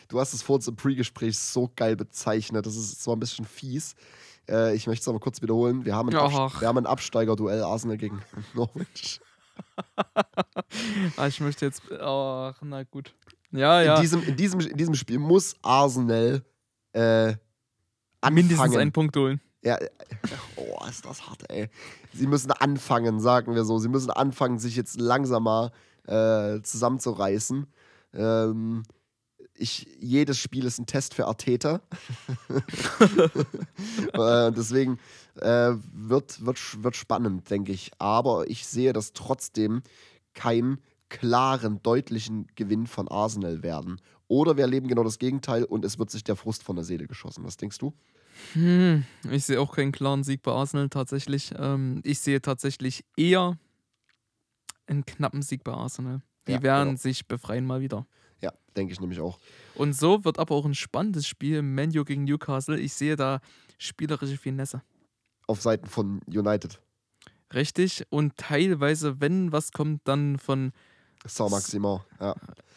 Du 0.08 0.20
hast 0.20 0.34
es 0.34 0.42
vor 0.42 0.56
uns 0.56 0.68
im 0.68 0.76
Pre-Gespräch 0.76 1.38
so 1.38 1.70
geil 1.74 1.96
bezeichnet. 1.96 2.66
Das 2.66 2.76
ist 2.76 3.02
zwar 3.02 3.16
ein 3.16 3.20
bisschen 3.20 3.44
fies. 3.44 3.94
Äh, 4.48 4.74
ich 4.74 4.86
möchte 4.86 5.02
es 5.02 5.08
aber 5.08 5.20
kurz 5.20 5.42
wiederholen. 5.42 5.84
Wir 5.84 5.94
haben 5.94 6.08
ein. 6.08 6.16
Abst 6.16 6.60
wir 6.60 6.68
haben 6.68 6.78
ein 6.78 6.86
Absteiger-Duell 6.86 7.62
Arsenal 7.62 7.96
gegen 7.96 8.22
Norwich. 8.54 9.20
Ah, 11.16 11.26
ich 11.26 11.40
möchte 11.40 11.64
jetzt. 11.64 11.82
Ach, 12.00 12.54
na 12.62 12.84
gut. 12.84 13.12
Ja, 13.50 13.82
ja. 13.82 13.96
In, 13.96 14.02
diesem, 14.02 14.22
in, 14.22 14.36
diesem, 14.36 14.60
in 14.60 14.76
diesem 14.76 14.94
Spiel 14.94 15.18
muss 15.18 15.56
Arsenal 15.62 16.44
äh, 16.92 17.00
anfangen, 18.20 18.34
mindestens 18.34 18.76
einen 18.76 18.92
Punkt 18.92 19.16
holen. 19.16 19.40
Ja, 19.62 19.76
äh, 19.76 19.88
oh, 20.56 20.78
ist 20.88 21.04
das 21.04 21.26
hart, 21.26 21.50
ey. 21.50 21.68
Sie 22.12 22.26
müssen 22.26 22.52
anfangen, 22.52 23.20
sagen 23.20 23.54
wir 23.54 23.64
so. 23.64 23.78
Sie 23.78 23.88
müssen 23.88 24.10
anfangen, 24.10 24.58
sich 24.58 24.76
jetzt 24.76 25.00
langsam 25.00 25.44
mal 25.44 25.72
äh, 26.06 26.60
zusammenzureißen. 26.62 27.66
Ähm, 28.14 28.82
ich, 29.54 29.86
jedes 30.00 30.38
Spiel 30.38 30.64
ist 30.64 30.78
ein 30.78 30.86
Test 30.86 31.14
für 31.14 31.26
Arteta. 31.26 31.80
äh, 34.12 34.52
deswegen 34.52 34.98
äh, 35.36 35.72
wird, 35.92 36.44
wird, 36.44 36.82
wird 36.82 36.96
spannend, 36.96 37.50
denke 37.50 37.72
ich. 37.72 37.90
Aber 37.98 38.48
ich 38.48 38.66
sehe 38.66 38.92
das 38.92 39.12
trotzdem 39.12 39.82
keinen 40.34 40.80
klaren, 41.08 41.82
deutlichen 41.82 42.46
Gewinn 42.54 42.86
von 42.86 43.08
Arsenal 43.08 43.62
werden. 43.62 44.00
Oder 44.28 44.56
wir 44.56 44.64
erleben 44.64 44.88
genau 44.88 45.04
das 45.04 45.18
Gegenteil 45.18 45.64
und 45.64 45.84
es 45.84 45.98
wird 45.98 46.10
sich 46.10 46.22
der 46.22 46.36
Frust 46.36 46.62
von 46.62 46.76
der 46.76 46.84
Seele 46.84 47.06
geschossen. 47.06 47.44
Was 47.44 47.56
denkst 47.56 47.78
du? 47.78 47.94
Hm, 48.52 49.04
ich 49.30 49.44
sehe 49.44 49.60
auch 49.60 49.74
keinen 49.74 49.90
klaren 49.90 50.22
Sieg 50.22 50.42
bei 50.42 50.52
Arsenal 50.52 50.88
tatsächlich. 50.90 51.52
Ähm, 51.56 52.00
ich 52.04 52.20
sehe 52.20 52.40
tatsächlich 52.40 53.04
eher 53.16 53.58
einen 54.86 55.04
knappen 55.04 55.42
Sieg 55.42 55.64
bei 55.64 55.72
Arsenal. 55.72 56.22
Die 56.48 56.52
Ja, 56.54 56.62
werden 56.62 56.88
genau. 56.90 56.98
sich 57.00 57.26
befreien 57.28 57.64
mal 57.66 57.80
wieder. 57.80 58.06
Ja, 58.40 58.52
denke 58.76 58.92
ich 58.92 59.00
nämlich 59.00 59.20
auch. 59.20 59.38
Und 59.74 59.92
so 59.92 60.24
wird 60.24 60.38
aber 60.38 60.54
auch 60.54 60.64
ein 60.64 60.74
spannendes 60.74 61.26
Spiel, 61.26 61.62
Menu 61.62 62.04
gegen 62.04 62.24
Newcastle. 62.24 62.78
Ich 62.78 62.94
sehe 62.94 63.16
da 63.16 63.40
spielerische 63.78 64.36
Finesse. 64.36 64.82
Auf 65.46 65.60
Seiten 65.62 65.86
von 65.86 66.20
United. 66.26 66.80
Richtig. 67.54 68.04
Und 68.10 68.36
teilweise, 68.36 69.20
wenn 69.20 69.52
was 69.52 69.72
kommt, 69.72 70.02
dann 70.04 70.38
von. 70.38 70.72
Saint-Maximin. 71.24 71.98
Ja. 72.20 72.34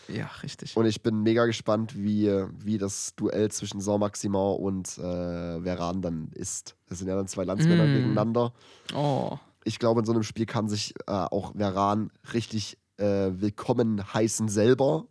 Ja, 0.08 0.26
richtig. 0.42 0.76
Und 0.76 0.86
ich 0.88 1.04
bin 1.04 1.22
mega 1.22 1.46
gespannt, 1.46 1.94
wie, 1.96 2.28
wie 2.58 2.78
das 2.80 3.14
Duell 3.16 3.52
zwischen 3.52 3.82
Saint-Maximin 3.82 4.56
und 4.58 4.98
äh, 4.98 5.62
Veran 5.62 6.02
dann 6.02 6.30
ist. 6.34 6.76
Das 6.88 6.98
sind 7.00 7.08
ja 7.08 7.16
dann 7.16 7.28
zwei 7.28 7.44
Landsmänner 7.44 7.86
Mm. 7.86 7.94
gegeneinander. 7.94 8.54
Oh. 8.96 9.38
Ich 9.64 9.78
glaube, 9.78 10.00
in 10.00 10.06
so 10.08 10.12
einem 10.14 10.24
Spiel 10.24 10.48
kann 10.48 10.68
sich 10.70 10.96
äh, 11.06 11.12
auch 11.12 11.54
Veran 11.56 12.10
richtig 12.34 12.80
äh, 13.02 13.42
willkommen 13.42 14.14
heißen 14.14 14.48
selber 14.48 15.08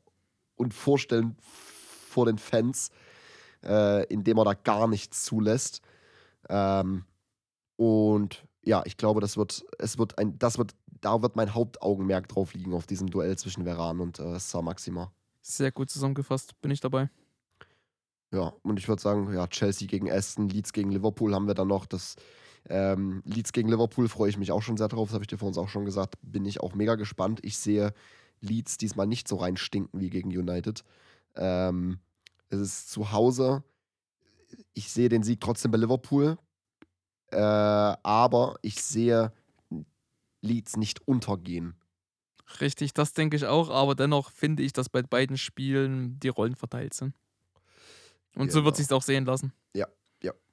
und 0.54 0.72
vorstellen 0.72 1.36
vor 1.40 2.26
den 2.26 2.38
Fans, 2.38 2.90
äh, 3.64 4.04
indem 4.06 4.38
er 4.38 4.44
da 4.44 4.54
gar 4.54 4.86
nichts 4.86 5.24
zulässt. 5.24 5.82
Ähm, 6.48 7.04
und 7.76 8.46
ja, 8.62 8.82
ich 8.84 8.96
glaube, 8.96 9.20
das 9.20 9.36
wird, 9.36 9.64
es 9.78 9.98
wird 9.98 10.18
ein, 10.18 10.38
das 10.38 10.58
wird, 10.58 10.74
da 10.86 11.22
wird 11.22 11.36
mein 11.36 11.54
Hauptaugenmerk 11.54 12.28
drauf 12.28 12.54
liegen, 12.54 12.74
auf 12.74 12.86
diesem 12.86 13.10
Duell 13.10 13.36
zwischen 13.36 13.64
Veran 13.64 14.00
und 14.00 14.20
äh, 14.20 14.38
Saint-Maximin. 14.38 15.08
Sehr 15.42 15.72
gut 15.72 15.90
zusammengefasst. 15.90 16.60
Bin 16.60 16.70
ich 16.70 16.80
dabei. 16.80 17.10
Ja, 18.32 18.52
und 18.62 18.78
ich 18.78 18.86
würde 18.86 19.02
sagen, 19.02 19.32
ja, 19.32 19.46
Chelsea 19.48 19.88
gegen 19.88 20.10
Aston, 20.10 20.48
Leeds 20.48 20.72
gegen 20.72 20.92
Liverpool 20.92 21.34
haben 21.34 21.48
wir 21.48 21.54
dann 21.54 21.68
noch. 21.68 21.86
Das 21.86 22.16
ähm, 22.68 23.22
Leeds 23.24 23.52
gegen 23.52 23.68
Liverpool 23.68 24.08
freue 24.08 24.28
ich 24.30 24.36
mich 24.38 24.52
auch 24.52 24.62
schon 24.62 24.76
sehr 24.76 24.88
drauf, 24.88 25.08
das 25.08 25.14
habe 25.14 25.24
ich 25.24 25.28
dir 25.28 25.38
vor 25.38 25.48
uns 25.48 25.58
auch 25.58 25.68
schon 25.68 25.84
gesagt. 25.84 26.14
Bin 26.22 26.44
ich 26.44 26.60
auch 26.60 26.74
mega 26.74 26.94
gespannt. 26.94 27.40
Ich 27.42 27.58
sehe 27.58 27.92
Leeds 28.40 28.76
diesmal 28.78 29.06
nicht 29.06 29.28
so 29.28 29.36
reinstinken 29.36 30.00
wie 30.00 30.10
gegen 30.10 30.28
United. 30.30 30.84
Ähm, 31.36 31.98
es 32.48 32.60
ist 32.60 32.90
zu 32.90 33.12
Hause. 33.12 33.62
Ich 34.74 34.90
sehe 34.90 35.08
den 35.08 35.22
Sieg 35.22 35.40
trotzdem 35.40 35.70
bei 35.70 35.78
Liverpool. 35.78 36.38
Äh, 37.30 37.36
aber 37.36 38.56
ich 38.62 38.82
sehe 38.82 39.32
Leeds 40.42 40.76
nicht 40.76 41.06
untergehen. 41.06 41.74
Richtig, 42.60 42.92
das 42.94 43.12
denke 43.12 43.36
ich 43.36 43.46
auch. 43.46 43.70
Aber 43.70 43.94
dennoch 43.94 44.32
finde 44.32 44.62
ich, 44.64 44.72
dass 44.72 44.88
bei 44.88 45.02
beiden 45.02 45.38
Spielen 45.38 46.18
die 46.18 46.28
Rollen 46.28 46.56
verteilt 46.56 46.94
sind. 46.94 47.14
Und 48.34 48.50
so 48.50 48.64
wird 48.64 48.76
Genau. 48.76 48.86
sich 48.86 48.92
auch 48.96 49.02
sehen 49.02 49.24
lassen. 49.24 49.52
Ja, 49.74 49.86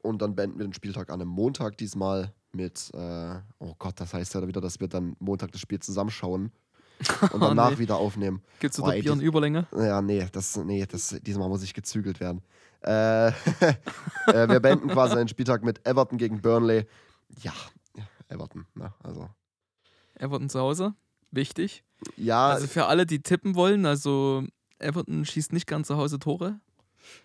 und 0.03 0.21
dann 0.21 0.35
beenden 0.35 0.57
wir 0.59 0.65
den 0.65 0.73
Spieltag 0.73 1.09
an 1.09 1.19
einem 1.21 1.29
Montag 1.29 1.77
diesmal 1.77 2.33
mit, 2.53 2.91
äh, 2.93 3.35
oh 3.59 3.73
Gott, 3.77 3.99
das 3.99 4.13
heißt 4.13 4.35
ja 4.35 4.47
wieder, 4.47 4.61
dass 4.61 4.79
wir 4.79 4.87
dann 4.87 5.17
Montag 5.19 5.51
das 5.51 5.59
Spiel 5.59 5.79
zusammenschauen 5.79 6.51
und 7.33 7.41
danach 7.41 7.71
nee. 7.71 7.79
wieder 7.79 7.97
aufnehmen. 7.97 8.41
Gibt 8.61 8.73
es 8.73 8.79
Oh, 8.79 8.89
ey, 8.89 9.01
Bier 9.01 9.15
die- 9.15 9.25
Überlänge? 9.25 9.67
Ja, 9.75 10.01
nee, 10.01 10.25
das, 10.31 10.55
nee, 10.57 10.85
das, 10.85 11.09
diesmal 11.23 11.49
muss 11.49 11.61
ich 11.63 11.73
gezügelt 11.73 12.21
werden. 12.21 12.41
Äh, 12.81 13.27
äh, 13.31 14.47
wir 14.47 14.59
beenden 14.61 14.87
quasi 14.87 15.15
den 15.15 15.27
Spieltag 15.27 15.63
mit 15.63 15.85
Everton 15.85 16.17
gegen 16.17 16.41
Burnley. 16.41 16.85
Ja, 17.41 17.53
Everton, 18.29 18.65
ne, 18.75 18.93
also. 19.03 19.29
Everton 20.15 20.49
zu 20.49 20.59
Hause. 20.59 20.93
Wichtig. 21.31 21.83
Ja, 22.15 22.49
Also 22.49 22.67
für 22.67 22.85
alle, 22.85 23.05
die 23.05 23.21
tippen 23.21 23.55
wollen, 23.55 23.85
also 23.85 24.43
Everton 24.79 25.25
schießt 25.25 25.51
nicht 25.51 25.67
gern 25.67 25.83
zu 25.83 25.97
Hause 25.97 26.17
Tore. 26.19 26.61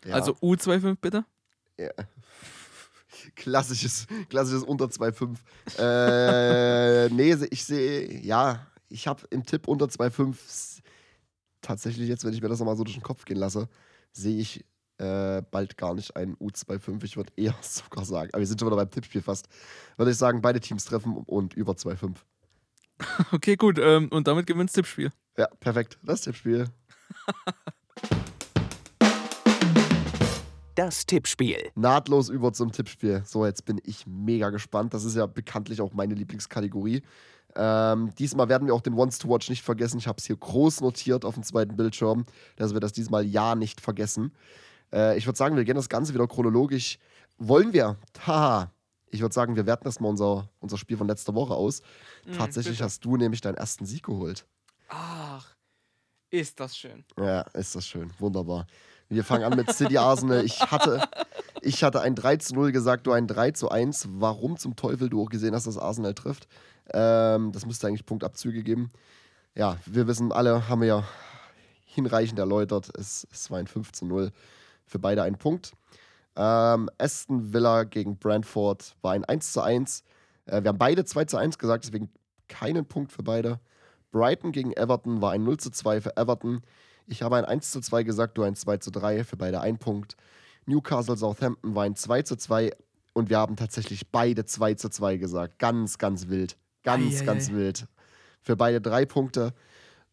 ja, 0.04 0.14
Also 0.14 0.32
U25 0.32 0.96
bitte. 1.00 1.24
ja. 1.78 1.90
Klassisches, 3.36 4.06
klassisches 4.28 4.62
unter 4.62 4.86
2,5. 4.86 5.38
Äh, 5.78 7.08
nee, 7.10 7.34
ich 7.50 7.64
sehe, 7.64 8.20
ja, 8.20 8.66
ich 8.88 9.06
habe 9.06 9.22
im 9.30 9.44
Tipp 9.44 9.68
unter 9.68 9.86
2,5 9.86 10.32
s- 10.46 10.82
tatsächlich 11.60 12.08
jetzt, 12.08 12.24
wenn 12.24 12.32
ich 12.34 12.42
mir 12.42 12.48
das 12.48 12.58
nochmal 12.58 12.76
so 12.76 12.84
durch 12.84 12.96
den 12.96 13.02
Kopf 13.02 13.24
gehen 13.24 13.38
lasse, 13.38 13.68
sehe 14.12 14.38
ich 14.38 14.64
äh, 14.98 15.42
bald 15.50 15.76
gar 15.76 15.94
nicht 15.94 16.14
einen 16.16 16.36
U2,5. 16.36 17.02
Ich 17.04 17.16
würde 17.16 17.32
eher 17.36 17.54
sogar 17.62 18.04
sagen, 18.04 18.30
aber 18.32 18.40
wir 18.40 18.46
sind 18.46 18.60
schon 18.60 18.68
wieder 18.68 18.76
beim 18.76 18.90
Tippspiel 18.90 19.22
fast, 19.22 19.48
würde 19.96 20.10
ich 20.10 20.18
sagen, 20.18 20.42
beide 20.42 20.60
Teams 20.60 20.84
treffen 20.84 21.16
und 21.16 21.54
über 21.54 21.72
2,5. 21.72 22.16
Okay, 23.32 23.56
gut. 23.56 23.78
Ähm, 23.80 24.08
und 24.10 24.28
damit 24.28 24.46
gewinnst 24.46 24.74
Tippspiel. 24.76 25.10
Ja, 25.36 25.46
perfekt. 25.58 25.98
Das 26.04 26.20
Tippspiel. 26.20 26.66
Das 30.74 31.04
Tippspiel. 31.04 31.70
nahtlos 31.74 32.30
über 32.30 32.52
zum 32.52 32.72
Tippspiel. 32.72 33.22
So, 33.26 33.44
jetzt 33.44 33.64
bin 33.66 33.80
ich 33.84 34.06
mega 34.06 34.50
gespannt. 34.50 34.94
Das 34.94 35.04
ist 35.04 35.16
ja 35.16 35.26
bekanntlich 35.26 35.80
auch 35.82 35.92
meine 35.92 36.14
Lieblingskategorie. 36.14 37.02
Ähm, 37.54 38.14
diesmal 38.18 38.48
werden 38.48 38.66
wir 38.66 38.74
auch 38.74 38.80
den 38.80 38.94
Ones 38.94 39.18
to 39.18 39.28
Watch 39.28 39.50
nicht 39.50 39.62
vergessen. 39.62 39.98
Ich 39.98 40.06
habe 40.06 40.18
es 40.18 40.24
hier 40.24 40.36
groß 40.36 40.80
notiert 40.80 41.26
auf 41.26 41.34
dem 41.34 41.42
zweiten 41.42 41.76
Bildschirm, 41.76 42.24
dass 42.56 42.72
wir 42.72 42.80
das 42.80 42.92
diesmal 42.92 43.26
ja 43.26 43.54
nicht 43.54 43.82
vergessen. 43.82 44.32
Äh, 44.92 45.18
ich 45.18 45.26
würde 45.26 45.36
sagen, 45.36 45.56
wir 45.56 45.64
gehen 45.64 45.76
das 45.76 45.90
Ganze 45.90 46.14
wieder 46.14 46.26
chronologisch. 46.26 46.98
Wollen 47.36 47.74
wir? 47.74 47.96
Haha. 48.26 48.72
Ich 49.10 49.20
würde 49.20 49.34
sagen, 49.34 49.56
wir 49.56 49.66
werten 49.66 49.84
erstmal 49.84 50.10
unser, 50.10 50.48
unser 50.60 50.78
Spiel 50.78 50.96
von 50.96 51.06
letzter 51.06 51.34
Woche 51.34 51.52
aus. 51.52 51.82
Tatsächlich 52.34 52.78
bitte. 52.78 52.84
hast 52.84 53.04
du 53.04 53.18
nämlich 53.18 53.42
deinen 53.42 53.56
ersten 53.56 53.84
Sieg 53.84 54.04
geholt. 54.04 54.46
Ach, 54.88 55.54
ist 56.30 56.58
das 56.58 56.74
schön. 56.74 57.04
Ja, 57.18 57.42
ist 57.52 57.74
das 57.74 57.86
schön. 57.86 58.10
Wunderbar. 58.18 58.66
Wir 59.12 59.24
fangen 59.24 59.44
an 59.44 59.56
mit 59.56 59.70
City 59.70 59.98
Arsenal. 59.98 60.42
Ich 60.42 60.62
hatte, 60.70 61.02
ich 61.60 61.84
hatte 61.84 62.00
ein 62.00 62.14
3 62.14 62.38
zu 62.38 62.54
0 62.54 62.72
gesagt, 62.72 63.06
du 63.06 63.12
ein 63.12 63.26
3 63.26 63.50
zu 63.50 63.68
1. 63.68 64.08
Warum 64.12 64.56
zum 64.56 64.74
Teufel 64.74 65.10
du 65.10 65.22
auch 65.22 65.28
gesehen 65.28 65.54
hast, 65.54 65.66
dass 65.66 65.76
Arsenal 65.76 66.14
trifft? 66.14 66.48
Ähm, 66.94 67.52
das 67.52 67.66
müsste 67.66 67.88
eigentlich 67.88 68.06
Punktabzüge 68.06 68.62
geben. 68.62 68.88
Ja, 69.54 69.76
wir 69.84 70.06
wissen 70.06 70.32
alle, 70.32 70.66
haben 70.70 70.80
wir 70.80 70.88
ja 70.88 71.04
hinreichend 71.84 72.38
erläutert. 72.38 72.90
Es, 72.96 73.26
es 73.30 73.50
war 73.50 73.58
ein 73.58 73.66
5 73.66 73.92
zu 73.92 74.06
0. 74.06 74.30
Für 74.86 74.98
beide 74.98 75.24
ein 75.24 75.36
Punkt. 75.36 75.72
Ähm, 76.34 76.88
Aston 76.96 77.52
Villa 77.52 77.84
gegen 77.84 78.16
Brentford 78.16 78.96
war 79.02 79.12
ein 79.12 79.26
1 79.26 79.52
zu 79.52 79.60
1. 79.60 80.04
Äh, 80.46 80.62
wir 80.62 80.70
haben 80.70 80.78
beide 80.78 81.04
2 81.04 81.26
zu 81.26 81.36
1 81.36 81.58
gesagt, 81.58 81.84
deswegen 81.84 82.10
keinen 82.48 82.86
Punkt 82.86 83.12
für 83.12 83.22
beide. 83.22 83.60
Brighton 84.10 84.52
gegen 84.52 84.72
Everton 84.72 85.20
war 85.20 85.32
ein 85.32 85.44
0 85.44 85.58
zu 85.58 85.68
2 85.68 86.00
für 86.00 86.16
Everton. 86.16 86.62
Ich 87.12 87.20
habe 87.20 87.36
ein 87.36 87.44
1 87.44 87.70
zu 87.72 87.82
2 87.82 88.04
gesagt, 88.04 88.38
du 88.38 88.42
ein 88.42 88.54
2 88.54 88.78
zu 88.78 88.90
3, 88.90 89.24
für 89.24 89.36
beide 89.36 89.60
ein 89.60 89.76
Punkt. 89.76 90.16
Newcastle 90.64 91.14
Southampton 91.14 91.74
war 91.74 91.84
ein 91.84 91.94
2 91.94 92.22
zu 92.22 92.36
2 92.36 92.72
und 93.12 93.28
wir 93.28 93.36
haben 93.36 93.54
tatsächlich 93.54 94.10
beide 94.10 94.46
2 94.46 94.74
zu 94.76 94.88
2 94.88 95.18
gesagt. 95.18 95.58
Ganz, 95.58 95.98
ganz 95.98 96.28
wild. 96.28 96.56
Ganz, 96.84 97.16
Eieiei. 97.16 97.24
ganz 97.26 97.52
wild. 97.52 97.86
Für 98.40 98.56
beide 98.56 98.80
drei 98.80 99.04
Punkte. 99.04 99.52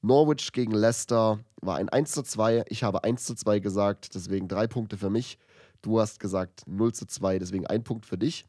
Norwich 0.02 0.52
gegen 0.52 0.74
Leicester 0.74 1.40
war 1.62 1.78
ein 1.78 1.88
1 1.88 2.12
zu 2.12 2.22
2. 2.22 2.66
Ich 2.68 2.84
habe 2.84 3.06
1 3.06 3.24
zu 3.24 3.34
2 3.34 3.60
gesagt, 3.60 4.14
deswegen 4.14 4.50
drei 4.50 4.68
Punkte 4.68 4.98
für 4.98 5.10
mich. 5.10 5.40
Du 5.82 6.02
hast 6.02 6.20
gesagt 6.20 6.64
0 6.68 6.92
zu 6.92 7.06
2, 7.06 7.40
deswegen 7.40 7.66
ein 7.66 7.86
Punkt 7.86 8.06
für 8.06 8.18
dich. 8.18 8.44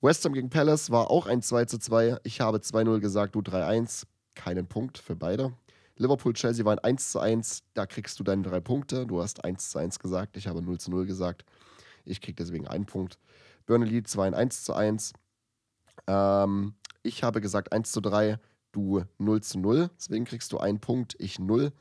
West 0.00 0.24
Ham 0.24 0.32
gegen 0.32 0.48
Palace 0.48 0.90
war 0.90 1.10
auch 1.10 1.26
ein 1.26 1.42
2 1.42 1.66
zu 1.66 1.76
2. 1.76 2.16
Ich 2.22 2.40
habe 2.40 2.60
2-0 2.60 2.98
gesagt, 3.00 3.34
du 3.34 3.40
3-1. 3.40 4.04
Keinen 4.34 4.66
Punkt 4.66 4.96
für 4.96 5.16
beide. 5.16 5.52
Liverpool-Chelsea 5.98 6.64
war 6.64 6.72
ein 6.72 6.78
1 6.78 7.12
zu 7.12 7.20
1. 7.20 7.62
Da 7.74 7.86
kriegst 7.86 8.18
du 8.18 8.24
deine 8.24 8.42
drei 8.42 8.60
Punkte. 8.60 9.06
Du 9.06 9.20
hast 9.20 9.44
1 9.44 9.70
zu 9.70 9.78
1 9.78 9.98
gesagt. 9.98 10.36
Ich 10.36 10.46
habe 10.46 10.62
0 10.62 10.78
zu 10.78 10.90
0 10.90 11.06
gesagt. 11.06 11.44
Ich 12.04 12.20
krieg 12.20 12.36
deswegen 12.36 12.66
einen 12.66 12.86
Punkt. 12.86 13.18
Burnley 13.66 13.90
Leeds 13.90 14.16
war 14.16 14.24
ein 14.24 14.34
1 14.34 14.64
zu 14.64 14.74
1. 14.74 15.12
Ähm, 16.06 16.74
ich 17.02 17.22
habe 17.22 17.40
gesagt 17.40 17.72
1 17.72 17.92
zu 17.92 18.00
3. 18.00 18.38
Du 18.72 19.04
0 19.18 19.42
zu 19.42 19.58
0. 19.58 19.90
Deswegen 19.96 20.24
kriegst 20.24 20.52
du 20.52 20.58
einen 20.58 20.80
Punkt. 20.80 21.16
Ich 21.18 21.38
0. 21.38 21.72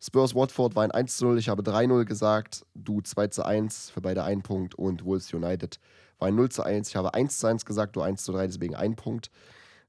Spurs 0.00 0.34
Watford 0.34 0.76
war 0.76 0.84
ein 0.84 0.92
1 0.92 1.16
zu 1.16 1.26
0. 1.26 1.38
Ich 1.38 1.48
habe 1.48 1.62
3-0 1.62 2.04
gesagt. 2.04 2.64
Du 2.74 3.00
2 3.00 3.28
zu 3.28 3.44
1. 3.44 3.90
Für 3.90 4.00
beide 4.00 4.22
einen 4.22 4.42
Punkt. 4.42 4.76
Und 4.76 5.04
Wolves 5.04 5.32
United 5.32 5.80
war 6.18 6.28
ein 6.28 6.36
0 6.36 6.48
zu 6.50 6.62
1. 6.62 6.88
Ich 6.88 6.96
habe 6.96 7.14
1 7.14 7.38
zu 7.38 7.46
1 7.48 7.64
gesagt. 7.64 7.96
Du 7.96 8.02
1 8.02 8.22
zu 8.22 8.32
3. 8.32 8.46
Deswegen 8.46 8.76
ein 8.76 8.94
Punkt. 8.94 9.30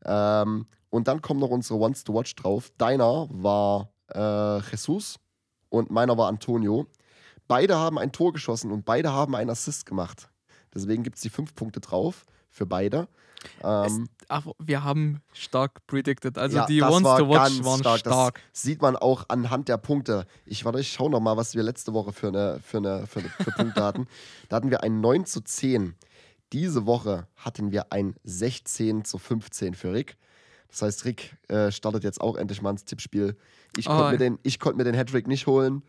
Ähm, 0.06 0.66
und 0.90 1.08
dann 1.08 1.22
kommen 1.22 1.40
noch 1.40 1.50
unsere 1.50 1.80
Ones 1.80 2.04
to 2.04 2.14
Watch 2.14 2.36
drauf. 2.36 2.72
Deiner 2.78 3.28
war 3.32 3.92
äh, 4.14 4.60
Jesus 4.72 5.20
und 5.70 5.92
meiner 5.92 6.18
war 6.18 6.28
Antonio. 6.28 6.88
Beide 7.48 7.78
haben 7.78 7.98
ein 7.98 8.12
Tor 8.12 8.34
geschossen 8.34 8.72
und 8.72 8.86
beide 8.86 9.12
haben 9.12 9.36
einen 9.36 9.50
Assist 9.50 9.86
gemacht. 9.86 10.30
Deswegen 10.74 11.04
gibt 11.04 11.16
es 11.18 11.22
die 11.24 11.30
fünf 11.30 11.56
Punkte 11.56 11.80
drauf 11.80 12.26
für 12.50 12.66
beide. 12.66 13.08
Ähm, 13.64 14.10
Aber 14.28 14.54
wir 14.60 14.84
haben 14.84 15.22
stark 15.34 15.86
predicted. 15.88 16.38
Also 16.38 16.58
Ja, 16.58 16.66
die 16.66 16.82
Ones 16.82 17.04
to 17.04 17.30
Watch 17.30 17.64
waren 17.64 17.80
stark. 17.80 18.00
stark. 18.00 18.42
Das 18.52 18.62
sieht 18.62 18.82
man 18.82 18.96
auch 18.96 19.26
anhand 19.30 19.68
der 19.70 19.78
Punkte. 19.78 20.26
Ich 20.46 20.66
warte, 20.66 20.80
ich 20.80 20.92
schaue 20.92 21.10
noch 21.10 21.22
mal, 21.22 21.38
was 21.38 21.56
wir 21.56 21.64
letzte 21.64 21.94
Woche 21.94 22.12
für, 22.12 22.28
eine, 22.28 22.60
für, 22.62 22.78
eine, 22.78 23.08
für, 23.08 23.20
eine, 23.20 23.30
für 23.30 23.52
Punkte 23.52 23.84
hatten. 23.84 24.08
Da 24.50 24.58
hatten 24.58 24.70
wir 24.72 24.84
ein 24.84 25.00
9 25.02 25.26
zu 25.26 25.42
10. 25.42 25.96
Diese 26.52 26.86
Woche 26.86 27.28
hatten 27.36 27.72
wir 27.72 27.92
ein 27.94 28.16
16 28.24 29.06
zu 29.06 29.18
15 29.18 29.74
für 29.74 29.94
Rick. 29.94 30.18
Das 30.70 30.82
heißt, 30.84 31.06
Rick 31.06 31.36
äh, 31.48 31.72
startet 31.72 32.04
jetzt 32.04 32.22
auch 32.22 32.36
endlich 32.36 32.62
mal 32.62 32.72
ins 32.72 32.86
Tippspiel. 32.86 33.36
Ich 33.78 33.88
Oh, 33.90 33.92
konnte 33.92 34.12
mir, 34.14 34.18
den, 34.18 34.40
ich 34.44 34.60
konnt 34.60 34.78
mir 34.78 34.84
den 34.84 34.96
Hattrick 34.96 35.28
nicht 35.28 35.48
holen. 35.48 35.84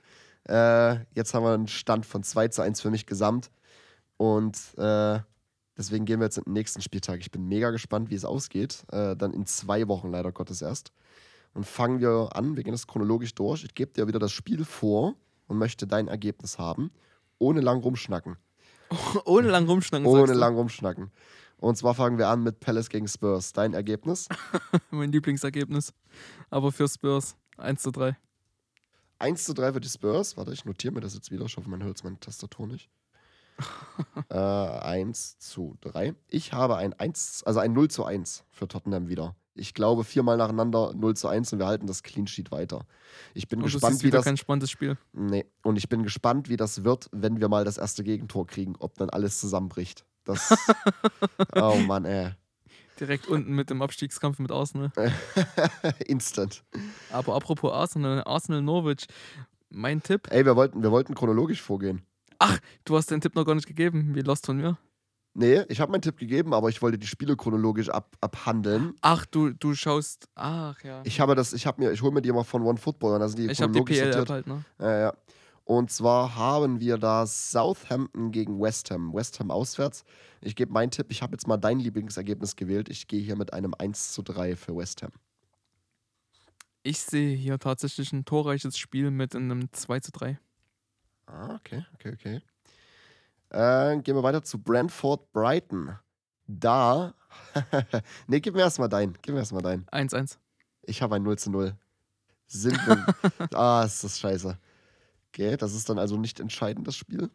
Äh, 0.48 1.04
jetzt 1.14 1.34
haben 1.34 1.44
wir 1.44 1.52
einen 1.52 1.68
Stand 1.68 2.06
von 2.06 2.22
2 2.22 2.48
zu 2.48 2.62
1 2.62 2.80
für 2.80 2.90
mich 2.90 3.06
gesamt. 3.06 3.50
Und 4.16 4.56
äh, 4.78 5.18
deswegen 5.76 6.04
gehen 6.06 6.20
wir 6.20 6.24
jetzt 6.26 6.38
in 6.38 6.44
den 6.44 6.54
nächsten 6.54 6.80
Spieltag. 6.82 7.20
Ich 7.20 7.30
bin 7.30 7.46
mega 7.46 7.70
gespannt, 7.70 8.10
wie 8.10 8.14
es 8.14 8.24
ausgeht. 8.24 8.84
Äh, 8.90 9.16
dann 9.16 9.32
in 9.32 9.46
zwei 9.46 9.86
Wochen 9.88 10.10
leider 10.10 10.32
Gottes 10.32 10.62
erst. 10.62 10.92
Und 11.52 11.66
fangen 11.66 12.00
wir 12.00 12.30
an. 12.34 12.56
Wir 12.56 12.62
gehen 12.64 12.72
das 12.72 12.86
chronologisch 12.86 13.34
durch. 13.34 13.64
Ich 13.64 13.74
gebe 13.74 13.92
dir 13.92 14.06
wieder 14.06 14.18
das 14.18 14.32
Spiel 14.32 14.64
vor 14.64 15.14
und 15.46 15.58
möchte 15.58 15.86
dein 15.86 16.08
Ergebnis 16.08 16.58
haben. 16.58 16.90
Ohne 17.38 17.60
lang 17.60 17.80
rumschnacken. 17.80 18.36
Ohne 19.24 19.48
lang 19.48 19.66
rumschnacken. 19.66 20.06
Ohne 20.06 20.32
lang 20.34 20.54
rumschnacken. 20.54 21.10
Und 21.60 21.76
zwar 21.76 21.94
fangen 21.94 22.16
wir 22.16 22.28
an 22.28 22.42
mit 22.42 22.60
Palace 22.60 22.88
gegen 22.88 23.06
Spurs. 23.06 23.52
Dein 23.52 23.74
Ergebnis? 23.74 24.28
Mein 24.90 25.12
Lieblingsergebnis. 25.12 25.92
Aber 26.48 26.72
für 26.72 26.88
Spurs 26.88 27.36
1 27.58 27.82
zu 27.82 27.90
3. 27.90 28.16
1 29.18 29.44
zu 29.44 29.52
3 29.52 29.74
für 29.74 29.80
die 29.80 29.88
Spurs. 29.88 30.38
Warte, 30.38 30.52
ich 30.54 30.64
notiere 30.64 30.94
mir 30.94 31.00
das 31.00 31.14
jetzt 31.14 31.30
wieder. 31.30 31.44
Ich 31.44 31.56
hoffe, 31.58 31.68
man 31.68 31.82
hört 31.82 31.98
es 31.98 32.04
meine 32.04 32.18
Tastatur 32.18 32.66
nicht. 32.66 32.88
äh, 34.30 34.34
1 34.38 35.38
zu 35.38 35.76
3. 35.82 36.14
Ich 36.28 36.54
habe 36.54 36.76
ein 36.76 36.94
1, 36.94 37.42
also 37.44 37.60
ein 37.60 37.74
0 37.74 37.88
zu 37.88 38.06
1 38.06 38.44
für 38.50 38.66
Tottenham 38.66 39.08
wieder. 39.08 39.36
Ich 39.54 39.74
glaube, 39.74 40.04
viermal 40.04 40.38
nacheinander 40.38 40.94
0 40.94 41.14
zu 41.14 41.28
1 41.28 41.52
und 41.52 41.58
wir 41.58 41.66
halten 41.66 41.86
das 41.86 42.02
Clean 42.02 42.26
Sheet 42.26 42.50
weiter. 42.50 42.86
Ich 43.34 43.48
bin 43.48 43.58
Und 43.58 43.66
das 43.66 43.74
gespannt, 43.74 43.96
ist 43.96 44.02
wie 44.02 44.06
wieder 44.06 44.18
das. 44.18 44.24
kein 44.24 44.38
spannendes 44.38 44.70
Spiel. 44.70 44.96
Nee, 45.12 45.44
und 45.62 45.76
ich 45.76 45.90
bin 45.90 46.04
gespannt, 46.04 46.48
wie 46.48 46.56
das 46.56 46.84
wird, 46.84 47.10
wenn 47.12 47.38
wir 47.40 47.50
mal 47.50 47.66
das 47.66 47.76
erste 47.76 48.02
Gegentor 48.02 48.46
kriegen, 48.46 48.76
ob 48.78 48.94
dann 48.94 49.10
alles 49.10 49.38
zusammenbricht. 49.38 50.06
Das. 50.32 50.56
oh 51.56 51.76
Mann, 51.76 52.04
ey. 52.04 52.32
Direkt 52.98 53.28
unten 53.28 53.54
mit 53.54 53.70
dem 53.70 53.80
Abstiegskampf 53.80 54.38
mit 54.38 54.52
Arsenal. 54.52 54.92
Instant. 56.06 56.62
Aber 57.10 57.34
apropos 57.34 57.72
Arsenal, 57.72 58.22
Arsenal 58.24 58.62
Norwich. 58.62 59.06
Mein 59.70 60.02
Tipp. 60.02 60.28
Ey, 60.30 60.44
wir 60.44 60.56
wollten, 60.56 60.82
wir 60.82 60.90
wollten 60.90 61.14
chronologisch 61.14 61.62
vorgehen. 61.62 62.02
Du 62.84 62.96
hast 62.96 63.10
den 63.10 63.20
Tipp 63.20 63.34
noch 63.34 63.44
gar 63.44 63.54
nicht 63.54 63.66
gegeben. 63.66 64.14
Wie 64.14 64.20
lost 64.20 64.46
von 64.46 64.56
mir. 64.56 64.78
Nee, 65.32 65.62
ich 65.68 65.80
habe 65.80 65.92
meinen 65.92 66.02
Tipp 66.02 66.18
gegeben, 66.18 66.52
aber 66.52 66.68
ich 66.68 66.82
wollte 66.82 66.98
die 66.98 67.06
Spiele 67.06 67.36
chronologisch 67.36 67.88
ab, 67.88 68.16
abhandeln. 68.20 68.94
Ach, 69.00 69.24
du, 69.26 69.50
du 69.50 69.74
schaust. 69.74 70.28
Ach 70.34 70.82
ja. 70.82 71.02
Ich 71.04 71.20
habe 71.20 71.36
das, 71.36 71.52
ich 71.52 71.66
habe 71.66 71.82
mir, 71.82 71.92
ich 71.92 72.02
hole 72.02 72.12
mir 72.12 72.20
die 72.20 72.30
immer 72.30 72.44
von 72.44 72.62
OneFootball 72.62 73.14
und 73.14 73.20
da 73.20 73.28
sind 73.28 73.38
die 73.38 73.46
Ich 73.46 73.62
habe 73.62 73.72
die 73.72 73.78
chronologisch 73.78 73.98
PL-App 73.98 74.28
sortiert. 74.28 74.30
halt, 74.30 74.46
ne? 74.48 74.64
Ja, 74.80 74.98
ja. 74.98 75.12
Und 75.70 75.88
zwar 75.92 76.34
haben 76.34 76.80
wir 76.80 76.98
da 76.98 77.24
Southampton 77.28 78.32
gegen 78.32 78.60
West 78.60 78.90
Ham. 78.90 79.14
West 79.14 79.38
Ham 79.38 79.52
auswärts. 79.52 80.04
Ich 80.40 80.56
gebe 80.56 80.72
meinen 80.72 80.90
Tipp, 80.90 81.06
ich 81.10 81.22
habe 81.22 81.30
jetzt 81.30 81.46
mal 81.46 81.58
dein 81.58 81.78
Lieblingsergebnis 81.78 82.56
gewählt. 82.56 82.88
Ich 82.88 83.06
gehe 83.06 83.20
hier 83.20 83.36
mit 83.36 83.52
einem 83.52 83.74
1 83.78 84.12
zu 84.12 84.22
3 84.22 84.56
für 84.56 84.76
West 84.76 85.04
Ham. 85.04 85.12
Ich 86.82 87.00
sehe 87.00 87.36
hier 87.36 87.60
tatsächlich 87.60 88.12
ein 88.12 88.24
torreiches 88.24 88.78
Spiel 88.78 89.12
mit 89.12 89.36
einem 89.36 89.72
2 89.72 90.00
zu 90.00 90.10
3. 90.10 90.40
Ah, 91.26 91.54
okay, 91.54 91.86
okay, 91.94 92.14
okay. 92.14 92.42
Äh, 93.50 94.02
gehen 94.02 94.16
wir 94.16 94.24
weiter 94.24 94.42
zu 94.42 94.60
Brentford 94.60 95.30
Brighton. 95.32 95.96
Da. 96.48 97.14
nee, 98.26 98.40
gib 98.40 98.54
mir 98.54 98.62
erstmal 98.62 98.88
dein. 98.88 99.16
Gib 99.22 99.34
mir 99.34 99.38
erstmal 99.38 99.62
dein. 99.62 99.86
1-1. 99.86 100.36
Ich 100.82 101.00
habe 101.00 101.14
ein 101.14 101.22
0 101.22 101.38
zu 101.38 101.52
0. 101.52 101.76
Sind 102.48 102.76
wir. 102.88 103.06
ah, 103.56 103.84
ist 103.84 104.02
das 104.02 104.18
scheiße. 104.18 104.58
Okay, 105.32 105.56
das 105.56 105.74
ist 105.74 105.88
dann 105.88 105.98
also 105.98 106.16
nicht 106.16 106.40
entscheidend, 106.40 106.86
das 106.86 106.96
Spiel. 106.96 107.30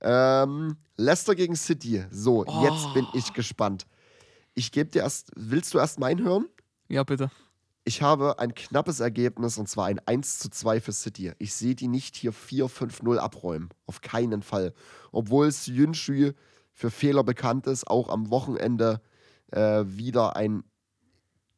Ähm, 0.00 0.76
Leicester 0.96 1.34
gegen 1.34 1.56
City. 1.56 2.04
So, 2.10 2.44
jetzt 2.44 2.92
bin 2.92 3.06
ich 3.14 3.32
gespannt. 3.32 3.86
Ich 4.54 4.72
gebe 4.72 4.90
dir 4.90 5.02
erst. 5.02 5.30
Willst 5.36 5.72
du 5.74 5.78
erst 5.78 5.98
meinen 5.98 6.24
hören? 6.24 6.46
Ja, 6.88 7.04
bitte. 7.04 7.30
Ich 7.84 8.02
habe 8.02 8.38
ein 8.38 8.54
knappes 8.54 9.00
Ergebnis 9.00 9.58
und 9.58 9.68
zwar 9.68 9.86
ein 9.86 10.00
1 10.06 10.38
zu 10.38 10.48
2 10.48 10.80
für 10.80 10.92
City. 10.92 11.32
Ich 11.38 11.54
sehe 11.54 11.74
die 11.74 11.88
nicht 11.88 12.16
hier 12.16 12.32
4-5-0 12.32 13.18
abräumen. 13.18 13.68
Auf 13.86 14.00
keinen 14.00 14.42
Fall. 14.42 14.72
Obwohl 15.12 15.46
es 15.46 15.66
Yunshi 15.66 16.32
für 16.72 16.90
Fehler 16.90 17.24
bekannt 17.24 17.66
ist, 17.66 17.86
auch 17.86 18.08
am 18.08 18.30
Wochenende 18.30 19.00
äh, 19.52 19.84
wieder 19.86 20.34
ein 20.34 20.64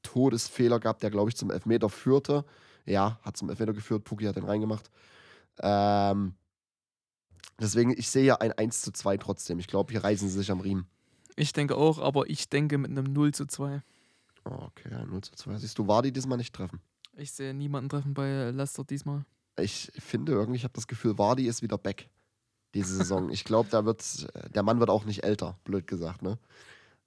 Todesfehler 0.03 0.81
gab, 0.81 0.99
der, 1.01 1.11
glaube 1.11 1.31
ich, 1.31 1.37
zum 1.37 1.51
Elfmeter 1.51 1.89
führte. 1.89 2.45
Ja, 2.85 3.21
hat 3.23 3.37
zum 3.37 3.49
Elfmeter 3.49 3.73
geführt. 3.73 4.05
Puki 4.05 4.25
hat 4.25 4.37
den 4.37 4.45
reingemacht. 4.45 4.91
Ähm, 5.61 6.35
deswegen, 7.61 7.97
ich 7.97 8.09
sehe 8.11 8.23
hier 8.23 8.41
ein 8.41 8.53
1 8.53 8.83
zu 8.83 8.93
2 8.93 9.17
trotzdem. 9.19 9.59
Ich 9.59 9.67
glaube, 9.67 9.93
hier 9.93 10.05
reißen 10.05 10.29
sie 10.29 10.39
sich 10.39 10.51
am 10.51 10.61
Riemen. 10.61 10.87
Ich 11.37 11.53
denke 11.53 11.77
auch, 11.77 11.99
aber 11.99 12.29
ich 12.31 12.49
denke 12.49 12.79
mit 12.79 12.91
einem 12.91 13.13
0 13.13 13.35
zu 13.35 13.47
2. 13.47 13.83
Okay, 14.45 14.95
ein 14.95 15.09
0 15.09 15.23
zu 15.23 15.33
2. 15.33 15.59
Siehst 15.59 15.79
du, 15.79 15.87
Wadi 15.87 16.13
diesmal 16.13 16.39
nicht 16.39 16.55
treffen. 16.55 16.81
Ich 17.17 17.33
sehe 17.33 17.55
niemanden 17.55 17.89
treffen 17.89 18.15
bei 18.15 18.51
Leicester 18.51 18.85
diesmal. 18.85 19.25
ich 19.59 19.91
finde 19.99 20.33
irgendwie, 20.33 20.57
ich 20.57 20.65
habe 20.65 20.75
das 20.75 20.87
Gefühl, 20.87 21.17
Vardy 21.17 21.47
ist 21.47 21.63
wieder 21.63 21.79
back 21.79 22.11
diese 22.75 22.95
Saison. 22.95 23.31
ich 23.31 23.45
glaube, 23.45 23.71
da 23.71 23.87
wird 23.87 24.27
der 24.55 24.63
Mann 24.63 24.81
wird 24.81 24.91
auch 24.91 25.07
nicht 25.07 25.25
älter, 25.25 25.59
blöd 25.65 25.87
gesagt, 25.87 26.21
ne? 26.21 26.39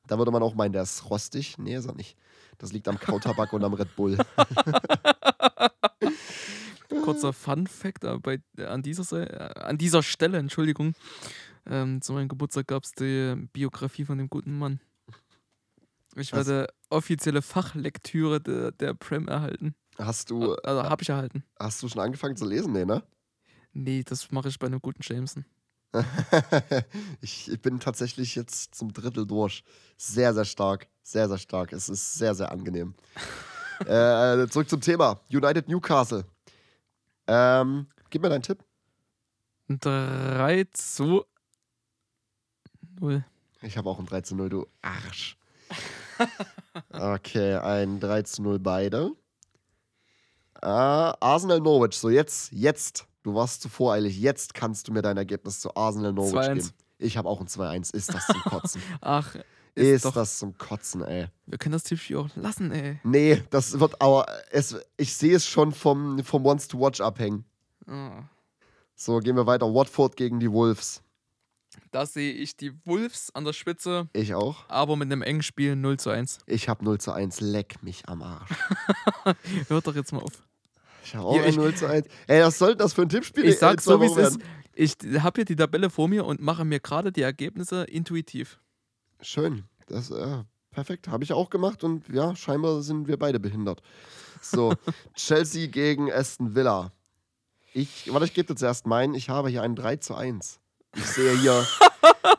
Da 0.07 0.17
würde 0.17 0.31
man 0.31 0.41
auch 0.41 0.55
meinen, 0.55 0.73
der 0.73 0.81
ist 0.81 1.07
rostig. 1.11 1.59
Nee, 1.59 1.75
ist 1.75 1.85
er 1.85 1.93
nicht. 1.93 2.17
Das 2.57 2.73
liegt 2.73 2.87
am 2.87 2.99
Kautabak 2.99 3.53
und 3.53 3.63
am 3.63 3.75
Red 3.75 3.95
Bull. 3.95 4.17
Kurzer 7.13 7.33
Fun 7.33 7.67
Fact 7.67 8.03
äh, 8.03 8.17
äh, 8.57 8.65
an, 8.65 8.81
dieser, 8.81 9.03
Se- 9.03 9.29
äh, 9.29 9.59
an 9.61 9.77
dieser 9.77 10.03
Stelle, 10.03 10.37
Entschuldigung. 10.37 10.93
Ähm, 11.65 12.01
zu 12.01 12.13
meinem 12.13 12.27
Geburtstag 12.29 12.67
gab 12.67 12.83
es 12.83 12.91
die 12.93 13.35
Biografie 13.53 14.05
von 14.05 14.17
dem 14.17 14.29
guten 14.29 14.57
Mann. 14.57 14.79
Ich 16.15 16.31
Was? 16.33 16.47
werde 16.47 16.67
offizielle 16.89 17.41
Fachlektüre 17.41 18.41
der, 18.41 18.71
der 18.71 18.93
Prem 18.95 19.27
erhalten. 19.27 19.75
Hast 19.97 20.29
du, 20.31 20.55
Also 20.55 20.83
habe 20.83 21.01
ich 21.03 21.09
erhalten. 21.09 21.43
hast 21.59 21.83
du 21.83 21.89
schon 21.89 22.01
angefangen 22.01 22.35
zu 22.37 22.45
lesen? 22.45 22.73
Nee, 22.73 22.85
ne? 22.85 23.03
Nee, 23.73 24.03
das 24.03 24.31
mache 24.31 24.47
ich 24.49 24.57
bei 24.57 24.67
einem 24.67 24.81
guten 24.81 25.01
Jameson. 25.03 25.45
ich, 27.21 27.51
ich 27.51 27.61
bin 27.61 27.79
tatsächlich 27.79 28.35
jetzt 28.35 28.75
zum 28.75 28.93
Drittel 28.93 29.25
durch. 29.25 29.63
Sehr, 29.97 30.33
sehr 30.33 30.45
stark. 30.45 30.87
Sehr, 31.03 31.27
sehr 31.27 31.37
stark. 31.37 31.73
Es 31.73 31.89
ist 31.89 32.15
sehr, 32.15 32.33
sehr 32.35 32.51
angenehm. 32.51 32.93
äh, 33.85 34.47
zurück 34.47 34.69
zum 34.69 34.81
Thema. 34.81 35.19
United 35.31 35.67
Newcastle. 35.67 36.25
Ähm, 37.31 37.85
gib 38.09 38.23
mir 38.23 38.29
deinen 38.29 38.41
Tipp. 38.41 38.63
3 39.67 40.65
zu 40.73 41.25
0. 42.99 43.23
Ich 43.61 43.77
habe 43.77 43.87
auch 43.87 43.99
ein 43.99 44.07
3 44.07 44.21
zu 44.21 44.35
0, 44.35 44.49
du 44.49 44.67
Arsch. 44.81 45.37
Okay, 46.91 47.55
ein 47.55 47.99
3 47.99 48.21
zu 48.23 48.41
0 48.41 48.59
beide. 48.59 49.11
Ah, 50.61 51.15
Arsenal 51.19 51.59
Norwich. 51.59 51.97
So, 51.97 52.09
jetzt, 52.09 52.51
jetzt. 52.51 53.05
Du 53.23 53.33
warst 53.35 53.61
zu 53.61 53.69
voreilig. 53.69 54.19
Jetzt 54.19 54.53
kannst 54.53 54.87
du 54.87 54.93
mir 54.93 55.01
dein 55.01 55.17
Ergebnis 55.17 55.59
zu 55.59 55.75
Arsenal 55.75 56.13
Norwich 56.13 56.33
2-1. 56.33 56.53
geben. 56.55 56.69
Ich 56.97 57.17
habe 57.17 57.29
auch 57.29 57.41
ein 57.41 57.47
2-1. 57.47 57.93
Ist 57.93 58.13
das 58.13 58.25
zum 58.27 58.41
Kotzen? 58.41 58.81
Ach, 59.01 59.35
ist, 59.79 59.95
ist 59.97 60.05
doch. 60.05 60.13
das 60.13 60.37
zum 60.39 60.57
Kotzen, 60.57 61.01
ey. 61.03 61.27
Wir 61.45 61.57
können 61.57 61.73
das 61.73 61.83
Tippspiel 61.83 62.17
auch 62.17 62.29
lassen, 62.35 62.71
ey. 62.71 62.99
Nee, 63.03 63.43
das 63.49 63.79
wird 63.79 64.01
aber. 64.01 64.25
Es, 64.51 64.75
ich 64.97 65.13
sehe 65.15 65.35
es 65.35 65.45
schon 65.47 65.71
vom, 65.71 66.23
vom 66.23 66.43
Wants 66.43 66.67
to 66.67 66.79
Watch 66.79 67.01
abhängen. 67.01 67.45
Ah. 67.87 68.23
So, 68.95 69.19
gehen 69.19 69.35
wir 69.35 69.45
weiter. 69.47 69.65
Watford 69.73 70.15
gegen 70.15 70.39
die 70.39 70.51
Wolves. 70.51 71.01
Da 71.91 72.05
sehe 72.05 72.33
ich 72.33 72.57
die 72.57 72.73
Wolves 72.85 73.33
an 73.33 73.45
der 73.45 73.53
Spitze, 73.53 74.09
Ich 74.13 74.33
auch. 74.33 74.67
aber 74.67 74.95
mit 74.95 75.05
einem 75.05 75.21
engen 75.21 75.43
Spiel 75.43 75.75
0 75.75 75.97
zu 75.99 76.09
1. 76.09 76.39
Ich 76.47 76.67
habe 76.67 76.83
0 76.83 76.99
zu 76.99 77.11
1. 77.11 77.39
Leck 77.41 77.81
mich 77.83 78.09
am 78.09 78.21
Arsch. 78.23 78.49
Hört 79.67 79.87
doch 79.87 79.95
jetzt 79.95 80.11
mal 80.11 80.21
auf. 80.21 80.43
Ich 81.03 81.15
habe 81.15 81.25
auch 81.25 81.35
Ja, 81.37 81.45
ich- 81.45 81.55
0 81.55 81.73
zu 81.75 81.87
1. 81.87 82.07
Ey, 82.27 82.43
was 82.43 82.57
soll 82.57 82.75
das 82.75 82.93
für 82.93 83.03
ein 83.03 83.09
Tippspiel? 83.09 83.45
Ich 83.45 83.53
in 83.53 83.57
sag 83.59 83.81
zwei 83.81 83.93
so, 83.93 84.01
wie 84.01 84.05
es 84.05 84.17
ist. 84.17 84.39
Ich 84.73 84.95
habe 85.21 85.37
hier 85.39 85.45
die 85.45 85.55
Tabelle 85.55 85.89
vor 85.89 86.07
mir 86.07 86.25
und 86.25 86.41
mache 86.41 86.65
mir 86.65 86.79
gerade 86.79 87.11
die 87.11 87.21
Ergebnisse 87.21 87.83
intuitiv. 87.83 88.59
Schön. 89.21 89.65
Das, 89.87 90.11
äh, 90.11 90.43
perfekt. 90.71 91.07
Habe 91.07 91.23
ich 91.23 91.33
auch 91.33 91.49
gemacht 91.49 91.83
und 91.83 92.07
ja, 92.09 92.35
scheinbar 92.35 92.81
sind 92.81 93.07
wir 93.07 93.17
beide 93.17 93.39
behindert. 93.39 93.81
So, 94.41 94.73
Chelsea 95.15 95.67
gegen 95.67 96.11
Aston 96.11 96.55
Villa. 96.55 96.91
Ich, 97.73 98.11
warte, 98.11 98.25
ich 98.25 98.33
gebe 98.33 98.47
dir 98.47 98.55
zuerst 98.55 98.87
meinen. 98.87 99.13
Ich 99.13 99.29
habe 99.29 99.49
hier 99.49 99.61
ein 99.61 99.75
3 99.75 99.97
zu 99.97 100.15
1. 100.15 100.59
Ich 100.95 101.05
sehe 101.05 101.37
hier. 101.37 101.67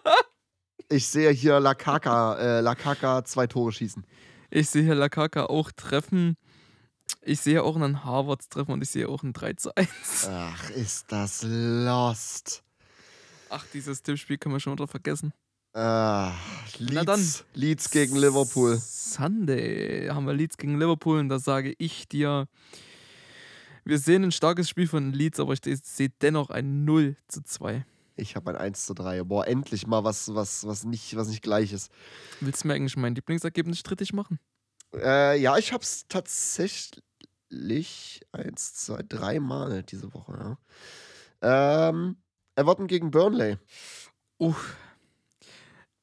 ich 0.89 1.07
sehe 1.07 1.31
hier 1.31 1.61
Lakaka, 1.61 2.36
äh, 2.39 2.61
Lakaka 2.61 3.24
zwei 3.24 3.47
Tore 3.47 3.73
schießen. 3.73 4.05
Ich 4.51 4.70
sehe 4.70 4.82
hier 4.82 4.97
Lakaka 4.97 5.47
auch 5.47 5.70
treffen. 5.70 6.36
Ich 7.23 7.40
sehe 7.40 7.62
auch 7.62 7.77
einen 7.77 8.05
Harvards 8.05 8.48
treffen 8.48 8.73
und 8.73 8.82
ich 8.82 8.90
sehe 8.90 9.09
auch 9.09 9.23
ein 9.23 9.32
3 9.32 9.52
zu 9.55 9.74
1. 9.74 10.28
Ach, 10.28 10.70
ist 10.70 11.12
das 11.12 11.44
lost. 11.47 12.62
Ach, 13.51 13.65
dieses 13.73 14.02
Tippspiel 14.02 14.39
können 14.39 14.55
wir 14.55 14.61
schon 14.61 14.73
wieder 14.73 14.89
vergessen. 14.89 15.32
Ah. 15.72 16.34
Leeds, 16.78 17.44
Leeds 17.55 17.90
gegen 17.90 18.16
Liverpool. 18.16 18.76
Sunday 18.78 20.09
haben 20.09 20.26
wir 20.26 20.32
Leeds 20.32 20.56
gegen 20.56 20.78
Liverpool 20.78 21.18
und 21.18 21.28
da 21.28 21.38
sage 21.38 21.74
ich 21.78 22.09
dir, 22.09 22.48
wir 23.84 23.98
sehen 23.98 24.24
ein 24.24 24.32
starkes 24.32 24.68
Spiel 24.68 24.88
von 24.88 25.12
Leeds, 25.12 25.38
aber 25.38 25.52
ich 25.52 25.60
sehe 25.62 26.09
dennoch 26.20 26.51
ein 26.51 26.84
0 26.84 27.16
zu 27.28 27.42
2. 27.42 27.84
Ich 28.16 28.36
habe 28.36 28.51
ein 28.51 28.56
1 28.56 28.86
zu 28.86 28.94
3. 28.94 29.22
Boah, 29.24 29.47
endlich 29.47 29.86
mal 29.86 30.05
was, 30.05 30.34
was, 30.34 30.66
was, 30.66 30.84
nicht, 30.84 31.16
was 31.16 31.28
nicht 31.28 31.42
gleich 31.42 31.72
ist. 31.72 31.90
Willst 32.40 32.64
du 32.64 32.68
mir 32.68 32.74
eigentlich 32.74 32.97
mein 32.97 33.14
Lieblingsergebnis 33.14 33.78
strittig 33.78 34.12
machen? 34.12 34.38
Äh, 34.94 35.40
ja, 35.40 35.56
ich 35.56 35.72
habe 35.72 35.82
es 35.84 36.06
tatsächlich 36.09 37.01
eins, 38.32 38.74
zwei, 38.74 39.02
drei 39.09 39.38
Mal 39.38 39.84
diese 39.84 40.12
Woche. 40.12 40.59
Ja. 41.42 41.88
Ähm, 41.88 42.16
Everton 42.56 42.88
gegen 42.88 43.10
Burnley. 43.10 43.56
Uff. 44.38 44.76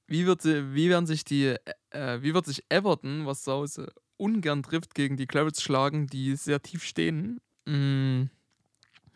Wie 0.07 0.25
wird, 0.25 0.41
sie- 0.41 0.73
wie 0.73 0.89
werden 0.89 1.05
sich 1.05 1.23
die, 1.25 1.55
äh, 1.89 2.21
wie 2.21 2.33
wird 2.33 2.45
sich 2.45 2.63
Everton, 2.69 3.25
was 3.25 3.43
zu 3.43 3.51
Hause 3.51 3.91
ungern 4.17 4.63
trifft, 4.63 4.95
gegen 4.95 5.17
die 5.17 5.27
Clarets 5.27 5.61
schlagen, 5.61 6.07
die 6.07 6.35
sehr 6.35 6.61
tief 6.61 6.83
stehen? 6.83 7.39
Mm, 7.65 8.23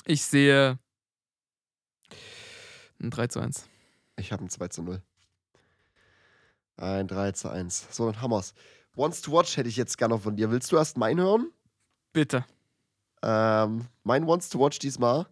ich 0.05 0.23
sehe 0.23 0.77
ein 2.99 3.09
3 3.09 3.27
zu 3.27 3.39
1. 3.39 3.67
Ich 4.17 4.31
habe 4.31 4.43
ein 4.43 4.49
2 4.49 4.67
zu 4.67 4.83
0. 4.83 5.01
Ein 6.77 7.07
3 7.07 7.31
zu 7.31 7.49
1. 7.49 7.87
So, 7.91 8.11
dann 8.11 8.21
haben 8.21 8.31
wir's. 8.31 8.53
Wants 8.93 9.21
to 9.21 9.31
Watch 9.31 9.55
hätte 9.55 9.69
ich 9.69 9.77
jetzt 9.77 9.97
gerne 9.97 10.19
von 10.19 10.35
dir. 10.35 10.51
Willst 10.51 10.71
du 10.71 10.75
erst 10.75 10.97
meinen 10.97 11.21
hören? 11.21 11.51
Bitte. 12.11 12.45
Ähm, 13.23 13.87
mein 14.03 14.27
Wants 14.27 14.49
to 14.49 14.59
Watch 14.59 14.79
diesmal 14.79 15.27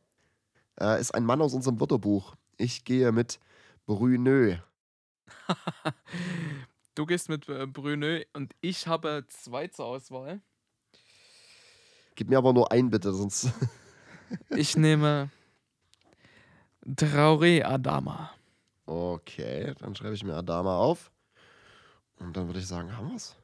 äh, 0.80 1.00
ist 1.02 1.14
ein 1.14 1.26
Mann 1.26 1.42
aus 1.42 1.54
unserem 1.54 1.80
Wörterbuch. 1.80 2.36
Ich 2.58 2.86
gehe 2.86 3.12
mit 3.12 3.40
Brunö. 3.86 4.58
Du 6.96 7.06
gehst 7.06 7.30
mit 7.30 7.48
äh, 7.48 7.66
Brunö 7.66 8.24
und 8.34 8.54
ich 8.60 8.86
habe 8.88 9.24
zwei 9.30 9.68
zur 9.68 9.86
Auswahl. 9.86 10.42
Gib 12.16 12.28
mir 12.30 12.38
aber 12.38 12.52
nur 12.52 12.72
ein, 12.72 12.90
bitte, 12.90 13.14
sonst. 13.14 13.52
Ich 14.50 14.78
nehme 14.78 15.30
Traoré 16.86 17.64
Adama. 17.64 18.32
Okay, 18.86 19.74
dann 19.80 19.96
schreibe 19.96 20.14
ich 20.14 20.24
mir 20.24 20.36
Adama 20.36 20.78
auf. 20.78 21.12
Und 22.18 22.36
dann 22.38 22.48
würde 22.48 22.60
ich 22.60 22.68
sagen, 22.68 22.96
haben 22.96 23.12
wir's. 23.12 23.36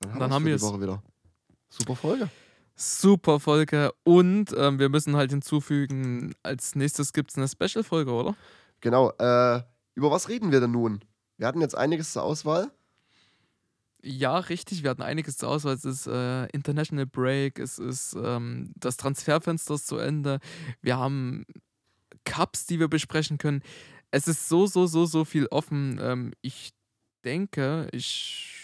Dann 0.00 0.12
Dann 0.12 0.20
wir's 0.20 0.30
haben 0.30 0.44
wir's. 0.46 0.60
die 0.62 0.66
Woche 0.68 0.80
wieder. 0.80 1.02
Super 1.68 1.96
Folge. 1.96 2.30
Super 2.76 3.40
Folge. 3.40 3.92
Und 4.04 4.54
ähm, 4.56 4.78
wir 4.78 4.88
müssen 4.88 5.16
halt 5.16 5.30
hinzufügen, 5.32 6.34
als 6.42 6.74
nächstes 6.76 7.12
gibt 7.12 7.30
es 7.30 7.36
eine 7.36 7.48
Special-Folge, 7.48 8.10
oder? 8.12 8.34
Genau, 8.80 9.10
äh, 9.18 9.62
über 10.00 10.10
was 10.10 10.30
reden 10.30 10.50
wir 10.50 10.60
denn 10.60 10.70
nun? 10.70 11.04
Wir 11.36 11.46
hatten 11.46 11.60
jetzt 11.60 11.76
einiges 11.76 12.14
zur 12.14 12.22
Auswahl. 12.22 12.72
Ja, 14.02 14.38
richtig. 14.38 14.82
Wir 14.82 14.88
hatten 14.88 15.02
einiges 15.02 15.36
zur 15.36 15.50
Auswahl. 15.50 15.74
Es 15.74 15.84
ist 15.84 16.06
äh, 16.06 16.46
International 16.46 17.04
Break, 17.04 17.58
es 17.58 17.78
ist 17.78 18.14
ähm, 18.14 18.72
das 18.76 18.96
Transferfenster 18.96 19.74
ist 19.74 19.86
zu 19.86 19.98
Ende. 19.98 20.40
Wir 20.80 20.96
haben 20.96 21.44
Cups, 22.24 22.64
die 22.64 22.78
wir 22.78 22.88
besprechen 22.88 23.36
können. 23.36 23.62
Es 24.10 24.26
ist 24.26 24.48
so, 24.48 24.66
so, 24.66 24.86
so, 24.86 25.04
so 25.04 25.26
viel 25.26 25.46
offen. 25.50 26.00
Ähm, 26.00 26.32
ich 26.40 26.72
denke, 27.22 27.86
ich 27.92 28.56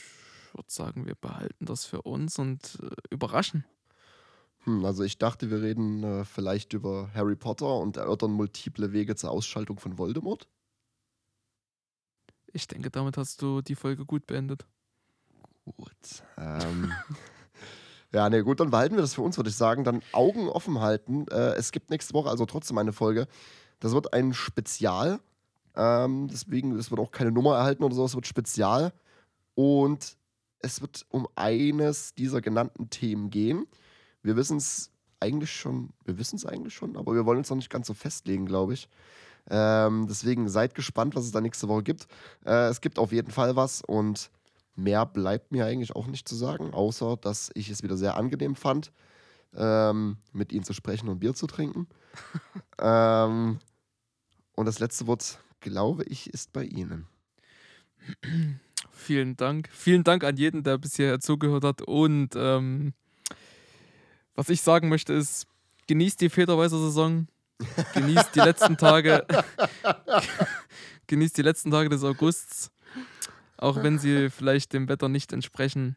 würde 0.54 0.70
sagen, 0.70 1.04
wir 1.04 1.16
behalten 1.16 1.66
das 1.66 1.84
für 1.84 2.00
uns 2.00 2.38
und 2.38 2.78
äh, 2.82 2.94
überraschen. 3.10 3.66
Hm, 4.64 4.86
also 4.86 5.04
ich 5.04 5.18
dachte, 5.18 5.50
wir 5.50 5.60
reden 5.60 6.02
äh, 6.02 6.24
vielleicht 6.24 6.72
über 6.72 7.10
Harry 7.12 7.36
Potter 7.36 7.78
und 7.78 7.98
erörtern 7.98 8.30
multiple 8.30 8.92
Wege 8.92 9.16
zur 9.16 9.32
Ausschaltung 9.32 9.78
von 9.78 9.98
Voldemort. 9.98 10.48
Ich 12.52 12.66
denke, 12.68 12.90
damit 12.90 13.16
hast 13.16 13.42
du 13.42 13.60
die 13.60 13.74
Folge 13.74 14.04
gut 14.04 14.26
beendet. 14.26 14.66
Gut. 15.64 16.22
Ähm, 16.38 16.92
ja, 18.12 18.28
ne, 18.30 18.44
gut, 18.44 18.60
dann 18.60 18.70
behalten 18.70 18.94
wir 18.94 19.02
das 19.02 19.14
für 19.14 19.22
uns, 19.22 19.36
würde 19.36 19.50
ich 19.50 19.56
sagen. 19.56 19.84
Dann 19.84 20.02
Augen 20.12 20.48
offen 20.48 20.80
halten. 20.80 21.26
Äh, 21.28 21.54
es 21.54 21.72
gibt 21.72 21.90
nächste 21.90 22.14
Woche 22.14 22.30
also 22.30 22.46
trotzdem 22.46 22.78
eine 22.78 22.92
Folge. 22.92 23.26
Das 23.80 23.92
wird 23.92 24.12
ein 24.12 24.32
Spezial. 24.32 25.20
Ähm, 25.74 26.28
deswegen, 26.28 26.72
es 26.72 26.90
wird 26.90 27.00
auch 27.00 27.10
keine 27.10 27.32
Nummer 27.32 27.56
erhalten 27.56 27.84
oder 27.84 27.94
so, 27.94 28.04
es 28.04 28.14
wird 28.14 28.26
Spezial. 28.26 28.92
Und 29.54 30.16
es 30.60 30.80
wird 30.80 31.04
um 31.10 31.28
eines 31.34 32.14
dieser 32.14 32.40
genannten 32.40 32.90
Themen 32.90 33.30
gehen. 33.30 33.66
Wir 34.22 34.36
wissen 34.36 34.56
es 34.56 34.90
eigentlich 35.20 35.52
schon, 35.52 35.90
wir 36.04 36.18
wissen 36.18 36.36
es 36.36 36.46
eigentlich 36.46 36.74
schon, 36.74 36.96
aber 36.96 37.14
wir 37.14 37.26
wollen 37.26 37.38
uns 37.38 37.50
noch 37.50 37.56
nicht 37.56 37.70
ganz 37.70 37.86
so 37.86 37.94
festlegen, 37.94 38.46
glaube 38.46 38.74
ich. 38.74 38.88
Ähm, 39.48 40.06
deswegen 40.08 40.48
seid 40.48 40.74
gespannt, 40.74 41.14
was 41.14 41.24
es 41.24 41.32
da 41.32 41.40
nächste 41.40 41.68
Woche 41.68 41.82
gibt. 41.82 42.06
Äh, 42.44 42.68
es 42.68 42.80
gibt 42.80 42.98
auf 42.98 43.12
jeden 43.12 43.30
Fall 43.30 43.56
was 43.56 43.82
und 43.82 44.30
mehr 44.74 45.06
bleibt 45.06 45.52
mir 45.52 45.66
eigentlich 45.66 45.94
auch 45.94 46.06
nicht 46.06 46.28
zu 46.28 46.34
sagen, 46.34 46.74
außer 46.74 47.16
dass 47.16 47.50
ich 47.54 47.70
es 47.70 47.82
wieder 47.82 47.96
sehr 47.96 48.16
angenehm 48.16 48.56
fand, 48.56 48.92
ähm, 49.54 50.18
mit 50.32 50.52
ihnen 50.52 50.64
zu 50.64 50.72
sprechen 50.72 51.08
und 51.08 51.20
Bier 51.20 51.34
zu 51.34 51.46
trinken. 51.46 51.86
ähm, 52.78 53.58
und 54.54 54.66
das 54.66 54.78
letzte 54.78 55.06
Wort, 55.06 55.38
glaube 55.60 56.04
ich, 56.04 56.32
ist 56.32 56.52
bei 56.52 56.64
Ihnen. 56.64 57.06
Vielen 58.90 59.36
Dank. 59.36 59.68
Vielen 59.72 60.04
Dank 60.04 60.24
an 60.24 60.36
jeden, 60.36 60.62
der 60.62 60.78
bisher 60.78 61.20
zugehört 61.20 61.64
hat. 61.64 61.82
Und 61.82 62.30
ähm, 62.36 62.94
was 64.34 64.48
ich 64.48 64.62
sagen 64.62 64.88
möchte 64.88 65.12
ist, 65.12 65.46
genießt 65.86 66.20
die 66.20 66.30
Federweißer 66.30 66.78
Saison. 66.78 67.28
Genießt 67.94 68.34
die 68.34 68.40
letzten 68.40 68.76
Tage. 68.76 69.26
genießt 71.06 71.36
die 71.36 71.42
letzten 71.42 71.70
Tage 71.70 71.88
des 71.88 72.04
Augusts. 72.04 72.70
Auch 73.56 73.82
wenn 73.82 73.98
sie 73.98 74.28
vielleicht 74.30 74.72
dem 74.72 74.88
Wetter 74.88 75.08
nicht 75.08 75.32
entsprechen. 75.32 75.96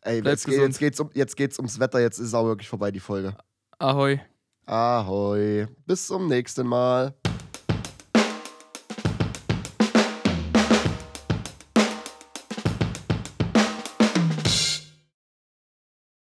Ey, 0.00 0.22
jetzt, 0.24 0.46
geht, 0.46 0.54
gesund. 0.54 0.68
jetzt, 0.68 0.78
geht's 0.78 1.00
um, 1.00 1.10
jetzt 1.14 1.36
geht's 1.36 1.58
ums 1.58 1.80
Wetter, 1.80 2.00
jetzt 2.00 2.18
ist 2.18 2.32
auch 2.32 2.46
wirklich 2.46 2.68
vorbei, 2.68 2.90
die 2.90 3.00
Folge. 3.00 3.36
Ahoi. 3.78 4.20
Ahoi, 4.64 5.66
bis 5.84 6.06
zum 6.06 6.28
nächsten 6.28 6.66
Mal. 6.66 7.14